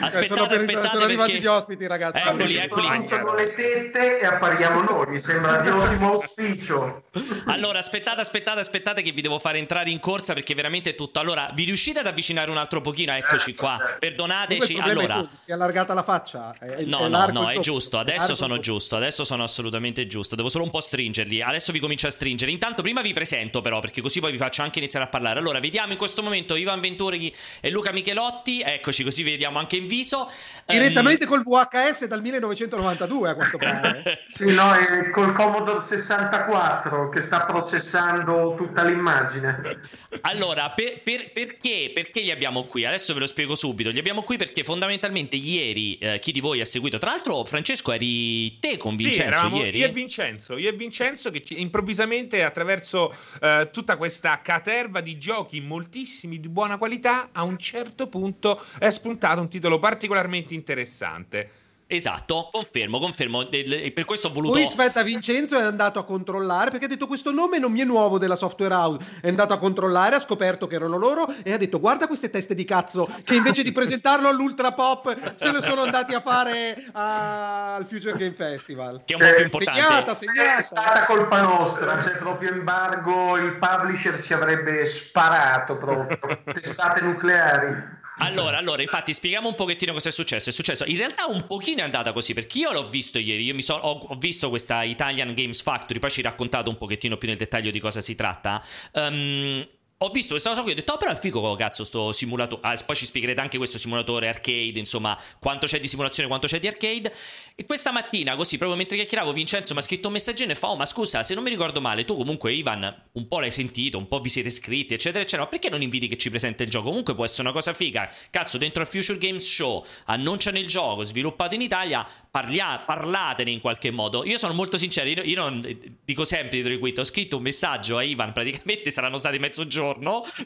aspettate, 0.00 0.54
aspettate. 0.54 0.88
Sono 0.88 1.04
arrivati 1.04 1.32
perché... 1.32 1.44
gli 1.44 1.48
ospiti, 1.48 1.86
ragazzi. 1.86 2.22
Eccoli, 2.26 2.56
eccoli. 2.56 2.86
Lanciano 2.86 3.34
le 3.34 3.52
tette 3.54 4.20
e 4.20 4.26
appariamo 4.26 4.82
noi. 4.82 5.06
Mi 5.08 5.18
sembra 5.18 5.58
di 5.58 5.68
ottimo 5.68 6.12
auspicio. 6.12 7.04
Allora, 7.46 7.78
aspettate, 7.78 8.20
aspettate, 8.20 8.60
aspettate, 8.60 9.02
che 9.02 9.12
vi 9.12 9.20
devo 9.20 9.38
fare 9.38 9.58
entrare 9.58 9.90
in 9.90 10.00
corsa 10.00 10.34
perché 10.34 10.54
veramente 10.54 10.90
è 10.90 10.94
tutto. 10.94 11.18
Allora, 11.18 11.50
vi 11.54 11.64
riuscite 11.64 12.00
ad 12.00 12.06
avvicinare 12.06 12.50
un 12.50 12.56
altro 12.56 12.80
pochino? 12.80 13.12
Eccoci 13.12 13.54
qua. 13.54 13.80
Perdonateci. 13.98 14.78
Allora, 14.78 15.28
si 15.42 15.50
è 15.50 15.54
allargata 15.54 15.94
la 15.94 16.02
faccia. 16.02 16.54
È, 16.58 16.84
no, 16.84 17.06
è 17.06 17.08
no, 17.08 17.26
no, 17.26 17.48
è 17.48 17.58
giusto. 17.58 17.98
Adesso 17.98 18.34
sono 18.34 18.58
giusto. 18.58 18.96
Adesso 18.96 19.24
sono 19.24 19.42
assolutamente 19.42 20.06
giusto. 20.06 20.36
Devo 20.36 20.48
solo 20.48 20.64
un 20.64 20.70
po' 20.70 20.80
stringerli. 20.80 21.42
Adesso 21.42 21.72
vi 21.72 21.80
comincio 21.80 22.06
a 22.06 22.10
stringere. 22.10 22.50
Intanto, 22.50 22.82
prima 22.82 23.00
vi 23.00 23.12
presento, 23.12 23.60
però, 23.60 23.80
perché 23.80 24.00
così 24.00 24.20
poi 24.20 24.32
vi 24.32 24.38
faccio 24.38 24.62
anche 24.62 24.78
iniziare 24.78 25.06
a 25.06 25.08
parlare. 25.08 25.38
Allora, 25.38 25.58
vediamo 25.58 25.92
in 25.92 25.98
questo 25.98 26.22
momento 26.22 26.54
Ivan 26.54 26.80
Venturi 26.80 27.34
e 27.60 27.70
Luca 27.70 27.90
Michelotti. 27.92 28.60
Eccoci, 28.60 29.02
così 29.02 29.22
vediamo 29.22 29.58
anche 29.58 29.65
in 29.74 29.86
viso. 29.86 30.30
Direttamente 30.64 31.24
um... 31.24 31.30
col 31.30 31.42
VHS 31.42 32.04
dal 32.06 32.22
1992, 32.22 33.28
a 33.28 33.34
quanto 33.34 33.58
pare. 33.58 34.24
sì, 34.28 34.54
no, 34.54 34.72
è 34.72 35.10
col 35.10 35.32
Commodore 35.32 35.80
64 35.80 37.08
che 37.08 37.22
sta 37.22 37.40
processando 37.40 38.54
tutta 38.56 38.84
l'immagine. 38.84 39.80
Allora, 40.20 40.70
per, 40.70 41.02
per, 41.02 41.32
perché, 41.32 41.90
perché 41.92 42.20
li 42.20 42.30
abbiamo 42.30 42.64
qui? 42.64 42.84
Adesso 42.84 43.14
ve 43.14 43.20
lo 43.20 43.26
spiego 43.26 43.54
subito. 43.54 43.90
Li 43.90 43.98
abbiamo 43.98 44.22
qui 44.22 44.36
perché 44.36 44.62
fondamentalmente 44.62 45.36
ieri, 45.36 45.98
eh, 45.98 46.18
chi 46.18 46.32
di 46.32 46.40
voi 46.40 46.60
ha 46.60 46.64
seguito, 46.64 46.98
tra 46.98 47.10
l'altro 47.10 47.44
Francesco 47.44 47.92
eri 47.92 48.58
te 48.58 48.76
con 48.76 48.96
Vincenzo 48.96 49.48
sì, 49.48 49.56
ieri? 49.56 49.78
Io 49.78 49.86
e 49.86 49.92
Vincenzo, 49.92 50.56
io 50.56 50.68
e 50.68 50.72
Vincenzo 50.72 51.30
che 51.30 51.42
ci, 51.42 51.60
improvvisamente 51.60 52.42
attraverso 52.42 53.14
eh, 53.40 53.70
tutta 53.72 53.96
questa 53.96 54.40
caterva 54.42 55.00
di 55.00 55.18
giochi 55.18 55.60
moltissimi 55.60 56.40
di 56.40 56.48
buona 56.48 56.76
qualità 56.76 57.30
a 57.32 57.42
un 57.42 57.58
certo 57.58 58.08
punto 58.08 58.62
è 58.78 58.90
spuntato 58.90 59.40
un 59.40 59.48
titolo 59.56 59.78
particolarmente 59.78 60.54
interessante 60.54 61.64
Esatto, 61.88 62.48
confermo, 62.50 62.98
confermo. 62.98 63.48
E 63.48 63.92
per 63.94 64.04
questo 64.04 64.26
ho 64.26 64.32
voluto. 64.32 64.54
Poi 64.54 64.64
aspetta, 64.64 65.04
Vincenzo 65.04 65.56
è 65.56 65.62
andato 65.62 66.00
a 66.00 66.04
controllare 66.04 66.70
perché 66.70 66.86
ha 66.86 66.88
detto 66.88 67.06
questo 67.06 67.30
nome 67.30 67.60
non 67.60 67.70
mi 67.70 67.80
è 67.80 67.84
nuovo 67.84 68.18
della 68.18 68.34
software 68.34 68.74
house. 68.74 69.20
È 69.20 69.28
andato 69.28 69.52
a 69.52 69.58
controllare, 69.58 70.16
ha 70.16 70.20
scoperto 70.20 70.66
che 70.66 70.74
erano 70.74 70.96
loro 70.96 71.32
e 71.44 71.52
ha 71.52 71.56
detto: 71.56 71.78
Guarda 71.78 72.08
queste 72.08 72.28
teste 72.28 72.56
di 72.56 72.64
cazzo 72.64 73.08
che 73.22 73.36
invece 73.36 73.62
di 73.62 73.70
presentarlo 73.70 74.26
all'Ultra 74.26 74.72
Pop 74.72 75.16
se 75.36 75.52
ne 75.52 75.60
sono 75.60 75.82
andati 75.82 76.12
a 76.12 76.20
fare 76.20 76.86
a... 76.90 77.76
al 77.76 77.86
Future 77.86 78.18
Game 78.18 78.34
Festival. 78.34 79.02
Che 79.04 79.14
è 79.14 79.16
un 79.16 79.22
po' 79.22 79.34
più 79.34 79.44
importante. 79.44 79.80
Segnata, 79.80 80.14
segnata. 80.16 80.56
È 80.56 80.62
stata 80.62 81.04
colpa 81.06 81.40
nostra. 81.40 81.98
C'è 81.98 82.16
proprio 82.16 82.50
embargo. 82.50 83.36
Il 83.36 83.58
publisher 83.58 84.20
ci 84.20 84.32
avrebbe 84.32 84.84
sparato 84.86 85.76
proprio. 85.76 86.18
Testate 86.52 87.00
nucleari. 87.02 87.95
Allora, 88.18 88.56
allora, 88.58 88.82
infatti, 88.82 89.12
spieghiamo 89.12 89.48
un 89.48 89.54
pochettino 89.54 89.92
cosa 89.92 90.08
è 90.08 90.12
successo. 90.12 90.50
È 90.50 90.52
successo, 90.52 90.84
in 90.86 90.96
realtà, 90.96 91.26
un 91.26 91.46
pochino 91.46 91.80
è 91.80 91.82
andata 91.82 92.12
così 92.12 92.32
perché 92.32 92.58
io 92.58 92.72
l'ho 92.72 92.88
visto 92.88 93.18
ieri. 93.18 93.44
Io 93.44 93.60
so, 93.60 93.74
ho, 93.74 94.06
ho, 94.08 94.14
visto 94.16 94.48
questa 94.48 94.82
Italian 94.82 95.34
Games 95.34 95.60
Factory. 95.60 95.98
Poi 95.98 96.10
ci 96.10 96.22
raccontate 96.22 96.68
un 96.68 96.78
pochettino 96.78 97.16
più 97.16 97.28
nel 97.28 97.36
dettaglio 97.36 97.70
di 97.70 97.80
cosa 97.80 98.00
si 98.00 98.14
tratta. 98.14 98.64
Um, 98.92 99.66
ho 99.98 100.10
visto 100.10 100.32
questa 100.32 100.50
cosa 100.50 100.60
qui, 100.60 100.72
ho 100.72 100.74
detto, 100.74 100.92
oh, 100.92 100.98
però 100.98 101.10
è 101.10 101.16
figo, 101.16 101.54
cazzo, 101.54 101.82
sto 101.82 102.12
simulatore. 102.12 102.60
Ah, 102.64 102.76
poi 102.84 102.94
ci 102.94 103.06
spiegherete 103.06 103.40
anche 103.40 103.56
questo 103.56 103.78
simulatore 103.78 104.28
arcade, 104.28 104.78
insomma, 104.78 105.18
quanto 105.40 105.66
c'è 105.66 105.80
di 105.80 105.88
simulazione, 105.88 106.28
quanto 106.28 106.46
c'è 106.46 106.60
di 106.60 106.66
arcade. 106.66 107.10
E 107.54 107.64
questa 107.64 107.92
mattina, 107.92 108.36
così, 108.36 108.58
proprio 108.58 108.76
mentre 108.76 108.98
chiacchieravo, 108.98 109.32
Vincenzo 109.32 109.72
mi 109.72 109.78
ha 109.78 109.82
scritto 109.82 110.08
un 110.08 110.12
messaggino 110.12 110.52
e 110.52 110.54
fa, 110.54 110.68
oh, 110.68 110.76
ma 110.76 110.84
scusa, 110.84 111.22
se 111.22 111.32
non 111.32 111.42
mi 111.42 111.48
ricordo 111.48 111.80
male, 111.80 112.04
tu 112.04 112.14
comunque, 112.14 112.52
Ivan, 112.52 113.04
un 113.12 113.26
po' 113.26 113.40
l'hai 113.40 113.50
sentito, 113.50 113.96
un 113.96 114.06
po' 114.06 114.20
vi 114.20 114.28
siete 114.28 114.48
iscritti, 114.48 114.92
eccetera, 114.92 115.22
eccetera. 115.22 115.44
Ma 115.44 115.48
perché 115.48 115.70
non 115.70 115.80
inviti 115.80 116.08
che 116.08 116.18
ci 116.18 116.28
presenta 116.28 116.62
il 116.62 116.68
gioco? 116.68 116.88
Comunque 116.88 117.14
può 117.14 117.24
essere 117.24 117.44
una 117.44 117.52
cosa 117.52 117.72
figa. 117.72 118.12
Cazzo, 118.28 118.58
dentro 118.58 118.82
al 118.82 118.88
Future 118.88 119.16
Games 119.16 119.42
Show, 119.42 119.82
annunciano 120.04 120.58
il 120.58 120.66
gioco, 120.66 121.04
sviluppato 121.04 121.54
in 121.54 121.62
Italia, 121.62 122.06
parlia- 122.30 122.80
parlatene 122.80 123.50
in 123.50 123.60
qualche 123.60 123.90
modo. 123.90 124.26
Io 124.26 124.36
sono 124.36 124.52
molto 124.52 124.76
sincero, 124.76 125.22
io, 125.22 125.36
non 125.36 125.62
dico 126.04 126.26
sempre 126.26 126.60
di 126.60 126.78
Quit, 126.78 126.98
ho 126.98 127.04
scritto 127.04 127.38
un 127.38 127.42
messaggio 127.42 127.96
a 127.96 128.02
Ivan, 128.02 128.34
praticamente 128.34 128.90
saranno 128.90 129.16
stati 129.16 129.38
mezzogiorno, 129.38 129.84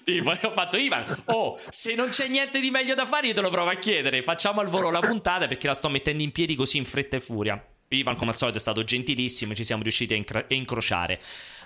tipo, 0.05 0.30
ho 0.43 0.53
fatto 0.53 0.76
Ivan, 0.76 1.22
oh, 1.26 1.59
se 1.68 1.95
non 1.95 2.09
c'è 2.09 2.28
niente 2.28 2.61
di 2.61 2.70
meglio 2.70 2.95
da 2.95 3.07
fare 3.07 3.28
io 3.28 3.34
te 3.34 3.41
lo 3.41 3.51
provo 3.51 3.70
a 3.70 3.74
chiedere, 3.74 4.22
facciamo 4.22 4.61
al 4.61 4.68
volo 4.68 4.91
la 4.91 5.01
puntata 5.01 5.47
perché 5.47 5.66
la 5.66 5.74
sto 5.74 5.88
mettendo 5.88 6.22
in 6.22 6.32
piedi 6.32 6.55
così 6.55 6.76
in 6.76 6.84
fretta 6.84 7.16
e 7.16 7.20
furia. 7.20 7.64
Ivan 7.93 8.16
come 8.16 8.30
al 8.30 8.36
solito 8.36 8.59
è 8.59 8.61
stato 8.61 8.84
gentilissimo, 8.84 9.55
ci 9.55 9.64
siamo 9.64 9.82
riusciti 9.82 10.12
a, 10.12 10.16
incro- 10.16 10.38
a 10.49 10.55
incrociare. 10.55 11.20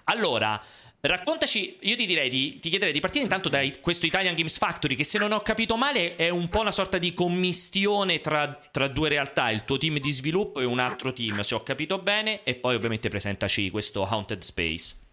Allora, 0.05 0.61
Raccontaci, 1.07 1.77
io 1.81 1.97
ti 1.97 2.07
direi 2.07 2.31
di, 2.31 2.59
ti 2.61 2.71
chiederei 2.71 2.95
di 2.95 3.01
partire 3.01 3.25
intanto 3.25 3.51
da 3.51 3.61
questo 3.83 4.07
Italian 4.07 4.35
Games 4.35 4.57
Factory, 4.57 4.95
che 4.95 5.05
se 5.05 5.19
non 5.19 5.33
ho 5.33 5.41
capito 5.41 5.77
male 5.77 6.17
è 6.17 6.31
un 6.31 6.49
po' 6.49 6.61
una 6.61 6.71
sorta 6.71 6.97
di 6.97 7.13
commistione 7.13 8.21
tra, 8.21 8.59
tra, 8.71 8.89
due 8.89 9.11
realtà, 9.11 9.51
il 9.51 9.67
tuo 9.67 9.77
team 9.77 9.99
di 9.99 10.11
sviluppo 10.11 10.61
e 10.61 10.65
un 10.65 10.79
altro 10.79 11.13
team, 11.13 11.41
se 11.41 11.55
ho 11.55 11.63
capito 11.63 11.99
bene, 11.99 12.43
e 12.43 12.55
poi 12.55 12.75
ovviamente 12.75 13.11
presentaci 13.11 13.69
questo 13.69 14.07
Haunted 14.07 14.41
Space. 14.41 15.04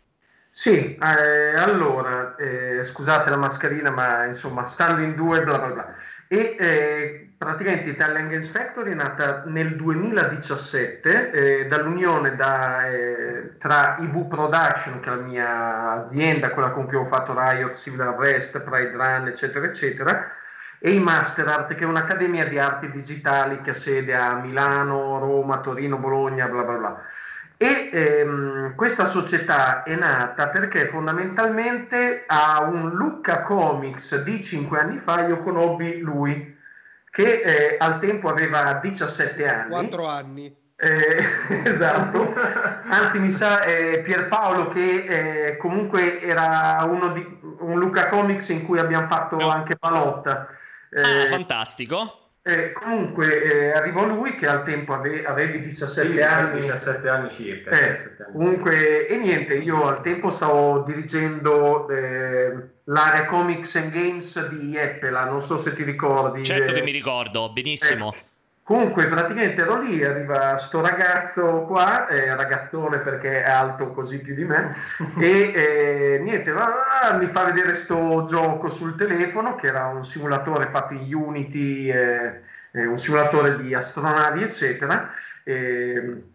Sì, 0.53 0.95
eh, 0.97 1.55
allora, 1.55 2.35
eh, 2.35 2.83
scusate 2.83 3.29
la 3.29 3.37
mascherina, 3.37 3.89
ma 3.89 4.25
insomma, 4.25 4.65
stando 4.65 5.01
in 5.01 5.15
due, 5.15 5.43
bla 5.43 5.57
bla 5.57 5.69
bla. 5.69 5.95
E 6.27 6.55
eh, 6.59 7.33
praticamente 7.37 7.89
Italian 7.89 8.27
Games 8.29 8.49
Factory 8.49 8.91
è 8.91 8.93
nata 8.93 9.43
nel 9.45 9.75
2017 9.77 11.31
eh, 11.31 11.65
dall'unione 11.67 12.35
da, 12.35 12.85
eh, 12.89 13.55
tra 13.57 13.95
IV 13.99 14.27
Production, 14.27 14.99
che 14.99 15.09
è 15.11 15.15
la 15.15 15.21
mia 15.21 15.91
azienda, 16.05 16.49
quella 16.51 16.71
con 16.71 16.85
cui 16.85 16.97
ho 16.97 17.05
fatto 17.07 17.33
Riot, 17.33 17.73
Civil 17.73 18.01
Arrest, 18.01 18.61
Pride 18.61 18.91
Run, 18.91 19.27
eccetera, 19.27 19.65
eccetera, 19.65 20.29
e 20.79 20.91
i 20.91 20.99
Master 20.99 21.47
Art, 21.47 21.73
che 21.75 21.83
è 21.83 21.87
un'accademia 21.87 22.45
di 22.45 22.59
arti 22.59 22.89
digitali 22.91 23.61
che 23.61 23.69
ha 23.69 23.73
sede 23.73 24.13
a 24.15 24.35
Milano, 24.35 25.17
Roma, 25.19 25.61
Torino, 25.61 25.97
Bologna, 25.97 26.47
bla 26.47 26.63
bla 26.63 26.77
bla. 26.77 27.01
E 27.61 27.91
ehm, 27.93 28.73
questa 28.73 29.05
società 29.05 29.83
è 29.83 29.93
nata 29.93 30.47
perché 30.47 30.87
fondamentalmente 30.87 32.23
a 32.25 32.63
un 32.63 32.89
Lucca 32.89 33.43
Comics 33.43 34.23
di 34.23 34.41
5 34.41 34.79
anni 34.79 34.97
fa 34.97 35.27
io 35.27 35.37
conobbi 35.37 35.99
lui, 35.99 36.57
che 37.11 37.41
eh, 37.41 37.77
al 37.79 37.99
tempo 37.99 38.29
aveva 38.29 38.79
17 38.81 39.47
anni. 39.47 39.69
4 39.69 40.07
anni. 40.07 40.55
Eh, 40.75 41.23
esatto, 41.69 42.33
anzi 42.89 43.19
mi 43.19 43.29
sa 43.29 43.61
eh, 43.61 43.99
Pierpaolo 43.99 44.69
che 44.69 45.03
eh, 45.49 45.57
comunque 45.57 46.19
era 46.19 46.83
uno 46.89 47.09
di 47.09 47.39
un 47.59 47.77
Luca 47.77 48.07
Comics 48.07 48.49
in 48.49 48.65
cui 48.65 48.79
abbiamo 48.79 49.05
fatto 49.05 49.37
anche 49.47 49.75
Palotta. 49.75 50.47
ah, 50.95 51.27
fantastico. 51.27 52.20
Eh, 52.43 52.71
comunque 52.71 53.43
eh, 53.43 53.71
arrivò 53.71 54.03
lui 54.03 54.33
che 54.33 54.47
al 54.47 54.63
tempo 54.63 54.93
ave- 54.93 55.23
avevi 55.25 55.61
17 55.61 56.11
sì, 56.11 56.19
anni. 56.21 56.59
17 56.61 57.07
anni 57.07 57.29
circa 57.29 57.69
eh, 57.69 57.89
17 57.91 58.23
anni. 58.23 58.33
comunque 58.33 59.07
e 59.07 59.17
niente 59.17 59.53
io 59.53 59.85
al 59.85 60.01
tempo 60.01 60.31
stavo 60.31 60.79
dirigendo 60.81 61.87
eh, 61.89 62.51
l'area 62.85 63.25
comics 63.25 63.75
and 63.75 63.91
games 63.91 64.47
di 64.47 64.75
Eppela 64.75 65.25
non 65.25 65.39
so 65.39 65.55
se 65.55 65.75
ti 65.75 65.83
ricordi 65.83 66.43
certo 66.43 66.71
che 66.71 66.81
mi 66.81 66.91
ricordo 66.91 67.51
benissimo. 67.51 68.11
Eh, 68.11 68.29
Comunque, 68.63 69.07
praticamente 69.07 69.61
ero 69.61 69.81
lì, 69.81 70.03
arriva 70.03 70.55
sto 70.57 70.81
ragazzo 70.81 71.63
qua, 71.67 72.07
eh, 72.07 72.33
ragazzone 72.35 72.99
perché 72.99 73.43
è 73.43 73.49
alto 73.49 73.91
così 73.91 74.21
più 74.21 74.35
di 74.35 74.45
me, 74.45 74.75
e 75.19 75.51
eh, 75.53 76.19
niente, 76.21 76.51
va, 76.51 76.71
va, 77.01 77.17
mi 77.17 77.25
fa 77.27 77.45
vedere 77.45 77.73
sto 77.73 78.23
gioco 78.27 78.69
sul 78.69 78.95
telefono, 78.95 79.55
che 79.55 79.67
era 79.67 79.87
un 79.87 80.03
simulatore 80.03 80.67
fatto 80.67 80.93
in 80.93 81.13
Unity, 81.13 81.89
eh, 81.89 82.39
un 82.71 82.97
simulatore 82.97 83.57
di 83.57 83.73
astronavi, 83.73 84.43
eccetera, 84.43 85.09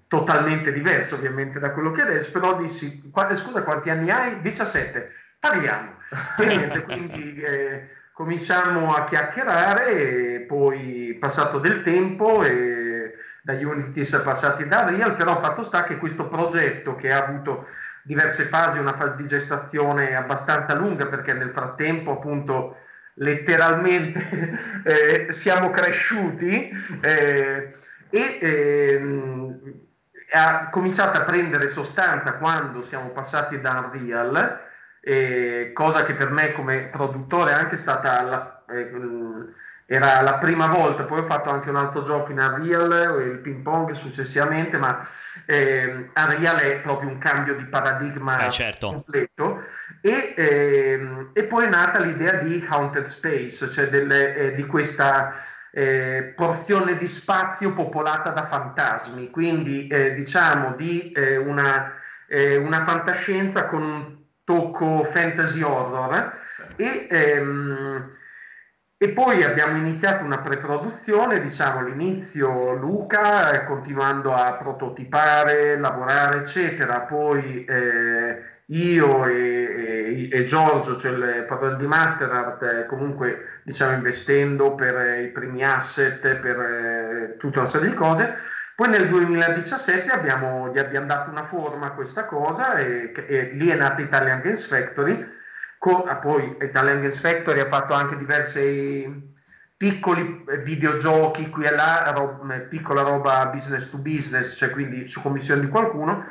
totalmente 0.08 0.72
diverso 0.72 1.14
ovviamente 1.14 1.58
da 1.60 1.70
quello 1.70 1.92
che 1.92 2.02
adesso, 2.02 2.32
però 2.32 2.56
dissi, 2.56 3.00
scusa, 3.34 3.62
quanti 3.62 3.88
anni 3.88 4.10
hai? 4.10 4.40
17, 4.40 5.10
parliamo. 5.38 5.94
E 6.38 6.44
niente, 6.44 6.82
quindi 6.82 7.40
cominciamo 8.16 8.94
a 8.94 9.04
chiacchierare 9.04 10.36
e 10.36 10.40
poi 10.40 11.14
passato 11.20 11.58
del 11.58 11.82
tempo 11.82 12.42
e 12.42 13.12
da 13.42 13.52
Unity 13.52 14.06
si 14.06 14.16
è 14.16 14.22
passati 14.22 14.66
da 14.66 14.88
Real, 14.88 15.16
però 15.16 15.38
fatto 15.38 15.62
sta 15.62 15.82
che 15.82 15.98
questo 15.98 16.26
progetto 16.26 16.96
che 16.96 17.12
ha 17.12 17.22
avuto 17.22 17.68
diverse 18.00 18.46
fasi, 18.46 18.78
una 18.78 18.96
fase 18.96 19.16
di 19.16 19.26
gestazione 19.26 20.16
abbastanza 20.16 20.72
lunga 20.72 21.08
perché 21.08 21.34
nel 21.34 21.50
frattempo 21.50 22.12
appunto 22.12 22.78
letteralmente 23.16 24.60
eh, 24.82 25.26
siamo 25.30 25.68
cresciuti 25.68 26.70
eh, 27.02 27.74
e 28.08 28.38
eh, 28.40 29.60
ha 30.32 30.70
cominciato 30.70 31.18
a 31.18 31.24
prendere 31.24 31.68
sostanza 31.68 32.32
quando 32.36 32.80
siamo 32.80 33.10
passati 33.10 33.60
da 33.60 33.90
Unreal 33.92 34.74
eh, 35.08 35.70
cosa 35.72 36.02
che 36.02 36.14
per 36.14 36.30
me 36.30 36.50
come 36.50 36.88
produttore 36.90 37.52
è 37.52 37.54
anche 37.54 37.76
stata 37.76 38.22
la, 38.22 38.64
eh, 38.68 38.90
era 39.86 40.20
la 40.20 40.38
prima 40.38 40.66
volta, 40.66 41.04
poi 41.04 41.20
ho 41.20 41.24
fatto 41.24 41.48
anche 41.48 41.70
un 41.70 41.76
altro 41.76 42.02
gioco 42.02 42.32
in 42.32 42.40
Unreal, 42.40 43.22
il 43.22 43.38
ping 43.38 43.62
pong 43.62 43.92
successivamente, 43.92 44.78
ma 44.78 45.06
eh, 45.44 46.10
Unreal 46.12 46.58
è 46.58 46.80
proprio 46.80 47.08
un 47.08 47.18
cambio 47.18 47.54
di 47.54 47.62
paradigma 47.66 48.46
eh, 48.46 48.50
certo. 48.50 48.88
completo. 48.88 49.62
E, 50.00 50.34
eh, 50.36 51.28
e, 51.32 51.44
poi 51.44 51.66
è 51.66 51.68
nata 51.68 52.00
l'idea 52.00 52.32
di 52.32 52.66
Haunted 52.68 53.06
Space, 53.06 53.70
cioè 53.70 53.88
delle, 53.88 54.34
eh, 54.34 54.54
di 54.56 54.66
questa 54.66 55.34
eh, 55.70 56.32
porzione 56.34 56.96
di 56.96 57.06
spazio 57.06 57.72
popolata 57.72 58.30
da 58.30 58.48
fantasmi, 58.48 59.30
quindi 59.30 59.86
eh, 59.86 60.14
diciamo 60.14 60.74
di 60.74 61.12
una, 61.44 61.92
una 62.28 62.84
fantascienza 62.84 63.66
con 63.66 63.82
un 63.82 64.15
tocco 64.46 65.02
fantasy 65.02 65.60
horror 65.60 66.32
e, 66.76 67.08
ehm, 67.10 68.12
e, 68.96 69.08
poi 69.10 69.42
abbiamo 69.42 69.76
iniziato 69.76 70.24
una 70.24 70.38
pre-produzione, 70.38 71.40
diciamo 71.40 71.80
all'inizio 71.80 72.72
Luca 72.72 73.50
eh, 73.50 73.64
continuando 73.64 74.32
a 74.32 74.54
prototipare, 74.54 75.76
lavorare 75.76 76.38
eccetera, 76.38 77.00
poi 77.00 77.64
eh, 77.64 78.40
io 78.66 79.26
e, 79.26 79.34
e, 79.34 80.28
e, 80.30 80.44
Giorgio, 80.44 80.96
cioè 80.96 81.10
il 81.10 81.44
padrone 81.46 81.76
di 81.76 81.86
Master 81.86 82.30
Art, 82.30 82.62
eh, 82.62 82.86
comunque 82.86 83.60
diciamo 83.64 83.96
investendo 83.96 84.76
per 84.76 84.96
eh, 84.96 85.22
i 85.24 85.28
primi 85.30 85.64
asset, 85.64 86.36
per 86.36 86.60
eh, 86.60 87.36
tutta 87.36 87.60
una 87.60 87.68
serie 87.68 87.90
di 87.90 87.94
cose 87.94 88.34
poi 88.76 88.88
nel 88.90 89.08
2017 89.08 90.10
abbiamo, 90.10 90.70
gli 90.70 90.78
abbiamo 90.78 91.06
dato 91.06 91.30
una 91.30 91.44
forma 91.44 91.86
a 91.86 91.92
questa 91.92 92.26
cosa 92.26 92.74
e, 92.74 93.10
e 93.26 93.50
lì 93.54 93.68
è 93.68 93.74
nata 93.74 94.02
Italian 94.02 94.42
Games 94.42 94.66
Factory. 94.66 95.26
Co- 95.78 96.04
ah, 96.04 96.16
poi 96.16 96.58
Italian 96.60 97.00
Games 97.00 97.18
Factory 97.18 97.60
ha 97.60 97.68
fatto 97.68 97.94
anche 97.94 98.18
diversi 98.18 99.34
piccoli 99.78 100.44
videogiochi 100.62 101.48
qui 101.48 101.64
e 101.64 101.70
là, 101.70 102.12
ro- 102.14 102.46
eh, 102.52 102.60
piccola 102.60 103.00
roba 103.00 103.46
business 103.46 103.88
to 103.88 103.96
business, 103.96 104.54
cioè 104.58 104.68
quindi 104.68 105.06
su 105.06 105.22
commissione 105.22 105.62
di 105.62 105.68
qualcuno, 105.68 106.26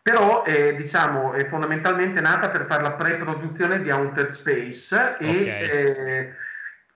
però 0.00 0.42
eh, 0.46 0.74
diciamo 0.76 1.34
è 1.34 1.44
fondamentalmente 1.44 2.22
nata 2.22 2.48
per 2.48 2.64
fare 2.64 2.82
la 2.82 2.92
pre-produzione 2.92 3.82
di 3.82 3.90
Haunted 3.90 4.30
Space 4.30 5.16
e 5.18 5.28
okay. 5.28 5.46
eh, 5.46 6.34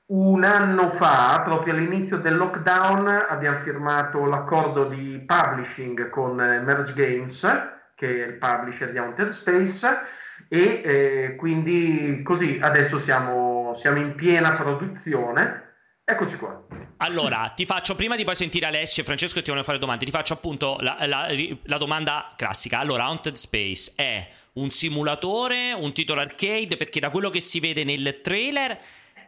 un 0.08 0.42
anno 0.44 0.88
fa, 0.88 1.42
proprio 1.44 1.74
all'inizio 1.74 2.16
del 2.18 2.36
lockdown, 2.36 3.26
abbiamo 3.28 3.60
firmato 3.60 4.24
l'accordo 4.24 4.84
di 4.84 5.22
publishing 5.26 6.08
con 6.08 6.40
eh, 6.40 6.60
Merge 6.60 6.94
Games, 6.94 7.46
che 7.94 8.24
è 8.24 8.26
il 8.26 8.38
publisher 8.38 8.90
di 8.90 8.98
Haunted 8.98 9.28
Space, 9.28 9.86
e 10.48 10.82
eh, 10.84 11.36
quindi 11.36 12.22
così 12.22 12.58
adesso 12.62 12.98
siamo, 12.98 13.74
siamo 13.74 13.98
in 13.98 14.14
piena 14.14 14.52
produzione. 14.52 15.64
Eccoci 16.04 16.38
qua. 16.38 16.64
Allora, 16.98 17.52
ti 17.54 17.66
faccio 17.66 17.94
prima 17.94 18.16
di 18.16 18.24
poi 18.24 18.34
sentire 18.34 18.64
Alessio 18.64 19.02
e 19.02 19.04
Francesco 19.04 19.34
che 19.34 19.40
ti 19.42 19.48
vogliono 19.48 19.66
fare 19.66 19.78
domande, 19.78 20.06
ti 20.06 20.10
faccio 20.10 20.32
appunto 20.32 20.78
la, 20.80 20.96
la, 21.02 21.28
la 21.64 21.76
domanda 21.76 22.32
classica. 22.34 22.78
Allora, 22.78 23.04
Haunted 23.04 23.34
Space 23.34 23.92
è 23.94 24.26
un 24.54 24.70
simulatore, 24.70 25.74
un 25.74 25.92
titolo 25.92 26.22
arcade, 26.22 26.78
perché 26.78 26.98
da 26.98 27.10
quello 27.10 27.28
che 27.28 27.40
si 27.40 27.60
vede 27.60 27.84
nel 27.84 28.20
trailer 28.22 28.78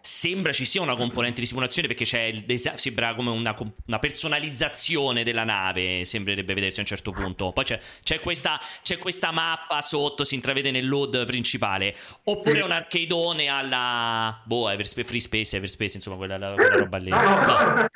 sembra 0.01 0.53
ci 0.53 0.64
sia 0.64 0.80
una 0.80 0.96
componente 0.96 1.40
di 1.40 1.46
simulazione 1.46 1.88
perché 1.88 2.05
c'è 2.05 2.22
il 2.22 2.44
desa- 2.44 2.76
sembra 2.76 3.14
come 3.14 3.30
una, 3.30 3.55
una, 3.86 3.98
personalizzazione 3.98 5.24
della 5.24 5.44
nave, 5.44 6.05
sembrerebbe 6.05 6.55
vedersi 6.55 6.78
a 6.78 6.82
un 6.82 6.88
certo 6.88 7.11
punto. 7.11 7.53
Poi 7.53 7.64
c'è, 7.64 7.78
c'è, 8.03 8.18
questa, 8.20 8.61
c'è 8.82 8.98
questa, 8.98 9.30
mappa 9.30 9.80
sotto, 9.82 10.24
si 10.24 10.34
intravede 10.34 10.70
nel 10.70 10.88
load 10.88 11.24
principale. 11.26 11.94
Oppure 12.24 12.57
sì. 12.57 12.62
un 12.62 12.70
arcadeone 12.70 13.48
alla 13.48 14.40
boh, 14.44 14.70
Everspace, 14.70 15.07
Free 15.07 15.20
Space, 15.20 15.57
Everspace, 15.57 15.96
insomma, 15.96 16.16
quella, 16.16 16.36
quella 16.55 16.76
roba 16.76 16.96
lì. 16.96 17.11
No. 17.11 17.88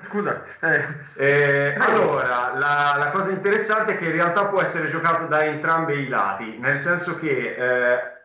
Scusa. 0.08 0.42
Eh, 0.60 0.84
eh, 1.24 1.74
allora, 1.78 2.52
la, 2.56 2.94
la, 2.96 3.10
cosa 3.10 3.30
interessante 3.30 3.92
è 3.92 3.96
che 3.96 4.06
in 4.06 4.12
realtà 4.12 4.46
può 4.46 4.60
essere 4.60 4.88
giocato 4.88 5.26
da 5.26 5.44
entrambi 5.44 5.94
i 5.94 6.08
lati, 6.08 6.56
nel 6.58 6.78
senso 6.78 7.16
che 7.18 7.54
eh, 7.54 8.19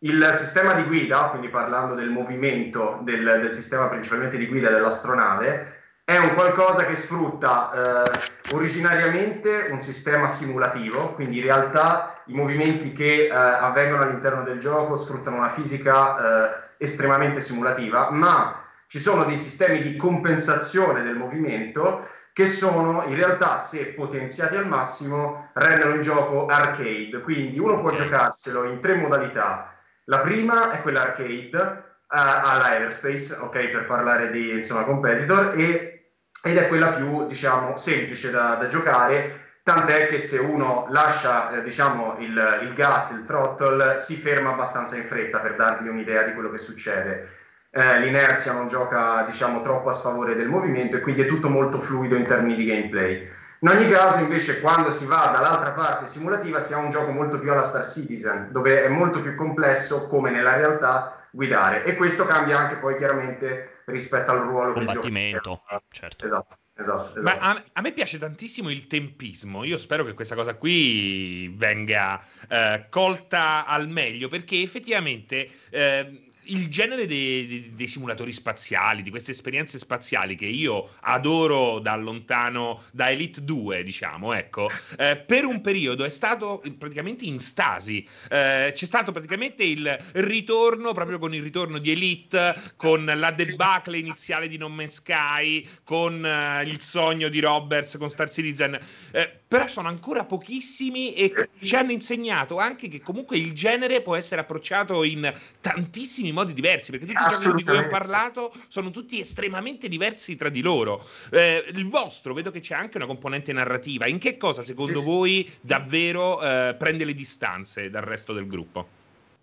il 0.00 0.30
sistema 0.34 0.74
di 0.74 0.84
guida, 0.84 1.24
quindi 1.30 1.48
parlando 1.48 1.94
del 1.94 2.10
movimento 2.10 3.00
del, 3.02 3.22
del 3.40 3.52
sistema 3.52 3.88
principalmente 3.88 4.36
di 4.36 4.46
guida 4.46 4.70
dell'astronave, 4.70 5.76
è 6.04 6.16
un 6.16 6.34
qualcosa 6.34 6.86
che 6.86 6.94
sfrutta 6.94 8.06
eh, 8.06 8.54
originariamente 8.54 9.68
un 9.70 9.80
sistema 9.80 10.28
simulativo, 10.28 11.12
quindi 11.14 11.38
in 11.38 11.42
realtà 11.42 12.14
i 12.26 12.32
movimenti 12.32 12.92
che 12.92 13.26
eh, 13.26 13.30
avvengono 13.30 14.04
all'interno 14.04 14.42
del 14.42 14.58
gioco 14.58 14.96
sfruttano 14.96 15.36
una 15.36 15.50
fisica 15.50 16.16
eh, 16.16 16.56
estremamente 16.78 17.40
simulativa, 17.40 18.10
ma 18.10 18.64
ci 18.86 19.00
sono 19.00 19.24
dei 19.24 19.36
sistemi 19.36 19.82
di 19.82 19.96
compensazione 19.96 21.02
del 21.02 21.16
movimento 21.16 22.08
che 22.32 22.46
sono 22.46 23.02
in 23.04 23.16
realtà, 23.16 23.56
se 23.56 23.88
potenziati 23.88 24.56
al 24.56 24.66
massimo, 24.66 25.50
rendono 25.54 25.94
il 25.94 26.00
gioco 26.00 26.46
arcade. 26.46 27.20
Quindi 27.20 27.58
uno 27.58 27.80
può 27.80 27.90
giocarselo 27.90 28.62
in 28.64 28.80
tre 28.80 28.94
modalità 28.94 29.77
la 30.08 30.20
prima 30.20 30.70
è 30.70 30.80
quella 30.80 31.02
arcade 31.02 31.56
uh, 31.56 32.06
alla 32.08 32.76
Everspace, 32.76 33.34
ok, 33.34 33.68
per 33.68 33.84
parlare 33.84 34.30
di 34.30 34.52
insomma, 34.52 34.84
competitor, 34.84 35.52
e, 35.58 36.12
ed 36.42 36.56
è 36.56 36.66
quella 36.68 36.88
più, 36.88 37.26
diciamo, 37.26 37.76
semplice 37.76 38.30
da, 38.30 38.54
da 38.54 38.68
giocare, 38.68 39.58
tant'è 39.62 40.06
che 40.06 40.16
se 40.16 40.38
uno 40.38 40.86
lascia, 40.88 41.50
eh, 41.50 41.62
diciamo, 41.62 42.16
il, 42.20 42.58
il, 42.62 42.72
gas, 42.72 43.10
il 43.10 43.24
throttle, 43.24 43.98
si 43.98 44.16
ferma 44.16 44.52
abbastanza 44.52 44.96
in 44.96 45.04
fretta 45.04 45.40
per 45.40 45.56
darvi 45.56 45.88
un'idea 45.88 46.22
di 46.22 46.32
quello 46.32 46.50
che 46.50 46.58
succede. 46.58 47.28
Eh, 47.70 48.00
l'inerzia 48.00 48.52
non 48.52 48.66
gioca, 48.66 49.24
diciamo, 49.24 49.60
troppo 49.60 49.90
a 49.90 49.92
sfavore 49.92 50.36
del 50.36 50.48
movimento 50.48 50.96
e 50.96 51.00
quindi 51.00 51.20
è 51.20 51.26
tutto 51.26 51.50
molto 51.50 51.78
fluido 51.80 52.14
in 52.14 52.24
termini 52.24 52.56
di 52.56 52.64
gameplay. 52.64 53.28
In 53.60 53.68
ogni 53.68 53.88
caso, 53.90 54.20
invece, 54.20 54.60
quando 54.60 54.90
si 54.90 55.04
va 55.06 55.30
dall'altra 55.32 55.72
parte 55.72 56.06
simulativa, 56.06 56.60
si 56.60 56.72
ha 56.72 56.78
un 56.78 56.90
gioco 56.90 57.10
molto 57.10 57.38
più 57.38 57.50
alla 57.50 57.64
Star 57.64 57.84
Citizen, 57.84 58.48
dove 58.52 58.84
è 58.84 58.88
molto 58.88 59.20
più 59.20 59.34
complesso, 59.34 60.06
come 60.06 60.30
nella 60.30 60.56
realtà, 60.56 61.26
guidare. 61.30 61.84
E 61.84 61.96
questo 61.96 62.24
cambia 62.24 62.58
anche 62.58 62.76
poi 62.76 62.96
chiaramente 62.96 63.82
rispetto 63.86 64.30
al 64.30 64.40
ruolo 64.40 64.74
combattimento. 64.74 65.62
Che 65.68 65.80
certo. 65.90 66.24
Esatto. 66.24 66.56
Esatto, 66.80 67.18
esatto. 67.18 67.22
Ma 67.22 67.38
a, 67.38 67.64
a, 67.72 67.80
me 67.80 67.90
piace 67.90 68.18
tantissimo 68.18 68.70
il 68.70 68.86
tempismo. 68.86 69.64
Io 69.64 69.76
spero 69.76 70.04
che 70.04 70.14
questa 70.14 70.36
cosa 70.36 70.54
qui 70.54 71.52
venga 71.56 72.24
eh, 72.48 72.86
colta 72.88 73.66
al 73.66 73.88
meglio 73.88 74.28
perché 74.28 74.62
effettivamente 74.62 75.50
eh, 75.70 76.27
il 76.48 76.68
genere 76.68 77.06
dei, 77.06 77.46
dei, 77.46 77.72
dei, 77.74 77.88
simulatori 77.88 78.32
spaziali, 78.32 79.02
di 79.02 79.10
queste 79.10 79.32
esperienze 79.32 79.78
spaziali 79.78 80.36
che 80.36 80.46
io 80.46 80.90
adoro 81.00 81.78
da 81.78 81.96
lontano, 81.96 82.82
da 82.92 83.10
Elite 83.10 83.42
2, 83.42 83.82
diciamo, 83.82 84.32
ecco, 84.32 84.70
eh, 84.96 85.16
per 85.16 85.44
un 85.44 85.60
periodo 85.60 86.04
è 86.04 86.10
stato 86.10 86.62
praticamente 86.78 87.24
in 87.24 87.40
stasi. 87.40 88.06
Eh, 88.30 88.72
c'è 88.74 88.86
stato 88.86 89.12
praticamente 89.12 89.64
il 89.64 89.96
ritorno, 90.12 90.92
proprio 90.92 91.18
con 91.18 91.34
il 91.34 91.42
ritorno 91.42 91.78
di 91.78 91.90
Elite, 91.90 92.54
con 92.76 93.04
la 93.04 93.30
debacle 93.30 93.98
iniziale 93.98 94.48
di 94.48 94.56
No 94.56 94.68
Man's 94.68 94.94
Sky, 94.94 95.66
con 95.84 96.24
eh, 96.24 96.62
il 96.64 96.80
sogno 96.80 97.28
di 97.28 97.40
Roberts, 97.40 97.96
con 97.96 98.10
Star 98.10 98.30
Citizen. 98.30 98.78
Eh, 99.12 99.40
però 99.48 99.66
sono 99.66 99.88
ancora 99.88 100.24
pochissimi 100.24 101.14
e 101.14 101.48
ci 101.62 101.74
hanno 101.74 101.92
insegnato 101.92 102.58
anche 102.58 102.88
che 102.88 103.00
comunque 103.00 103.38
il 103.38 103.54
genere 103.54 104.02
può 104.02 104.14
essere 104.14 104.42
approcciato 104.42 105.02
in 105.04 105.32
tantissimi 105.60 106.32
modi 106.32 106.52
diversi, 106.52 106.90
perché 106.90 107.06
tutti 107.06 107.18
i 107.18 107.30
giochi 107.30 107.56
di 107.56 107.64
cui 107.64 107.78
ho 107.78 107.86
parlato 107.86 108.52
sono 108.68 108.90
tutti 108.90 109.18
estremamente 109.18 109.88
diversi 109.88 110.36
tra 110.36 110.50
di 110.50 110.60
loro. 110.60 111.02
Eh, 111.30 111.64
il 111.72 111.88
vostro, 111.88 112.34
vedo 112.34 112.50
che 112.50 112.60
c'è 112.60 112.74
anche 112.74 112.98
una 112.98 113.06
componente 113.06 113.52
narrativa. 113.54 114.06
In 114.06 114.18
che 114.18 114.36
cosa, 114.36 114.60
secondo 114.60 115.00
sì, 115.00 115.04
voi, 115.04 115.52
davvero 115.62 116.42
eh, 116.42 116.74
prende 116.78 117.06
le 117.06 117.14
distanze 117.14 117.88
dal 117.88 118.02
resto 118.02 118.34
del 118.34 118.46
gruppo? 118.46 118.86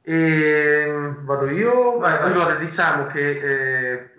E, 0.03 0.85
vado 1.21 1.49
io. 1.49 1.99
Allora, 1.99 2.53
diciamo 2.53 3.07
che 3.07 4.11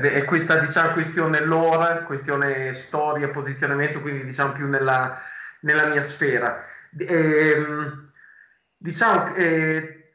è 0.00 0.24
questa 0.24 0.56
diciamo, 0.56 0.92
questione 0.92 1.40
lore, 1.40 2.04
questione 2.04 2.72
storia, 2.72 3.28
posizionamento, 3.28 4.00
quindi 4.00 4.24
diciamo 4.24 4.52
più 4.52 4.66
nella, 4.66 5.20
nella 5.60 5.86
mia 5.86 6.00
sfera. 6.00 6.64
E, 6.96 7.50
ehm, 7.50 8.10
diciamo 8.78 9.32
che 9.32 9.76
eh, 9.76 10.10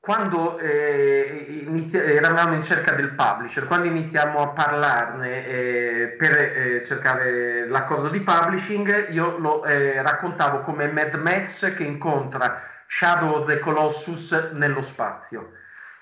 quando 0.00 0.58
eh, 0.58 1.62
inizia, 1.64 2.02
eravamo 2.02 2.54
in 2.54 2.64
cerca 2.64 2.92
del 2.92 3.12
publisher, 3.12 3.66
quando 3.66 3.86
iniziamo 3.86 4.40
a 4.40 4.48
parlarne 4.48 5.46
eh, 5.46 6.16
per 6.18 6.32
eh, 6.32 6.84
cercare 6.84 7.68
l'accordo 7.68 8.08
di 8.08 8.20
publishing, 8.20 9.10
io 9.10 9.38
lo 9.38 9.64
eh, 9.64 10.02
raccontavo 10.02 10.62
come 10.62 10.90
Mad 10.90 11.14
Max 11.14 11.72
che 11.76 11.84
incontra 11.84 12.60
Shadow 12.88 13.34
of 13.34 13.46
the 13.46 13.60
Colossus 13.60 14.50
nello 14.54 14.82
spazio 14.82 15.52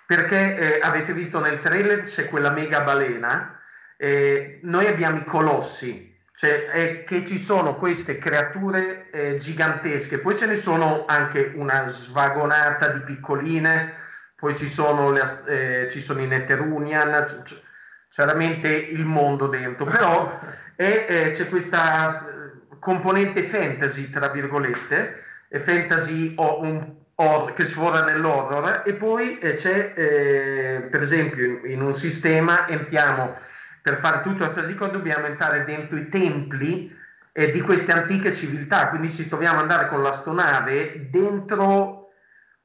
perché 0.09 0.57
eh, 0.57 0.81
avete 0.81 1.13
visto 1.13 1.39
nel 1.39 1.61
trailer 1.61 2.03
c'è 2.03 2.31
quella 2.31 2.49
mega 2.49 2.81
balena, 2.81 3.61
eh, 3.99 4.59
noi 4.63 4.87
abbiamo 4.87 5.19
i 5.19 5.25
colossi, 5.25 6.19
cioè 6.35 7.05
che 7.05 7.27
ci 7.27 7.37
sono 7.37 7.77
queste 7.77 8.17
creature 8.17 9.11
eh, 9.11 9.37
gigantesche, 9.37 10.21
poi 10.21 10.35
ce 10.35 10.47
ne 10.47 10.57
sono 10.57 11.05
anche 11.07 11.53
una 11.57 11.91
svagonata 11.91 12.89
di 12.89 13.01
piccoline, 13.01 13.93
poi 14.35 14.57
ci 14.57 14.67
sono, 14.67 15.11
le, 15.11 15.43
eh, 15.47 15.91
ci 15.91 16.01
sono 16.01 16.23
i 16.23 16.27
Netterunian, 16.27 17.27
c- 17.27 17.43
c- 17.43 17.61
c'è 18.09 18.25
veramente 18.25 18.69
il 18.69 19.05
mondo 19.05 19.47
dentro, 19.47 19.85
però 19.85 20.41
è, 20.75 21.05
eh, 21.07 21.31
c'è 21.33 21.51
questa 21.51 22.27
eh, 22.27 22.79
componente 22.79 23.43
fantasy, 23.43 24.09
tra 24.09 24.29
virgolette, 24.29 25.23
e 25.49 25.61
fantasy 25.61 26.33
o 26.39 26.63
un 26.63 26.98
or- 27.21 27.53
che 27.53 27.65
sfora 27.65 28.03
nell'horror 28.03 28.83
e 28.85 28.95
poi 28.95 29.39
eh, 29.39 29.55
c'è 29.55 29.93
eh, 29.95 30.89
per 30.91 31.03
esempio 31.03 31.45
in, 31.45 31.61
in, 31.65 31.83
un 31.83 31.95
sistema 31.95 32.69
entriamo 32.69 33.35
per 33.83 33.99
fare 33.99 34.23
tutto 34.23 34.45
il 34.45 34.67
di 34.67 34.75
code 34.75 34.93
dobbiamo 34.93 35.27
entrare 35.27 35.65
dentro 35.65 35.97
i 35.97 36.09
templi 36.09 36.95
eh, 37.33 37.51
di 37.53 37.61
queste 37.61 37.93
antiche 37.93 38.35
civiltà. 38.35 38.89
Quindi 38.89 39.11
ci 39.11 39.29
troviamo 39.29 39.57
ad 39.57 39.63
andare 39.63 39.89
con 39.89 40.03
l'astonave 40.03 41.09
dentro 41.11 42.11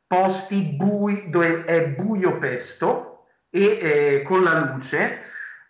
posti 0.05 0.75
bui 0.75 1.29
dove 1.29 1.63
è 1.65 1.87
buio 1.87 2.37
pesto 2.39 3.25
e 3.49 3.63
eh, 3.81 4.21
con 4.23 4.43
la 4.43 4.59
luce 4.59 5.21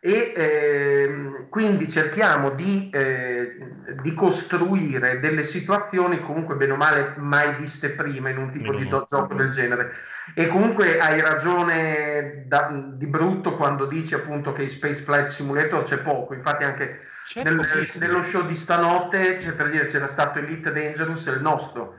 e 0.06 0.34
eh, 0.36 1.46
quindi 1.48 1.90
cerchiamo 1.90 2.50
di, 2.50 2.90
eh, 2.90 3.56
di, 4.02 4.14
costruire 4.14 5.22
delle 5.22 5.44
situazioni 5.44 6.20
comunque 6.20 6.56
bene 6.56 6.74
o 6.74 6.76
male 6.76 7.14
mai 7.16 7.56
viste 7.56 7.92
prima 7.92 8.28
in 8.28 8.38
un 8.38 8.52
tipo 8.52 8.76
di 8.76 8.86
do- 8.90 9.08
gioco 9.10 9.34
del 9.34 9.52
genere. 9.52 9.94
E 10.36 10.48
comunque 10.48 11.00
hai 11.00 11.22
ragione 11.22 12.44
da, 12.48 12.70
di 12.74 13.06
brutto 13.06 13.56
quando 13.56 13.86
dici 13.86 14.14
appunto 14.14 14.52
che 14.52 14.64
in 14.64 14.70
Space 14.70 15.04
Flight 15.04 15.28
Simulator 15.28 15.84
c'è 15.84 16.00
poco. 16.00 16.34
Infatti 16.34 16.66
anche 16.66 17.00
nel, 17.36 17.66
nello 17.98 18.24
show 18.24 18.46
di 18.46 18.56
stanotte 18.56 19.38
c'è 19.38 19.54
per 19.54 19.70
dire 19.70 19.86
c'era 19.86 20.08
stato 20.08 20.40
Elite 20.40 20.74
Dangerous 20.74 21.28
il 21.28 21.40
nostro. 21.42 21.96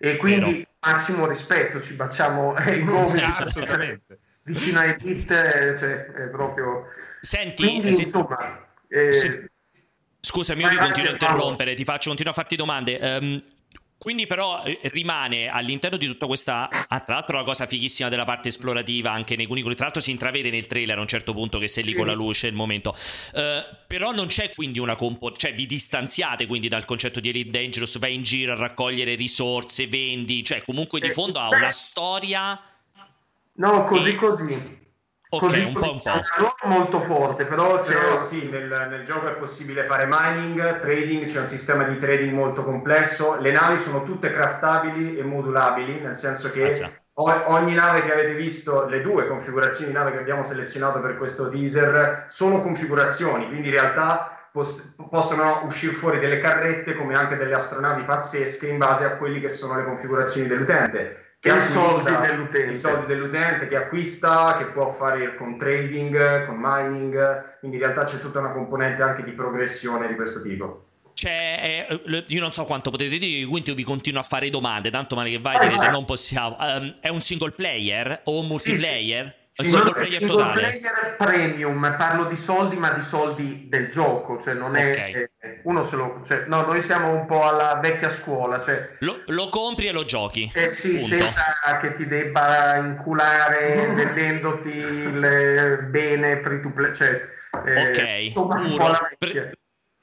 E 0.00 0.16
quindi 0.16 0.50
Vero. 0.50 0.68
massimo 0.80 1.28
rispetto 1.28 1.80
ci 1.80 1.94
baciamo 1.94 2.56
i 2.58 2.82
nomi 2.82 3.22
assolutamente 3.38 4.18
vicino 4.46 4.78
ai 4.80 4.96
pit, 4.96 5.26
cioè, 5.26 6.06
è 6.06 6.28
proprio... 6.28 6.86
Senti, 7.20 7.64
Quindi, 7.64 7.92
se... 7.92 8.02
insomma... 8.02 8.66
Eh... 8.88 9.12
Se... 9.12 9.50
Scusami, 10.20 10.62
io 10.62 10.78
continuo 10.78 11.10
a 11.10 11.12
interrompere, 11.12 11.74
ti 11.74 11.84
faccio, 11.84 12.08
continuo 12.08 12.32
a 12.32 12.34
farti 12.34 12.56
domande. 12.56 12.98
Um, 13.00 13.42
quindi 13.98 14.26
però 14.26 14.62
eh, 14.64 14.80
rimane 14.92 15.48
all'interno 15.48 15.96
di 15.96 16.06
tutta 16.06 16.26
questa, 16.26 16.68
ah, 16.68 17.00
tra 17.00 17.14
l'altro 17.14 17.38
la 17.38 17.44
cosa 17.44 17.66
fighissima 17.66 18.08
della 18.08 18.24
parte 18.24 18.48
esplorativa 18.48 19.10
anche 19.10 19.36
nei 19.36 19.46
cunicoli, 19.46 19.74
tra 19.74 19.84
l'altro 19.84 20.02
si 20.02 20.10
intravede 20.10 20.50
nel 20.50 20.66
trailer 20.66 20.98
a 20.98 21.00
un 21.00 21.06
certo 21.06 21.32
punto 21.32 21.58
che 21.58 21.68
sei 21.68 21.84
lì 21.84 21.94
con 21.94 22.06
la 22.06 22.12
luce, 22.12 22.48
il 22.48 22.54
momento, 22.54 22.90
uh, 23.34 23.40
però 23.86 24.12
non 24.12 24.26
c'è 24.26 24.50
quindi 24.50 24.80
una 24.80 24.96
componente, 24.96 25.40
cioè 25.40 25.54
vi 25.54 25.66
distanziate 25.66 26.46
quindi 26.46 26.68
dal 26.68 26.84
concetto 26.84 27.20
di 27.20 27.28
Elite 27.30 27.50
Dangerous, 27.50 27.98
vai 27.98 28.14
in 28.14 28.22
giro 28.22 28.52
a 28.52 28.56
raccogliere 28.56 29.14
risorse, 29.14 29.86
vendi, 29.86 30.44
cioè 30.44 30.62
comunque 30.62 31.00
di 31.00 31.10
fondo 31.10 31.38
ha 31.38 31.48
una 31.48 31.70
storia 31.70 32.60
No, 33.56 33.84
così 33.84 34.14
e... 34.14 34.16
così. 34.16 34.74
Ok, 35.28 35.40
così, 35.40 35.60
un 35.60 35.72
po' 35.72 35.90
un 35.90 35.98
po'. 36.00 36.10
È 36.10 36.68
molto 36.68 37.00
forte, 37.00 37.46
però, 37.46 37.80
c'è... 37.80 37.98
però 37.98 38.16
sì, 38.16 38.48
nel, 38.48 38.86
nel, 38.88 39.04
gioco 39.04 39.26
è 39.26 39.32
possibile 39.32 39.84
fare 39.84 40.06
mining, 40.08 40.78
trading, 40.78 41.26
c'è 41.26 41.40
un 41.40 41.46
sistema 41.46 41.82
di 41.82 41.96
trading 41.96 42.32
molto 42.32 42.62
complesso, 42.62 43.36
le 43.40 43.50
navi 43.50 43.76
sono 43.76 44.04
tutte 44.04 44.30
craftabili 44.30 45.16
e 45.16 45.24
modulabili, 45.24 45.98
nel 45.98 46.14
senso 46.14 46.52
che 46.52 47.00
o, 47.14 47.42
ogni 47.46 47.74
nave 47.74 48.02
che 48.02 48.12
avete 48.12 48.34
visto, 48.34 48.86
le 48.86 49.00
due 49.00 49.26
configurazioni 49.26 49.90
di 49.90 49.96
nave 49.96 50.12
che 50.12 50.18
abbiamo 50.18 50.44
selezionato 50.44 51.00
per 51.00 51.16
questo 51.16 51.48
teaser, 51.48 52.26
sono 52.28 52.60
configurazioni, 52.60 53.48
quindi 53.48 53.66
in 53.66 53.74
realtà 53.74 54.48
pos- 54.52 54.94
possono 55.10 55.64
uscire 55.64 55.92
fuori 55.92 56.20
delle 56.20 56.38
carrette 56.38 56.94
come 56.94 57.16
anche 57.16 57.36
delle 57.36 57.54
astronavi 57.54 58.04
pazzesche 58.04 58.68
in 58.68 58.78
base 58.78 59.04
a 59.04 59.16
quelli 59.16 59.40
che 59.40 59.48
sono 59.48 59.74
le 59.74 59.84
configurazioni 59.84 60.46
dell'utente 60.46 61.25
che 61.50 61.56
I 61.56 61.60
soldi 61.60 62.10
dell'utente. 62.10 62.70
I 62.70 62.76
soldi 62.76 63.06
dell'utente 63.06 63.68
che 63.68 63.76
acquista, 63.76 64.56
che 64.58 64.66
può 64.66 64.90
fare 64.90 65.36
con 65.36 65.56
trading, 65.56 66.46
con 66.46 66.56
mining, 66.58 67.58
quindi 67.60 67.76
in 67.76 67.82
realtà 67.82 68.04
c'è 68.04 68.18
tutta 68.18 68.40
una 68.40 68.50
componente 68.50 69.02
anche 69.02 69.22
di 69.22 69.30
progressione 69.30 70.08
di 70.08 70.14
questo 70.14 70.42
tipo. 70.42 70.82
C'è, 71.14 71.88
eh, 71.88 72.24
io 72.26 72.40
non 72.40 72.52
so 72.52 72.64
quanto 72.64 72.90
potete 72.90 73.16
dire, 73.16 73.46
quindi 73.46 73.70
io 73.70 73.74
vi 73.74 73.84
continuo 73.84 74.20
a 74.20 74.24
fare 74.24 74.50
domande, 74.50 74.90
tanto 74.90 75.14
male 75.14 75.30
che 75.30 75.38
vai, 75.38 75.58
direte 75.58 75.88
non 75.88 76.04
possiamo. 76.04 76.56
Um, 76.60 76.94
è 77.00 77.08
un 77.08 77.22
single 77.22 77.52
player 77.52 78.20
o 78.24 78.40
un 78.40 78.48
multiplayer? 78.48 79.24
Sì, 79.24 79.30
sì. 79.30 79.45
Single, 79.58 79.80
single 79.80 79.92
player, 79.94 80.18
single 80.18 80.52
player 80.52 81.14
premium, 81.16 81.94
parlo 81.96 82.24
di 82.24 82.36
soldi, 82.36 82.76
ma 82.76 82.90
di 82.90 83.00
soldi 83.00 83.68
del 83.70 83.88
gioco, 83.88 84.38
cioè 84.38 84.52
non 84.52 84.76
è 84.76 84.90
okay. 84.90 85.12
eh, 85.40 85.60
uno 85.62 85.82
se 85.82 85.96
lo, 85.96 86.20
cioè, 86.26 86.44
no, 86.46 86.60
noi 86.60 86.82
siamo 86.82 87.10
un 87.14 87.24
po' 87.24 87.42
alla 87.42 87.80
vecchia 87.82 88.10
scuola, 88.10 88.60
cioè, 88.60 88.96
lo, 88.98 89.22
lo 89.28 89.48
compri 89.48 89.86
e 89.86 89.92
lo 89.92 90.04
giochi. 90.04 90.50
Eh 90.54 90.70
sì, 90.70 90.96
punto. 90.96 91.06
senza 91.06 91.78
che 91.80 91.94
ti 91.94 92.06
debba 92.06 92.76
inculare 92.76 93.86
vendendoti 93.96 94.68
il 94.68 95.86
bene 95.88 96.42
free 96.42 96.60
to 96.60 96.70
play, 96.72 96.94
cioè, 96.94 97.18
eh, 97.64 97.88
ok, 97.88 98.32
puro. 98.32 98.98
Pre- 99.16 99.58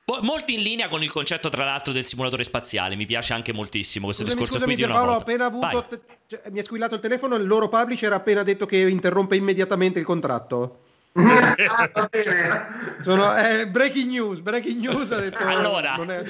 Molto 0.05 0.51
in 0.51 0.61
linea 0.61 0.89
con 0.89 1.01
il 1.01 1.09
concetto, 1.09 1.47
tra 1.47 1.63
l'altro, 1.63 1.93
del 1.93 2.05
simulatore 2.05 2.43
spaziale. 2.43 2.95
Mi 2.95 3.05
piace 3.05 3.31
anche 3.31 3.53
moltissimo 3.53 4.05
questo 4.05 4.23
scusami, 4.23 4.41
discorso 4.41 4.65
scusami, 4.65 4.75
qui. 4.75 4.85
Di 4.85 4.91
Paolo, 4.91 5.11
ho 5.13 5.17
appena 5.17 5.45
avuto. 5.45 5.85
Te- 5.87 6.01
cioè, 6.27 6.41
mi 6.51 6.59
è 6.59 6.63
squillato 6.63 6.95
il 6.95 7.01
telefono. 7.01 7.35
Il 7.35 7.47
loro 7.47 7.69
publisher 7.69 8.11
ha 8.11 8.15
appena 8.15 8.43
detto 8.43 8.65
che 8.65 8.77
interrompe 8.77 9.37
immediatamente 9.37 9.99
il 9.99 10.05
contratto. 10.05 10.82
Ah, 11.13 12.09
Sono 13.01 13.35
eh, 13.37 13.67
breaking 13.67 14.09
news, 14.09 14.39
breaking 14.39 14.79
news 14.79 15.11
ha 15.11 15.19
detto, 15.19 15.45
allora 15.45 15.95
è... 15.95 16.23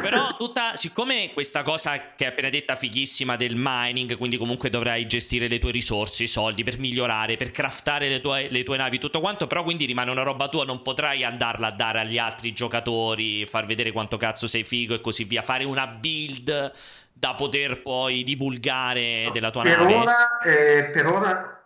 però 0.00 0.36
tutta 0.36 0.76
siccome 0.76 1.32
questa 1.32 1.62
cosa 1.62 2.14
che 2.14 2.24
hai 2.24 2.30
appena 2.30 2.50
detta 2.50 2.76
fighissima 2.76 3.36
del 3.36 3.54
mining 3.56 4.16
quindi 4.16 4.36
comunque 4.36 4.70
dovrai 4.70 5.06
gestire 5.06 5.48
le 5.48 5.58
tue 5.58 5.70
risorse 5.70 6.24
i 6.24 6.28
soldi 6.28 6.62
per 6.62 6.78
migliorare 6.78 7.36
per 7.36 7.50
craftare 7.50 8.08
le 8.08 8.20
tue, 8.20 8.48
le 8.50 8.62
tue 8.62 8.76
navi 8.76 8.98
tutto 8.98 9.20
quanto 9.20 9.46
però 9.46 9.62
quindi 9.62 9.86
rimane 9.86 10.10
una 10.10 10.22
roba 10.22 10.48
tua 10.48 10.64
non 10.64 10.82
potrai 10.82 11.24
andarla 11.24 11.68
a 11.68 11.72
dare 11.72 12.00
agli 12.00 12.18
altri 12.18 12.52
giocatori 12.52 13.46
far 13.46 13.66
vedere 13.66 13.92
quanto 13.92 14.16
cazzo 14.16 14.46
sei 14.46 14.64
figo 14.64 14.94
e 14.94 15.00
così 15.00 15.24
via 15.24 15.42
fare 15.42 15.64
una 15.64 15.86
build 15.86 16.72
da 17.16 17.34
poter 17.34 17.80
poi 17.80 18.22
divulgare 18.24 19.30
della 19.32 19.50
tua 19.50 19.62
per 19.62 19.78
nave? 19.78 19.94
Ora, 19.94 20.38
eh, 20.40 20.84
per 20.86 21.06
ora, 21.06 21.64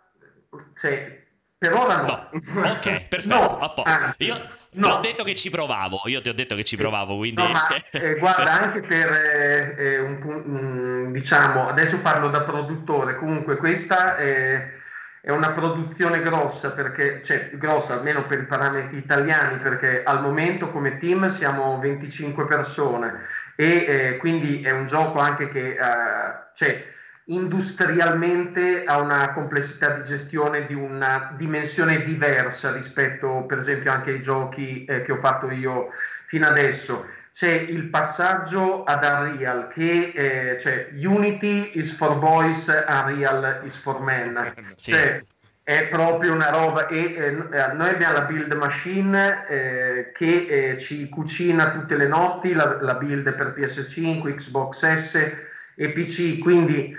cioè, 0.75 1.19
Per 1.57 1.73
ora 1.73 2.01
no. 2.01 2.29
no. 2.31 2.69
Ok, 2.69 3.07
perfetto. 3.09 3.57
No. 3.57 3.73
Ah, 3.83 4.15
io 4.19 4.41
no. 4.73 4.93
ho 4.93 4.99
detto 4.99 5.23
che 5.23 5.35
ci 5.35 5.49
provavo, 5.49 6.03
io 6.05 6.21
ti 6.21 6.29
ho 6.29 6.33
detto 6.33 6.55
che 6.55 6.63
ci 6.63 6.77
provavo, 6.77 7.17
quindi... 7.17 7.41
No, 7.41 7.49
ma, 7.49 7.67
eh, 7.91 8.15
guarda, 8.15 8.53
anche 8.63 8.81
per, 8.81 9.11
eh, 9.11 9.75
eh 9.77 9.99
un, 9.99 10.21
un, 10.23 11.11
diciamo, 11.11 11.67
adesso 11.67 11.99
parlo 11.99 12.29
da 12.29 12.43
produttore, 12.43 13.17
comunque 13.17 13.57
questa 13.57 14.15
è, 14.15 14.71
è 15.19 15.31
una 15.31 15.49
produzione 15.49 16.21
grossa, 16.21 16.71
perché, 16.71 17.21
cioè 17.23 17.49
grossa 17.55 17.95
almeno 17.95 18.25
per 18.25 18.39
i 18.39 18.45
parametri 18.45 18.97
italiani, 18.97 19.57
perché 19.57 20.03
al 20.03 20.21
momento 20.21 20.69
come 20.69 20.97
team 20.97 21.27
siamo 21.27 21.77
25 21.79 22.45
persone 22.45 23.19
e 23.59 23.65
eh, 23.65 24.17
quindi 24.19 24.61
è 24.61 24.71
un 24.71 24.85
gioco 24.85 25.19
anche 25.19 25.49
che... 25.49 25.75
Uh, 25.77 26.47
cioè, 26.55 26.81
industrialmente 27.25 28.85
ha 28.85 28.99
una 28.99 29.31
complessità 29.31 29.89
di 29.89 30.03
gestione 30.03 30.65
di 30.65 30.73
una 30.73 31.35
dimensione 31.37 32.01
diversa 32.01 32.71
rispetto 32.71 33.43
per 33.43 33.59
esempio 33.59 33.91
anche 33.91 34.09
ai 34.11 34.21
giochi 34.21 34.83
eh, 34.85 35.03
che 35.03 35.11
ho 35.11 35.17
fatto 35.17 35.51
io 35.51 35.89
fino 36.25 36.47
adesso. 36.47 37.05
C'è 37.31 37.51
il 37.51 37.89
passaggio 37.89 38.83
ad 38.83 39.03
Unreal 39.03 39.67
che 39.67 40.11
eh, 40.15 40.59
cioè 40.59 40.89
Unity 40.93 41.77
is 41.77 41.93
for 41.93 42.17
boys, 42.17 42.65
Unreal 42.87 43.61
is 43.63 43.75
for 43.77 44.01
men. 44.01 44.53
Sì. 44.75 44.93
Cioè, 44.93 45.23
è 45.69 45.87
proprio 45.87 46.33
una 46.33 46.49
roba 46.49 46.87
e 46.87 47.13
eh, 47.13 47.31
noi 47.73 47.89
abbiamo 47.89 48.13
la 48.13 48.21
build 48.21 48.51
machine 48.53 49.45
eh, 49.47 50.11
che 50.15 50.47
eh, 50.71 50.77
ci 50.79 51.07
cucina 51.09 51.69
tutte 51.69 51.95
le 51.95 52.07
notti 52.07 52.53
la, 52.53 52.81
la 52.81 52.95
build 52.95 53.31
per 53.35 53.53
PS5, 53.55 54.33
Xbox 54.33 54.91
S 54.95 55.31
e 55.75 55.89
PC, 55.91 56.39
quindi 56.39 56.91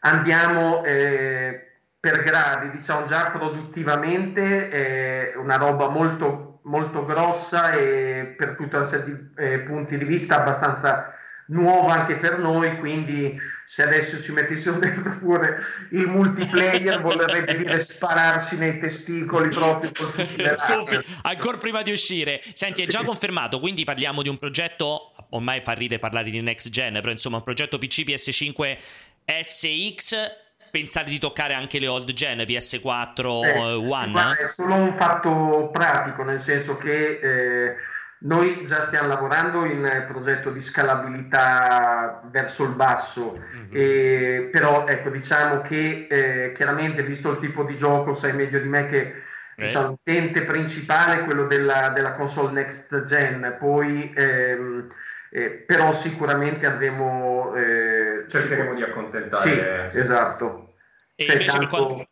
andiamo 0.00 0.84
eh, 0.84 1.68
per 2.00 2.24
gradi, 2.24 2.70
diciamo 2.70 3.06
già 3.06 3.30
produttivamente 3.30 4.70
è 4.70 5.36
una 5.36 5.54
roba 5.54 5.88
molto, 5.88 6.58
molto 6.64 7.06
grossa 7.06 7.70
e 7.74 8.34
per 8.36 8.56
tutta 8.56 8.78
una 8.78 8.86
serie 8.86 9.04
di 9.04 9.30
eh, 9.36 9.58
punti 9.60 9.96
di 9.96 10.04
vista 10.04 10.40
abbastanza 10.40 11.14
nuova 11.48 11.94
anche 11.94 12.16
per 12.16 12.38
noi, 12.38 12.78
quindi 12.78 13.38
se 13.64 13.82
adesso 13.82 14.20
ci 14.22 14.32
mettessimo 14.32 14.78
dentro 14.78 15.18
pure 15.18 15.58
il 15.90 16.06
multiplayer 16.06 17.00
vorrebbe 17.00 17.56
dire 17.56 17.78
spararsi 17.78 18.56
nei 18.56 18.78
testicoli 18.78 19.48
proprio 19.48 19.90
ancora 21.22 21.56
prima 21.58 21.82
di 21.82 21.90
uscire. 21.90 22.40
Senti, 22.52 22.82
è 22.82 22.84
sì. 22.84 22.90
già 22.90 23.04
confermato, 23.04 23.60
quindi 23.60 23.84
parliamo 23.84 24.22
di 24.22 24.28
un 24.28 24.38
progetto, 24.38 25.14
ormai 25.30 25.60
fa 25.62 25.72
ridere 25.72 26.00
parlare 26.00 26.30
di 26.30 26.40
next 26.40 26.70
gen, 26.70 26.94
però 26.94 27.10
insomma 27.10 27.36
un 27.36 27.44
progetto 27.44 27.78
PC 27.78 28.02
PS5 28.02 28.76
SX 29.42 30.44
pensate 30.70 31.10
di 31.10 31.18
toccare 31.18 31.54
anche 31.54 31.78
le 31.78 31.88
old 31.88 32.12
gen 32.12 32.38
PS4 32.40 33.44
eh, 33.44 33.72
One? 33.74 34.34
Sì, 34.36 34.42
è 34.42 34.48
solo 34.48 34.74
un 34.74 34.94
fatto 34.94 35.70
pratico, 35.72 36.22
nel 36.22 36.40
senso 36.40 36.76
che 36.76 37.18
eh, 37.18 37.76
noi 38.18 38.64
già 38.66 38.82
stiamo 38.82 39.08
lavorando 39.08 39.64
in 39.64 40.04
progetto 40.06 40.50
di 40.50 40.60
scalabilità 40.60 42.22
verso 42.30 42.64
il 42.64 42.74
basso, 42.74 43.38
mm-hmm. 43.38 43.70
e, 43.70 44.48
però 44.50 44.86
ecco, 44.86 45.10
diciamo 45.10 45.60
che 45.60 46.06
eh, 46.08 46.52
chiaramente 46.52 47.02
visto 47.02 47.30
il 47.30 47.38
tipo 47.38 47.64
di 47.64 47.76
gioco, 47.76 48.14
sai 48.14 48.32
meglio 48.32 48.58
di 48.58 48.68
me 48.68 48.86
che 48.86 49.14
diciamo, 49.56 49.88
l'utente 49.88 50.44
principale 50.44 51.20
è 51.20 51.24
quello 51.24 51.46
della, 51.46 51.90
della 51.90 52.12
console 52.12 52.52
next 52.52 53.04
gen, 53.04 53.56
poi 53.58 54.12
ehm, 54.14 54.86
eh, 55.30 55.50
però 55.50 55.92
sicuramente 55.92 56.66
avremo... 56.66 57.54
Eh, 57.54 58.24
Cercheremo 58.28 58.74
di 58.74 58.82
accontentare. 58.82 59.88
Sì, 59.88 59.98
esatto. 59.98 60.74
E 61.14 61.24
cioè, 61.24 61.34
invece 61.34 61.58
tanto... 61.58 61.76
per, 61.76 61.84
quanto, 61.86 62.05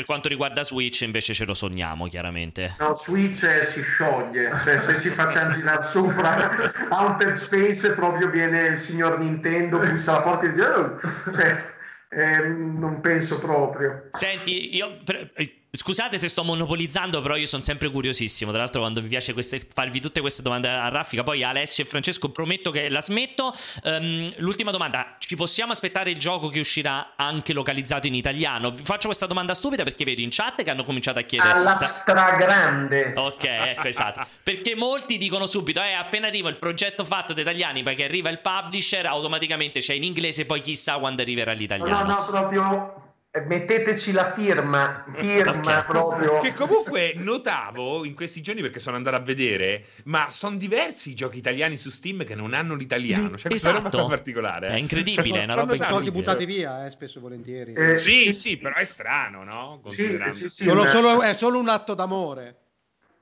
per, 0.00 0.04
quanto, 0.04 0.28
riguarda 0.28 0.62
Switch 0.62 1.02
invece 1.02 1.34
ce 1.34 1.44
lo 1.44 1.54
sogniamo 1.54 2.06
chiaramente. 2.06 2.76
No, 2.78 2.94
Switch 2.94 3.42
eh, 3.42 3.64
si 3.64 3.82
scioglie, 3.82 4.50
cioè 4.64 4.78
se 4.78 5.00
ci 5.00 5.10
facciamo 5.10 5.52
girare 5.52 5.82
sopra 5.82 6.50
Outer 6.90 7.36
Space 7.36 7.92
proprio 7.92 8.30
viene 8.30 8.62
il 8.62 8.78
signor 8.78 9.18
Nintendo, 9.18 9.78
bussa 9.78 10.12
la 10.12 10.22
porta 10.22 10.46
e 10.46 10.52
dice... 10.52 10.64
Oh! 10.66 10.98
Cioè, 11.34 11.78
eh, 12.12 12.38
non 12.48 13.00
penso 13.00 13.38
proprio. 13.38 14.08
Senti, 14.12 14.74
io... 14.74 14.98
Per 15.04 15.30
Scusate 15.72 16.18
se 16.18 16.26
sto 16.26 16.42
monopolizzando, 16.42 17.20
però 17.20 17.36
io 17.36 17.46
sono 17.46 17.62
sempre 17.62 17.90
curiosissimo. 17.90 18.50
Tra 18.50 18.60
l'altro, 18.60 18.80
quando 18.80 19.00
mi 19.00 19.06
piace 19.06 19.32
queste, 19.32 19.60
farvi 19.72 20.00
tutte 20.00 20.20
queste 20.20 20.42
domande 20.42 20.68
a 20.68 20.88
raffica, 20.88 21.22
poi 21.22 21.44
Alessio 21.44 21.84
e 21.84 21.86
Francesco 21.86 22.30
prometto 22.30 22.72
che 22.72 22.88
la 22.88 23.00
smetto. 23.00 23.56
Um, 23.84 24.32
l'ultima 24.38 24.72
domanda: 24.72 25.14
ci 25.20 25.36
possiamo 25.36 25.70
aspettare 25.70 26.10
il 26.10 26.18
gioco 26.18 26.48
che 26.48 26.58
uscirà 26.58 27.12
anche 27.14 27.52
localizzato 27.52 28.08
in 28.08 28.14
italiano? 28.14 28.72
Vi 28.72 28.82
faccio 28.82 29.06
questa 29.06 29.26
domanda 29.26 29.54
stupida 29.54 29.84
perché 29.84 30.04
vedo 30.04 30.22
in 30.22 30.30
chat 30.32 30.64
che 30.64 30.70
hanno 30.70 30.82
cominciato 30.82 31.20
a 31.20 31.22
chiedere. 31.22 31.52
Alla 31.52 31.72
stragrande. 31.72 33.12
Ok, 33.14 33.44
ecco 33.44 33.86
esatto. 33.86 34.26
perché 34.42 34.74
molti 34.74 35.18
dicono 35.18 35.46
subito: 35.46 35.80
eh, 35.80 35.92
appena 35.92 36.26
arriva 36.26 36.48
il 36.48 36.56
progetto 36.56 37.04
fatto 37.04 37.32
da 37.32 37.42
italiani, 37.42 37.84
perché 37.84 38.02
arriva 38.02 38.28
il 38.28 38.40
publisher, 38.40 39.06
automaticamente 39.06 39.78
c'è 39.78 39.94
in 39.94 40.02
inglese, 40.02 40.46
poi 40.46 40.62
chissà 40.62 40.98
quando 40.98 41.22
arriverà 41.22 41.52
l'italiano. 41.52 42.02
No, 42.02 42.12
no, 42.12 42.24
proprio 42.24 43.09
metteteci 43.46 44.10
la 44.10 44.32
firma, 44.32 45.04
firma 45.12 45.58
okay. 45.58 45.84
proprio. 45.84 46.38
Che 46.40 46.52
comunque 46.52 47.14
notavo 47.16 48.04
in 48.04 48.14
questi 48.14 48.40
giorni 48.40 48.60
perché 48.60 48.80
sono 48.80 48.96
andato 48.96 49.16
a 49.16 49.20
vedere, 49.20 49.84
ma 50.04 50.30
sono 50.30 50.56
diversi 50.56 51.10
i 51.10 51.14
giochi 51.14 51.38
italiani 51.38 51.76
su 51.76 51.90
Steam 51.90 52.24
che 52.24 52.34
non 52.34 52.54
hanno 52.54 52.74
l'italiano. 52.74 53.36
Cioè, 53.36 53.52
esatto. 53.52 54.04
È 54.04 54.08
particolare. 54.08 54.68
È 54.68 54.74
incredibile, 54.74 55.40
è 55.40 55.44
una 55.44 55.54
roba 55.54 55.74
incredibile. 55.74 55.86
soldi 55.86 56.10
buttati 56.10 56.44
via, 56.44 56.86
eh, 56.86 56.90
spesso 56.90 57.18
e 57.18 57.20
volentieri. 57.20 57.72
Eh, 57.74 57.96
sì, 57.96 58.34
sì, 58.34 58.56
però 58.56 58.74
è 58.74 58.84
strano, 58.84 59.44
no? 59.44 59.80
Sì, 59.90 60.18
sì, 60.30 60.48
sì, 60.48 60.64
solo, 60.64 60.86
solo, 60.86 61.22
è 61.22 61.34
solo 61.34 61.60
un 61.60 61.68
atto 61.68 61.94
d'amore. 61.94 62.56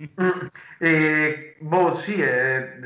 Mm, 0.02 0.46
eh, 0.78 1.56
boh, 1.58 1.92
sì, 1.92 2.18
eh, 2.20 2.78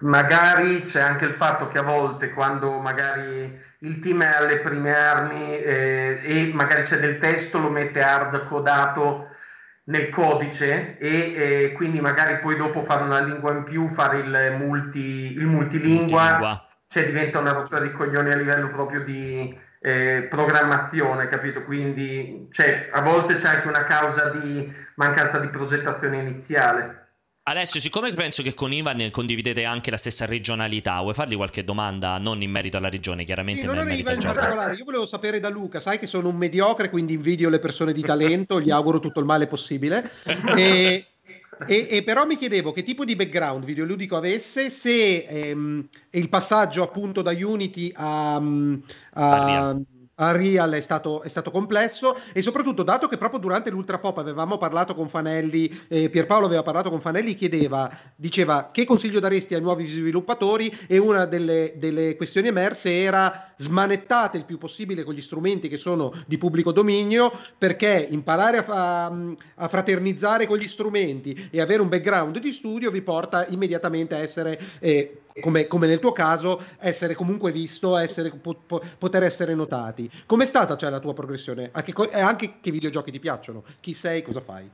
magari 0.00 0.82
c'è 0.82 1.00
anche 1.00 1.24
il 1.24 1.34
fatto 1.34 1.68
che 1.68 1.78
a 1.78 1.82
volte 1.82 2.30
quando 2.30 2.78
magari 2.78 3.70
il 3.82 3.98
team 4.00 4.22
è 4.22 4.36
alle 4.36 4.58
prime 4.58 4.94
armi 4.94 5.58
eh, 5.58 6.20
e 6.22 6.50
magari 6.52 6.82
c'è 6.82 6.98
del 6.98 7.18
testo, 7.18 7.58
lo 7.58 7.68
mette 7.68 8.00
hard 8.02 8.46
codato 8.46 9.28
nel 9.84 10.08
codice 10.10 10.96
e 10.98 11.34
eh, 11.34 11.72
quindi 11.72 12.00
magari 12.00 12.38
poi 12.38 12.56
dopo 12.56 12.82
fare 12.82 13.02
una 13.02 13.20
lingua 13.20 13.52
in 13.52 13.64
più, 13.64 13.88
fare 13.88 14.18
il, 14.18 14.56
multi, 14.56 15.32
il 15.32 15.46
multilingua, 15.46 16.22
multilingua, 16.22 16.68
cioè 16.86 17.06
diventa 17.06 17.40
una 17.40 17.52
rottura 17.52 17.80
di 17.80 17.90
coglioni 17.90 18.30
a 18.30 18.36
livello 18.36 18.68
proprio 18.68 19.02
di 19.02 19.58
eh, 19.80 20.26
programmazione, 20.30 21.26
capito? 21.26 21.64
Quindi 21.64 22.46
cioè, 22.52 22.88
a 22.92 23.02
volte 23.02 23.34
c'è 23.34 23.48
anche 23.48 23.68
una 23.68 23.82
causa 23.82 24.28
di 24.30 24.72
mancanza 24.94 25.38
di 25.38 25.48
progettazione 25.48 26.18
iniziale. 26.18 27.01
Alessio, 27.44 27.80
siccome 27.80 28.12
penso 28.12 28.40
che 28.40 28.54
con 28.54 28.72
Ivan 28.72 29.10
condividete 29.10 29.64
anche 29.64 29.90
la 29.90 29.96
stessa 29.96 30.26
regionalità, 30.26 31.00
vuoi 31.00 31.12
fargli 31.12 31.34
qualche 31.34 31.64
domanda 31.64 32.16
non 32.18 32.40
in 32.40 32.52
merito 32.52 32.76
alla 32.76 32.88
regione, 32.88 33.24
chiaramente? 33.24 33.62
Sì, 33.62 33.66
non 33.66 33.78
è 33.78 33.92
Ivan 33.94 34.14
in 34.14 34.22
particolare, 34.22 34.76
io 34.76 34.84
volevo 34.84 35.06
sapere 35.06 35.40
da 35.40 35.48
Luca, 35.48 35.80
sai 35.80 35.98
che 35.98 36.06
sono 36.06 36.28
un 36.28 36.36
mediocre, 36.36 36.88
quindi 36.88 37.14
invidio 37.14 37.48
le 37.48 37.58
persone 37.58 37.92
di 37.92 38.02
talento, 38.02 38.60
gli 38.60 38.70
auguro 38.70 39.00
tutto 39.00 39.18
il 39.18 39.26
male 39.26 39.48
possibile. 39.48 40.08
E, 40.56 41.06
e, 41.66 41.88
e, 41.90 42.02
però 42.04 42.26
mi 42.26 42.36
chiedevo 42.36 42.70
che 42.70 42.84
tipo 42.84 43.04
di 43.04 43.16
background 43.16 43.64
videoludico 43.64 44.16
avesse, 44.16 44.70
se 44.70 45.24
ehm, 45.28 45.88
il 46.10 46.28
passaggio 46.28 46.84
appunto 46.84 47.22
da 47.22 47.32
Unity 47.32 47.92
a, 47.96 48.40
a, 49.14 49.76
Unreal 50.14 50.72
è 50.72 50.80
stato, 50.80 51.22
è 51.22 51.28
stato, 51.28 51.50
complesso 51.50 52.16
e 52.32 52.42
soprattutto 52.42 52.82
dato 52.82 53.08
che 53.08 53.16
proprio 53.16 53.40
durante 53.40 53.70
l'Ultra 53.70 53.98
Pop 53.98 54.18
avevamo 54.18 54.58
parlato 54.58 54.94
con 54.94 55.08
Fanelli, 55.08 55.84
eh, 55.88 56.10
Pierpaolo 56.10 56.46
aveva 56.46 56.62
parlato 56.62 56.90
con 56.90 57.00
Fanelli, 57.00 57.34
chiedeva, 57.34 57.90
diceva 58.14 58.70
che 58.72 58.84
consiglio 58.84 59.20
daresti 59.20 59.54
ai 59.54 59.60
nuovi 59.60 59.86
sviluppatori? 59.86 60.70
E 60.86 60.98
una 60.98 61.24
delle, 61.24 61.74
delle 61.76 62.16
questioni 62.16 62.48
emerse 62.48 62.92
era 62.92 63.52
smanettate 63.56 64.36
il 64.36 64.44
più 64.44 64.58
possibile 64.58 65.04
con 65.04 65.14
gli 65.14 65.22
strumenti 65.22 65.68
che 65.68 65.76
sono 65.76 66.12
di 66.26 66.36
pubblico 66.36 66.72
dominio 66.72 67.32
perché 67.56 68.06
imparare 68.10 68.58
a, 68.58 69.04
a, 69.06 69.12
a 69.56 69.68
fraternizzare 69.68 70.46
con 70.46 70.58
gli 70.58 70.68
strumenti 70.68 71.48
e 71.50 71.60
avere 71.60 71.80
un 71.80 71.88
background 71.88 72.38
di 72.38 72.52
studio 72.52 72.90
vi 72.90 73.02
porta 73.02 73.46
immediatamente 73.46 74.14
a 74.14 74.18
essere 74.18 74.60
eh, 74.80 75.21
come, 75.40 75.66
come, 75.66 75.86
nel 75.86 75.98
tuo 75.98 76.12
caso, 76.12 76.62
essere 76.78 77.14
comunque 77.14 77.52
visto, 77.52 77.96
essere, 77.96 78.30
po- 78.30 78.82
poter 78.98 79.22
essere 79.22 79.54
notati. 79.54 80.10
Com'è 80.26 80.46
stata 80.46 80.76
cioè, 80.76 80.90
la 80.90 81.00
tua 81.00 81.14
progressione? 81.14 81.70
Anche, 81.72 81.92
anche 82.12 82.54
che 82.60 82.70
videogiochi 82.70 83.10
ti 83.10 83.20
piacciono? 83.20 83.64
Chi 83.80 83.94
sei? 83.94 84.22
Cosa 84.22 84.40
fai? 84.40 84.70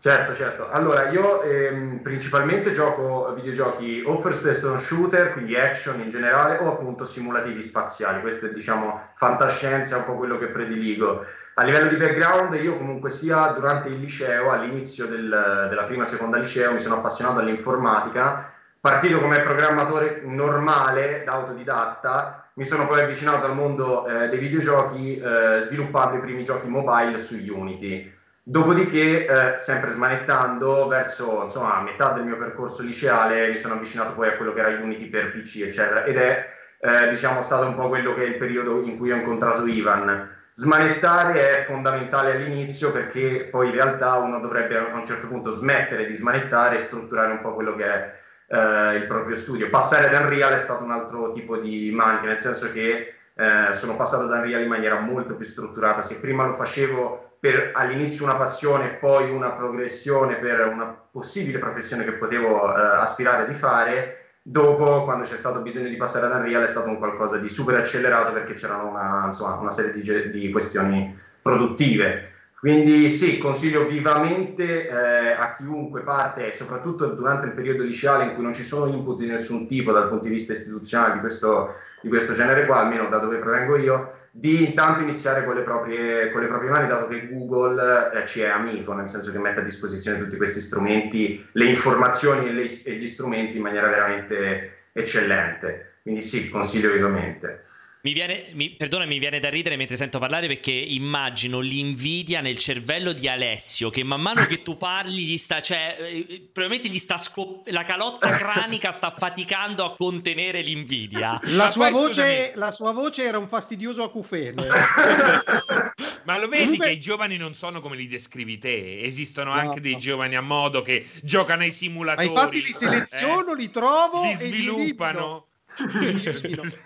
Certo, 0.00 0.32
certo. 0.36 0.70
Allora, 0.70 1.08
io 1.10 1.42
ehm, 1.42 2.02
principalmente 2.02 2.70
gioco 2.70 3.32
videogiochi 3.34 4.04
o 4.06 4.16
first 4.18 4.42
person 4.42 4.78
shooter, 4.78 5.32
quindi 5.32 5.56
action 5.56 6.00
in 6.00 6.10
generale, 6.10 6.56
o 6.58 6.68
appunto 6.68 7.04
simulativi 7.04 7.60
spaziali. 7.60 8.20
Questo 8.20 8.46
è, 8.46 8.50
diciamo, 8.50 9.08
fantascienza, 9.16 9.96
è 9.96 9.98
un 9.98 10.04
po' 10.04 10.14
quello 10.14 10.38
che 10.38 10.46
prediligo. 10.46 11.24
A 11.54 11.64
livello 11.64 11.88
di 11.88 11.96
background, 11.96 12.54
io 12.54 12.76
comunque 12.76 13.10
sia 13.10 13.48
durante 13.48 13.88
il 13.88 13.98
liceo, 13.98 14.52
all'inizio 14.52 15.06
del, 15.06 15.66
della 15.68 15.82
prima 15.82 16.04
e 16.04 16.06
seconda 16.06 16.38
liceo, 16.38 16.72
mi 16.72 16.78
sono 16.78 16.98
appassionato 16.98 17.40
all'informatica 17.40 18.52
partito 18.80 19.20
come 19.20 19.40
programmatore 19.40 20.20
normale, 20.24 21.22
da 21.24 21.32
autodidatta, 21.32 22.50
mi 22.54 22.64
sono 22.64 22.86
poi 22.86 23.00
avvicinato 23.00 23.46
al 23.46 23.54
mondo 23.54 24.06
eh, 24.06 24.28
dei 24.28 24.38
videogiochi 24.38 25.16
eh, 25.16 25.60
sviluppando 25.60 26.16
i 26.16 26.20
primi 26.20 26.44
giochi 26.44 26.68
mobile 26.68 27.18
su 27.18 27.36
Unity. 27.36 28.12
Dopodiché, 28.42 29.26
eh, 29.26 29.58
sempre 29.58 29.90
smanettando, 29.90 30.88
verso 30.88 31.42
insomma, 31.42 31.80
metà 31.82 32.12
del 32.12 32.24
mio 32.24 32.36
percorso 32.36 32.82
liceale 32.82 33.50
mi 33.50 33.58
sono 33.58 33.74
avvicinato 33.74 34.14
poi 34.14 34.28
a 34.28 34.36
quello 34.36 34.54
che 34.54 34.60
era 34.60 34.82
Unity 34.82 35.06
per 35.06 35.32
PC, 35.32 35.60
eccetera, 35.62 36.04
ed 36.04 36.16
è 36.16 36.48
eh, 36.80 37.08
diciamo, 37.08 37.42
stato 37.42 37.66
un 37.66 37.74
po' 37.74 37.88
quello 37.88 38.14
che 38.14 38.22
è 38.22 38.26
il 38.26 38.36
periodo 38.36 38.82
in 38.82 38.96
cui 38.96 39.12
ho 39.12 39.16
incontrato 39.16 39.66
Ivan. 39.66 40.36
Smanettare 40.54 41.60
è 41.60 41.64
fondamentale 41.64 42.32
all'inizio 42.32 42.90
perché 42.90 43.48
poi 43.50 43.68
in 43.68 43.74
realtà 43.74 44.16
uno 44.16 44.40
dovrebbe 44.40 44.76
a 44.76 44.94
un 44.94 45.04
certo 45.04 45.28
punto 45.28 45.52
smettere 45.52 46.06
di 46.06 46.14
smanettare 46.14 46.76
e 46.76 46.80
strutturare 46.80 47.30
un 47.30 47.40
po' 47.40 47.54
quello 47.54 47.76
che 47.76 47.84
è 47.84 48.12
eh, 48.48 48.94
il 48.96 49.06
proprio 49.06 49.36
studio. 49.36 49.68
Passare 49.70 50.08
ad 50.08 50.20
Unreal 50.22 50.52
è 50.52 50.58
stato 50.58 50.82
un 50.82 50.90
altro 50.90 51.30
tipo 51.30 51.56
di 51.56 51.90
manica, 51.92 52.26
nel 52.26 52.40
senso 52.40 52.72
che 52.72 53.14
eh, 53.34 53.74
sono 53.74 53.94
passato 53.96 54.24
ad 54.24 54.30
Unreal 54.30 54.62
in 54.62 54.68
maniera 54.68 54.98
molto 54.98 55.36
più 55.36 55.44
strutturata. 55.44 56.02
Se 56.02 56.18
prima 56.20 56.44
lo 56.46 56.54
facevo 56.54 57.36
per 57.38 57.70
all'inizio 57.74 58.24
una 58.24 58.34
passione, 58.34 58.94
poi 58.94 59.30
una 59.30 59.50
progressione 59.50 60.36
per 60.36 60.66
una 60.66 60.86
possibile 60.86 61.58
professione 61.58 62.04
che 62.04 62.12
potevo 62.12 62.74
eh, 62.74 62.80
aspirare 62.80 63.46
di 63.46 63.54
fare. 63.54 64.14
Dopo, 64.42 65.04
quando 65.04 65.24
c'è 65.24 65.36
stato 65.36 65.60
bisogno 65.60 65.88
di 65.88 65.96
passare 65.96 66.26
ad 66.26 66.32
Unreal, 66.32 66.62
è 66.62 66.66
stato 66.66 66.88
un 66.88 66.98
qualcosa 66.98 67.36
di 67.36 67.50
super 67.50 67.76
accelerato 67.76 68.32
perché 68.32 68.54
c'erano 68.54 68.88
una, 68.88 69.24
insomma, 69.26 69.54
una 69.56 69.70
serie 69.70 69.92
di, 69.92 70.30
di, 70.30 70.50
questioni 70.50 71.16
produttive. 71.42 72.32
Quindi 72.60 73.08
sì, 73.08 73.38
consiglio 73.38 73.86
vivamente 73.86 74.88
eh, 74.88 75.30
a 75.30 75.54
chiunque 75.56 76.00
parte, 76.00 76.52
soprattutto 76.52 77.06
durante 77.06 77.46
il 77.46 77.52
periodo 77.52 77.84
liceale 77.84 78.24
in 78.24 78.34
cui 78.34 78.42
non 78.42 78.52
ci 78.52 78.64
sono 78.64 78.92
input 78.92 79.18
di 79.18 79.26
nessun 79.26 79.68
tipo 79.68 79.92
dal 79.92 80.08
punto 80.08 80.26
di 80.26 80.34
vista 80.34 80.54
istituzionale 80.54 81.14
di 81.14 81.20
questo, 81.20 81.74
di 82.02 82.08
questo 82.08 82.34
genere 82.34 82.66
qua, 82.66 82.80
almeno 82.80 83.08
da 83.08 83.18
dove 83.18 83.36
provengo 83.36 83.76
io, 83.76 84.12
di 84.32 84.64
intanto 84.64 85.02
iniziare 85.02 85.44
con 85.44 85.54
le 85.54 85.62
proprie, 85.62 86.32
con 86.32 86.40
le 86.40 86.48
proprie 86.48 86.70
mani, 86.70 86.88
dato 86.88 87.06
che 87.06 87.28
Google 87.28 88.10
eh, 88.12 88.26
ci 88.26 88.40
è 88.40 88.48
amico, 88.48 88.92
nel 88.92 89.08
senso 89.08 89.30
che 89.30 89.38
mette 89.38 89.60
a 89.60 89.64
disposizione 89.64 90.18
tutti 90.18 90.36
questi 90.36 90.60
strumenti, 90.60 91.46
le 91.52 91.64
informazioni 91.64 92.48
e, 92.48 92.52
le, 92.52 92.64
e 92.84 92.94
gli 92.94 93.06
strumenti 93.06 93.56
in 93.56 93.62
maniera 93.62 93.88
veramente 93.88 94.88
eccellente. 94.92 95.98
Quindi 96.02 96.22
sì, 96.22 96.48
consiglio 96.48 96.90
vivamente. 96.90 97.62
Mi 98.00 98.12
viene, 98.12 98.50
mi, 98.52 98.70
perdona, 98.70 99.06
mi 99.06 99.18
viene 99.18 99.40
da 99.40 99.48
ridere 99.48 99.74
mentre 99.74 99.96
sento 99.96 100.20
parlare 100.20 100.46
perché 100.46 100.70
immagino 100.70 101.58
l'invidia 101.58 102.40
nel 102.40 102.56
cervello 102.56 103.12
di 103.12 103.26
Alessio 103.26 103.90
che 103.90 104.04
man 104.04 104.20
mano 104.20 104.46
che 104.46 104.62
tu 104.62 104.76
parli 104.76 105.24
gli 105.24 105.36
sta, 105.36 105.60
cioè, 105.60 105.96
eh, 105.98 106.48
probabilmente 106.52 106.88
gli 106.88 106.98
sta 106.98 107.18
scop- 107.18 107.68
la 107.70 107.82
calotta 107.82 108.36
cranica 108.36 108.92
sta 108.92 109.10
faticando 109.10 109.84
a 109.84 109.96
contenere 109.96 110.60
l'invidia. 110.60 111.40
La 111.42 111.70
sua, 111.70 111.90
voce, 111.90 112.52
la 112.54 112.70
sua 112.70 112.92
voce 112.92 113.24
era 113.24 113.38
un 113.38 113.48
fastidioso 113.48 114.04
acufene. 114.04 114.62
Ma 116.22 116.38
lo 116.38 116.46
vedi 116.46 116.64
Comunque... 116.64 116.86
che 116.86 116.92
i 116.92 117.00
giovani 117.00 117.36
non 117.36 117.54
sono 117.54 117.80
come 117.80 117.96
li 117.96 118.06
descrivi 118.06 118.58
te, 118.58 119.00
esistono 119.00 119.54
no, 119.54 119.58
anche 119.58 119.80
dei 119.80 119.92
no. 119.92 119.98
giovani 119.98 120.36
a 120.36 120.42
modo 120.42 120.82
che 120.82 121.04
giocano 121.22 121.62
ai 121.62 121.72
simulatori. 121.72 122.28
Ma 122.28 122.32
infatti 122.32 122.62
li 122.62 122.72
seleziono, 122.72 123.52
eh, 123.52 123.56
li 123.56 123.70
trovo, 123.70 124.24
li 124.24 124.34
sviluppano. 124.34 125.47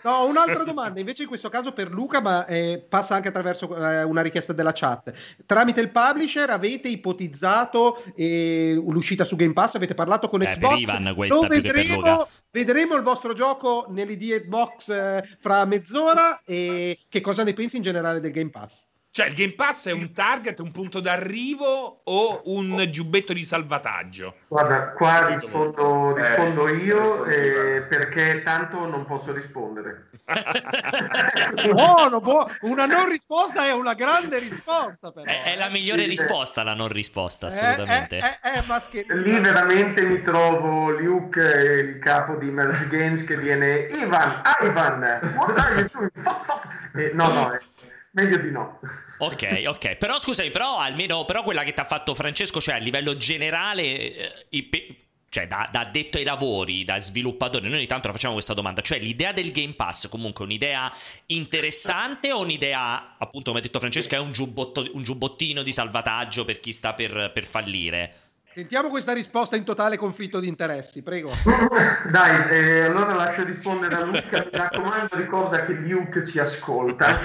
No, 0.02 0.24
un'altra 0.26 0.64
domanda 0.64 1.00
invece 1.00 1.22
in 1.22 1.28
questo 1.28 1.48
caso 1.48 1.72
per 1.72 1.90
Luca, 1.90 2.20
ma 2.20 2.46
eh, 2.46 2.84
passa 2.86 3.14
anche 3.14 3.28
attraverso 3.28 3.74
eh, 3.76 4.02
una 4.02 4.22
richiesta 4.22 4.52
della 4.52 4.72
chat. 4.72 5.12
Tramite 5.46 5.80
il 5.80 5.90
publisher 5.90 6.50
avete 6.50 6.88
ipotizzato 6.88 8.02
eh, 8.14 8.74
l'uscita 8.74 9.24
su 9.24 9.36
Game 9.36 9.52
Pass? 9.52 9.76
Avete 9.76 9.94
parlato 9.94 10.28
con 10.28 10.42
eh, 10.42 10.50
Xbox? 10.50 10.78
Ivan, 10.78 11.12
questa, 11.14 11.46
vedremo, 11.46 12.28
vedremo 12.50 12.94
il 12.96 13.02
vostro 13.02 13.32
gioco 13.32 13.86
nell'ID 13.88 14.44
Box 14.46 14.88
eh, 14.88 15.22
fra 15.40 15.64
mezz'ora 15.64 16.42
e 16.44 16.98
che 17.08 17.20
cosa 17.20 17.42
ne 17.44 17.54
pensi 17.54 17.76
in 17.76 17.82
generale 17.82 18.20
del 18.20 18.30
Game 18.30 18.50
Pass? 18.50 18.86
Cioè, 19.14 19.26
il 19.26 19.34
Game 19.34 19.52
Pass 19.52 19.88
è 19.88 19.92
un 19.92 20.10
target, 20.14 20.58
un 20.60 20.70
punto 20.70 20.98
d'arrivo 20.98 22.00
o 22.02 22.40
un 22.46 22.86
giubbetto 22.88 23.34
di 23.34 23.44
salvataggio? 23.44 24.36
Guarda, 24.48 24.92
qua 24.92 25.26
rispondo, 25.26 26.14
rispondo 26.16 26.66
eh, 26.66 26.76
io 26.76 27.24
eh, 27.26 27.82
perché 27.82 28.42
tanto 28.42 28.86
non 28.86 29.04
posso 29.04 29.34
rispondere. 29.34 30.06
Buono, 31.72 32.20
buono, 32.20 32.50
una 32.62 32.86
non 32.86 33.06
risposta 33.06 33.66
è 33.66 33.72
una 33.74 33.92
grande 33.92 34.38
risposta. 34.38 35.12
Però. 35.12 35.30
È, 35.30 35.42
è 35.42 35.56
la 35.56 35.68
migliore 35.68 36.04
sì, 36.04 36.08
risposta, 36.08 36.62
la 36.62 36.74
non 36.74 36.88
risposta, 36.88 37.48
assolutamente. 37.48 38.16
È, 38.16 38.38
è, 38.40 39.14
Lì 39.14 39.38
veramente 39.40 40.06
mi 40.06 40.22
trovo 40.22 40.88
Luke, 40.88 41.38
il 41.38 41.98
capo 41.98 42.36
di 42.36 42.50
Merge 42.50 42.88
Games, 42.88 43.24
che 43.24 43.36
viene 43.36 43.88
Ivan, 43.90 44.40
Ivan, 44.62 45.34
what 45.36 45.58
are 45.58 45.80
you 45.80 45.88
doing? 45.92 46.10
Eh, 46.94 47.10
no, 47.14 47.26
no, 47.32 47.58
meglio 48.12 48.38
di 48.38 48.50
no. 48.50 48.80
Ok, 49.18 49.64
ok. 49.66 49.96
Però 49.96 50.18
scusami, 50.18 50.50
però 50.50 50.78
almeno 50.78 51.24
però 51.24 51.42
quella 51.42 51.62
che 51.62 51.72
ti 51.72 51.80
ha 51.80 51.84
fatto 51.84 52.14
Francesco, 52.14 52.60
cioè 52.60 52.76
a 52.76 52.78
livello 52.78 53.16
generale, 53.16 54.14
eh, 54.50 54.68
cioè 55.28 55.46
da, 55.46 55.66
da 55.72 55.80
addetto 55.80 56.18
ai 56.18 56.24
lavori, 56.24 56.84
da 56.84 56.98
sviluppatore, 56.98 57.66
noi 57.66 57.78
ogni 57.78 57.86
tanto 57.86 58.12
facciamo 58.12 58.34
questa 58.34 58.52
domanda, 58.52 58.82
cioè 58.82 58.98
l'idea 58.98 59.32
del 59.32 59.50
Game 59.50 59.72
Pass 59.72 60.08
comunque 60.08 60.44
è 60.44 60.46
un'idea 60.46 60.94
interessante 61.26 62.32
o 62.32 62.40
un'idea, 62.42 63.16
appunto 63.18 63.50
come 63.50 63.60
ha 63.60 63.62
detto 63.62 63.78
Francesco, 63.78 64.14
è 64.14 64.18
un, 64.18 64.32
giubbotto, 64.32 64.86
un 64.92 65.02
giubbottino 65.02 65.62
di 65.62 65.72
salvataggio 65.72 66.44
per 66.44 66.60
chi 66.60 66.72
sta 66.72 66.92
per, 66.92 67.30
per 67.32 67.44
fallire? 67.44 68.14
Sentiamo 68.54 68.90
questa 68.90 69.14
risposta 69.14 69.56
in 69.56 69.64
totale 69.64 69.96
conflitto 69.96 70.38
di 70.38 70.46
interessi, 70.46 71.02
prego. 71.02 71.30
Dai, 72.10 72.50
eh, 72.50 72.82
allora 72.82 73.14
lascio 73.14 73.44
rispondere 73.44 73.94
a 73.94 74.04
Luca. 74.04 74.44
Mi 74.44 74.50
raccomando, 74.50 75.16
ricorda 75.16 75.64
che 75.64 75.72
Luke 75.72 76.26
ci 76.26 76.38
ascolta. 76.38 77.18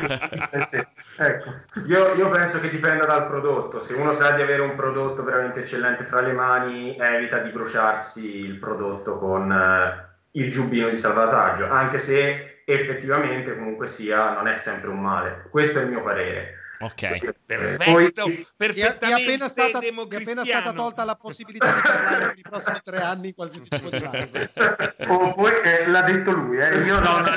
Eh 0.49 0.87
ecco. 1.17 1.53
io, 1.85 2.13
io, 2.13 2.29
penso 2.29 2.61
che 2.61 2.69
dipenda 2.69 3.05
dal 3.05 3.27
prodotto. 3.27 3.81
Se 3.81 3.93
uno 3.95 4.13
sa 4.13 4.31
di 4.31 4.41
avere 4.41 4.61
un 4.61 4.75
prodotto 4.75 5.25
veramente 5.25 5.59
eccellente 5.59 6.05
fra 6.05 6.21
le 6.21 6.31
mani, 6.31 6.95
evita 6.97 7.39
di 7.39 7.49
bruciarsi 7.49 8.45
il 8.45 8.57
prodotto 8.57 9.17
con 9.17 9.51
eh, 9.51 10.39
il 10.39 10.49
giubbino 10.49 10.87
di 10.87 10.95
salvataggio, 10.95 11.67
anche 11.69 11.97
se 11.97 12.61
effettivamente 12.63 13.53
comunque 13.53 13.87
sia 13.87 14.31
non 14.31 14.47
è 14.47 14.55
sempre 14.55 14.89
un 14.89 15.01
male. 15.01 15.47
Questo 15.49 15.79
è 15.79 15.83
il 15.83 15.89
mio 15.89 16.03
parere. 16.03 16.55
Ok, 16.79 17.33
perfetto, 17.43 18.23
Poi, 18.23 18.47
perfettamente 18.55 18.99
è 18.99 19.33
appena, 19.33 19.49
stata, 19.49 19.79
è 19.79 19.89
appena 19.89 20.43
stata 20.43 20.73
tolta 20.73 21.03
la 21.05 21.15
possibilità 21.15 21.73
di 21.73 21.81
parlare 21.81 22.25
per 22.27 22.37
i 22.37 22.41
prossimi 22.41 22.79
tre 22.83 22.97
anni 22.99 23.33
qualsiasi 23.33 23.67
tipo 23.67 23.89
di 23.89 23.99
live. 23.99 24.51
Poi 25.07 25.51
eh, 25.63 25.87
l'ha 25.87 26.01
detto 26.03 26.31
lui, 26.31 26.59
eh. 26.59 26.83
io, 26.83 26.99
non, 26.99 27.25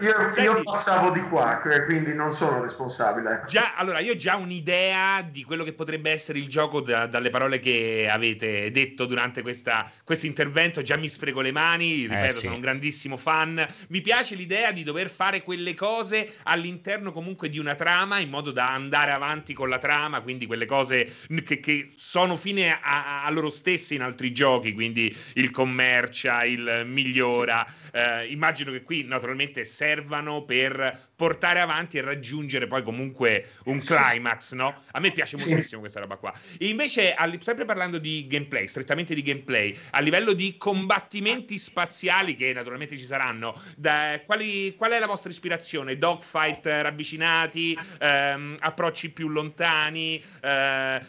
io, 0.00 0.42
io, 0.42 0.62
passavo 0.62 1.10
di 1.10 1.22
qua, 1.28 1.62
quindi 1.86 2.14
non 2.14 2.30
sono 2.32 2.60
responsabile. 2.60 3.44
Già, 3.46 3.72
allora, 3.74 4.00
io 4.00 4.12
ho 4.12 4.16
già 4.16 4.36
un'idea 4.36 5.22
di 5.22 5.42
quello 5.42 5.64
che 5.64 5.72
potrebbe 5.72 6.10
essere 6.10 6.38
il 6.38 6.48
gioco 6.48 6.82
da, 6.82 7.06
dalle 7.06 7.30
parole 7.30 7.58
che 7.58 8.06
avete 8.10 8.70
detto 8.70 9.06
durante 9.06 9.40
questo 9.40 10.26
intervento, 10.26 10.82
già 10.82 10.96
mi 10.96 11.08
sfrego 11.08 11.40
le 11.40 11.52
mani, 11.52 12.02
ripeto, 12.02 12.24
eh, 12.26 12.30
sì. 12.30 12.38
sono 12.40 12.56
un 12.56 12.60
grandissimo 12.60 13.16
fan. 13.16 13.66
Mi 13.88 14.02
piace 14.02 14.34
l'idea 14.34 14.72
di 14.72 14.82
dover 14.82 15.08
fare 15.08 15.42
quelle 15.42 15.72
cose 15.72 16.34
all'interno 16.42 17.12
comunque 17.12 17.48
di 17.48 17.58
una 17.58 17.74
trama 17.74 18.08
trama 18.10 18.18
in 18.18 18.28
modo 18.28 18.50
da 18.50 18.72
andare 18.72 19.12
avanti 19.12 19.54
con 19.54 19.68
la 19.68 19.78
trama, 19.78 20.20
quindi 20.20 20.46
quelle 20.46 20.66
cose 20.66 21.12
che, 21.44 21.60
che 21.60 21.90
sono 21.94 22.36
fine 22.36 22.78
a, 22.80 23.24
a, 23.24 23.30
loro 23.30 23.50
stesse 23.50 23.94
in 23.94 24.02
altri 24.02 24.32
giochi, 24.32 24.72
quindi 24.72 25.14
il 25.34 25.50
commercia, 25.50 26.44
il 26.44 26.82
migliora. 26.86 27.64
Eh, 27.92 28.26
immagino 28.26 28.72
che 28.72 28.82
qui 28.82 29.04
naturalmente 29.04 29.64
servano 29.64 30.42
per 30.42 31.08
portare 31.14 31.60
avanti 31.60 31.98
e 31.98 32.00
raggiungere 32.00 32.66
poi 32.66 32.82
comunque 32.82 33.50
un 33.64 33.78
climax, 33.78 34.52
no? 34.54 34.82
A 34.92 35.00
me 35.00 35.12
piace 35.12 35.36
moltissimo 35.36 35.80
questa 35.80 36.00
roba 36.00 36.16
qua. 36.16 36.32
E 36.58 36.68
invece, 36.68 37.14
sempre 37.40 37.64
parlando 37.64 37.98
di 37.98 38.26
gameplay, 38.26 38.66
strettamente 38.66 39.14
di 39.14 39.22
gameplay, 39.22 39.76
a 39.90 40.00
livello 40.00 40.32
di 40.32 40.56
combattimenti 40.56 41.58
spaziali 41.58 42.34
che 42.34 42.52
naturalmente 42.52 42.96
ci 42.96 43.04
saranno, 43.04 43.60
da, 43.76 44.20
quali, 44.24 44.74
qual 44.76 44.92
è 44.92 44.98
la 44.98 45.06
vostra 45.06 45.30
ispirazione? 45.30 45.98
Dogfight 45.98 46.66
ravvicinati, 46.66 47.78
ehm, 48.00 48.56
approcci 48.58 49.10
più 49.10 49.28
lontani, 49.28 50.22
eh, 50.40 51.00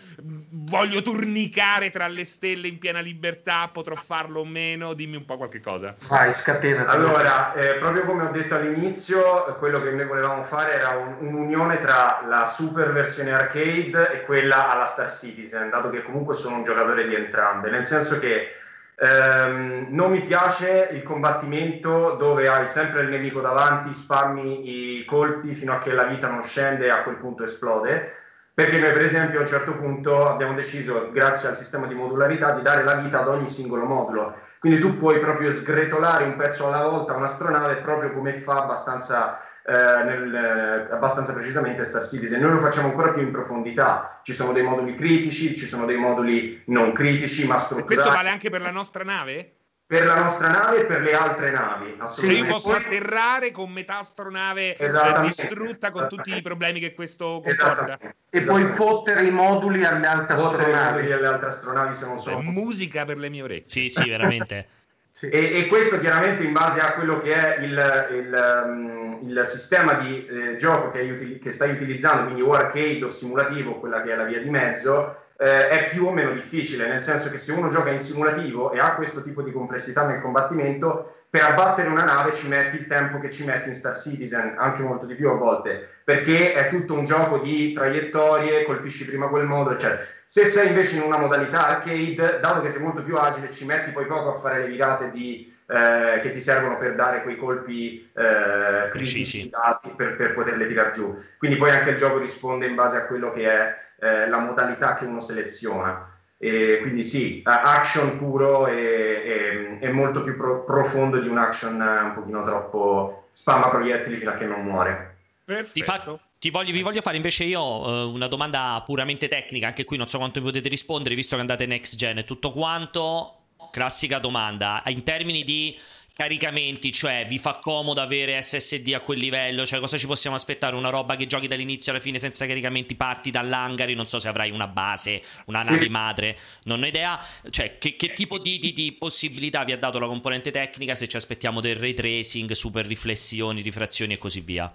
voglio 0.50 1.02
turnicare 1.02 1.90
tra 1.90 2.08
le 2.08 2.26
stelle 2.26 2.68
in 2.68 2.78
piena 2.78 3.00
libertà, 3.00 3.70
potrò 3.72 3.96
farlo 3.96 4.42
o 4.42 4.46
meno? 4.46 4.94
Dimmi 4.94 5.16
un 5.16 5.26
po' 5.26 5.38
qualche 5.38 5.62
cosa. 5.62 5.96
Vai, 6.10 6.32
scatena. 6.34 6.86
Allora, 6.88 7.54
eh, 7.54 7.76
proprio 7.76 8.04
come 8.04 8.24
ho 8.24 8.32
detto 8.32 8.56
all'inizio, 8.56 9.56
quello 9.58 9.82
che 9.82 9.92
noi 9.92 10.06
volevamo 10.06 10.44
fare 10.44 10.74
era 10.74 10.90
un, 10.90 11.16
un'unione 11.20 11.78
tra 11.78 12.22
la 12.28 12.46
super 12.46 12.92
versione 12.92 13.32
arcade 13.32 14.12
e 14.12 14.22
quella 14.22 14.70
alla 14.70 14.86
Star 14.86 15.10
Citizen, 15.10 15.70
dato 15.70 15.90
che 15.90 16.04
comunque 16.04 16.34
sono 16.34 16.58
un 16.58 16.64
giocatore 16.64 17.08
di 17.08 17.16
entrambe, 17.16 17.70
nel 17.70 17.86
senso 17.86 18.20
che 18.20 18.56
ehm, 19.02 19.88
non 19.90 20.12
mi 20.12 20.22
piace 20.22 20.90
il 20.92 21.02
combattimento 21.02 22.16
dove 22.16 22.48
hai 22.48 22.68
sempre 22.68 23.02
il 23.02 23.10
nemico 23.10 23.42
davanti, 23.42 23.94
spammi 23.94 25.00
i 25.00 25.06
colpi 25.06 25.54
fino 25.56 25.74
a 25.74 25.80
che 25.80 25.92
la 25.92 26.06
vita 26.06 26.30
non 26.30 26.44
scende 26.44 26.86
e 26.86 26.90
a 26.90 27.02
quel 27.04 27.18
punto 27.18 27.44
esplode. 27.44 28.12
Perché 28.54 28.80
noi, 28.80 28.92
per 28.92 29.04
esempio, 29.04 29.40
a 29.40 29.42
un 29.42 29.48
certo 29.48 29.74
punto 29.74 30.28
abbiamo 30.28 30.54
deciso, 30.54 31.10
grazie 31.12 31.50
al 31.50 31.56
sistema 31.56 31.88
di 31.88 31.96
modularità, 31.96 32.52
di 32.52 32.62
dare 32.62 32.84
la 32.84 32.96
vita 32.96 33.22
ad 33.22 33.28
ogni 33.30 33.48
singolo 33.48 33.86
modulo 33.86 34.36
quindi 34.62 34.78
tu 34.78 34.96
puoi 34.96 35.20
proprio 35.20 35.50
sgretolare 35.50 36.24
un 36.24 36.36
pezzo 36.36 36.68
alla 36.68 36.84
volta 36.84 37.16
un'astronave 37.16 37.78
proprio 37.78 38.14
come 38.14 38.34
fa 38.36 38.62
abbastanza 38.62 39.36
eh, 39.66 39.74
nel, 39.74 40.36
eh, 40.36 40.94
abbastanza 40.94 41.34
precisamente 41.34 41.84
Star 41.84 42.06
Citizen. 42.06 42.40
Noi 42.40 42.52
lo 42.52 42.60
facciamo 42.60 42.90
ancora 42.90 43.10
più 43.10 43.24
in 43.24 43.32
profondità. 43.32 44.20
Ci 44.22 44.34
sono 44.34 44.52
dei 44.52 44.62
moduli 44.62 44.94
critici, 44.94 45.58
ci 45.58 45.66
sono 45.66 45.86
dei 45.86 45.98
moduli 45.98 46.62
non 46.68 46.92
critici, 46.92 47.48
ma 47.48 47.58
strutturati. 47.58 47.94
E 47.94 47.96
questo 47.96 48.14
vale 48.16 48.30
anche 48.30 48.52
per 48.52 48.62
la 48.62 48.70
nostra 48.70 49.04
nave? 49.04 49.61
Per 49.92 50.06
la 50.06 50.16
nostra 50.16 50.48
nave 50.48 50.80
e 50.80 50.86
per 50.86 51.02
le 51.02 51.14
altre 51.14 51.52
navi. 51.52 51.98
Cioè 52.16 52.32
io 52.32 52.46
posso 52.46 52.72
atterrare 52.72 53.52
con 53.52 53.70
metà 53.70 53.98
astronave 54.00 54.78
eh, 54.78 54.90
distrutta 55.20 55.92
con 55.92 56.08
tutti 56.08 56.34
i 56.34 56.42
problemi 56.42 56.80
che 56.80 56.94
questo 56.94 57.42
comporta. 57.44 58.00
E 58.30 58.40
poi 58.40 58.64
fottere 58.68 59.26
i 59.26 59.32
moduli 59.32 59.84
alle 59.84 60.08
altre 60.08 60.38
fottere 60.38 60.72
astronavi. 60.72 60.88
I 60.88 60.94
moduli 60.94 61.12
alle 61.12 61.28
altre 61.28 61.48
astronavi 61.48 61.94
se 61.94 62.06
non 62.06 62.20
sono. 62.20 62.40
Musica 62.40 63.04
per 63.04 63.18
le 63.18 63.28
mie 63.28 63.42
orecchie. 63.42 63.68
Sì, 63.68 63.90
sì, 63.90 64.08
veramente. 64.08 64.68
sì. 65.12 65.28
E, 65.28 65.58
e, 65.58 65.68
questo 65.68 66.00
chiaramente 66.00 66.44
in 66.44 66.54
base 66.54 66.80
a 66.80 66.94
quello 66.94 67.18
che 67.18 67.34
è 67.34 67.60
il, 67.62 68.08
il 68.12 68.64
um, 68.66 69.02
il 69.24 69.42
sistema 69.46 69.94
di 69.96 70.26
eh, 70.26 70.56
gioco 70.56 70.90
che, 70.90 71.40
che, 71.40 71.52
stai 71.52 71.72
utilizzando, 71.72 72.24
quindi 72.24 72.42
o 72.42 72.54
arcade 72.54 73.04
o 73.04 73.08
simulativo, 73.08 73.80
quella 73.80 74.02
che 74.02 74.14
è 74.14 74.16
la 74.16 74.24
via 74.24 74.42
di 74.42 74.50
mezzo, 74.50 75.16
eh, 75.42 75.70
è 75.70 75.86
più 75.86 76.06
o 76.06 76.12
meno 76.12 76.34
difficile, 76.34 76.88
nel 76.88 77.02
senso 77.02 77.32
che 77.32 77.40
se 77.40 77.52
uno 77.52 77.70
gioca 77.70 77.90
in 77.90 77.98
simulativo 77.98 78.72
e 78.72 78.80
ha 78.80 78.94
questo 78.94 79.24
tipo 79.24 79.42
di 79.42 79.52
complessità 79.52 80.06
nel 80.06 80.22
combattimento, 80.22 81.16
per 81.32 81.42
abbattere 81.42 81.90
una 81.90 82.04
nave 82.04 82.32
ci 82.32 82.48
metti 82.48 82.76
il 82.76 82.86
tempo 82.86 83.18
che 83.18 83.32
ci 83.32 83.44
metti 83.44 83.68
in 83.68 83.74
Star 83.74 83.98
Citizen, 83.98 84.54
anche 84.60 84.84
molto 84.84 85.08
di 85.08 85.16
più 85.16 85.30
a 85.30 85.34
volte, 85.34 85.88
perché 86.04 86.54
è 86.54 86.68
tutto 86.68 86.94
un 86.94 87.06
gioco 87.06 87.40
di 87.40 87.72
traiettorie, 87.72 88.64
colpisci 88.66 89.04
prima 89.04 89.30
quel 89.30 89.48
modo, 89.48 89.72
eccetera. 89.72 90.02
Se 90.28 90.46
sei 90.46 90.68
invece 90.68 90.98
in 90.98 91.02
una 91.02 91.18
modalità 91.18 91.70
arcade, 91.70 92.38
dato 92.40 92.62
che 92.62 92.70
sei 92.70 92.84
molto 92.84 93.02
più 93.02 93.18
agile, 93.18 93.50
ci 93.50 93.66
metti 93.66 93.90
poi 93.90 94.06
poco 94.06 94.36
a 94.36 94.40
fare 94.40 94.60
le 94.60 94.68
virate 94.68 95.10
di 95.10 95.51
eh, 95.72 96.20
che 96.20 96.32
ti 96.32 96.42
servono 96.42 96.78
per 96.78 96.96
dare 96.96 97.24
quei 97.24 97.38
colpi 97.38 98.12
eh, 98.14 98.90
critici 98.90 99.50
per, 99.96 100.18
per, 100.18 100.34
poterle 100.34 100.68
tirare 100.68 100.92
giù. 100.92 101.18
Quindi 101.38 101.56
poi 101.56 101.72
anche 101.72 101.92
il 101.92 101.96
gioco 101.96 102.18
risponde 102.18 102.66
in 102.66 102.76
base 102.76 102.98
a 102.98 103.06
quello 103.06 103.32
che 103.32 103.50
è 103.50 103.74
eh, 104.02 104.28
la 104.28 104.40
modalità 104.40 104.96
che 104.96 105.06
uno 105.06 105.22
seleziona. 105.22 106.10
E 106.38 106.80
quindi 106.82 107.04
sì, 107.04 107.42
action 107.46 108.18
puro 108.18 108.68
e, 108.68 108.76
e, 108.76 109.78
e 109.80 109.92
molto 109.92 110.24
più 110.24 110.36
pro, 110.36 110.64
profondo 110.64 111.20
di 111.20 111.30
un 111.30 111.38
action 111.38 111.80
un 111.80 112.14
pochino 112.16 112.42
troppo 112.42 113.30
spamma 113.32 113.70
proiettili 113.70 114.18
fino 114.18 114.32
a 114.32 114.34
che 114.34 114.46
non 114.46 114.64
muore. 114.64 115.16
Perfetto. 115.46 115.72
Ti, 115.72 115.84
fa, 115.84 116.20
ti 116.38 116.50
voglio, 116.50 116.74
vi 116.74 116.82
voglio 116.82 117.02
fare 117.02 117.16
invece 117.16 117.46
io 117.46 117.62
uh, 117.62 118.14
una 118.14 118.28
domanda 118.28 118.82
puramente 118.86 119.30
tecnica, 119.30 119.68
anche 119.68 119.86
qui 119.86 119.96
non 119.96 120.08
so 120.08 120.18
quanto 120.18 120.40
mi 120.40 120.48
potete 120.48 120.68
rispondere, 120.68 121.16
visto 121.16 121.36
che 121.36 121.42
andate 121.42 121.66
next 121.66 121.96
gen 121.96 122.18
e 122.18 122.24
tutto 122.26 122.52
quanto 122.52 123.41
classica 123.72 124.20
domanda. 124.20 124.84
In 124.88 125.04
termini 125.04 125.44
di 125.44 125.78
caricamenti, 126.14 126.92
cioè 126.92 127.26
vi 127.28 127.40
fa 127.40 127.56
comodo 127.56 128.00
avere 128.02 128.40
SSD 128.42 128.94
a 128.94 129.00
quel 129.00 129.18
livello? 129.18 129.66
Cioè, 129.66 129.80
cosa 129.80 129.98
ci 129.98 130.06
possiamo 130.06 130.36
aspettare? 130.36 130.76
Una 130.76 130.90
roba 130.90 131.16
che 131.16 131.26
giochi 131.26 131.48
dall'inizio 131.48 131.92
alla 131.92 132.02
fine 132.02 132.20
senza 132.20 132.46
caricamenti, 132.46 132.96
parti 132.96 133.32
dall'hangari, 133.32 133.96
non 133.96 134.06
so 134.06 134.20
se 134.20 134.28
avrai 134.28 134.52
una 134.52 134.68
base, 134.68 135.22
una 135.46 135.64
nave 135.64 135.84
sì. 135.84 135.90
madre, 135.90 136.38
non 136.66 136.84
ho 136.84 136.86
idea. 136.86 137.20
Cioè, 137.50 137.78
che, 137.80 137.96
che 137.96 138.14
tipo 138.14 138.38
di, 138.38 138.60
di, 138.60 138.74
di, 138.74 138.92
possibilità 138.92 139.64
vi 139.64 139.72
ha 139.72 139.78
dato 139.78 139.98
la 139.98 140.08
componente 140.08 140.52
tecnica 140.52 140.94
se 140.94 141.08
ci 141.08 141.16
aspettiamo 141.16 141.60
del 141.60 141.78
ray 141.78 141.94
tracing, 141.94 142.52
super 142.52 142.86
riflessioni, 142.86 143.62
rifrazioni 143.62 144.14
e 144.14 144.18
così 144.20 144.42
via? 144.42 144.72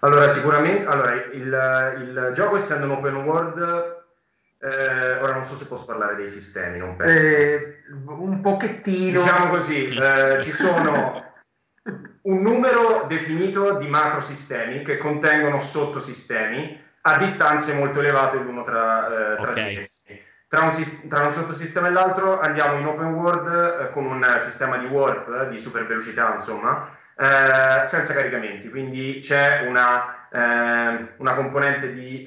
Allora, 0.00 0.28
sicuramente, 0.28 0.86
allora, 0.86 1.14
il, 1.32 2.02
il 2.02 2.32
gioco 2.34 2.56
essendo 2.56 2.86
un 2.86 2.92
open 2.92 3.14
world 3.14 3.99
eh, 4.62 5.12
ora 5.20 5.32
non 5.32 5.44
so 5.44 5.56
se 5.56 5.66
posso 5.66 5.86
parlare 5.86 6.16
dei 6.16 6.28
sistemi, 6.28 6.78
non 6.78 6.96
penso. 6.96 7.26
Eh, 7.26 7.82
un 8.06 8.40
pochettino. 8.42 9.18
Diciamo 9.18 9.48
così, 9.48 9.88
eh, 9.88 10.42
ci 10.42 10.52
sono 10.52 11.28
un 12.22 12.42
numero 12.42 13.06
definito 13.08 13.76
di 13.76 13.86
macrosistemi 13.86 14.82
che 14.82 14.98
contengono 14.98 15.58
sottosistemi 15.58 16.78
a 17.02 17.16
distanze 17.16 17.72
molto 17.72 18.00
elevate 18.00 18.36
l'uno 18.36 18.62
tra, 18.62 19.06
eh, 19.06 19.40
tra 19.40 19.50
okay. 19.50 19.68
di 19.70 19.76
essi. 19.78 20.28
Tra 20.46 20.62
un, 20.62 21.08
tra 21.08 21.24
un, 21.24 21.32
sottosistema 21.32 21.86
e 21.86 21.90
l'altro 21.90 22.40
andiamo 22.40 22.76
in 22.76 22.84
open 22.84 23.14
world 23.14 23.80
eh, 23.80 23.90
con 23.90 24.04
un 24.04 24.36
sistema 24.38 24.76
di 24.76 24.86
warp, 24.86 25.48
di 25.48 25.58
super 25.58 25.86
velocità, 25.86 26.32
insomma, 26.32 26.90
eh, 27.16 27.84
senza 27.86 28.12
caricamenti. 28.12 28.68
Quindi 28.68 29.20
c'è 29.22 29.64
una, 29.66 30.19
una 30.32 31.34
componente 31.34 31.92
di 31.92 32.24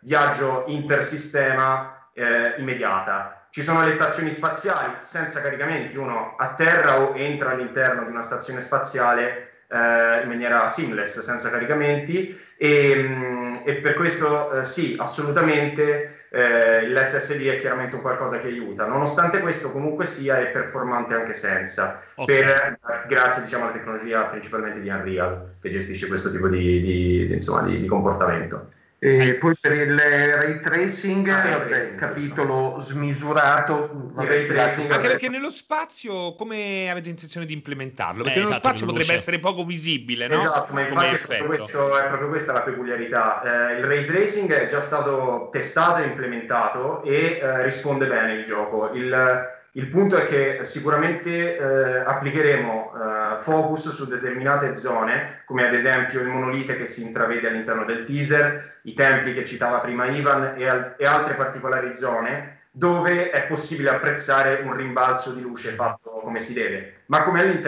viaggio 0.00 0.64
intersistema 0.66 2.08
eh, 2.14 2.54
immediata. 2.58 3.46
Ci 3.50 3.62
sono 3.62 3.84
le 3.84 3.92
stazioni 3.92 4.30
spaziali 4.30 4.94
senza 4.98 5.40
caricamenti, 5.40 5.96
uno 5.96 6.36
atterra 6.36 7.00
o 7.00 7.14
entra 7.16 7.50
all'interno 7.50 8.04
di 8.04 8.10
una 8.10 8.22
stazione 8.22 8.60
spaziale 8.60 9.64
eh, 9.68 10.20
in 10.22 10.28
maniera 10.28 10.66
seamless, 10.68 11.20
senza 11.20 11.50
caricamenti 11.50 12.38
e, 12.56 12.94
mm, 12.96 13.39
e 13.64 13.74
per 13.76 13.94
questo 13.94 14.52
eh, 14.52 14.64
sì, 14.64 14.96
assolutamente 14.98 16.26
eh, 16.30 16.88
l'SSD 16.88 17.46
è 17.46 17.58
chiaramente 17.58 17.96
un 17.96 18.02
qualcosa 18.02 18.38
che 18.38 18.46
aiuta. 18.46 18.86
Nonostante 18.86 19.40
questo 19.40 19.72
comunque 19.72 20.06
sia 20.06 20.38
è 20.38 20.46
performante 20.48 21.14
anche 21.14 21.34
senza, 21.34 22.00
okay. 22.14 22.36
per, 22.36 22.78
grazie 23.08 23.42
diciamo, 23.42 23.64
alla 23.64 23.72
tecnologia 23.72 24.22
principalmente 24.24 24.80
di 24.80 24.88
Unreal 24.88 25.54
che 25.60 25.70
gestisce 25.70 26.06
questo 26.06 26.30
tipo 26.30 26.48
di, 26.48 26.80
di, 26.80 27.26
di, 27.26 27.34
insomma, 27.34 27.62
di 27.62 27.86
comportamento. 27.86 28.68
E 29.02 29.36
poi 29.36 29.54
per 29.58 29.72
il 29.72 29.98
ray 29.98 30.60
tracing, 30.60 31.26
ah, 31.28 31.56
vabbè, 31.56 31.94
capitolo 31.94 32.74
giusto. 32.74 32.92
smisurato. 32.92 34.10
Vabbè, 34.12 34.44
tracing, 34.44 34.90
anche 34.90 35.08
perché 35.08 35.30
nello 35.30 35.48
spazio 35.48 36.34
come 36.34 36.90
avete 36.90 37.08
intenzione 37.08 37.46
di 37.46 37.54
implementarlo? 37.54 38.22
Perché 38.22 38.40
eh, 38.40 38.42
nello 38.42 38.50
esatto, 38.50 38.68
spazio 38.68 38.84
potrebbe 38.84 39.14
essere 39.14 39.38
poco 39.38 39.64
visibile, 39.64 40.28
no? 40.28 40.34
Esatto, 40.34 40.74
ma 40.74 40.82
infatti 40.82 41.14
è 41.14 41.18
proprio, 41.18 41.46
questo, 41.46 41.96
è 41.96 42.06
proprio, 42.08 42.28
questa 42.28 42.52
la 42.52 42.60
peculiarità. 42.60 43.70
Eh, 43.70 43.78
il 43.78 43.84
ray 43.84 44.04
tracing 44.04 44.52
è 44.52 44.66
già 44.66 44.80
stato 44.80 45.48
testato 45.50 46.00
e 46.00 46.06
implementato 46.06 47.02
e 47.02 47.38
eh, 47.40 47.62
risponde 47.62 48.06
bene 48.06 48.34
il 48.34 48.44
gioco. 48.44 48.92
Il, 48.92 49.58
il 49.72 49.88
punto 49.88 50.16
è 50.16 50.24
che 50.24 50.64
sicuramente 50.64 51.56
eh, 51.56 51.98
applicheremo 51.98 52.92
eh, 52.92 53.40
focus 53.40 53.90
su 53.90 54.06
determinate 54.06 54.74
zone, 54.76 55.42
come 55.44 55.66
ad 55.66 55.74
esempio 55.74 56.20
il 56.20 56.26
monolite 56.26 56.76
che 56.76 56.86
si 56.86 57.02
intravede 57.02 57.48
all'interno 57.48 57.84
del 57.84 58.04
teaser, 58.04 58.78
i 58.82 58.94
templi 58.94 59.32
che 59.32 59.44
citava 59.44 59.78
prima 59.78 60.06
Ivan 60.06 60.54
e, 60.56 60.66
al- 60.66 60.94
e 60.96 61.06
altre 61.06 61.34
particolari 61.34 61.94
zone 61.94 62.58
dove 62.72 63.30
è 63.30 63.46
possibile 63.46 63.90
apprezzare 63.90 64.62
un 64.64 64.74
rimbalzo 64.74 65.32
di 65.32 65.40
luce 65.40 65.72
fatto 65.72 66.20
come 66.22 66.38
si 66.38 66.52
deve, 66.52 67.02
ma 67.06 67.22
come, 67.22 67.60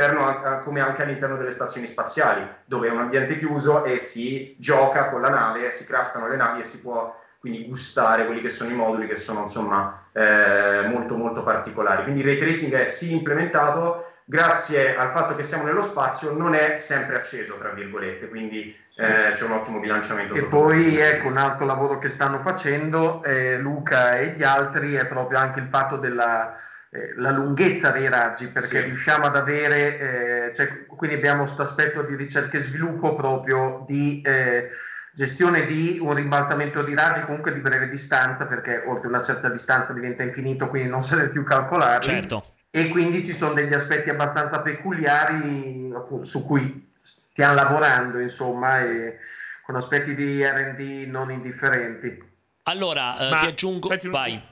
come, 0.62 0.80
anche 0.80 1.02
all'interno 1.02 1.36
delle 1.36 1.50
stazioni 1.50 1.88
spaziali, 1.88 2.46
dove 2.64 2.86
è 2.86 2.90
un 2.90 2.98
ambiente 2.98 3.36
chiuso 3.36 3.84
e 3.84 3.98
si 3.98 4.54
gioca 4.58 5.08
con 5.08 5.20
la 5.20 5.28
nave, 5.28 5.70
si 5.70 5.84
craftano 5.84 6.28
le 6.28 6.36
navi 6.36 6.60
e 6.60 6.64
si 6.64 6.80
può 6.80 7.20
quindi 7.43 7.66
gustare 7.66 8.24
quelli 8.24 8.40
che 8.40 8.48
sono 8.48 8.70
i 8.70 8.74
moduli 8.74 9.09
che 9.09 9.16
sono 9.16 9.40
insomma 9.40 10.05
eh, 10.12 10.86
molto 10.86 11.16
molto 11.16 11.43
particolari. 11.43 12.05
Quindi 12.05 12.20
il 12.20 12.27
ray 12.27 12.39
tracing 12.39 12.73
è 12.73 12.85
sì 12.85 13.12
implementato, 13.12 14.12
grazie 14.24 14.94
al 14.94 15.10
fatto 15.10 15.35
che 15.35 15.43
siamo 15.43 15.64
nello 15.64 15.82
spazio 15.82 16.31
non 16.31 16.55
è 16.55 16.77
sempre 16.77 17.16
acceso, 17.16 17.56
tra 17.56 17.70
virgolette, 17.70 18.28
quindi 18.28 18.73
sì. 18.90 19.02
eh, 19.02 19.32
c'è 19.35 19.43
un 19.43 19.51
ottimo 19.51 19.81
bilanciamento. 19.81 20.35
E 20.35 20.44
poi 20.44 20.98
ecco 20.98 21.27
un 21.27 21.36
altro 21.36 21.66
lavoro 21.66 21.98
che 21.98 22.09
stanno 22.09 22.39
facendo 22.39 23.24
eh, 23.24 23.59
Luca 23.59 24.20
e 24.20 24.35
gli 24.36 24.44
altri 24.44 24.94
è 24.94 25.06
proprio 25.06 25.39
anche 25.39 25.59
il 25.59 25.66
fatto 25.66 25.97
della 25.97 26.56
eh, 26.90 27.14
la 27.16 27.31
lunghezza 27.32 27.90
dei 27.90 28.09
raggi 28.09 28.47
perché 28.48 28.82
sì. 28.82 28.85
riusciamo 28.85 29.27
ad 29.27 29.35
avere, 29.35 30.48
eh, 30.48 30.55
cioè, 30.55 30.85
quindi 30.86 31.16
abbiamo 31.16 31.43
questo 31.43 31.62
aspetto 31.62 32.02
di 32.02 32.14
ricerca 32.14 32.56
e 32.56 32.62
sviluppo 32.62 33.16
proprio 33.16 33.85
di 33.89 34.20
eh, 34.24 34.69
gestione 35.14 35.66
di 35.66 35.98
un 36.01 36.14
ribaltamento 36.14 36.82
di 36.82 36.94
raggi 36.94 37.22
comunque 37.22 37.52
di 37.52 37.60
breve 37.60 37.89
distanza 37.89 38.47
perché 38.47 38.82
oltre 38.86 39.09
una 39.09 39.22
certa 39.22 39.48
distanza 39.48 39.93
diventa 39.93 40.22
infinito 40.22 40.68
quindi 40.68 40.89
non 40.89 41.02
si 41.02 41.14
deve 41.14 41.28
più 41.28 41.44
calcolare 41.44 42.02
certo. 42.02 42.55
e 42.70 42.89
quindi 42.89 43.24
ci 43.24 43.34
sono 43.34 43.52
degli 43.52 43.74
aspetti 43.74 44.09
abbastanza 44.09 44.60
peculiari 44.60 45.90
appunto, 45.94 46.24
su 46.24 46.47
cui 46.47 46.90
stiamo 47.02 47.55
lavorando 47.55 48.18
insomma 48.18 48.78
e 48.78 49.18
con 49.64 49.76
aspetti 49.76 50.14
di 50.14 50.43
R&D 50.44 51.09
non 51.09 51.30
indifferenti. 51.30 52.30
Allora 52.64 53.18
eh, 53.18 53.39
ti 53.39 53.47
aggiungo 53.47 53.89
senti, 53.89 54.09
vai 54.09 54.51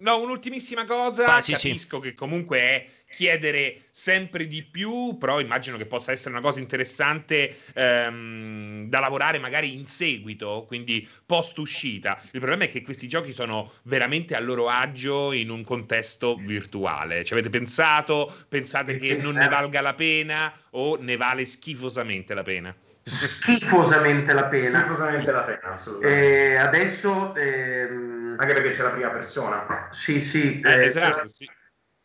No, 0.00 0.18
un'ultimissima 0.18 0.86
cosa, 0.86 1.36
ah, 1.36 1.40
sì, 1.42 1.52
capisco 1.52 1.96
sì. 1.96 2.08
che 2.08 2.14
comunque 2.14 2.58
è 2.58 2.86
chiedere 3.10 3.82
sempre 3.90 4.46
di 4.46 4.62
più, 4.62 5.18
però 5.18 5.40
immagino 5.40 5.76
che 5.76 5.84
possa 5.84 6.10
essere 6.10 6.30
una 6.30 6.40
cosa 6.40 6.58
interessante 6.58 7.54
ehm, 7.74 8.88
da 8.88 8.98
lavorare 8.98 9.38
magari 9.38 9.74
in 9.74 9.84
seguito, 9.84 10.64
quindi 10.66 11.06
post 11.26 11.58
uscita. 11.58 12.18
Il 12.30 12.38
problema 12.38 12.64
è 12.64 12.68
che 12.68 12.80
questi 12.80 13.08
giochi 13.08 13.32
sono 13.32 13.72
veramente 13.82 14.34
a 14.34 14.40
loro 14.40 14.68
agio 14.68 15.32
in 15.32 15.50
un 15.50 15.64
contesto 15.64 16.36
virtuale. 16.36 17.22
Ci 17.22 17.34
avete 17.34 17.50
pensato? 17.50 18.32
Pensate 18.48 18.96
che 18.96 19.16
non 19.16 19.34
ne 19.34 19.48
valga 19.48 19.82
la 19.82 19.94
pena 19.94 20.50
o 20.70 20.96
ne 20.98 21.16
vale 21.16 21.44
schifosamente 21.44 22.32
la 22.32 22.42
pena? 22.42 22.74
Schifosamente 23.10 24.32
la 24.32 24.44
pena. 24.44 24.80
Schifosamente 24.80 25.32
la 25.32 25.42
pena, 25.42 25.72
assolutamente. 25.72 26.52
E 26.52 26.56
adesso... 26.56 27.34
Ehm... 27.34 28.36
Anche 28.38 28.54
perché 28.54 28.70
c'è 28.70 28.82
la 28.82 28.90
prima 28.90 29.10
persona. 29.10 29.88
Sì, 29.90 30.20
sì. 30.20 30.60
Eh, 30.60 30.84
esatto, 30.84 31.26
sì. 31.28 31.48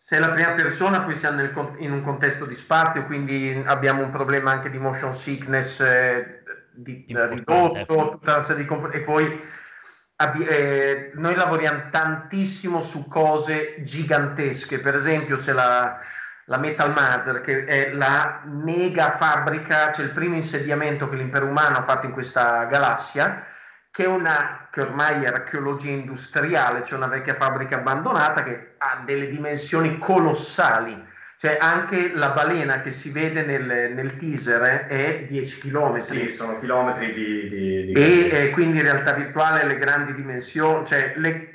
sei 0.05 0.19
la 0.19 0.31
prima 0.31 0.51
persona, 0.51 1.01
poi 1.01 1.15
siamo 1.15 1.37
nel, 1.37 1.51
in 1.77 1.91
un 1.91 2.01
contesto 2.01 2.45
di 2.45 2.55
spazio, 2.55 3.05
quindi 3.05 3.63
abbiamo 3.65 4.03
un 4.03 4.09
problema 4.09 4.51
anche 4.51 4.69
di 4.69 4.77
motion 4.77 5.13
sickness 5.13 5.79
eh, 5.79 6.43
di, 6.73 7.05
ridotto, 7.07 8.09
tutta 8.11 8.33
una 8.35 8.43
serie 8.43 8.63
di 8.63 8.67
comp- 8.67 8.93
e 8.93 8.99
poi 8.99 9.41
eh, 10.47 11.11
noi 11.15 11.35
lavoriamo 11.35 11.89
tantissimo 11.89 12.81
su 12.81 13.07
cose 13.07 13.81
gigantesche, 13.83 14.79
per 14.79 14.95
esempio 14.95 15.37
c'è 15.37 15.53
la, 15.53 15.99
la 16.45 16.57
Metal 16.57 16.93
Mother 16.93 17.41
che 17.41 17.65
è 17.65 17.91
la 17.91 18.41
mega 18.45 19.15
fabbrica, 19.17 19.89
c'è 19.89 20.03
il 20.03 20.11
primo 20.11 20.35
insediamento 20.35 21.09
che 21.09 21.15
l'impero 21.15 21.47
umano 21.47 21.77
ha 21.77 21.83
fatto 21.83 22.05
in 22.05 22.11
questa 22.11 22.65
galassia, 22.65 23.45
che 23.89 24.03
è 24.03 24.07
una 24.07 24.67
che 24.71 24.81
ormai 24.81 25.23
è 25.23 25.27
archeologia 25.27 25.91
industriale, 25.91 26.81
c'è 26.81 26.95
una 26.95 27.07
vecchia 27.07 27.35
fabbrica 27.35 27.77
abbandonata 27.77 28.43
che 28.43 28.75
ha 28.77 29.01
delle 29.05 29.29
dimensioni 29.29 29.97
colossali 29.97 31.13
cioè 31.37 31.57
anche 31.59 32.11
la 32.13 32.29
balena 32.29 32.81
che 32.81 32.91
si 32.91 33.11
vede 33.11 33.41
nel, 33.43 33.93
nel 33.93 34.17
teaser 34.17 34.87
è 34.87 35.25
10 35.27 35.59
km. 35.59 35.97
Sì, 35.97 36.27
sono 36.29 36.57
chilometri 36.57 37.11
di... 37.11 37.47
di, 37.47 37.85
di 37.85 37.93
e 37.93 38.29
eh, 38.29 38.49
quindi 38.51 38.77
in 38.77 38.83
realtà 38.83 39.13
virtuale 39.13 39.65
le 39.65 39.77
grandi 39.77 40.13
dimensioni, 40.13 40.85
cioè 40.85 41.13
le, 41.17 41.29
eh, 41.29 41.49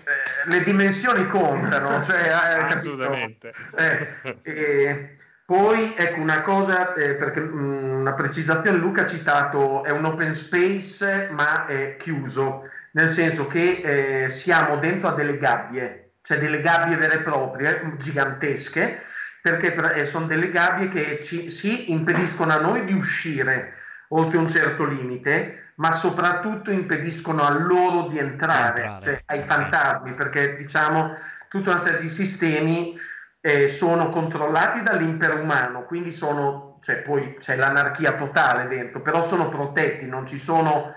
le 0.44 0.62
dimensioni 0.62 1.27
contano. 1.27 2.02
Cioè, 2.11 2.19
eh, 2.19 2.73
Assolutamente. 2.73 3.52
Eh, 3.77 5.16
poi 5.51 5.94
ecco 5.97 6.20
una 6.20 6.43
cosa, 6.43 6.94
eh, 6.94 7.15
perché 7.15 7.40
mh, 7.40 7.59
mm, 7.59 8.01
una 8.01 8.12
precisazione, 8.12 8.78
Luca 8.78 9.02
ha 9.02 9.07
citato, 9.07 9.82
è 9.82 9.90
un 9.90 10.05
open 10.05 10.32
space 10.32 11.28
ma 11.32 11.66
è 11.66 11.97
chiuso, 11.97 12.69
nel 12.93 13.09
senso 13.09 13.48
che 13.48 14.24
eh, 14.24 14.28
siamo 14.28 14.77
dentro 14.77 15.09
a 15.09 15.15
delle 15.15 15.39
gabbie, 15.39 16.12
cioè 16.23 16.39
delle 16.39 16.61
gabbie 16.61 16.97
vere 16.97 17.15
e 17.15 17.23
proprie, 17.23 17.94
gigantesche, 17.97 19.01
perché 19.43 19.75
eh, 19.95 20.05
sono 20.05 20.27
delle 20.27 20.51
gabbie 20.51 20.89
che 20.89 21.23
ci, 21.23 21.49
si 21.49 21.91
impediscono 21.91 22.53
a 22.53 22.61
noi 22.61 22.85
di 22.85 22.93
uscire 22.93 23.75
oltre 24.09 24.39
un 24.39 24.49
certo 24.49 24.85
limite, 24.85 25.73
ma 25.77 25.93
soprattutto 25.93 26.71
impediscono 26.71 27.43
a 27.43 27.51
loro 27.51 28.09
di 28.09 28.19
entrare, 28.19 28.83
entrare. 28.83 29.05
Cioè 29.05 29.23
ai 29.27 29.43
fantasmi, 29.43 30.15
perché 30.15 30.57
diciamo 30.57 31.15
tutta 31.49 31.71
una 31.71 31.79
serie 31.79 32.01
di 32.01 32.09
sistemi 32.09 32.99
eh, 33.41 33.69
sono 33.69 34.09
controllati 34.09 34.83
dall'impero 34.83 35.41
umano, 35.41 35.85
quindi 35.85 36.12
sono, 36.12 36.79
cioè, 36.83 36.97
poi 36.97 37.37
c'è 37.39 37.57
l'anarchia 37.57 38.15
totale 38.15 38.69
dentro, 38.69 39.01
però 39.01 39.27
sono 39.27 39.49
protetti, 39.49 40.07
non 40.07 40.27
ci 40.27 40.39
sono 40.39 40.93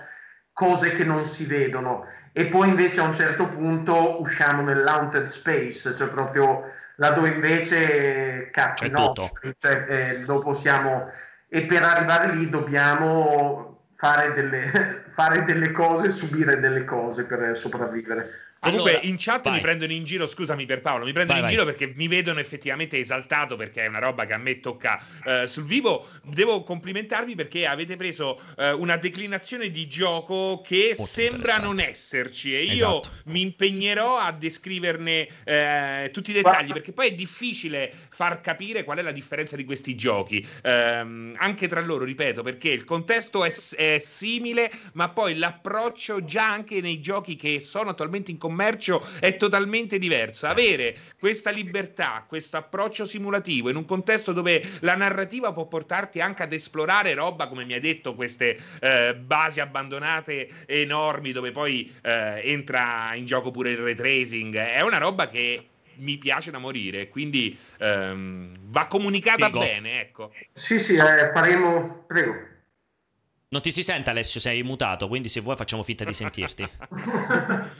cose 0.52 0.92
che 0.92 1.04
non 1.04 1.24
si 1.24 1.46
vedono. 1.46 2.06
E 2.32 2.46
poi 2.46 2.68
invece 2.68 3.00
a 3.00 3.04
un 3.04 3.14
certo 3.14 3.46
punto 3.46 4.20
usciamo 4.20 4.62
nell'haunted 4.62 5.26
space, 5.26 5.94
cioè 5.94 6.08
proprio 6.08 6.64
laddove 6.96 7.28
invece 7.30 8.50
cazzo 8.50 8.86
nostri, 8.88 9.54
cioè, 9.58 9.86
eh, 9.88 10.18
dopo 10.24 10.54
siamo 10.54 11.10
e 11.48 11.66
per 11.66 11.82
arrivare 11.82 12.34
lì 12.34 12.48
dobbiamo 12.50 13.86
fare 13.96 14.32
delle, 14.34 15.04
fare 15.14 15.44
delle 15.44 15.70
cose, 15.70 16.10
subire 16.10 16.58
delle 16.58 16.84
cose 16.84 17.24
per 17.24 17.56
sopravvivere. 17.56 18.43
Comunque 18.64 18.90
allora, 18.92 19.06
in 19.06 19.16
chat 19.18 19.44
vai. 19.44 19.54
mi 19.54 19.60
prendono 19.60 19.92
in 19.92 20.04
giro, 20.04 20.26
scusami 20.26 20.66
per 20.66 20.80
Paolo, 20.80 21.04
mi 21.04 21.12
prendono 21.12 21.40
vai, 21.40 21.50
in 21.50 21.56
vai. 21.56 21.64
giro 21.66 21.76
perché 21.78 21.92
mi 21.96 22.08
vedono 22.08 22.40
effettivamente 22.40 22.98
esaltato 22.98 23.56
perché 23.56 23.84
è 23.84 23.86
una 23.86 23.98
roba 23.98 24.26
che 24.26 24.32
a 24.32 24.38
me 24.38 24.60
tocca 24.60 25.02
uh, 25.24 25.46
sul 25.46 25.64
vivo. 25.64 26.06
Devo 26.22 26.62
complimentarvi 26.62 27.34
perché 27.34 27.66
avete 27.66 27.96
preso 27.96 28.40
uh, 28.56 28.80
una 28.80 28.96
declinazione 28.96 29.70
di 29.70 29.86
gioco 29.86 30.62
che 30.64 30.94
Molto 30.96 31.04
sembra 31.04 31.56
non 31.56 31.80
esserci 31.80 32.54
e 32.54 32.62
io 32.62 33.00
esatto. 33.00 33.08
mi 33.26 33.42
impegnerò 33.42 34.18
a 34.18 34.32
descriverne 34.32 35.28
uh, 35.44 36.10
tutti 36.10 36.30
i 36.30 36.34
dettagli 36.34 36.72
perché 36.72 36.92
poi 36.92 37.08
è 37.08 37.12
difficile 37.12 37.92
far 38.08 38.40
capire 38.40 38.84
qual 38.84 38.98
è 38.98 39.02
la 39.02 39.12
differenza 39.12 39.56
di 39.56 39.64
questi 39.64 39.94
giochi, 39.94 40.46
ehm, 40.62 41.34
anche 41.36 41.68
tra 41.68 41.80
loro, 41.80 42.04
ripeto, 42.04 42.42
perché 42.42 42.70
il 42.70 42.84
contesto 42.84 43.44
è, 43.44 43.52
è 43.76 43.98
simile, 43.98 44.70
ma 44.92 45.08
poi 45.08 45.36
l'approccio 45.36 46.24
già 46.24 46.50
anche 46.50 46.80
nei 46.80 47.00
giochi 47.00 47.36
che 47.36 47.60
sono 47.60 47.90
attualmente 47.90 48.30
in 48.30 48.38
commercio 48.38 48.53
commercio 48.54 49.04
è 49.18 49.36
totalmente 49.36 49.98
diversa. 49.98 50.48
Avere 50.48 50.96
questa 51.18 51.50
libertà, 51.50 52.24
questo 52.26 52.56
approccio 52.56 53.04
simulativo 53.04 53.68
in 53.68 53.76
un 53.76 53.84
contesto 53.84 54.32
dove 54.32 54.64
la 54.80 54.94
narrativa 54.94 55.52
può 55.52 55.66
portarti 55.66 56.20
anche 56.20 56.44
ad 56.44 56.52
esplorare 56.52 57.14
roba, 57.14 57.48
come 57.48 57.64
mi 57.64 57.74
ha 57.74 57.80
detto, 57.80 58.14
queste 58.14 58.56
eh, 58.80 59.16
basi 59.16 59.58
abbandonate 59.58 60.64
enormi 60.66 61.32
dove 61.32 61.50
poi 61.50 61.92
eh, 62.02 62.40
entra 62.44 63.12
in 63.14 63.26
gioco 63.26 63.50
pure 63.50 63.70
il 63.70 63.78
ray 63.78 63.94
tracing, 63.94 64.54
è 64.54 64.82
una 64.82 64.98
roba 64.98 65.28
che 65.28 65.68
mi 65.96 66.16
piace 66.16 66.50
da 66.50 66.58
morire, 66.58 67.08
quindi 67.08 67.56
ehm, 67.78 68.56
va 68.64 68.86
comunicata 68.86 69.46
Figo. 69.46 69.58
bene, 69.58 70.00
ecco. 70.00 70.32
Sì, 70.52 70.78
sì, 70.78 70.94
eh, 70.94 71.30
faremo... 71.32 72.04
Prego. 72.06 72.52
Non 73.48 73.62
ti 73.62 73.70
si 73.70 73.84
sente 73.84 74.10
Alessio, 74.10 74.40
sei 74.40 74.64
mutato, 74.64 75.06
quindi 75.06 75.28
se 75.28 75.40
vuoi 75.40 75.54
facciamo 75.54 75.84
finta 75.84 76.02
di 76.02 76.12
sentirti. 76.12 76.66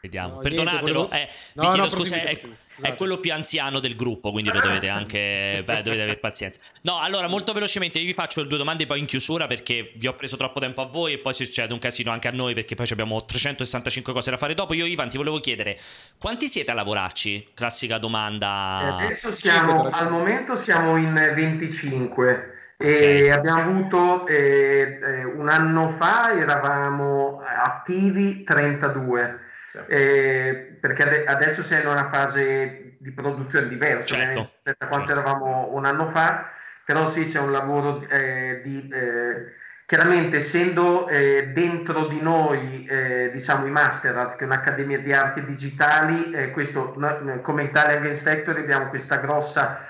Vediamo, 0.00 0.36
no, 0.36 0.40
perdonatelo, 0.40 1.08
niente, 1.10 1.28
quello... 1.52 1.70
eh, 1.70 1.76
no, 1.76 1.76
no, 1.76 1.88
scusa, 1.90 2.16
è, 2.16 2.40
è, 2.80 2.94
quello 2.94 3.18
più 3.18 3.34
anziano 3.34 3.80
del 3.80 3.96
gruppo, 3.96 4.30
quindi 4.32 4.50
lo 4.50 4.58
dovete 4.58 4.88
anche 4.88 5.60
beh, 5.64 5.82
dovete 5.82 6.02
avere 6.02 6.16
pazienza. 6.16 6.58
No, 6.82 7.00
allora, 7.00 7.28
molto 7.28 7.52
velocemente 7.52 7.98
io 7.98 8.06
vi 8.06 8.14
faccio 8.14 8.42
due 8.44 8.56
domande 8.56 8.86
poi 8.86 8.98
in 8.98 9.04
chiusura 9.04 9.46
perché 9.46 9.92
vi 9.96 10.06
ho 10.06 10.14
preso 10.14 10.38
troppo 10.38 10.58
tempo 10.58 10.80
a 10.80 10.86
voi 10.86 11.12
e 11.12 11.18
poi 11.18 11.34
succede 11.34 11.74
un 11.74 11.78
casino 11.78 12.12
anche 12.12 12.28
a 12.28 12.30
noi 12.30 12.54
perché 12.54 12.74
poi 12.74 12.86
abbiamo 12.90 13.22
365 13.22 14.14
cose 14.14 14.30
da 14.30 14.38
fare 14.38 14.54
dopo. 14.54 14.72
Io 14.72 14.86
Ivan 14.86 15.10
ti 15.10 15.18
volevo 15.18 15.38
chiedere, 15.38 15.78
quanti 16.18 16.46
siete 16.46 16.70
a 16.70 16.74
lavorarci? 16.74 17.50
Classica 17.52 17.98
domanda. 17.98 18.80
Eh, 18.80 19.04
adesso 19.04 19.30
siamo, 19.30 19.82
al 19.82 20.10
momento 20.10 20.54
siamo 20.54 20.96
in 20.96 21.12
25. 21.12 22.54
E 22.78 22.94
okay. 22.94 23.28
abbiamo 23.28 23.60
avuto 23.60 24.26
eh, 24.26 24.98
eh, 25.02 25.24
un 25.24 25.50
anno 25.50 25.90
fa 25.98 26.30
eravamo 26.32 27.42
attivi 27.42 28.42
32 28.42 29.48
eh, 29.86 30.76
perché 30.80 31.02
ade- 31.02 31.24
adesso 31.24 31.62
siamo 31.62 31.82
in 31.82 31.88
una 31.88 32.08
fase 32.08 32.96
di 32.98 33.10
produzione 33.12 33.68
diversa 33.68 34.16
certo. 34.16 34.40
rispetto 34.40 34.84
a 34.84 34.88
quanto 34.88 35.06
certo. 35.08 35.20
eravamo 35.20 35.68
un 35.72 35.84
anno 35.84 36.06
fa, 36.06 36.50
però 36.84 37.08
sì 37.08 37.26
c'è 37.26 37.40
un 37.40 37.52
lavoro 37.52 38.06
eh, 38.08 38.60
di... 38.62 38.88
Eh, 38.92 39.68
chiaramente 39.90 40.36
essendo 40.36 41.08
eh, 41.08 41.48
dentro 41.52 42.06
di 42.06 42.20
noi 42.20 42.86
eh, 42.88 43.28
diciamo 43.32 43.66
i 43.66 43.72
Masterart 43.72 44.36
che 44.36 44.44
è 44.44 44.46
un'accademia 44.46 45.00
di 45.00 45.12
arti 45.12 45.44
digitali 45.44 46.30
eh, 46.30 46.52
questo, 46.52 46.94
come 47.42 47.64
Italia 47.64 47.96
Games 47.96 48.20
Factory 48.20 48.60
abbiamo 48.60 48.88
questa 48.88 49.16
grossa 49.16 49.84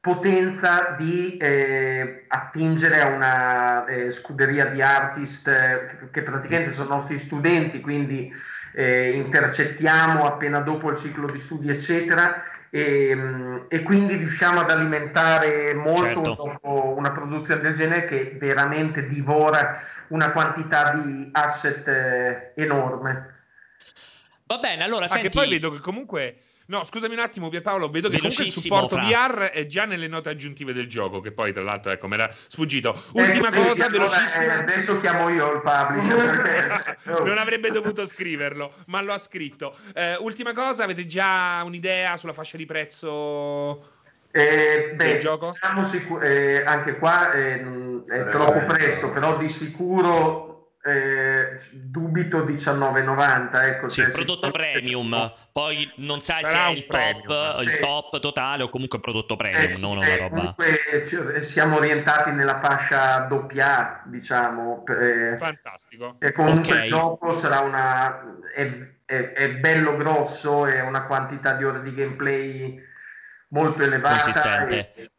potenza 0.00 0.94
di 0.96 1.38
eh, 1.38 2.24
attingere 2.28 3.00
a 3.00 3.08
una 3.08 3.84
eh, 3.86 4.10
scuderia 4.10 4.66
di 4.66 4.80
artist 4.80 5.48
eh, 5.48 6.08
che 6.12 6.22
praticamente 6.22 6.70
sono 6.70 6.94
nostri 6.94 7.18
studenti 7.18 7.80
quindi 7.80 8.32
eh, 8.72 9.10
intercettiamo 9.10 10.24
appena 10.24 10.60
dopo 10.60 10.90
il 10.90 10.96
ciclo 10.96 11.30
di 11.30 11.38
studi, 11.38 11.68
eccetera, 11.68 12.42
e, 12.70 13.64
e 13.68 13.82
quindi 13.82 14.16
riusciamo 14.16 14.60
ad 14.60 14.70
alimentare 14.70 15.74
molto 15.74 16.24
certo. 16.24 16.58
un, 16.62 16.96
una 16.96 17.10
produzione 17.10 17.60
del 17.60 17.74
genere 17.74 18.06
che 18.06 18.36
veramente 18.38 19.06
divora 19.06 19.80
una 20.08 20.32
quantità 20.32 20.92
di 20.92 21.28
asset 21.32 21.86
eh, 21.88 22.52
enorme. 22.56 23.34
Va 24.46 24.58
bene, 24.58 24.82
allora 24.82 25.06
senti... 25.06 25.26
Anche 25.26 25.38
poi 25.38 25.48
vedo 25.50 25.70
che 25.70 25.80
comunque 25.80 26.36
No, 26.66 26.84
scusami 26.84 27.14
un 27.14 27.20
attimo, 27.20 27.48
Pierpaolo, 27.48 27.88
vedo 27.90 28.08
che 28.08 28.18
comunque 28.18 28.44
il 28.44 28.52
supporto 28.52 28.96
fra. 28.96 29.02
VR 29.02 29.50
è 29.50 29.66
già 29.66 29.84
nelle 29.84 30.06
note 30.06 30.28
aggiuntive 30.28 30.72
del 30.72 30.88
gioco, 30.88 31.20
che 31.20 31.32
poi 31.32 31.52
tra 31.52 31.62
l'altro, 31.62 31.90
ecco, 31.90 32.06
me 32.06 32.14
era 32.14 32.32
sfuggito. 32.46 33.02
Ultima 33.12 33.48
eh, 33.48 33.52
cosa, 33.52 33.88
velocissima. 33.88 34.44
Eh, 34.44 34.50
adesso 34.50 34.96
chiamo 34.98 35.28
io 35.28 35.52
il 35.52 35.60
publisher. 35.60 36.98
non 37.24 37.38
avrebbe 37.38 37.70
dovuto 37.70 38.06
scriverlo, 38.06 38.72
ma 38.86 39.00
lo 39.02 39.12
ha 39.12 39.18
scritto. 39.18 39.76
Eh, 39.94 40.16
ultima 40.16 40.52
cosa, 40.52 40.84
avete 40.84 41.06
già 41.06 41.62
un'idea 41.64 42.16
sulla 42.16 42.32
fascia 42.32 42.56
di 42.56 42.66
prezzo? 42.66 44.00
Eh, 44.30 44.92
beh, 44.94 45.18
gioco? 45.18 45.54
Sicur- 45.82 46.22
eh, 46.24 46.64
anche 46.64 46.96
qua 46.96 47.32
eh, 47.32 47.60
è 48.06 48.28
troppo 48.28 48.64
presto, 48.64 49.10
però 49.10 49.36
di 49.36 49.48
sicuro 49.48 50.51
eh, 50.84 51.60
dubito 51.70 52.44
19,90 52.44 53.64
ecco, 53.64 53.88
sì, 53.88 54.02
prodotto 54.02 54.50
premium. 54.50 55.32
poi 55.52 55.88
non 55.96 56.20
sai 56.20 56.44
se 56.44 56.58
è 56.58 56.70
il 56.70 56.86
top, 56.86 57.22
premium, 57.24 57.60
il 57.62 57.78
top 57.78 58.18
totale 58.18 58.64
o 58.64 58.68
comunque 58.68 58.98
prodotto 58.98 59.36
premium 59.36 59.70
eh, 59.70 59.78
non 59.78 59.98
una 59.98 60.16
roba 60.16 60.54
comunque 60.56 61.06
cioè, 61.06 61.40
siamo 61.40 61.76
orientati 61.76 62.32
nella 62.32 62.58
fascia 62.58 63.18
doppia 63.20 64.02
diciamo 64.06 64.84
eh, 64.86 65.36
fantastico. 65.36 66.16
e 66.18 66.32
comunque 66.32 66.72
okay. 66.72 66.84
il 66.84 66.90
gioco 66.90 67.32
sarà 67.32 67.60
una 67.60 68.20
è, 68.52 68.88
è, 69.04 69.32
è, 69.32 69.50
bello 69.50 69.96
grosso 69.96 70.66
è 70.66 70.80
una 70.80 71.06
quantità 71.06 71.52
di 71.52 71.64
ore 71.64 71.80
di 71.82 71.94
gameplay 71.94 72.76
molto 73.50 73.82
elevata 73.84 74.14
consistente. 74.14 74.92
e, 74.94 75.10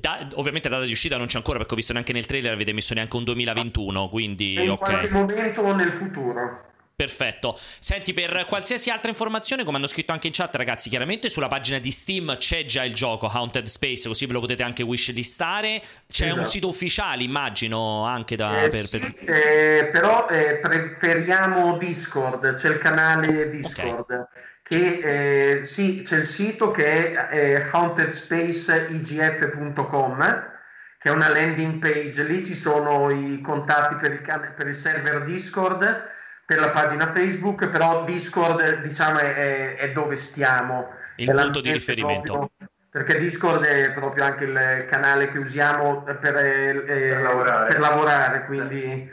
da, 0.00 0.28
ovviamente 0.34 0.68
data 0.68 0.84
di 0.84 0.92
uscita 0.92 1.16
non 1.16 1.26
c'è 1.26 1.36
ancora 1.36 1.58
perché 1.58 1.72
ho 1.74 1.76
visto 1.76 1.92
neanche 1.92 2.12
nel 2.12 2.26
trailer 2.26 2.52
avete 2.52 2.72
messo 2.72 2.94
neanche 2.94 3.16
un 3.16 3.24
2021, 3.24 4.08
quindi 4.08 4.54
in 4.54 4.70
ok. 4.70 4.78
qualche 4.78 5.10
momento 5.10 5.74
nel 5.74 5.92
futuro. 5.92 6.64
Perfetto. 6.96 7.58
Senti, 7.78 8.14
per 8.14 8.46
qualsiasi 8.48 8.88
altra 8.88 9.10
informazione, 9.10 9.64
come 9.64 9.76
hanno 9.76 9.86
scritto 9.86 10.12
anche 10.12 10.28
in 10.28 10.32
chat, 10.32 10.54
ragazzi, 10.56 10.88
chiaramente 10.88 11.28
sulla 11.28 11.46
pagina 11.46 11.78
di 11.78 11.90
Steam 11.90 12.38
c'è 12.38 12.64
già 12.64 12.84
il 12.84 12.94
gioco 12.94 13.26
Haunted 13.26 13.66
Space, 13.66 14.08
così 14.08 14.24
ve 14.24 14.32
lo 14.32 14.40
potete 14.40 14.62
anche 14.62 14.82
wishlistare. 14.82 15.82
C'è 16.10 16.24
esatto. 16.24 16.40
un 16.40 16.46
sito 16.46 16.68
ufficiale, 16.68 17.22
immagino, 17.22 18.06
anche 18.06 18.34
da... 18.34 18.62
Eh, 18.62 18.68
per, 18.68 18.88
per... 18.88 19.14
eh, 19.26 19.90
però 19.92 20.26
eh, 20.28 20.56
preferiamo 20.56 21.76
Discord, 21.76 22.54
c'è 22.54 22.70
il 22.70 22.78
canale 22.78 23.50
Discord. 23.50 24.10
Okay. 24.10 24.35
Che, 24.68 25.58
eh, 25.58 25.64
sì, 25.64 26.02
c'è 26.02 26.18
il 26.18 26.26
sito 26.26 26.72
che 26.72 27.12
è 27.12 27.28
eh, 27.30 27.68
hauntedspacegf.com 27.70 30.54
che 30.98 31.08
è 31.08 31.12
una 31.12 31.28
landing 31.28 31.78
page, 31.78 32.24
lì 32.24 32.44
ci 32.44 32.56
sono 32.56 33.10
i 33.10 33.40
contatti 33.40 33.94
per 33.94 34.10
il, 34.12 34.20
per 34.56 34.66
il 34.66 34.74
server 34.74 35.22
Discord 35.22 36.14
per 36.46 36.60
la 36.60 36.70
pagina 36.70 37.12
Facebook, 37.12 37.68
però 37.68 38.04
Discord 38.04 38.82
diciamo 38.82 39.18
è, 39.18 39.74
è 39.74 39.92
dove 39.92 40.14
stiamo. 40.14 40.94
Il 41.16 41.32
punto 41.32 41.60
di 41.60 41.72
riferimento. 41.72 42.32
Proprio, 42.32 42.68
perché 42.88 43.18
Discord 43.18 43.64
è 43.64 43.92
proprio 43.92 44.24
anche 44.24 44.44
il 44.44 44.86
canale 44.88 45.28
che 45.28 45.38
usiamo 45.38 46.04
per, 46.04 46.36
eh, 46.36 46.82
per, 46.86 47.20
lavorare. 47.20 47.68
per 47.68 47.80
lavorare. 47.80 48.44
quindi 48.44 49.10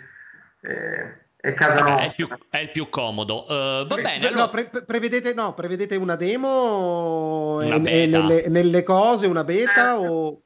eh, 0.61 1.22
è 1.43 1.53
casa 1.53 1.81
nostra. 1.81 1.99
È, 1.99 2.13
più, 2.15 2.27
è, 2.49 2.57
il 2.59 2.71
più 2.71 2.89
comodo. 2.89 3.45
Uh, 3.49 3.85
va 3.85 3.95
sì, 3.97 4.01
bene. 4.01 4.29
No, 4.29 4.49
pre- 4.49 4.69
prevedete, 4.85 5.33
no, 5.33 5.53
prevedete 5.53 5.97
una 5.97 6.15
demo 6.15 7.55
una 7.57 7.75
e, 7.75 8.07
nelle, 8.07 8.45
nelle, 8.47 8.83
cose, 8.83 9.27
una 9.27 9.43
beta 9.43 9.99
o... 9.99 10.41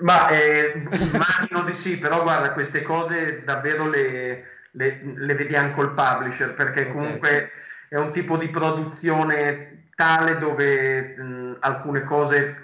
Ma 0.00 0.28
eh, 0.28 0.72
immagino 0.74 1.62
di 1.64 1.72
sì, 1.72 1.98
però 1.98 2.22
guarda, 2.22 2.52
queste 2.52 2.82
cose 2.82 3.42
davvero 3.44 3.88
le 3.88 4.56
le, 4.72 5.00
le 5.02 5.34
vediamo 5.34 5.72
col 5.72 5.94
publisher 5.94 6.54
perché 6.54 6.82
okay. 6.82 6.92
comunque 6.92 7.50
è 7.88 7.96
un 7.96 8.12
tipo 8.12 8.36
di 8.36 8.48
produzione 8.48 9.88
tale 9.94 10.38
dove 10.38 11.16
mh, 11.16 11.56
alcune 11.60 12.04
cose 12.04 12.56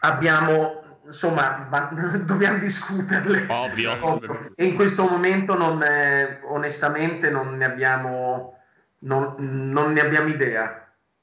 abbiamo 0.00 0.79
insomma 1.10 1.68
dobbiamo 2.24 2.58
discuterle. 2.58 3.46
Ovvio. 3.50 4.20
E 4.54 4.64
in 4.64 4.74
questo 4.74 5.04
momento 5.04 5.56
non 5.56 5.82
è, 5.82 6.40
onestamente 6.44 7.30
non 7.30 7.56
ne 7.56 7.64
abbiamo 7.64 8.56
non, 9.00 9.34
non 9.38 9.92
ne 9.92 10.00
abbiamo 10.00 10.28
idea 10.28 10.80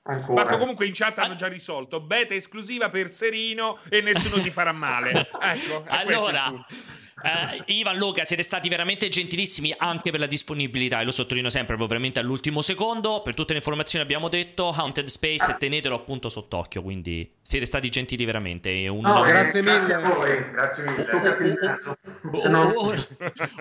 Ancora. 0.10 0.46
Ma 0.46 0.58
comunque 0.58 0.86
in 0.86 0.94
chat 0.94 1.20
hanno 1.20 1.36
già 1.36 1.48
risolto. 1.48 2.00
Beta 2.00 2.34
esclusiva 2.34 2.90
per 2.90 3.12
Serino 3.12 3.78
e 3.90 4.02
nessuno 4.02 4.42
si 4.42 4.50
farà 4.50 4.72
male. 4.72 5.30
Ecco, 5.40 5.84
allora, 5.88 6.52
Uh, 7.20 7.64
Ivan, 7.66 7.98
Luca, 7.98 8.26
siete 8.26 8.44
stati 8.44 8.70
veramente 8.70 9.10
gentilissimi 9.10 9.74
anche 9.76 10.12
per 10.12 10.20
la 10.20 10.28
disponibilità 10.28 11.02
e 11.02 11.04
lo 11.04 11.10
sottolineo 11.12 11.50
sempre, 11.50 11.76
proprio 11.76 11.88
veramente 11.88 12.20
all'ultimo 12.20 12.62
secondo. 12.62 13.24
Per 13.24 13.34
tutte 13.34 13.54
le 13.54 13.60
informazioni 13.60 14.06
abbiamo 14.06 14.30
detto 14.30 14.70
Haunted 14.70 15.08
Space 15.08 15.56
tenetelo 15.58 15.96
appunto 15.96 16.30
sott'occhio, 16.30 16.84
quindi 16.84 17.32
siete 17.42 17.66
stati 17.66 17.90
gentili 17.90 18.24
veramente. 18.24 18.88
Un, 18.88 19.02
no, 19.02 19.22
grazie 19.24 19.64
mille. 19.64 19.78
Grazie 19.78 19.94
a 19.96 20.00
voi, 20.00 20.52
grazie 20.52 20.84
mille. 20.84 21.08
un, 22.44 23.06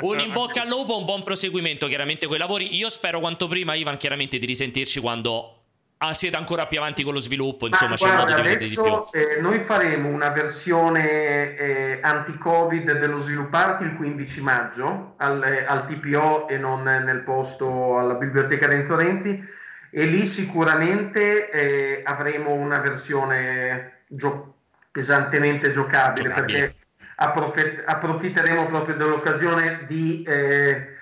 un 0.00 0.20
in 0.20 0.32
bocca 0.32 0.60
al 0.60 0.68
lupo, 0.68 0.98
un 0.98 1.06
buon 1.06 1.22
proseguimento 1.22 1.86
chiaramente 1.86 2.26
con 2.26 2.36
i 2.36 2.38
lavori. 2.38 2.76
Io 2.76 2.90
spero 2.90 3.20
quanto 3.20 3.48
prima, 3.48 3.72
Ivan, 3.72 3.96
chiaramente 3.96 4.36
di 4.36 4.44
risentirci 4.44 5.00
quando 5.00 5.55
Ah, 5.98 6.12
siete 6.12 6.36
ancora 6.36 6.66
più 6.66 6.78
avanti 6.78 7.02
con 7.02 7.14
lo 7.14 7.20
sviluppo, 7.20 7.66
insomma, 7.66 7.94
c'è 7.94 8.04
guarda, 8.04 8.24
modo 8.24 8.34
di 8.34 8.42
vedere 8.42 8.68
di 8.68 8.74
più. 8.74 9.04
Eh, 9.12 9.40
noi 9.40 9.60
faremo 9.60 10.10
una 10.10 10.28
versione 10.28 11.56
eh, 11.56 12.00
anti-Covid 12.02 12.98
dello 12.98 13.18
svilupparti 13.18 13.84
il 13.84 13.96
15 13.96 14.40
maggio 14.42 15.14
al, 15.16 15.42
eh, 15.42 15.64
al, 15.64 15.86
TPO 15.86 16.48
e 16.48 16.58
non 16.58 16.82
nel 16.82 17.22
posto 17.22 17.98
alla 17.98 18.14
Biblioteca 18.14 18.66
Renzo 18.66 18.94
Renzi 18.94 19.42
e 19.90 20.04
lì 20.04 20.26
sicuramente 20.26 21.50
eh, 21.50 22.02
avremo 22.04 22.52
una 22.52 22.78
versione 22.78 24.02
gio- 24.08 24.56
pesantemente 24.92 25.72
giocabile, 25.72 26.28
giocabile. 26.28 26.58
perché 26.58 26.76
approf- 27.16 27.82
approfitteremo 27.86 28.66
proprio 28.66 28.96
dell'occasione 28.96 29.86
di 29.86 30.22
eh, 30.24 30.95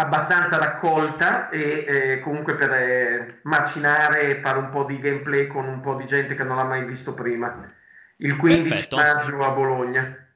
abbastanza 0.00 0.56
raccolta 0.56 1.50
e 1.50 1.84
eh, 1.86 2.20
comunque 2.20 2.54
per 2.54 2.72
eh, 2.72 3.40
macinare 3.42 4.22
e 4.22 4.40
fare 4.40 4.58
un 4.58 4.70
po' 4.70 4.84
di 4.84 4.98
gameplay 4.98 5.46
con 5.46 5.66
un 5.66 5.80
po' 5.80 5.94
di 5.94 6.06
gente 6.06 6.34
che 6.34 6.42
non 6.42 6.56
l'ha 6.56 6.64
mai 6.64 6.84
visto 6.86 7.14
prima. 7.14 7.66
Il 8.16 8.36
15 8.36 8.68
Perfetto. 8.68 8.96
maggio 8.96 9.44
a 9.44 9.50
Bologna. 9.50 10.26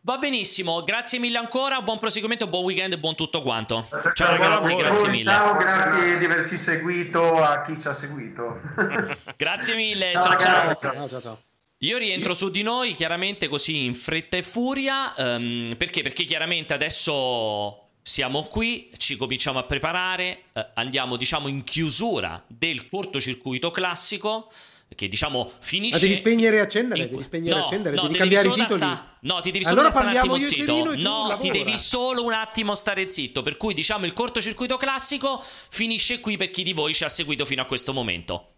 Va 0.00 0.18
benissimo, 0.18 0.82
grazie 0.82 1.18
mille 1.18 1.38
ancora, 1.38 1.80
buon 1.80 1.98
proseguimento, 1.98 2.46
buon 2.46 2.64
weekend 2.64 2.92
e 2.92 2.98
buon 2.98 3.14
tutto 3.14 3.40
quanto. 3.40 3.86
Ciao, 3.88 4.12
ciao 4.12 4.30
ragazzi, 4.36 4.74
grazie 4.74 5.08
mille. 5.08 5.22
Ciao, 5.22 5.56
grazie 5.56 6.18
di 6.18 6.24
averci 6.26 6.58
seguito 6.58 7.42
a 7.42 7.62
chi 7.62 7.80
ci 7.80 7.88
ha 7.88 7.94
seguito. 7.94 8.60
grazie 9.36 9.74
mille, 9.76 10.12
ciao 10.12 10.36
ciao. 10.36 10.74
ciao. 10.74 11.08
ciao, 11.08 11.20
ciao. 11.20 11.38
Io 11.78 11.98
rientro 11.98 12.34
su 12.34 12.50
di 12.50 12.62
noi, 12.62 12.94
chiaramente 12.94 13.48
così 13.48 13.84
in 13.84 13.94
fretta 13.94 14.36
e 14.36 14.42
furia, 14.42 15.14
um, 15.16 15.74
perché? 15.76 16.02
Perché 16.02 16.24
chiaramente 16.24 16.74
adesso 16.74 17.83
siamo 18.06 18.42
qui, 18.42 18.90
ci 18.98 19.16
cominciamo 19.16 19.58
a 19.58 19.62
preparare, 19.62 20.42
eh, 20.52 20.72
andiamo 20.74 21.16
diciamo 21.16 21.48
in 21.48 21.64
chiusura 21.64 22.44
del 22.46 22.86
cortocircuito 22.86 23.70
classico 23.70 24.52
che 24.94 25.08
diciamo 25.08 25.50
finisce... 25.58 25.94
Ma 25.94 26.02
devi 26.02 26.16
spegnere 26.16 26.56
e 26.56 26.60
accendere, 26.60 27.08
devi 27.08 27.22
spegnere 27.22 27.54
e 27.54 27.58
no, 27.58 27.64
accendere, 27.64 27.96
no, 27.96 28.02
devi 28.02 28.14
cambiare 28.18 28.48
i 28.48 28.52
titoli. 28.52 28.80
Sta... 28.80 29.16
No, 29.20 29.40
ti 29.40 29.50
devi 29.50 29.64
solo 29.64 29.80
allora 29.80 29.90
stare 29.90 30.10
un 30.10 30.16
attimo 30.16 30.36
zitto. 30.36 30.96
No, 30.96 31.36
ti 31.40 31.48
devi 31.48 31.78
solo 31.78 32.24
un 32.24 32.32
attimo 32.34 32.74
stare 32.74 33.08
zitto. 33.08 33.40
Per 33.40 33.56
cui 33.56 33.72
diciamo 33.72 34.04
il 34.04 34.12
cortocircuito 34.12 34.76
classico 34.76 35.42
finisce 35.70 36.20
qui 36.20 36.36
per 36.36 36.50
chi 36.50 36.62
di 36.62 36.74
voi 36.74 36.92
ci 36.92 37.04
ha 37.04 37.08
seguito 37.08 37.46
fino 37.46 37.62
a 37.62 37.64
questo 37.64 37.94
momento. 37.94 38.52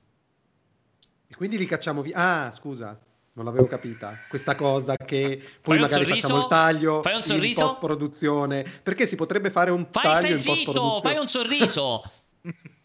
E 1.28 1.36
quindi 1.36 1.56
li 1.56 1.66
cacciamo 1.66 2.02
via. 2.02 2.16
Ah, 2.16 2.52
scusa 2.52 3.01
non 3.36 3.44
l'avevo 3.44 3.66
capita 3.66 4.18
questa 4.28 4.54
cosa 4.54 4.96
che 4.96 5.42
poi 5.60 5.78
magari 5.78 6.04
sorriso, 6.06 6.20
facciamo 6.28 6.40
il 6.40 6.48
taglio 6.48 7.02
fai 7.02 7.14
un 7.16 7.22
sorriso 7.22 7.60
in 7.60 7.66
post 7.66 7.78
produzione 7.80 8.64
perché 8.82 9.06
si 9.06 9.14
potrebbe 9.14 9.50
fare 9.50 9.70
un 9.70 9.86
fai 9.90 10.02
taglio 10.02 10.36
in 10.36 10.42
post 10.42 10.64
produzione 10.64 11.00
fai 11.02 11.18
un 11.18 11.28
sorriso 11.28 12.02